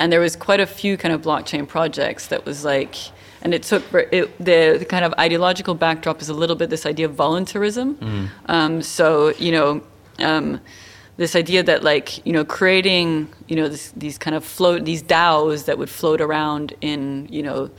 and 0.00 0.10
there 0.10 0.18
was 0.18 0.34
quite 0.34 0.60
a 0.60 0.66
few 0.66 0.96
kind 0.96 1.14
of 1.14 1.20
blockchain 1.20 1.68
projects 1.68 2.26
that 2.28 2.44
was 2.44 2.64
like 2.64 2.96
and 3.42 3.54
it 3.54 3.62
took 3.62 3.82
it, 3.94 4.36
the, 4.38 4.76
the, 4.78 4.84
kind 4.84 5.04
of 5.04 5.14
ideological 5.18 5.74
backdrop 5.74 6.20
is 6.20 6.28
a 6.28 6.34
little 6.34 6.56
bit 6.56 6.70
this 6.70 6.86
idea 6.86 7.06
of 7.06 7.14
voluntarism 7.14 7.94
mm. 7.96 8.28
um, 8.46 8.82
so 8.82 9.32
you 9.38 9.52
know 9.52 9.82
um, 10.18 10.60
this 11.18 11.36
idea 11.36 11.62
that 11.62 11.84
like 11.84 12.24
you 12.26 12.32
know 12.32 12.44
creating 12.44 13.28
you 13.46 13.54
know 13.54 13.68
this, 13.68 13.92
these 13.94 14.18
kind 14.18 14.34
of 14.34 14.44
float 14.44 14.84
these 14.84 15.02
DAOs 15.02 15.66
that 15.66 15.78
would 15.78 15.90
float 15.90 16.20
around 16.20 16.74
in 16.80 17.28
you 17.30 17.42
know 17.42 17.70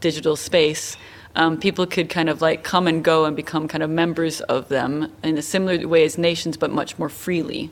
digital 0.00 0.36
space 0.36 0.96
um, 1.36 1.58
people 1.58 1.86
could 1.86 2.10
kind 2.10 2.28
of 2.28 2.42
like 2.42 2.62
come 2.64 2.86
and 2.86 3.04
go 3.04 3.24
and 3.24 3.36
become 3.36 3.68
kind 3.68 3.82
of 3.82 3.88
members 3.88 4.40
of 4.42 4.68
them 4.68 5.10
in 5.22 5.38
a 5.38 5.42
similar 5.42 5.88
way 5.88 6.04
as 6.04 6.18
nations 6.18 6.56
but 6.56 6.70
much 6.70 6.98
more 6.98 7.08
freely 7.08 7.70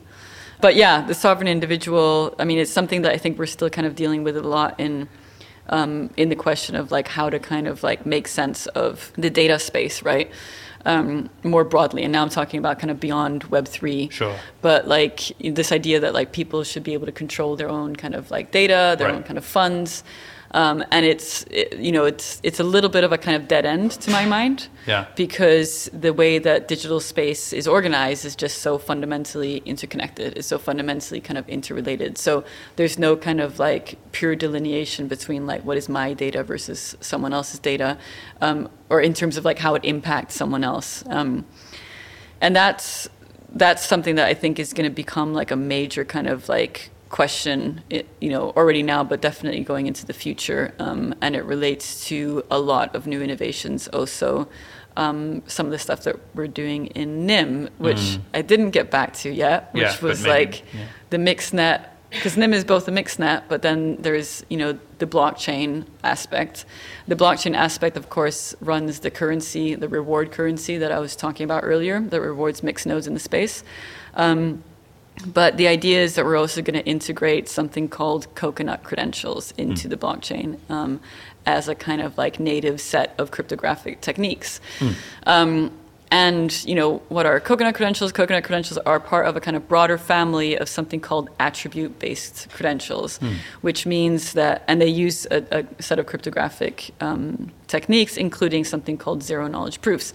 but 0.61 0.75
yeah, 0.75 1.05
the 1.05 1.13
sovereign 1.13 1.47
individual. 1.47 2.35
I 2.39 2.45
mean, 2.45 2.59
it's 2.59 2.71
something 2.71 3.01
that 3.03 3.11
I 3.11 3.17
think 3.17 3.37
we're 3.39 3.45
still 3.45 3.69
kind 3.69 3.87
of 3.87 3.95
dealing 3.95 4.23
with 4.23 4.37
a 4.37 4.41
lot 4.41 4.79
in. 4.79 5.07
Um, 5.71 6.09
in 6.17 6.29
the 6.29 6.35
question 6.35 6.75
of 6.75 6.91
like 6.91 7.07
how 7.07 7.29
to 7.29 7.37
kind 7.37 7.67
of 7.67 7.83
like 7.83 8.03
make 8.03 8.27
sense 8.27 8.65
of 8.65 9.13
the 9.17 9.29
data 9.29 9.59
space, 9.59 10.01
right? 10.01 10.31
Um, 10.83 11.29
more 11.43 11.63
broadly. 11.63 12.01
And 12.01 12.11
now 12.11 12.23
I'm 12.23 12.29
talking 12.29 12.57
about 12.57 12.79
kind 12.79 12.89
of 12.89 12.99
beyond 12.99 13.43
Web 13.43 13.67
three. 13.67 14.09
Sure. 14.09 14.35
But 14.63 14.87
like 14.87 15.31
this 15.39 15.71
idea 15.71 15.99
that 15.99 16.15
like 16.15 16.31
people 16.31 16.63
should 16.63 16.81
be 16.81 16.93
able 16.93 17.05
to 17.05 17.11
control 17.11 17.55
their 17.55 17.69
own 17.69 17.95
kind 17.95 18.15
of 18.15 18.31
like 18.31 18.49
data, 18.49 18.95
their 18.97 19.09
right. 19.09 19.17
own 19.17 19.21
kind 19.21 19.37
of 19.37 19.45
funds. 19.45 20.03
Um, 20.51 20.83
and 20.91 21.05
it's 21.05 21.43
it, 21.51 21.77
you 21.77 21.91
know 21.91 22.05
it's 22.05 22.39
it's 22.41 22.59
a 22.59 22.63
little 22.63 22.89
bit 22.89 23.03
of 23.03 23.11
a 23.11 23.17
kind 23.17 23.37
of 23.37 23.47
dead 23.47 23.65
end 23.65 23.91
to 23.91 24.11
my 24.11 24.25
mind. 24.25 24.67
Yeah. 24.87 25.05
because 25.15 25.87
the 25.93 26.11
way 26.13 26.39
that 26.39 26.67
digital 26.67 26.99
space 26.99 27.53
is 27.53 27.67
organized 27.67 28.25
is 28.25 28.35
just 28.35 28.59
so 28.59 28.79
fundamentally 28.79 29.57
interconnected. 29.57 30.35
It's 30.35 30.47
so 30.47 30.57
fundamentally 30.57 31.21
kind 31.21 31.37
of 31.37 31.47
interrelated. 31.47 32.17
So 32.17 32.43
there's 32.75 32.97
no 32.97 33.15
kind 33.15 33.39
of 33.39 33.59
like 33.59 33.99
pure 34.11 34.35
delineation 34.35 35.07
between 35.07 35.45
like 35.45 35.63
what 35.63 35.77
is 35.77 35.87
my 35.87 36.13
data 36.13 36.43
versus 36.43 36.97
someone 37.01 37.33
else's 37.33 37.59
data 37.59 37.99
um, 38.41 38.67
or 38.89 38.99
in 38.99 39.13
terms 39.13 39.37
of 39.37 39.45
like 39.45 39.59
how 39.59 39.75
it 39.75 39.85
impacts 39.85 40.33
someone 40.33 40.63
else. 40.63 41.03
Um, 41.07 41.45
and 42.41 42.55
that's 42.55 43.07
that's 43.51 43.85
something 43.85 44.15
that 44.15 44.27
I 44.27 44.33
think 44.33 44.59
is 44.59 44.73
going 44.73 44.89
to 44.89 44.95
become 44.95 45.33
like 45.33 45.51
a 45.51 45.55
major 45.55 46.05
kind 46.05 46.27
of 46.27 46.49
like 46.49 46.89
question, 47.09 47.81
you 47.89 48.29
know, 48.29 48.51
already 48.51 48.83
now, 48.83 49.03
but 49.03 49.21
definitely 49.21 49.63
going 49.63 49.87
into 49.87 50.05
the 50.05 50.13
future. 50.13 50.73
Um, 50.79 51.15
and 51.21 51.35
it 51.35 51.43
relates 51.43 52.05
to 52.07 52.43
a 52.51 52.59
lot 52.59 52.95
of 52.95 53.07
new 53.07 53.21
innovations 53.21 53.87
also. 53.87 54.47
Um, 54.97 55.43
some 55.47 55.65
of 55.65 55.71
the 55.71 55.79
stuff 55.79 56.03
that 56.03 56.17
we're 56.35 56.47
doing 56.47 56.87
in 56.87 57.25
Nym, 57.25 57.69
which 57.77 57.97
mm. 57.97 58.21
I 58.33 58.41
didn't 58.41 58.71
get 58.71 58.91
back 58.91 59.13
to 59.17 59.29
yet, 59.29 59.73
which 59.73 59.83
yeah, 59.83 60.01
was 60.01 60.23
maybe, 60.23 60.29
like 60.29 60.73
yeah. 60.73 60.85
the 61.09 61.17
mixnet, 61.17 61.85
because 62.09 62.35
Nym 62.35 62.53
is 62.53 62.65
both 62.65 62.87
a 62.87 62.91
mixnet, 62.91 63.43
but 63.47 63.61
then 63.61 63.95
there's, 63.97 64.43
you 64.49 64.57
know, 64.57 64.77
the 64.97 65.05
blockchain 65.05 65.85
aspect. 66.03 66.65
The 67.07 67.15
blockchain 67.15 67.55
aspect, 67.55 67.97
of 67.97 68.09
course, 68.09 68.55
runs 68.59 68.99
the 68.99 69.11
currency, 69.11 69.75
the 69.75 69.87
reward 69.87 70.31
currency 70.31 70.77
that 70.77 70.91
I 70.91 70.99
was 70.99 71.15
talking 71.15 71.43
about 71.43 71.63
earlier, 71.63 72.01
that 72.01 72.19
rewards 72.19 72.61
mixed 72.61 72.85
nodes 72.85 73.07
in 73.07 73.13
the 73.13 73.19
space. 73.19 73.63
Um, 74.15 74.63
but 75.25 75.57
the 75.57 75.67
idea 75.67 76.01
is 76.01 76.15
that 76.15 76.25
we're 76.25 76.37
also 76.37 76.61
going 76.61 76.79
to 76.79 76.85
integrate 76.85 77.49
something 77.49 77.89
called 77.89 78.33
coconut 78.35 78.83
credentials 78.83 79.53
into 79.57 79.87
mm. 79.87 79.91
the 79.91 79.97
blockchain 79.97 80.57
um, 80.69 80.99
as 81.45 81.67
a 81.67 81.75
kind 81.75 82.01
of 82.01 82.17
like 82.17 82.39
native 82.39 82.79
set 82.79 83.15
of 83.17 83.31
cryptographic 83.31 84.01
techniques. 84.01 84.61
Mm. 84.79 84.95
Um, 85.25 85.71
and 86.11 86.65
you 86.65 86.73
know 86.73 86.97
what 87.09 87.27
are 87.27 87.39
coconut 87.39 87.75
credentials? 87.75 88.11
Coconut 88.11 88.43
credentials 88.43 88.79
are 88.79 88.99
part 88.99 89.27
of 89.27 89.35
a 89.35 89.39
kind 89.39 89.55
of 89.55 89.67
broader 89.67 89.97
family 89.97 90.57
of 90.57 90.67
something 90.67 90.99
called 90.99 91.29
attribute-based 91.39 92.49
credentials, 92.49 93.19
mm. 93.19 93.35
which 93.61 93.85
means 93.85 94.33
that, 94.33 94.63
and 94.67 94.81
they 94.81 94.87
use 94.87 95.27
a, 95.29 95.43
a 95.51 95.83
set 95.83 95.99
of 95.99 96.07
cryptographic 96.07 96.91
um, 96.99 97.51
techniques, 97.67 98.17
including 98.17 98.63
something 98.63 98.97
called 98.97 99.21
zero-knowledge 99.21 99.81
proofs 99.81 100.13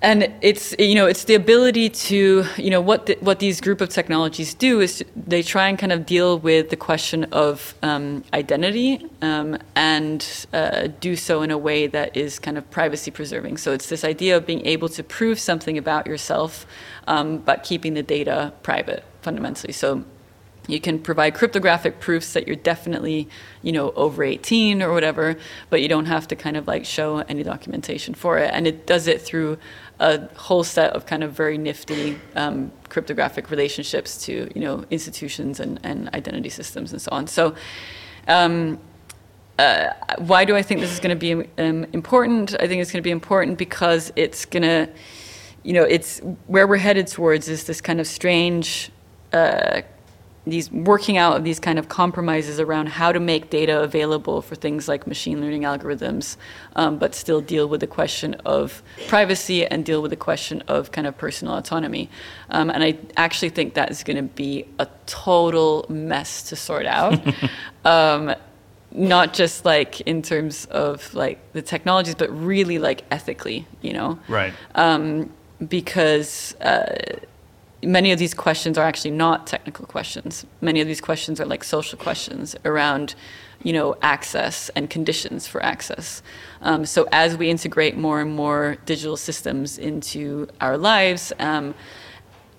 and 0.00 0.32
it's 0.42 0.74
you 0.78 0.94
know 0.94 1.06
it's 1.06 1.24
the 1.24 1.34
ability 1.34 1.88
to 1.88 2.44
you 2.56 2.70
know 2.70 2.80
what 2.80 3.06
the, 3.06 3.16
what 3.20 3.40
these 3.40 3.60
group 3.60 3.80
of 3.80 3.88
technologies 3.88 4.54
do 4.54 4.80
is 4.80 5.04
they 5.16 5.42
try 5.42 5.68
and 5.68 5.78
kind 5.78 5.90
of 5.90 6.06
deal 6.06 6.38
with 6.38 6.70
the 6.70 6.76
question 6.76 7.24
of 7.32 7.74
um, 7.82 8.22
identity 8.32 9.04
um, 9.22 9.58
and 9.74 10.46
uh, 10.52 10.88
do 11.00 11.16
so 11.16 11.42
in 11.42 11.50
a 11.50 11.58
way 11.58 11.86
that 11.88 12.16
is 12.16 12.38
kind 12.38 12.56
of 12.56 12.70
privacy 12.70 13.10
preserving. 13.10 13.56
So 13.56 13.72
it's 13.72 13.88
this 13.88 14.04
idea 14.04 14.36
of 14.36 14.46
being 14.46 14.64
able 14.64 14.88
to 14.90 15.02
prove 15.02 15.40
something 15.40 15.76
about 15.76 16.06
yourself, 16.06 16.66
um, 17.08 17.38
but 17.38 17.64
keeping 17.64 17.94
the 17.94 18.02
data 18.02 18.52
private 18.62 19.04
fundamentally. 19.22 19.72
So 19.72 20.04
you 20.68 20.80
can 20.80 20.98
provide 20.98 21.34
cryptographic 21.34 21.98
proofs 21.98 22.34
that 22.34 22.46
you're 22.46 22.54
definitely, 22.54 23.26
you 23.62 23.72
know, 23.72 23.90
over 23.92 24.22
18 24.22 24.82
or 24.82 24.92
whatever, 24.92 25.36
but 25.70 25.80
you 25.80 25.88
don't 25.88 26.04
have 26.04 26.28
to 26.28 26.36
kind 26.36 26.56
of 26.56 26.68
like 26.68 26.84
show 26.84 27.18
any 27.20 27.42
documentation 27.42 28.14
for 28.14 28.38
it. 28.38 28.50
And 28.52 28.66
it 28.66 28.86
does 28.86 29.06
it 29.06 29.22
through 29.22 29.58
a 29.98 30.28
whole 30.36 30.62
set 30.62 30.92
of 30.92 31.06
kind 31.06 31.24
of 31.24 31.32
very 31.32 31.56
nifty 31.56 32.20
um, 32.36 32.70
cryptographic 32.90 33.50
relationships 33.50 34.24
to 34.26 34.48
you 34.54 34.60
know 34.60 34.84
institutions 34.90 35.58
and, 35.58 35.80
and 35.82 36.08
identity 36.14 36.50
systems 36.50 36.92
and 36.92 37.02
so 37.02 37.10
on. 37.10 37.26
So. 37.26 37.56
Um, 38.28 38.78
uh, 39.58 39.92
why 40.18 40.44
do 40.44 40.54
I 40.54 40.62
think 40.62 40.80
this 40.80 40.92
is 40.92 41.00
going 41.00 41.18
to 41.18 41.34
be 41.34 41.48
um, 41.60 41.84
important? 41.92 42.54
I 42.60 42.68
think 42.68 42.80
it's 42.80 42.92
going 42.92 43.02
to 43.02 43.04
be 43.04 43.10
important 43.10 43.58
because 43.58 44.12
it's 44.14 44.44
going 44.44 44.62
to, 44.62 44.88
you 45.64 45.72
know, 45.72 45.82
it's 45.82 46.20
where 46.46 46.68
we're 46.68 46.76
headed 46.76 47.08
towards 47.08 47.48
is 47.48 47.64
this 47.64 47.80
kind 47.80 47.98
of 47.98 48.06
strange 48.06 48.92
uh, 49.32 49.82
these 50.50 50.70
working 50.70 51.16
out 51.16 51.36
of 51.36 51.44
these 51.44 51.60
kind 51.60 51.78
of 51.78 51.88
compromises 51.88 52.60
around 52.60 52.88
how 52.88 53.12
to 53.12 53.20
make 53.20 53.50
data 53.50 53.80
available 53.80 54.42
for 54.42 54.54
things 54.54 54.88
like 54.88 55.06
machine 55.06 55.40
learning 55.40 55.62
algorithms, 55.62 56.36
um, 56.76 56.98
but 56.98 57.14
still 57.14 57.40
deal 57.40 57.68
with 57.68 57.80
the 57.80 57.86
question 57.86 58.34
of 58.44 58.82
privacy 59.06 59.66
and 59.66 59.84
deal 59.84 60.02
with 60.02 60.10
the 60.10 60.16
question 60.16 60.62
of 60.68 60.92
kind 60.92 61.06
of 61.06 61.16
personal 61.16 61.54
autonomy. 61.56 62.08
Um, 62.50 62.70
and 62.70 62.82
I 62.82 62.98
actually 63.16 63.50
think 63.50 63.74
that 63.74 63.90
is 63.90 64.02
going 64.02 64.16
to 64.16 64.22
be 64.22 64.66
a 64.78 64.88
total 65.06 65.86
mess 65.88 66.42
to 66.44 66.56
sort 66.56 66.86
out. 66.86 67.20
um, 67.84 68.34
not 68.90 69.34
just 69.34 69.64
like 69.64 70.00
in 70.02 70.22
terms 70.22 70.64
of 70.66 71.12
like 71.14 71.52
the 71.52 71.62
technologies, 71.62 72.14
but 72.14 72.30
really 72.30 72.78
like 72.78 73.04
ethically, 73.10 73.66
you 73.82 73.92
know? 73.92 74.18
Right. 74.28 74.52
Um, 74.74 75.30
because 75.66 76.54
uh, 76.60 77.18
many 77.82 78.12
of 78.12 78.18
these 78.18 78.34
questions 78.34 78.76
are 78.76 78.84
actually 78.84 79.12
not 79.12 79.46
technical 79.46 79.86
questions. 79.86 80.44
Many 80.60 80.80
of 80.80 80.86
these 80.86 81.00
questions 81.00 81.40
are 81.40 81.46
like 81.46 81.62
social 81.62 81.98
questions 81.98 82.56
around, 82.64 83.14
you 83.62 83.72
know, 83.72 83.96
access 84.02 84.68
and 84.70 84.90
conditions 84.90 85.46
for 85.46 85.62
access. 85.62 86.22
Um, 86.60 86.84
so 86.84 87.06
as 87.12 87.36
we 87.36 87.50
integrate 87.50 87.96
more 87.96 88.20
and 88.20 88.34
more 88.34 88.76
digital 88.84 89.16
systems 89.16 89.78
into 89.78 90.48
our 90.60 90.76
lives, 90.76 91.32
um, 91.38 91.74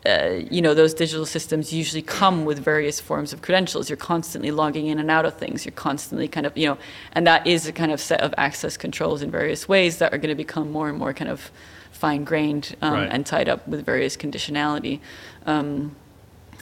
uh, 0.06 0.40
you 0.50 0.62
know, 0.62 0.74
those 0.74 0.94
digital 0.94 1.26
systems 1.26 1.74
usually 1.74 2.02
come 2.02 2.46
with 2.46 2.58
various 2.58 3.02
forms 3.02 3.34
of 3.34 3.42
credentials. 3.42 3.90
You're 3.90 3.98
constantly 3.98 4.50
logging 4.50 4.88
in 4.88 4.98
and 4.98 5.12
out 5.12 5.26
of 5.26 5.38
things. 5.38 5.66
You're 5.66 5.74
constantly 5.74 6.30
kind 6.30 6.46
of, 6.46 6.58
you 6.58 6.68
know, 6.68 6.78
and 7.12 7.28
that 7.28 7.46
is 7.46 7.68
a 7.68 7.74
kind 7.74 7.92
of 7.92 8.00
set 8.00 8.22
of 8.22 8.34
access 8.38 8.78
controls 8.78 9.22
in 9.22 9.30
various 9.30 9.68
ways 9.68 9.98
that 9.98 10.14
are 10.14 10.18
going 10.18 10.30
to 10.30 10.36
become 10.36 10.72
more 10.72 10.88
and 10.88 10.98
more 10.98 11.14
kind 11.14 11.30
of 11.30 11.52
fine 12.00 12.24
grained 12.24 12.76
um, 12.82 12.93
right. 12.93 13.10
and 13.12 13.26
tied 13.26 13.50
up 13.50 13.68
with 13.68 13.86
various 13.86 14.16
conditionality. 14.18 15.00
Um, 15.45 15.95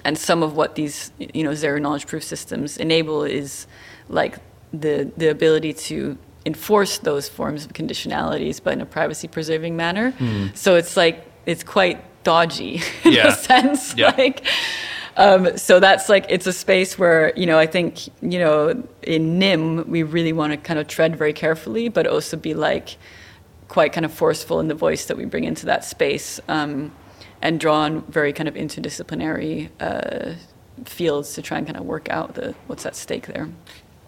and 0.06 0.18
some 0.18 0.44
of 0.44 0.56
what 0.56 0.76
these 0.76 1.12
you 1.18 1.44
know 1.44 1.54
zero 1.56 1.80
knowledge 1.80 2.06
proof 2.08 2.24
systems 2.24 2.78
enable 2.78 3.24
is 3.24 3.68
like 4.10 4.36
the 4.74 5.12
the 5.18 5.30
ability 5.30 5.74
to 5.74 6.18
enforce 6.46 7.00
those 7.00 7.28
forms 7.30 7.66
of 7.66 7.74
conditionalities, 7.74 8.62
but 8.64 8.74
in 8.74 8.82
a 8.82 8.86
privacy 8.86 9.28
preserving 9.28 9.76
manner. 9.76 10.14
So 10.54 10.76
it's 10.76 10.96
like 10.98 11.26
it's 11.46 11.64
quite 11.64 11.98
dodgy 12.24 12.82
in 13.04 13.14
Yeah. 13.14 13.28
a 13.28 13.32
sense. 13.32 13.96
Yeah. 13.98 14.14
Like, 14.18 14.46
um, 15.18 15.58
so 15.58 15.80
that's 15.80 16.10
like 16.10 16.26
it's 16.30 16.46
a 16.48 16.54
space 16.54 16.98
where 17.00 17.34
you 17.36 17.46
know 17.46 17.58
I 17.58 17.66
think 17.66 18.08
you 18.22 18.40
know 18.40 18.84
in 19.04 19.40
Nym 19.40 19.90
we 19.90 20.04
really 20.04 20.34
want 20.34 20.52
to 20.54 20.58
kind 20.58 20.80
of 20.80 20.88
tread 20.88 21.16
very 21.18 21.34
carefully, 21.34 21.90
but 21.90 22.06
also 22.06 22.38
be 22.38 22.54
like 22.54 22.98
quite 23.68 23.94
kind 23.94 24.06
of 24.06 24.14
forceful 24.14 24.60
in 24.60 24.68
the 24.68 24.76
voice 24.76 25.06
that 25.06 25.18
we 25.18 25.26
bring 25.26 25.44
into 25.44 25.66
that 25.66 25.84
space, 25.84 26.40
um, 26.48 26.92
and 27.42 27.60
draw 27.60 27.82
on 27.82 28.02
very 28.04 28.34
kind 28.34 28.48
of 28.48 28.56
interdisciplinary 28.56 29.70
uh, 29.80 30.34
fields 30.86 31.34
to 31.34 31.42
try 31.42 31.58
and 31.58 31.68
kind 31.68 31.78
of 31.78 31.86
work 31.86 32.10
out 32.10 32.36
the 32.36 32.56
what's 32.68 32.86
at 32.86 32.96
stake 32.96 33.28
there. 33.28 33.50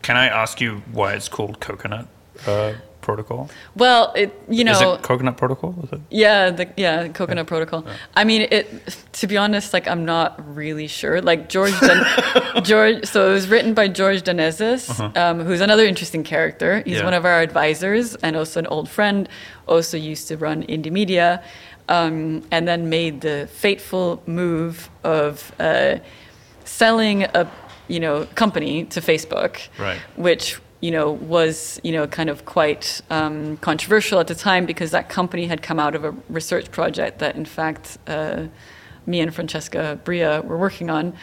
Can 0.01 0.18
I 0.18 0.28
ask 0.28 0.62
you 0.62 0.82
why 0.91 1.14
it's 1.14 1.30
called 1.30 1.60
Coconut 1.60 2.07
uh, 2.47 2.74
Protocol? 3.10 3.49
Well, 3.84 4.03
it 4.16 4.30
you 4.57 4.64
know 4.68 4.72
Is 4.78 4.82
it 4.82 5.01
Coconut 5.10 5.36
Protocol? 5.38 5.72
Is 5.84 5.91
it? 5.95 6.01
Yeah, 6.12 6.51
the 6.60 6.66
yeah 6.78 7.07
coconut 7.20 7.47
protocol. 7.47 7.82
I 8.22 8.24
mean, 8.30 8.41
it. 8.57 8.66
To 9.20 9.28
be 9.28 9.38
honest, 9.45 9.74
like 9.74 9.88
I'm 9.93 10.03
not 10.16 10.30
really 10.55 10.88
sure. 10.88 11.22
Like 11.32 11.41
George, 11.55 11.78
Dan- 11.88 12.64
George. 12.72 13.05
So 13.14 13.18
it 13.30 13.34
was 13.39 13.47
written 13.53 13.74
by 13.74 13.88
George 13.99 14.22
Danezis, 14.28 14.84
um, 15.24 15.38
who's 15.45 15.62
another 15.62 15.86
interesting 15.86 16.24
character. 16.24 16.72
He's 16.86 16.86
Uh-huh. 16.86 16.99
Yeah. 16.99 17.05
one 17.12 17.14
of 17.22 17.26
our 17.26 17.39
advisors 17.49 18.16
and 18.26 18.36
also 18.36 18.60
an 18.60 18.68
old 18.68 18.88
friend. 18.89 19.28
Also 19.68 19.97
used 19.97 20.28
to 20.30 20.38
run 20.38 20.64
Indymedia, 20.76 21.41
um, 21.89 22.41
and 22.51 22.68
then 22.68 22.89
made 22.89 23.22
the 23.22 23.47
fateful 23.64 24.22
move 24.26 24.89
of 25.03 25.51
uh, 25.60 25.95
selling 26.66 27.24
a 27.24 27.43
you 27.88 27.99
know 27.99 28.26
company 28.36 28.86
to 28.93 29.01
Facebook, 29.01 29.53
Right. 29.80 29.99
which 30.16 30.60
you 30.82 30.91
know 30.91 31.11
was 31.11 31.80
you 31.84 31.91
know 31.91 32.07
kind 32.07 32.30
of 32.30 32.45
quite 32.45 33.01
um, 33.09 33.57
controversial 33.57 34.19
at 34.19 34.27
the 34.27 34.36
time 34.36 34.65
because 34.65 34.91
that 34.91 35.09
company 35.09 35.47
had 35.47 35.61
come 35.61 35.80
out 35.80 35.95
of 35.95 36.03
a 36.03 36.11
research 36.30 36.71
project 36.71 37.19
that 37.19 37.36
in 37.36 37.45
fact 37.45 37.97
uh, 38.07 38.47
me 39.05 39.19
and 39.19 39.34
Francesca 39.34 39.99
Bria 40.03 40.41
were 40.41 40.57
working 40.57 40.89
on 40.89 41.13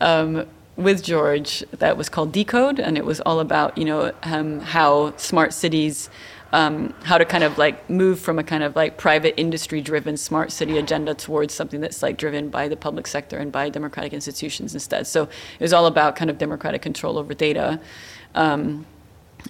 um, 0.00 0.46
with 0.76 1.02
George 1.02 1.64
that 1.72 1.96
was 1.96 2.08
called 2.08 2.32
Decode 2.32 2.78
and 2.78 2.98
it 2.98 3.04
was 3.04 3.20
all 3.20 3.40
about 3.40 3.76
you 3.78 3.84
know 3.84 4.12
um, 4.22 4.60
how 4.60 5.16
smart 5.16 5.52
cities 5.52 6.10
um, 6.52 6.94
how 7.02 7.18
to 7.18 7.24
kind 7.24 7.42
of 7.42 7.58
like 7.58 7.88
move 7.90 8.20
from 8.20 8.38
a 8.38 8.44
kind 8.44 8.62
of 8.62 8.76
like 8.76 8.96
private 8.96 9.38
industry 9.38 9.80
driven 9.80 10.16
smart 10.16 10.52
city 10.52 10.78
agenda 10.78 11.12
towards 11.14 11.52
something 11.52 11.80
that's 11.80 12.02
like 12.02 12.16
driven 12.16 12.48
by 12.48 12.68
the 12.68 12.76
public 12.76 13.06
sector 13.06 13.36
and 13.36 13.50
by 13.50 13.68
democratic 13.68 14.12
institutions 14.12 14.72
instead. 14.72 15.06
So 15.06 15.24
it 15.24 15.60
was 15.60 15.72
all 15.72 15.86
about 15.86 16.14
kind 16.14 16.30
of 16.30 16.38
democratic 16.38 16.82
control 16.82 17.18
over 17.18 17.34
data. 17.34 17.80
Um, 18.34 18.86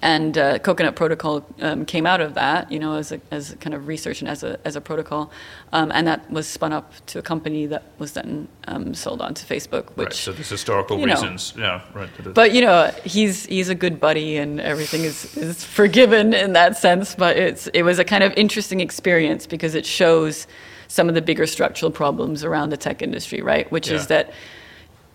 and 0.02 0.36
uh, 0.36 0.58
Coconut 0.58 0.96
Protocol 0.96 1.46
um, 1.60 1.84
came 1.84 2.06
out 2.06 2.20
of 2.20 2.34
that, 2.34 2.70
you 2.70 2.78
know, 2.78 2.94
as 2.96 3.12
a, 3.12 3.20
as 3.30 3.52
a 3.52 3.56
kind 3.56 3.74
of 3.74 3.86
research 3.86 4.20
and 4.20 4.28
as 4.28 4.42
a, 4.42 4.58
as 4.64 4.76
a 4.76 4.80
protocol. 4.80 5.30
Um, 5.72 5.90
and 5.94 6.06
that 6.06 6.30
was 6.30 6.46
spun 6.46 6.72
up 6.72 6.92
to 7.06 7.18
a 7.18 7.22
company 7.22 7.66
that 7.66 7.82
was 7.98 8.12
then 8.12 8.48
um, 8.68 8.94
sold 8.94 9.20
on 9.20 9.34
to 9.34 9.46
Facebook, 9.46 9.90
which 9.96 10.06
right. 10.06 10.12
So 10.14 10.32
there's 10.32 10.48
historical 10.48 10.98
you 10.98 11.06
know. 11.06 11.14
reasons. 11.14 11.54
Yeah. 11.56 11.82
Right. 11.94 12.08
but 12.34 12.52
you 12.52 12.62
know, 12.62 12.92
he's 13.04 13.46
he's 13.46 13.68
a 13.68 13.74
good 13.74 14.00
buddy, 14.00 14.36
and 14.36 14.60
everything 14.60 15.02
is, 15.02 15.36
is 15.36 15.64
forgiven 15.64 16.34
in 16.34 16.52
that 16.52 16.76
sense. 16.76 17.14
But 17.14 17.36
it's 17.36 17.66
it 17.68 17.82
was 17.82 17.98
a 17.98 18.04
kind 18.04 18.24
of 18.24 18.32
interesting 18.36 18.80
experience 18.80 19.46
because 19.46 19.74
it 19.74 19.86
shows 19.86 20.46
some 20.88 21.08
of 21.08 21.14
the 21.14 21.22
bigger 21.22 21.46
structural 21.46 21.90
problems 21.90 22.44
around 22.44 22.70
the 22.70 22.76
tech 22.76 23.02
industry, 23.02 23.42
right? 23.42 23.70
Which 23.72 23.88
Yeah. 23.88 23.96
is 23.96 24.06
that 24.08 24.32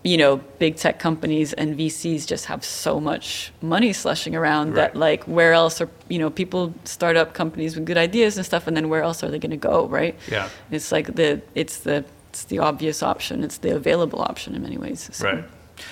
you 0.04 0.18
know 0.18 0.38
big 0.58 0.76
tech 0.78 0.98
companies 1.00 1.54
and 1.54 1.78
VCs 1.78 2.26
just 2.26 2.46
have 2.46 2.66
so 2.66 3.00
much 3.00 3.52
money 3.62 3.94
slushing 3.94 4.36
around 4.36 4.74
that 4.74 4.96
like 4.96 5.24
where 5.26 5.54
else 5.54 5.80
are 5.82 5.90
you 6.10 6.18
know 6.20 6.30
people 6.30 6.74
start 6.86 7.16
up 7.18 7.34
companies 7.34 7.76
with 7.76 7.86
good 7.86 7.98
ideas 7.98 8.38
and 8.38 8.46
stuff, 8.46 8.68
and 8.68 8.76
then 8.76 8.90
where 8.90 9.04
else 9.04 9.24
are 9.24 9.30
they 9.30 9.40
going 9.40 9.52
to 9.52 9.58
go, 9.72 9.86
right? 9.88 10.16
Yeah. 10.32 10.50
It's 10.72 10.92
like 10.92 11.16
the 11.16 11.42
it's 11.56 11.78
the 11.80 12.04
it's 12.30 12.46
the 12.46 12.60
obvious 12.60 13.04
option. 13.04 13.44
It's 13.44 13.58
the 13.60 13.76
available 13.76 14.22
option 14.22 14.56
in 14.56 14.62
many 14.64 14.78
ways. 14.78 15.10
So- 15.12 15.26
Right. 15.26 15.44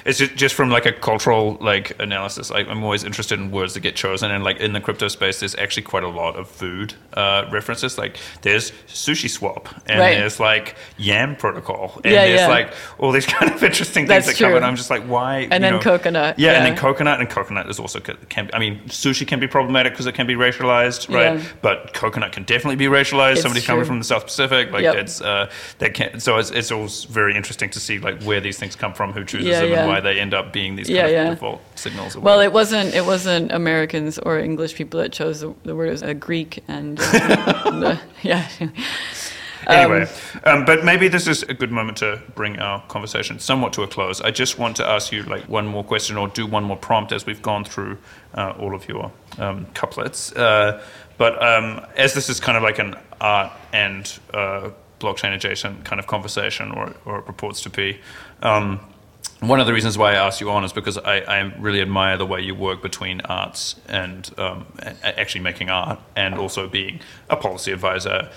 It's 0.06 0.20
just, 0.20 0.36
just 0.36 0.56
from 0.56 0.70
like 0.70 0.86
a 0.86 0.92
cultural 0.94 1.58
like 1.62 2.00
analysis. 2.00 2.50
Like 2.52 2.68
I'm 2.68 2.84
always 2.84 3.04
interested 3.04 3.40
in 3.40 3.52
words 3.52 3.74
that 3.74 3.82
get 3.82 3.96
chosen, 3.96 4.32
and 4.32 4.44
like 4.44 4.58
in 4.58 4.74
the 4.74 4.82
crypto 4.82 5.08
space, 5.08 5.40
there's 5.40 5.56
actually 5.56 5.84
quite 5.84 6.04
a 6.04 6.08
lot 6.08 6.36
of 6.36 6.48
food 6.50 6.94
uh, 7.14 7.46
references. 7.52 7.98
Like 7.98 8.18
there's 8.42 8.72
sushi 8.88 9.30
swap, 9.30 9.70
and 9.88 10.00
Right. 10.00 10.18
there's 10.18 10.40
like 10.40 10.76
yam 10.98 11.36
protocol, 11.36 12.00
and 12.04 12.14
Yeah, 12.14 12.26
there's 12.26 12.40
yeah. 12.42 12.48
like 12.48 12.74
all 12.98 13.12
these 13.12 13.26
kind 13.36 13.52
of 13.52 13.64
interesting 13.64 14.08
things 14.08 14.26
That's 14.26 14.28
that 14.28 14.38
come. 14.44 14.50
true. 14.52 14.56
And 14.58 14.66
I'm 14.66 14.76
just 14.76 14.90
like, 14.90 15.04
why? 15.04 15.40
And 15.40 15.54
you 15.54 15.60
then 15.60 15.74
know- 15.74 15.80
coconut, 15.80 16.40
Yeah, 16.40 16.54
and 16.54 16.66
then 16.66 16.76
coconut, 16.78 17.20
and 17.20 17.30
coconut 17.30 17.70
is 17.70 17.80
also 17.80 18.00
ca- 18.00 18.16
can. 18.30 18.50
I 18.54 18.60
mean, 18.60 18.82
sushi 18.88 19.28
can 19.28 19.40
be 19.40 19.48
problematic 19.48 19.94
because 19.94 20.06
it 20.08 20.16
can 20.16 20.28
be 20.28 20.36
racialized, 20.36 21.14
right? 21.14 21.40
Yeah. 21.40 21.46
But 21.62 21.94
coconut 21.94 22.32
can 22.32 22.44
definitely 22.44 22.76
be 22.78 22.86
racialized. 22.86 23.34
It's 23.34 23.42
Somebody 23.42 23.66
coming 23.66 23.86
from 23.86 24.00
the 24.00 24.06
South 24.06 24.26
Pacific, 24.26 24.72
like 24.72 24.84
Yep. 24.84 24.96
it's 24.96 25.22
uh, 25.22 25.50
that 25.80 25.94
can. 25.94 26.20
So 26.20 26.38
it's, 26.38 26.52
it's 26.52 26.72
always 26.72 27.04
very 27.06 27.36
interesting 27.36 27.70
to 27.72 27.80
see 27.80 28.00
like 28.00 28.22
where 28.24 28.40
these 28.42 28.58
things 28.60 28.76
come 28.76 28.94
from, 28.94 29.14
who 29.14 29.24
chooses 29.26 29.48
Yeah, 29.48 29.62
them, 29.62 29.70
yeah. 29.80 29.88
why 29.88 30.00
they 30.00 30.20
end 30.20 30.34
up 30.34 30.52
being 30.54 30.76
these 30.76 30.90
Yeah, 30.90 31.02
kind 31.04 31.16
of 31.16 31.24
yeah. 31.26 31.30
default 31.32 31.62
signals. 31.76 32.16
Well, 32.16 32.24
whatever. 32.38 32.44
it 32.44 32.54
wasn't. 32.54 32.94
It 32.96 33.06
wasn't 33.06 33.52
Americans 33.52 34.18
or 34.20 34.40
English 34.40 34.76
people 34.76 35.00
that 35.02 35.12
chose 35.12 35.42
the, 35.42 35.54
the 35.64 35.76
word. 35.76 35.88
It 35.90 35.92
was 35.92 36.02
a 36.04 36.14
Greek 36.14 36.64
and 36.68 37.00
uh, 37.00 37.04
the- 37.80 38.00
yeah. 38.24 38.48
anyway, 39.68 40.08
um, 40.46 40.66
but 40.66 40.84
maybe 40.84 41.08
this 41.08 41.28
is 41.28 41.44
a 41.44 41.54
good 41.54 41.72
moment 41.72 41.98
to 42.00 42.20
bring 42.36 42.58
our 42.60 42.82
conversation 42.88 43.40
somewhat 43.40 43.74
to 43.74 43.84
a 43.84 43.88
close. 43.88 44.22
I 44.22 44.32
just 44.32 44.58
want 44.58 44.78
to 44.78 44.88
ask 44.88 45.12
you 45.12 45.24
like 45.24 45.44
one 45.50 45.68
more 45.68 45.84
question 45.84 46.18
or 46.18 46.28
do 46.28 46.46
one 46.46 46.64
more 46.64 46.78
prompt 46.78 47.12
as 47.12 47.26
we've 47.26 47.42
gone 47.42 47.64
through 47.66 47.98
uh, 48.34 48.54
all 48.60 48.74
of 48.74 48.88
your 48.88 49.12
um, 49.38 49.66
couplets. 49.74 50.32
Uh, 50.34 50.82
but 51.18 51.42
um, 51.44 51.86
as 51.98 52.14
this 52.14 52.30
is 52.30 52.40
kind 52.40 52.58
of 52.58 52.64
like 52.64 52.80
an 52.80 52.96
art 53.20 53.52
and 53.74 54.20
uh, 54.34 54.70
blockchain 55.00 55.34
adjacent 55.36 55.84
kind 55.86 56.00
of 56.00 56.08
conversation, 56.08 56.72
or, 56.72 56.94
or 57.06 57.20
it 57.20 57.26
purports 57.26 57.62
to 57.62 57.70
be. 57.70 58.00
Um, 58.42 58.80
one 59.42 59.62
of 59.62 59.68
the 59.68 59.74
reasons 59.74 59.98
why 59.98 60.12
I 60.12 60.16
asked 60.16 60.42
you 60.42 60.50
on 60.52 60.66
is 60.66 60.74
because 60.74 60.98
I, 60.98 61.20
I 61.20 61.40
really 61.60 61.82
admire 61.82 62.18
the 62.18 62.26
way 62.26 62.42
you 62.42 62.54
work 62.54 62.82
between 62.82 63.22
arts 63.22 63.76
and 63.88 64.30
um, 64.38 64.66
actually 65.04 65.42
making 65.42 65.70
art, 65.70 66.00
and 66.16 66.36
also 66.36 66.68
being 66.68 67.00
a 67.30 67.38
policy 67.38 67.72
advisor, 67.72 68.30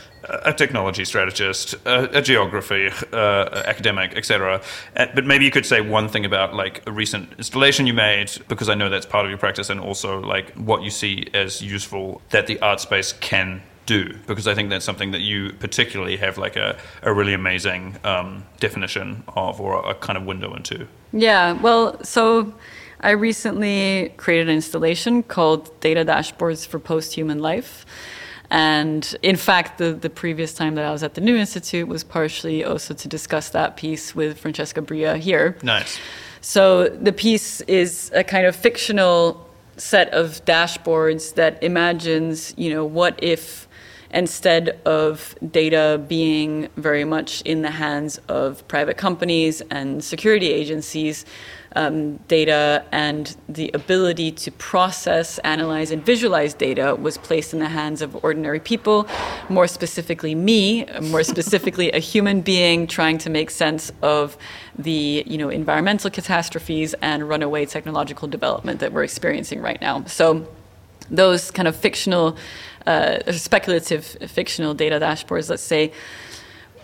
a 0.45 0.53
technology 0.53 1.05
strategist, 1.05 1.75
a, 1.85 2.19
a 2.19 2.23
geography 2.23 2.89
uh, 3.13 3.63
academic, 3.67 4.17
etc. 4.17 4.63
Uh, 4.97 5.07
But 5.13 5.25
maybe 5.27 5.45
you 5.45 5.51
could 5.51 5.67
say 5.67 5.81
one 5.81 6.09
thing 6.09 6.25
about 6.25 6.55
like 6.55 6.83
a 6.87 6.93
recent 6.93 7.33
installation 7.37 7.87
you 7.89 7.95
made, 7.95 8.31
because 8.47 8.69
I 8.69 8.75
know 8.75 8.89
that's 8.89 9.07
part 9.07 9.25
of 9.25 9.31
your 9.31 9.39
practice, 9.39 9.71
and 9.71 9.81
also 9.81 10.21
like 10.21 10.53
what 10.55 10.83
you 10.83 10.91
see 10.91 11.27
as 11.35 11.61
useful 11.61 12.23
that 12.31 12.47
the 12.47 12.61
art 12.61 12.81
space 12.81 13.13
can 13.15 13.63
do 13.87 14.17
because 14.27 14.47
I 14.47 14.55
think 14.55 14.71
that's 14.71 14.85
something 14.85 15.11
that 15.11 15.21
you 15.21 15.53
particularly 15.55 16.17
have 16.19 16.39
like 16.39 16.57
a, 16.57 16.79
a 17.03 17.13
really 17.13 17.35
amazing 17.35 17.97
um, 18.05 18.45
definition 18.61 19.25
of 19.37 19.61
or 19.61 19.89
a 19.89 19.95
kind 19.95 20.17
of 20.17 20.25
window 20.25 20.55
into. 20.55 20.87
Yeah, 21.13 21.53
well, 21.53 22.03
so 22.05 22.55
I 23.01 23.11
recently 23.11 24.15
created 24.17 24.49
an 24.49 24.55
installation 24.55 25.23
called 25.23 25.79
Data 25.81 26.05
Dashboards 26.05 26.67
for 26.67 26.79
Post-Human 26.79 27.41
Life. 27.41 27.85
And 28.51 29.17
in 29.23 29.37
fact, 29.37 29.79
the, 29.79 29.93
the 29.95 30.11
previous 30.11 30.53
time 30.53 30.75
that 30.75 30.85
I 30.85 30.93
was 30.93 31.03
at 31.03 31.15
the 31.15 31.23
New 31.23 31.37
Institute 31.37 31.89
was 31.89 32.05
partially 32.05 32.63
also 32.65 32.93
to 32.93 33.09
discuss 33.09 33.49
that 33.51 33.77
piece 33.77 34.15
with 34.15 34.39
Francesca 34.39 34.83
Bria 34.83 35.17
here. 35.17 35.57
Nice. 35.63 35.99
So 36.43 36.89
the 36.89 37.13
piece 37.13 37.63
is 37.63 38.11
a 38.15 38.23
kind 38.23 38.47
of 38.47 38.55
fictional 38.55 39.49
set 39.79 40.11
of 40.11 40.45
dashboards 40.45 41.35
that 41.35 41.63
imagines, 41.63 42.53
you 42.59 42.71
know, 42.71 42.85
what 42.85 43.19
if 43.23 43.69
instead 44.13 44.81
of 44.85 45.35
data 45.51 46.03
being 46.09 46.69
very 46.77 47.05
much 47.05 47.41
in 47.43 47.63
the 47.63 47.71
hands 47.71 48.19
of 48.29 48.67
private 48.69 48.97
companies 48.97 49.63
and 49.71 50.05
security 50.05 50.51
agencies, 50.53 51.25
um, 51.75 52.17
data 52.29 52.85
and 52.93 53.37
the 53.49 53.71
ability 53.73 54.31
to 54.31 54.51
process, 54.53 55.39
analyze, 55.39 55.91
and 55.91 56.05
visualize 56.05 56.55
data 56.55 56.95
was 56.95 57.17
placed 57.19 57.55
in 57.55 57.61
the 57.61 57.69
hands 57.69 58.03
of 58.03 58.23
ordinary 58.25 58.61
people, 58.61 59.09
more 59.49 59.67
specifically 59.67 60.35
me, 60.35 60.85
more 61.01 61.23
specifically 61.23 61.91
a 61.93 61.99
human 61.99 62.43
being 62.43 62.87
trying 62.87 63.19
to 63.19 63.31
make 63.31 63.51
sense 63.51 63.91
of 64.03 64.37
the 64.79 65.23
you 65.27 65.39
know 65.39 65.49
environmental 65.49 66.11
catastrophes 66.11 66.95
and 67.03 67.29
runaway 67.29 67.65
technological 67.65 68.29
development 68.29 68.81
that 68.81 68.93
we're 68.93 69.05
experiencing 69.05 69.61
right 69.61 69.81
now. 69.81 70.05
So 70.05 70.47
those 71.11 71.51
kind 71.51 71.69
of 71.69 71.77
fictional, 71.77 72.37
uh, 72.87 73.33
speculative 73.33 74.05
fictional 74.05 74.75
data 74.75 74.99
dashboards, 75.01 75.51
let's 75.51 75.63
say, 75.63 75.93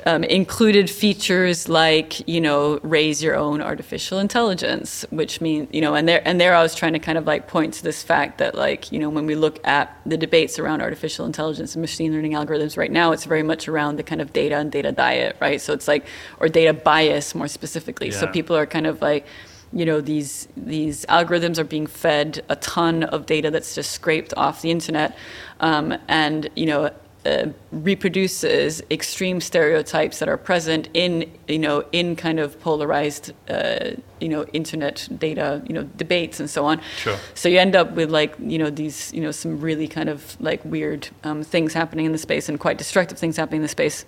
um, 0.07 0.25
included 0.25 0.89
features 0.89 1.69
like 1.69 2.27
you 2.29 2.41
know 2.41 2.79
raise 2.83 3.23
your 3.23 3.35
own 3.35 3.61
artificial 3.61 4.19
intelligence, 4.19 5.05
which 5.11 5.41
means 5.41 5.69
you 5.73 5.81
know 5.81 5.95
and 5.95 6.09
there 6.09 6.23
and 6.27 6.41
there 6.41 6.55
I 6.55 6.63
was 6.63 6.75
trying 6.75 6.93
to 6.95 6.99
kind 6.99 7.19
of 7.19 7.27
like 7.27 7.49
point 7.49 7.75
to 7.75 7.83
this 7.83 8.03
fact 8.03 8.39
that 8.39 8.55
like 8.55 8.93
you 8.93 8.99
know 8.99 9.11
when 9.11 9.27
we 9.27 9.35
look 9.35 9.67
at 9.67 10.01
the 10.07 10.17
debates 10.17 10.59
around 10.59 10.81
artificial 10.81 11.27
intelligence 11.27 11.75
and 11.75 11.83
machine 11.83 12.13
learning 12.13 12.33
algorithms 12.33 12.77
right 12.77 12.91
now, 12.91 13.13
it's 13.13 13.25
very 13.25 13.43
much 13.43 13.69
around 13.69 13.97
the 13.97 14.03
kind 14.03 14.21
of 14.21 14.33
data 14.33 14.57
and 14.57 14.73
data 14.73 14.93
diet, 14.93 15.37
right? 15.41 15.61
So 15.61 15.73
it's 15.73 15.89
like 15.89 16.07
or 16.41 16.49
data 16.49 16.73
bias 16.73 17.35
more 17.35 17.49
specifically. 17.49 18.11
So 18.11 18.27
people 18.29 18.57
are 18.57 18.67
kind 18.67 18.87
of 18.87 19.03
like 19.03 19.27
you 19.73 19.85
know 19.85 20.01
these 20.01 20.49
these 20.57 21.05
algorithms 21.07 21.59
are 21.59 21.65
being 21.65 21.87
fed 21.87 22.43
a 22.49 22.57
ton 22.57 23.05
of 23.05 23.27
data 23.27 23.51
that's 23.51 23.75
just 23.75 23.93
scraped 23.93 24.33
off 24.37 24.63
the 24.63 24.71
internet, 24.71 25.17
um, 25.61 25.95
and 26.09 26.49
you 26.57 26.67
know 26.67 26.91
uh, 27.27 27.47
reproduces 27.73 28.81
extreme 28.91 29.41
stereotypes 29.41 30.19
that 30.21 30.29
are 30.29 30.37
present 30.39 30.89
in 30.95 31.31
you 31.47 31.59
know 31.59 31.85
in 31.93 32.17
kind 32.17 32.41
of 32.41 32.59
polarized 32.61 33.33
uh, 33.51 33.91
you 34.21 34.29
know 34.29 34.45
internet 34.53 35.07
data 35.19 35.63
you 35.67 35.75
know 35.75 35.83
debates 35.97 36.41
and 36.41 36.49
so 36.49 36.65
on. 36.65 36.81
Sure. 36.97 37.19
So 37.35 37.49
you 37.49 37.59
end 37.59 37.77
up 37.77 37.93
with 37.93 38.11
like 38.11 38.35
you 38.41 38.59
know 38.59 38.71
these 38.71 39.13
you 39.13 39.21
know 39.21 39.33
some 39.33 39.61
really 39.61 39.89
kind 39.89 40.09
of 40.09 40.41
like 40.41 40.65
weird 40.65 41.09
um, 41.25 41.43
things 41.43 41.75
happening 41.75 42.07
in 42.07 42.13
the 42.13 42.19
space 42.19 42.49
and 42.49 42.59
quite 42.59 42.79
destructive 42.79 43.19
things 43.19 43.37
happening 43.37 43.59
in 43.59 43.63
the 43.63 43.69
space. 43.69 44.07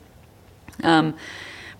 Um, 0.83 1.15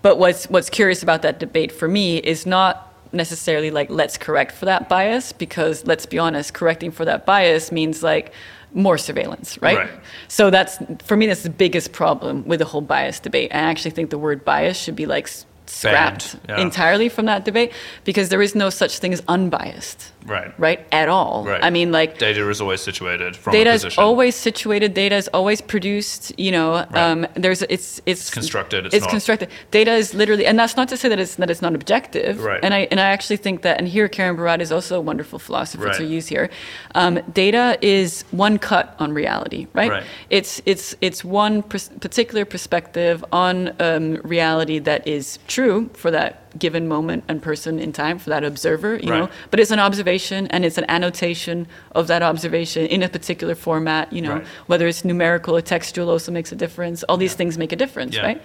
but 0.03 0.19
what's 0.19 0.45
what's 0.51 0.69
curious 0.69 1.03
about 1.03 1.23
that 1.23 1.39
debate 1.39 1.73
for 1.73 1.89
me 1.89 2.19
is 2.19 2.45
not 2.45 2.90
necessarily 3.13 3.71
like 3.71 3.91
let's 3.91 4.17
correct 4.17 4.53
for 4.53 4.67
that 4.67 4.89
bias 4.89 5.33
because 5.33 5.87
let's 5.87 6.07
be 6.07 6.19
honest, 6.19 6.55
correcting 6.55 6.91
for 6.91 7.05
that 7.05 7.27
bias 7.27 7.73
means 7.73 8.03
like 8.03 8.33
more 8.73 8.99
surveillance, 8.99 9.61
right? 9.61 9.79
Right. 9.79 9.91
So 10.29 10.51
that's 10.51 10.79
for 11.05 11.17
me 11.17 11.27
that's 11.27 11.43
the 11.43 11.51
biggest 11.51 11.93
problem 11.93 12.47
with 12.47 12.61
the 12.61 12.65
whole 12.65 12.81
bias 12.81 13.21
debate. 13.21 13.53
I 13.53 13.59
actually 13.59 13.91
think 13.93 14.11
the 14.11 14.19
word 14.19 14.45
bias 14.45 14.79
should 14.79 14.97
be 14.97 15.07
like 15.07 15.29
scrapped 15.71 16.37
yeah. 16.49 16.61
entirely 16.61 17.09
from 17.09 17.25
that 17.27 17.45
debate 17.45 17.73
because 18.05 18.29
there 18.29 18.43
is 18.43 18.55
no 18.55 18.69
such 18.71 18.99
thing 18.99 19.13
as 19.13 19.23
unbiased, 19.29 20.13
Right. 20.27 20.53
right? 20.59 20.81
At 20.93 21.09
all. 21.09 21.45
Right. 21.45 21.63
I 21.65 21.71
mean, 21.71 21.93
like 21.93 22.19
Data 22.19 22.49
is 22.51 22.61
always 22.61 22.81
situated 22.81 23.37
from 23.37 23.53
data 23.53 23.71
a 23.71 23.75
is 23.75 23.99
always 23.99 24.35
situated 24.37 24.95
data 24.95 25.17
is 25.17 25.29
always 25.39 25.61
produced 25.61 26.23
you 26.39 26.53
know 26.57 26.85
um, 26.95 27.27
there's 27.35 27.63
it's 27.63 28.01
it's 28.07 28.31
constructed, 28.31 28.87
it's 28.87 28.95
it's, 28.97 29.05
not- 29.05 29.11
constructed 29.11 29.49
data 29.71 29.93
is 30.03 30.15
literally 30.21 30.45
and 30.47 30.59
that's 30.59 30.77
not 30.77 30.89
to 30.89 30.97
say 30.97 31.09
that 31.09 31.19
it's 31.25 31.35
that 31.37 31.51
it's 31.51 31.63
not 31.67 31.75
objective 31.75 32.35
Right. 32.51 32.61
and 32.65 32.73
i 32.75 32.81
and 32.91 32.99
i 33.01 33.09
actually 33.17 33.37
think 33.47 33.63
that 33.67 33.79
and 33.79 33.87
here 33.97 34.09
karen 34.09 34.37
barad 34.37 34.61
is 34.61 34.71
also 34.77 34.93
a 34.99 35.01
wonderful 35.11 35.39
philosopher 35.39 35.89
to 36.01 36.05
use 36.05 36.27
here 36.35 36.47
um, 36.95 37.15
data 37.33 37.79
is 37.81 38.25
one 38.47 38.59
cut 38.59 38.87
on 38.99 39.13
reality 39.13 39.67
right, 39.81 39.91
Right. 39.91 40.05
it's 40.39 40.53
it's 40.67 40.87
it's 41.01 41.21
one 41.25 41.63
pers- 41.63 41.91
particular 42.07 42.45
perspective 42.45 43.25
on 43.33 43.55
um, 43.81 44.07
reality 44.37 44.79
that 44.81 45.07
is 45.07 45.39
true 45.55 45.60
for 45.95 46.11
that 46.11 46.31
given 46.59 46.85
moment 46.89 47.23
and 47.29 47.37
person 47.43 47.79
in 47.79 47.93
time 47.93 48.17
for 48.19 48.31
that 48.31 48.43
observer 48.45 48.93
you 48.97 49.11
know 49.17 49.29
but 49.51 49.59
it's 49.61 49.71
an 49.71 49.79
observation 49.89 50.47
and 50.53 50.65
it's 50.65 50.79
an 50.79 50.85
annotation 50.97 51.67
of 51.99 52.07
that 52.09 52.23
observation 52.23 52.87
in 52.87 53.03
a 53.03 53.09
particular 53.09 53.55
format 53.55 54.05
you 54.13 54.23
know 54.23 54.35
Right. 54.37 54.47
whether 54.71 54.87
it's 54.91 55.05
numerical 55.05 55.53
or 55.57 55.63
textual 55.63 56.09
also 56.11 56.31
makes 56.33 56.51
a 56.53 56.57
difference 56.65 56.99
all 57.09 57.17
these 57.27 57.35
things 57.41 57.57
make 57.65 57.73
a 57.73 57.77
difference 57.85 58.15
Yeah. 58.17 58.27
right 58.29 58.43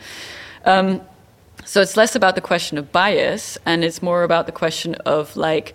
um, 0.73 1.01
so 1.63 1.81
it's 1.81 1.95
less 2.01 2.15
about 2.15 2.35
the 2.35 2.41
question 2.51 2.77
of 2.77 2.91
bias 2.91 3.57
and 3.65 3.83
it's 3.87 4.01
more 4.09 4.21
about 4.23 4.45
the 4.45 4.51
question 4.63 4.95
of 5.15 5.35
like 5.37 5.67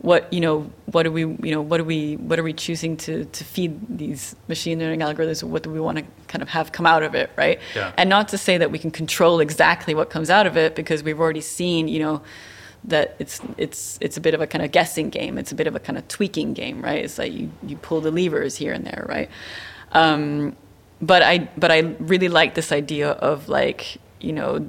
what 0.00 0.32
you 0.32 0.40
know 0.40 0.70
what 0.86 1.06
are 1.06 1.10
we 1.10 1.22
you 1.22 1.50
know 1.50 1.60
what 1.60 1.80
are 1.80 1.84
we 1.84 2.16
what 2.16 2.38
are 2.38 2.44
we 2.44 2.52
choosing 2.52 2.96
to 2.96 3.24
to 3.26 3.44
feed 3.44 3.80
these 3.98 4.36
machine 4.46 4.78
learning 4.78 5.00
algorithms? 5.00 5.42
What 5.42 5.62
do 5.64 5.70
we 5.70 5.80
want 5.80 5.98
to 5.98 6.04
kind 6.28 6.42
of 6.42 6.48
have 6.48 6.70
come 6.72 6.86
out 6.86 7.02
of 7.02 7.14
it 7.14 7.30
right? 7.36 7.58
Yeah. 7.74 7.92
and 7.96 8.08
not 8.08 8.28
to 8.28 8.38
say 8.38 8.58
that 8.58 8.70
we 8.70 8.78
can 8.78 8.90
control 8.90 9.40
exactly 9.40 9.94
what 9.94 10.08
comes 10.08 10.30
out 10.30 10.46
of 10.46 10.56
it 10.56 10.76
because 10.76 11.02
we've 11.02 11.18
already 11.18 11.40
seen 11.40 11.88
you 11.88 11.98
know 11.98 12.22
that 12.84 13.16
it's 13.18 13.40
it's 13.56 13.98
it's 14.00 14.16
a 14.16 14.20
bit 14.20 14.34
of 14.34 14.40
a 14.40 14.46
kind 14.46 14.64
of 14.64 14.70
guessing 14.70 15.10
game. 15.10 15.36
It's 15.36 15.50
a 15.50 15.56
bit 15.56 15.66
of 15.66 15.74
a 15.74 15.80
kind 15.80 15.98
of 15.98 16.06
tweaking 16.06 16.54
game 16.54 16.80
right? 16.80 17.04
It's 17.04 17.18
like 17.18 17.32
you 17.32 17.50
you 17.66 17.76
pull 17.76 18.00
the 18.00 18.12
levers 18.12 18.56
here 18.56 18.72
and 18.72 18.86
there 18.86 19.04
right? 19.08 19.28
Um, 19.92 20.56
but 21.02 21.22
I 21.22 21.48
but 21.56 21.72
I 21.72 21.80
really 21.98 22.28
like 22.28 22.54
this 22.54 22.70
idea 22.70 23.10
of 23.10 23.48
like 23.48 23.98
you 24.20 24.32
know 24.32 24.68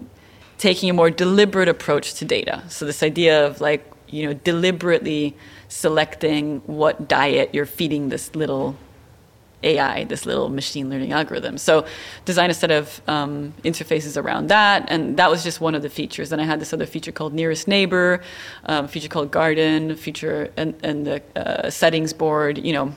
taking 0.57 0.89
a 0.89 0.93
more 0.93 1.09
deliberate 1.11 1.69
approach 1.69 2.15
to 2.15 2.25
data. 2.25 2.63
So 2.67 2.86
this 2.86 3.03
idea 3.03 3.45
of 3.45 3.61
like 3.61 3.89
you 4.10 4.26
know 4.26 4.34
deliberately 4.34 5.36
selecting 5.68 6.62
what 6.66 7.07
diet 7.07 7.53
you're 7.53 7.66
feeding 7.66 8.10
this 8.10 8.36
little 8.36 8.76
AI, 9.64 10.05
this 10.05 10.26
little 10.26 10.49
machine 10.49 10.89
learning 10.89 11.12
algorithm. 11.12 11.57
So 11.57 11.86
design 12.26 12.49
a 12.49 12.53
set 12.53 12.72
of 12.72 13.01
um, 13.07 13.53
interfaces 13.64 14.22
around 14.22 14.47
that, 14.47 14.86
and 14.88 15.18
that 15.18 15.30
was 15.30 15.43
just 15.43 15.60
one 15.60 15.76
of 15.76 15.82
the 15.82 15.89
features. 15.89 16.32
And 16.32 16.41
I 16.41 16.45
had 16.45 16.62
this 16.62 16.72
other 16.74 16.86
feature 16.86 17.12
called 17.12 17.34
Nearest 17.34 17.68
Neighbor, 17.68 18.22
um, 18.66 18.88
feature 18.88 19.10
called 19.10 19.32
Garden, 19.32 19.95
feature 19.95 20.51
and, 20.55 20.76
and 20.82 21.05
the 21.05 21.22
uh, 21.36 21.70
settings 21.70 22.14
board. 22.14 22.57
You 22.57 22.74
know, 22.74 22.93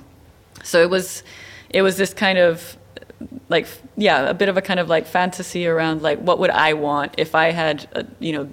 so 0.63 0.81
it 0.81 0.91
was 0.91 1.23
it 1.71 1.83
was 1.83 1.97
this 1.97 2.15
kind 2.15 2.39
of 2.39 2.77
like 3.49 3.67
yeah 3.97 4.29
a 4.29 4.35
bit 4.35 4.49
of 4.49 4.57
a 4.57 4.63
kind 4.63 4.81
of 4.81 4.89
like 4.89 5.07
fantasy 5.07 5.67
around 5.67 6.03
like 6.03 6.19
what 6.19 6.41
would 6.41 6.51
i 6.51 6.73
want 6.73 7.15
if 7.19 7.37
i 7.37 7.53
had 7.53 7.89
a, 7.93 8.05
you 8.19 8.33
know 8.33 8.51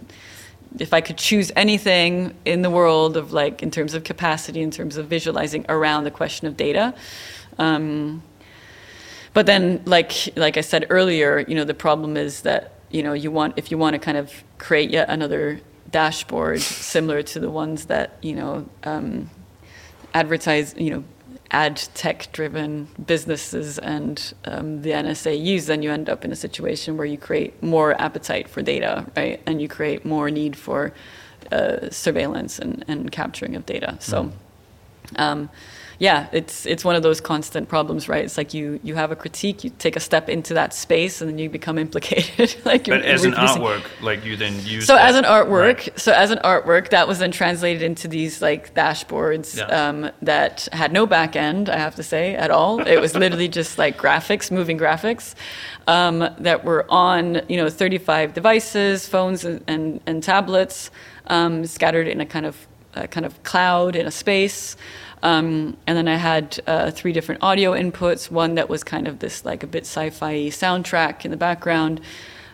if 0.78 0.94
i 0.94 1.02
could 1.02 1.18
choose 1.18 1.52
anything 1.56 2.36
in 2.46 2.62
the 2.62 2.70
world 2.70 3.18
of 3.18 3.32
like 3.32 3.64
in 3.64 3.72
terms 3.72 3.94
of 3.94 4.04
capacity 4.04 4.62
in 4.62 4.72
terms 4.72 4.98
of 4.98 5.08
visualizing 5.08 5.66
around 5.70 6.04
the 6.04 6.12
question 6.12 6.48
of 6.48 6.56
data 6.56 6.94
um, 7.58 8.22
but 9.34 9.46
then 9.46 9.82
like 9.86 10.14
like 10.36 10.58
i 10.58 10.62
said 10.62 10.86
earlier 10.90 11.40
you 11.48 11.56
know 11.56 11.64
the 11.64 11.74
problem 11.74 12.18
is 12.18 12.42
that 12.42 12.74
you 12.90 13.02
know 13.02 13.14
you 13.14 13.32
want 13.32 13.54
if 13.58 13.72
you 13.72 13.78
want 13.78 13.94
to 13.94 14.00
kind 14.00 14.18
of 14.18 14.32
create 14.58 14.90
yet 14.90 15.10
another 15.10 15.60
dashboard 15.90 16.62
similar 16.62 17.24
to 17.24 17.40
the 17.40 17.50
ones 17.50 17.86
that 17.86 18.18
you 18.22 18.36
know 18.36 18.68
um, 18.84 19.30
advertise 20.14 20.76
you 20.78 20.92
know 20.92 21.04
ad 21.52 21.78
tech 21.94 22.32
driven 22.32 22.88
businesses 23.06 23.80
and 23.80 24.34
um, 24.46 24.82
the 24.82 24.92
NSA 24.92 25.44
use, 25.44 25.66
then 25.66 25.82
you 25.82 25.92
end 25.92 26.10
up 26.10 26.24
in 26.24 26.32
a 26.32 26.36
situation 26.36 26.98
where 26.98 27.08
you 27.08 27.18
create 27.18 27.62
more 27.64 28.00
appetite 28.00 28.48
for 28.48 28.62
data, 28.62 29.06
right? 29.16 29.42
And 29.46 29.62
you 29.62 29.68
create 29.68 30.06
more 30.06 30.30
need 30.30 30.56
for 30.56 30.94
uh, 31.52 31.90
surveillance 31.90 32.60
and, 32.60 32.86
and 32.88 33.12
capturing 33.12 33.56
of 33.56 33.66
data. 33.66 33.98
So, 34.00 34.32
um, 35.16 35.50
yeah, 36.00 36.28
it's 36.32 36.66
it's 36.66 36.86
one 36.86 36.96
of 36.96 37.04
those 37.04 37.20
constant 37.20 37.68
problems, 37.68 38.08
right? 38.08 38.24
It's 38.24 38.38
like 38.38 38.54
you 38.54 38.80
you 38.84 38.96
have 38.96 39.12
a 39.12 39.18
critique, 39.18 39.66
you 39.66 39.70
take 39.80 39.98
a 39.98 40.00
step 40.00 40.30
into 40.30 40.54
that 40.54 40.74
space, 40.74 41.20
and 41.22 41.30
then 41.30 41.38
you 41.38 41.50
become 41.50 41.78
implicated. 41.88 42.56
like 42.66 42.88
you're 42.88 42.98
But 42.98 43.06
as 43.06 43.26
an 43.26 43.34
artwork, 43.34 43.84
like 44.02 44.24
you 44.24 44.38
then 44.38 44.54
use. 44.64 44.86
so 44.88 44.96
that- 44.96 45.10
as 45.10 45.16
an 45.18 45.26
artwork, 45.26 45.78
Right. 45.88 46.00
so 46.00 46.14
as 46.14 46.32
an 46.32 46.40
artwork, 46.46 46.90
that 46.90 47.06
was 47.08 47.20
then 47.20 47.32
translated 47.32 47.84
into 47.84 48.08
these 48.08 48.42
like 48.42 48.74
dashboards 48.74 49.58
Yeah. 49.58 49.66
um, 49.90 50.10
that 50.22 50.70
had 50.72 50.94
no 50.94 51.06
back 51.06 51.36
end, 51.36 51.70
I 51.70 51.78
have 51.78 51.96
to 51.96 52.04
say, 52.04 52.34
at 52.36 52.50
all. 52.50 52.80
It 52.80 53.00
was 53.02 53.14
literally 53.16 53.50
just 53.60 53.78
like 53.78 53.98
graphics, 53.98 54.50
moving 54.52 54.80
graphics, 54.80 55.36
um, 55.88 56.20
that 56.40 56.64
were 56.64 56.86
on 56.90 57.42
you 57.50 57.58
know 57.58 57.70
35 57.70 58.34
devices, 58.34 59.06
phones 59.08 59.44
and, 59.44 59.62
and, 59.68 60.00
and 60.08 60.24
tablets, 60.24 60.92
um, 61.28 61.66
scattered 61.66 62.08
in 62.08 62.22
a 62.22 62.26
kind 62.26 62.46
of 62.46 62.56
a 62.96 63.08
kind 63.08 63.26
of 63.26 63.44
cloud 63.44 63.96
in 63.96 64.08
a 64.08 64.12
space. 64.12 64.76
Um, 65.22 65.76
and 65.86 65.98
then 65.98 66.08
I 66.08 66.16
had 66.16 66.60
uh, 66.66 66.92
three 66.92 67.12
different 67.12 67.44
audio 67.44 67.74
inputs. 67.74 68.32
One 68.32 68.56
that 68.56 68.70
was 68.70 68.84
kind 68.84 69.08
of 69.08 69.20
this 69.20 69.44
like 69.44 69.64
a 69.64 69.68
bit 69.68 69.84
sci-fi 69.84 70.48
soundtrack 70.48 71.26
in 71.26 71.32
the 71.32 71.38
background, 71.38 72.02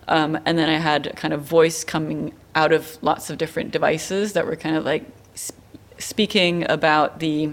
um, 0.08 0.38
and 0.46 0.58
then 0.58 0.70
I 0.70 0.78
had 0.78 1.16
kind 1.16 1.34
of 1.34 1.42
voice 1.42 1.84
coming 1.84 2.34
out 2.56 2.72
of 2.72 2.98
lots 3.02 3.30
of 3.30 3.38
different 3.38 3.72
devices 3.72 4.34
that 4.34 4.46
were 4.46 4.56
kind 4.56 4.76
of 4.76 4.86
like 4.86 5.06
sp- 5.38 5.58
speaking 5.98 6.70
about 6.70 7.20
the. 7.20 7.52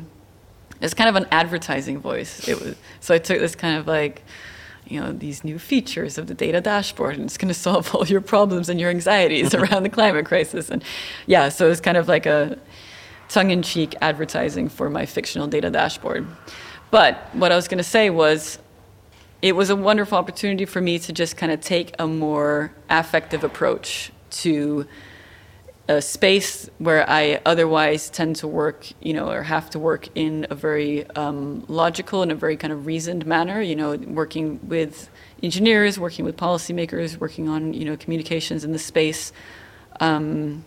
It's 0.80 0.94
kind 0.94 1.08
of 1.08 1.14
an 1.14 1.28
advertising 1.30 2.00
voice. 2.00 2.48
It 2.48 2.60
was 2.60 2.76
so 3.00 3.14
I 3.14 3.18
took 3.18 3.38
this 3.38 3.54
kind 3.54 3.76
of 3.76 3.86
like, 3.86 4.22
you 4.86 4.98
know, 4.98 5.12
these 5.12 5.44
new 5.44 5.58
features 5.58 6.18
of 6.18 6.26
the 6.26 6.34
data 6.34 6.60
dashboard, 6.60 7.16
and 7.16 7.24
it's 7.26 7.36
going 7.36 7.48
to 7.48 7.54
solve 7.54 7.94
all 7.94 8.06
your 8.06 8.22
problems 8.22 8.68
and 8.70 8.80
your 8.80 8.88
anxieties 8.88 9.54
around 9.54 9.82
the 9.82 9.90
climate 9.90 10.24
crisis. 10.24 10.70
And 10.70 10.82
yeah, 11.26 11.50
so 11.50 11.70
it's 11.70 11.82
kind 11.82 11.98
of 11.98 12.08
like 12.08 12.24
a 12.24 12.58
tongue-in-cheek 13.33 13.97
advertising 14.01 14.68
for 14.68 14.91
my 14.91 15.07
fictional 15.07 15.47
data 15.47 15.70
dashboard. 15.70 16.26
But 16.91 17.16
what 17.33 17.53
I 17.53 17.57
was 17.57 17.68
going 17.68 17.78
to 17.78 17.85
say 17.85 18.11
was 18.11 18.59
it 19.41 19.57
was 19.57 19.70
a 19.70 19.76
wonderful 19.76 20.18
opportunity 20.18 20.66
for 20.66 20.80
me 20.80 20.99
to 21.01 21.12
just 21.12 21.37
kind 21.37 21.51
of 21.51 21.61
take 21.61 21.95
a 21.99 22.07
more 22.07 22.72
affective 22.89 23.43
approach 23.43 24.12
to 24.43 24.87
a 25.89 26.01
space 26.01 26.70
where 26.78 27.09
I 27.11 27.41
otherwise 27.45 28.09
tend 28.09 28.37
to 28.37 28.47
work, 28.47 28.87
you 29.01 29.12
know, 29.12 29.30
or 29.30 29.43
have 29.43 29.68
to 29.70 29.78
work 29.78 30.09
in 30.14 30.47
a 30.49 30.54
very 30.54 31.09
um, 31.11 31.64
logical 31.67 32.22
and 32.22 32.30
a 32.30 32.37
very 32.37 32.57
kind 32.57 32.72
of 32.72 32.87
reasoned 32.87 33.26
manner, 33.26 33.61
you 33.61 33.75
know, 33.75 33.96
working 33.96 34.61
with 34.68 35.11
engineers, 35.42 35.99
working 35.99 36.25
with 36.25 36.37
policymakers, 36.37 37.18
working 37.18 37.49
on, 37.49 37.75
you 37.75 37.84
know, 37.84 37.96
communications 37.96 38.64
in 38.64 38.72
the 38.72 38.79
space. 38.79 39.33
Um, 39.99 40.64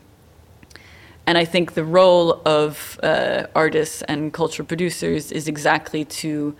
and 1.27 1.37
I 1.37 1.45
think 1.45 1.73
the 1.73 1.83
role 1.83 2.41
of 2.45 2.99
uh, 3.01 3.47
artists 3.55 4.01
and 4.03 4.31
cultural 4.31 4.67
producers 4.67 5.31
is 5.31 5.47
exactly 5.47 6.05
to, 6.05 6.55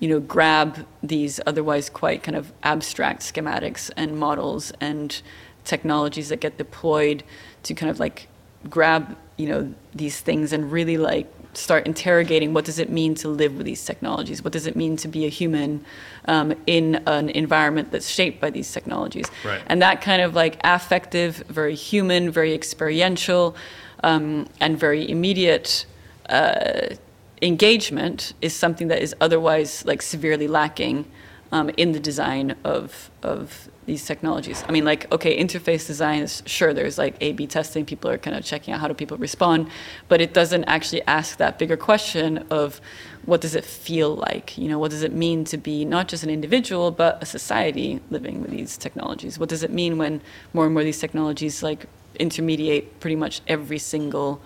you 0.00 0.08
know, 0.08 0.20
grab 0.20 0.86
these 1.02 1.38
otherwise 1.46 1.90
quite 1.90 2.22
kind 2.22 2.36
of 2.36 2.52
abstract 2.62 3.20
schematics 3.22 3.90
and 3.96 4.18
models 4.18 4.72
and 4.80 5.20
technologies 5.64 6.30
that 6.30 6.40
get 6.40 6.56
deployed 6.56 7.24
to 7.64 7.74
kind 7.74 7.90
of 7.90 8.00
like 8.00 8.28
grab, 8.70 9.16
you 9.36 9.48
know, 9.48 9.74
these 9.94 10.20
things 10.20 10.52
and 10.52 10.72
really 10.72 10.96
like 10.96 11.30
start 11.52 11.86
interrogating 11.86 12.52
what 12.52 12.66
does 12.66 12.78
it 12.78 12.90
mean 12.90 13.14
to 13.14 13.28
live 13.28 13.56
with 13.56 13.66
these 13.66 13.84
technologies? 13.84 14.42
What 14.42 14.52
does 14.52 14.66
it 14.66 14.76
mean 14.76 14.96
to 14.98 15.08
be 15.08 15.26
a 15.26 15.28
human 15.28 15.84
um, 16.26 16.54
in 16.66 16.96
an 17.06 17.30
environment 17.30 17.92
that's 17.92 18.08
shaped 18.08 18.40
by 18.40 18.50
these 18.50 18.70
technologies? 18.72 19.26
Right. 19.44 19.62
And 19.66 19.82
that 19.82 20.00
kind 20.00 20.22
of 20.22 20.34
like 20.34 20.58
affective, 20.64 21.36
very 21.48 21.74
human, 21.74 22.30
very 22.30 22.54
experiential 22.54 23.56
um, 24.02 24.46
and 24.60 24.78
very 24.78 25.08
immediate 25.08 25.86
uh, 26.28 26.94
engagement 27.42 28.32
is 28.40 28.54
something 28.54 28.88
that 28.88 29.02
is 29.02 29.14
otherwise 29.20 29.84
like 29.84 30.02
severely 30.02 30.48
lacking 30.48 31.04
um, 31.52 31.70
in 31.76 31.92
the 31.92 32.00
design 32.00 32.56
of 32.64 33.10
of 33.22 33.68
these 33.86 34.04
technologies. 34.04 34.64
I 34.68 34.72
mean, 34.72 34.84
like, 34.84 35.10
okay, 35.12 35.40
interface 35.40 35.86
design 35.86 36.22
is 36.22 36.42
sure 36.44 36.74
there's 36.74 36.98
like 36.98 37.14
A 37.20 37.32
B 37.32 37.46
testing, 37.46 37.84
people 37.84 38.10
are 38.10 38.18
kind 38.18 38.36
of 38.36 38.44
checking 38.44 38.74
out 38.74 38.80
how 38.80 38.88
do 38.88 38.94
people 38.94 39.16
respond, 39.16 39.68
but 40.08 40.20
it 40.20 40.34
doesn't 40.34 40.64
actually 40.64 41.02
ask 41.06 41.38
that 41.38 41.56
bigger 41.56 41.76
question 41.76 42.38
of 42.50 42.80
what 43.26 43.40
does 43.40 43.54
it 43.54 43.64
feel 43.64 44.16
like? 44.16 44.58
You 44.58 44.68
know, 44.68 44.80
what 44.80 44.90
does 44.90 45.02
it 45.02 45.12
mean 45.12 45.44
to 45.44 45.56
be 45.56 45.84
not 45.84 46.08
just 46.08 46.24
an 46.24 46.30
individual, 46.30 46.90
but 46.90 47.22
a 47.22 47.26
society 47.26 48.00
living 48.10 48.42
with 48.42 48.50
these 48.50 48.76
technologies? 48.76 49.38
What 49.38 49.48
does 49.48 49.62
it 49.62 49.70
mean 49.70 49.98
when 49.98 50.20
more 50.52 50.64
and 50.64 50.74
more 50.74 50.82
these 50.82 50.98
technologies 50.98 51.62
like 51.62 51.86
intermediate 52.16 53.00
pretty 53.00 53.16
much 53.16 53.40
every 53.46 53.78
single 53.78 54.40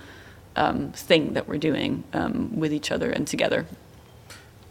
um, 0.57 0.93
thing 0.93 1.35
that 1.35 1.49
we're 1.49 1.59
doing 1.59 2.05
um, 2.13 2.59
with 2.59 2.73
each 2.73 2.91
other 2.91 3.11
and 3.11 3.27
together? 3.27 3.67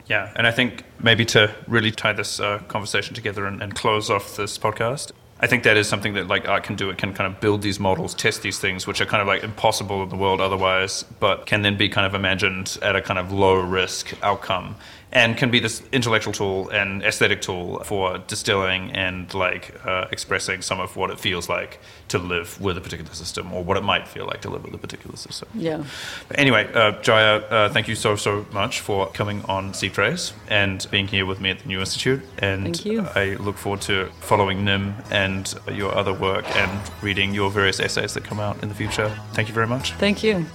Yeah, 0.07 0.33
and 0.35 0.47
I 0.47 0.51
think 0.51 0.83
maybe 1.01 1.23
to 1.25 1.53
really 1.67 1.91
tie 1.91 2.13
this 2.13 2.39
uh, 2.39 2.59
conversation 2.67 3.13
together 3.13 3.45
and, 3.45 3.61
and 3.61 3.75
close 3.75 4.09
off 4.09 4.35
this 4.35 4.57
podcast, 4.57 5.11
I 5.39 5.47
think 5.47 5.63
that 5.63 5.77
is 5.77 5.87
something 5.87 6.15
that 6.15 6.27
like 6.27 6.49
art 6.49 6.63
can 6.63 6.75
do. 6.75 6.89
It 6.89 6.97
can 6.97 7.13
kind 7.13 7.31
of 7.31 7.39
build 7.39 7.61
these 7.61 7.79
models, 7.79 8.13
test 8.13 8.41
these 8.41 8.59
things, 8.59 8.85
which 8.85 8.99
are 8.99 9.05
kind 9.05 9.21
of 9.21 9.27
like 9.27 9.43
impossible 9.43 10.03
in 10.03 10.09
the 10.09 10.17
world 10.17 10.41
otherwise, 10.41 11.03
but 11.19 11.45
can 11.45 11.61
then 11.61 11.77
be 11.77 11.87
kind 11.87 12.05
of 12.05 12.13
imagined 12.13 12.77
at 12.81 12.95
a 12.95 13.01
kind 13.01 13.17
of 13.17 13.31
low 13.31 13.55
risk 13.55 14.13
outcome 14.21 14.75
and 15.11 15.37
can 15.37 15.49
be 15.49 15.59
this 15.59 15.81
intellectual 15.91 16.33
tool 16.33 16.69
and 16.69 17.01
aesthetic 17.03 17.41
tool 17.41 17.79
for 17.83 18.19
distilling 18.27 18.91
and 18.91 19.33
like 19.33 19.73
uh, 19.85 20.05
expressing 20.11 20.61
some 20.61 20.79
of 20.79 20.95
what 20.95 21.09
it 21.09 21.19
feels 21.19 21.49
like 21.49 21.79
to 22.09 22.19
live 22.19 22.59
with 22.61 22.77
a 22.77 22.81
particular 22.81 23.13
system 23.13 23.51
or 23.51 23.63
what 23.63 23.75
it 23.75 23.83
might 23.83 24.07
feel 24.07 24.25
like 24.25 24.41
to 24.41 24.49
live 24.49 24.63
with 24.63 24.73
a 24.73 24.77
particular 24.77 25.15
system. 25.17 25.47
Yeah. 25.55 25.83
But 26.27 26.39
anyway, 26.39 26.71
uh, 26.73 26.91
Jaya, 27.01 27.37
uh, 27.37 27.69
thank 27.69 27.87
you 27.87 27.95
so 27.95 28.15
so 28.15 28.45
much 28.51 28.81
for 28.81 29.07
coming 29.07 29.43
on 29.45 29.71
SeedPhrase 29.73 30.33
and 30.47 30.85
being 30.91 31.07
here 31.07 31.25
with 31.25 31.41
me 31.41 31.49
at 31.49 31.59
the 31.59 31.67
New 31.67 31.79
Institute. 31.79 32.21
And 32.37 32.63
thank 32.63 32.85
you. 32.85 33.01
I 33.15 33.35
look 33.35 33.57
forward 33.57 33.81
to 33.81 34.09
following 34.19 34.63
Nym 34.63 34.93
and 35.09 35.53
your 35.71 35.93
other 35.95 36.13
work 36.13 36.45
and 36.55 36.91
reading 37.01 37.33
your 37.33 37.49
various 37.49 37.79
essays 37.79 38.13
that 38.13 38.23
come 38.23 38.39
out 38.39 38.61
in 38.61 38.69
the 38.69 38.75
future. 38.75 39.09
Thank 39.33 39.47
you 39.47 39.53
very 39.53 39.67
much. 39.67 39.93
Thank 39.93 40.23
you. 40.23 40.45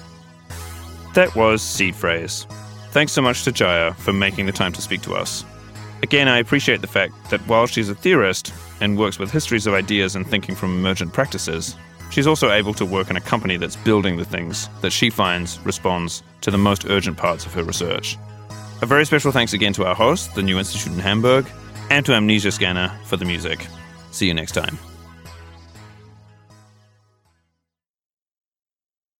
That 1.14 1.35
was 1.35 1.62
SeedPhrase. 1.62 2.64
Thanks 2.94 3.10
so 3.10 3.22
much 3.22 3.42
to 3.42 3.50
Jaya 3.50 3.92
for 3.94 4.12
making 4.12 4.46
the 4.46 4.52
time 4.52 4.72
to 4.72 4.80
speak 4.80 5.02
to 5.02 5.16
us. 5.16 5.44
Again, 6.04 6.28
I 6.28 6.38
appreciate 6.38 6.80
the 6.80 6.86
fact 6.86 7.12
that 7.28 7.40
while 7.48 7.66
she's 7.66 7.88
a 7.88 7.94
theorist 7.96 8.54
and 8.80 8.96
works 8.96 9.18
with 9.18 9.32
histories 9.32 9.66
of 9.66 9.74
ideas 9.74 10.14
and 10.14 10.24
thinking 10.24 10.54
from 10.54 10.70
emergent 10.70 11.12
practices, 11.12 11.74
she's 12.12 12.28
also 12.28 12.52
able 12.52 12.72
to 12.74 12.86
work 12.86 13.10
in 13.10 13.16
a 13.16 13.20
company 13.20 13.56
that's 13.56 13.74
building 13.74 14.16
the 14.16 14.24
things 14.24 14.68
that 14.80 14.92
she 14.92 15.10
finds 15.10 15.58
responds 15.66 16.22
to 16.42 16.52
the 16.52 16.56
most 16.56 16.84
urgent 16.88 17.16
parts 17.16 17.44
of 17.44 17.52
her 17.54 17.64
research. 17.64 18.16
A 18.80 18.86
very 18.86 19.04
special 19.04 19.32
thanks 19.32 19.54
again 19.54 19.72
to 19.72 19.84
our 19.84 19.96
host, 19.96 20.32
the 20.36 20.42
New 20.42 20.60
Institute 20.60 20.92
in 20.92 21.00
Hamburg, 21.00 21.50
and 21.90 22.06
to 22.06 22.12
Amnesia 22.12 22.52
Scanner 22.52 22.96
for 23.06 23.16
the 23.16 23.24
music. 23.24 23.66
See 24.12 24.28
you 24.28 24.34
next 24.34 24.52
time. 24.52 24.78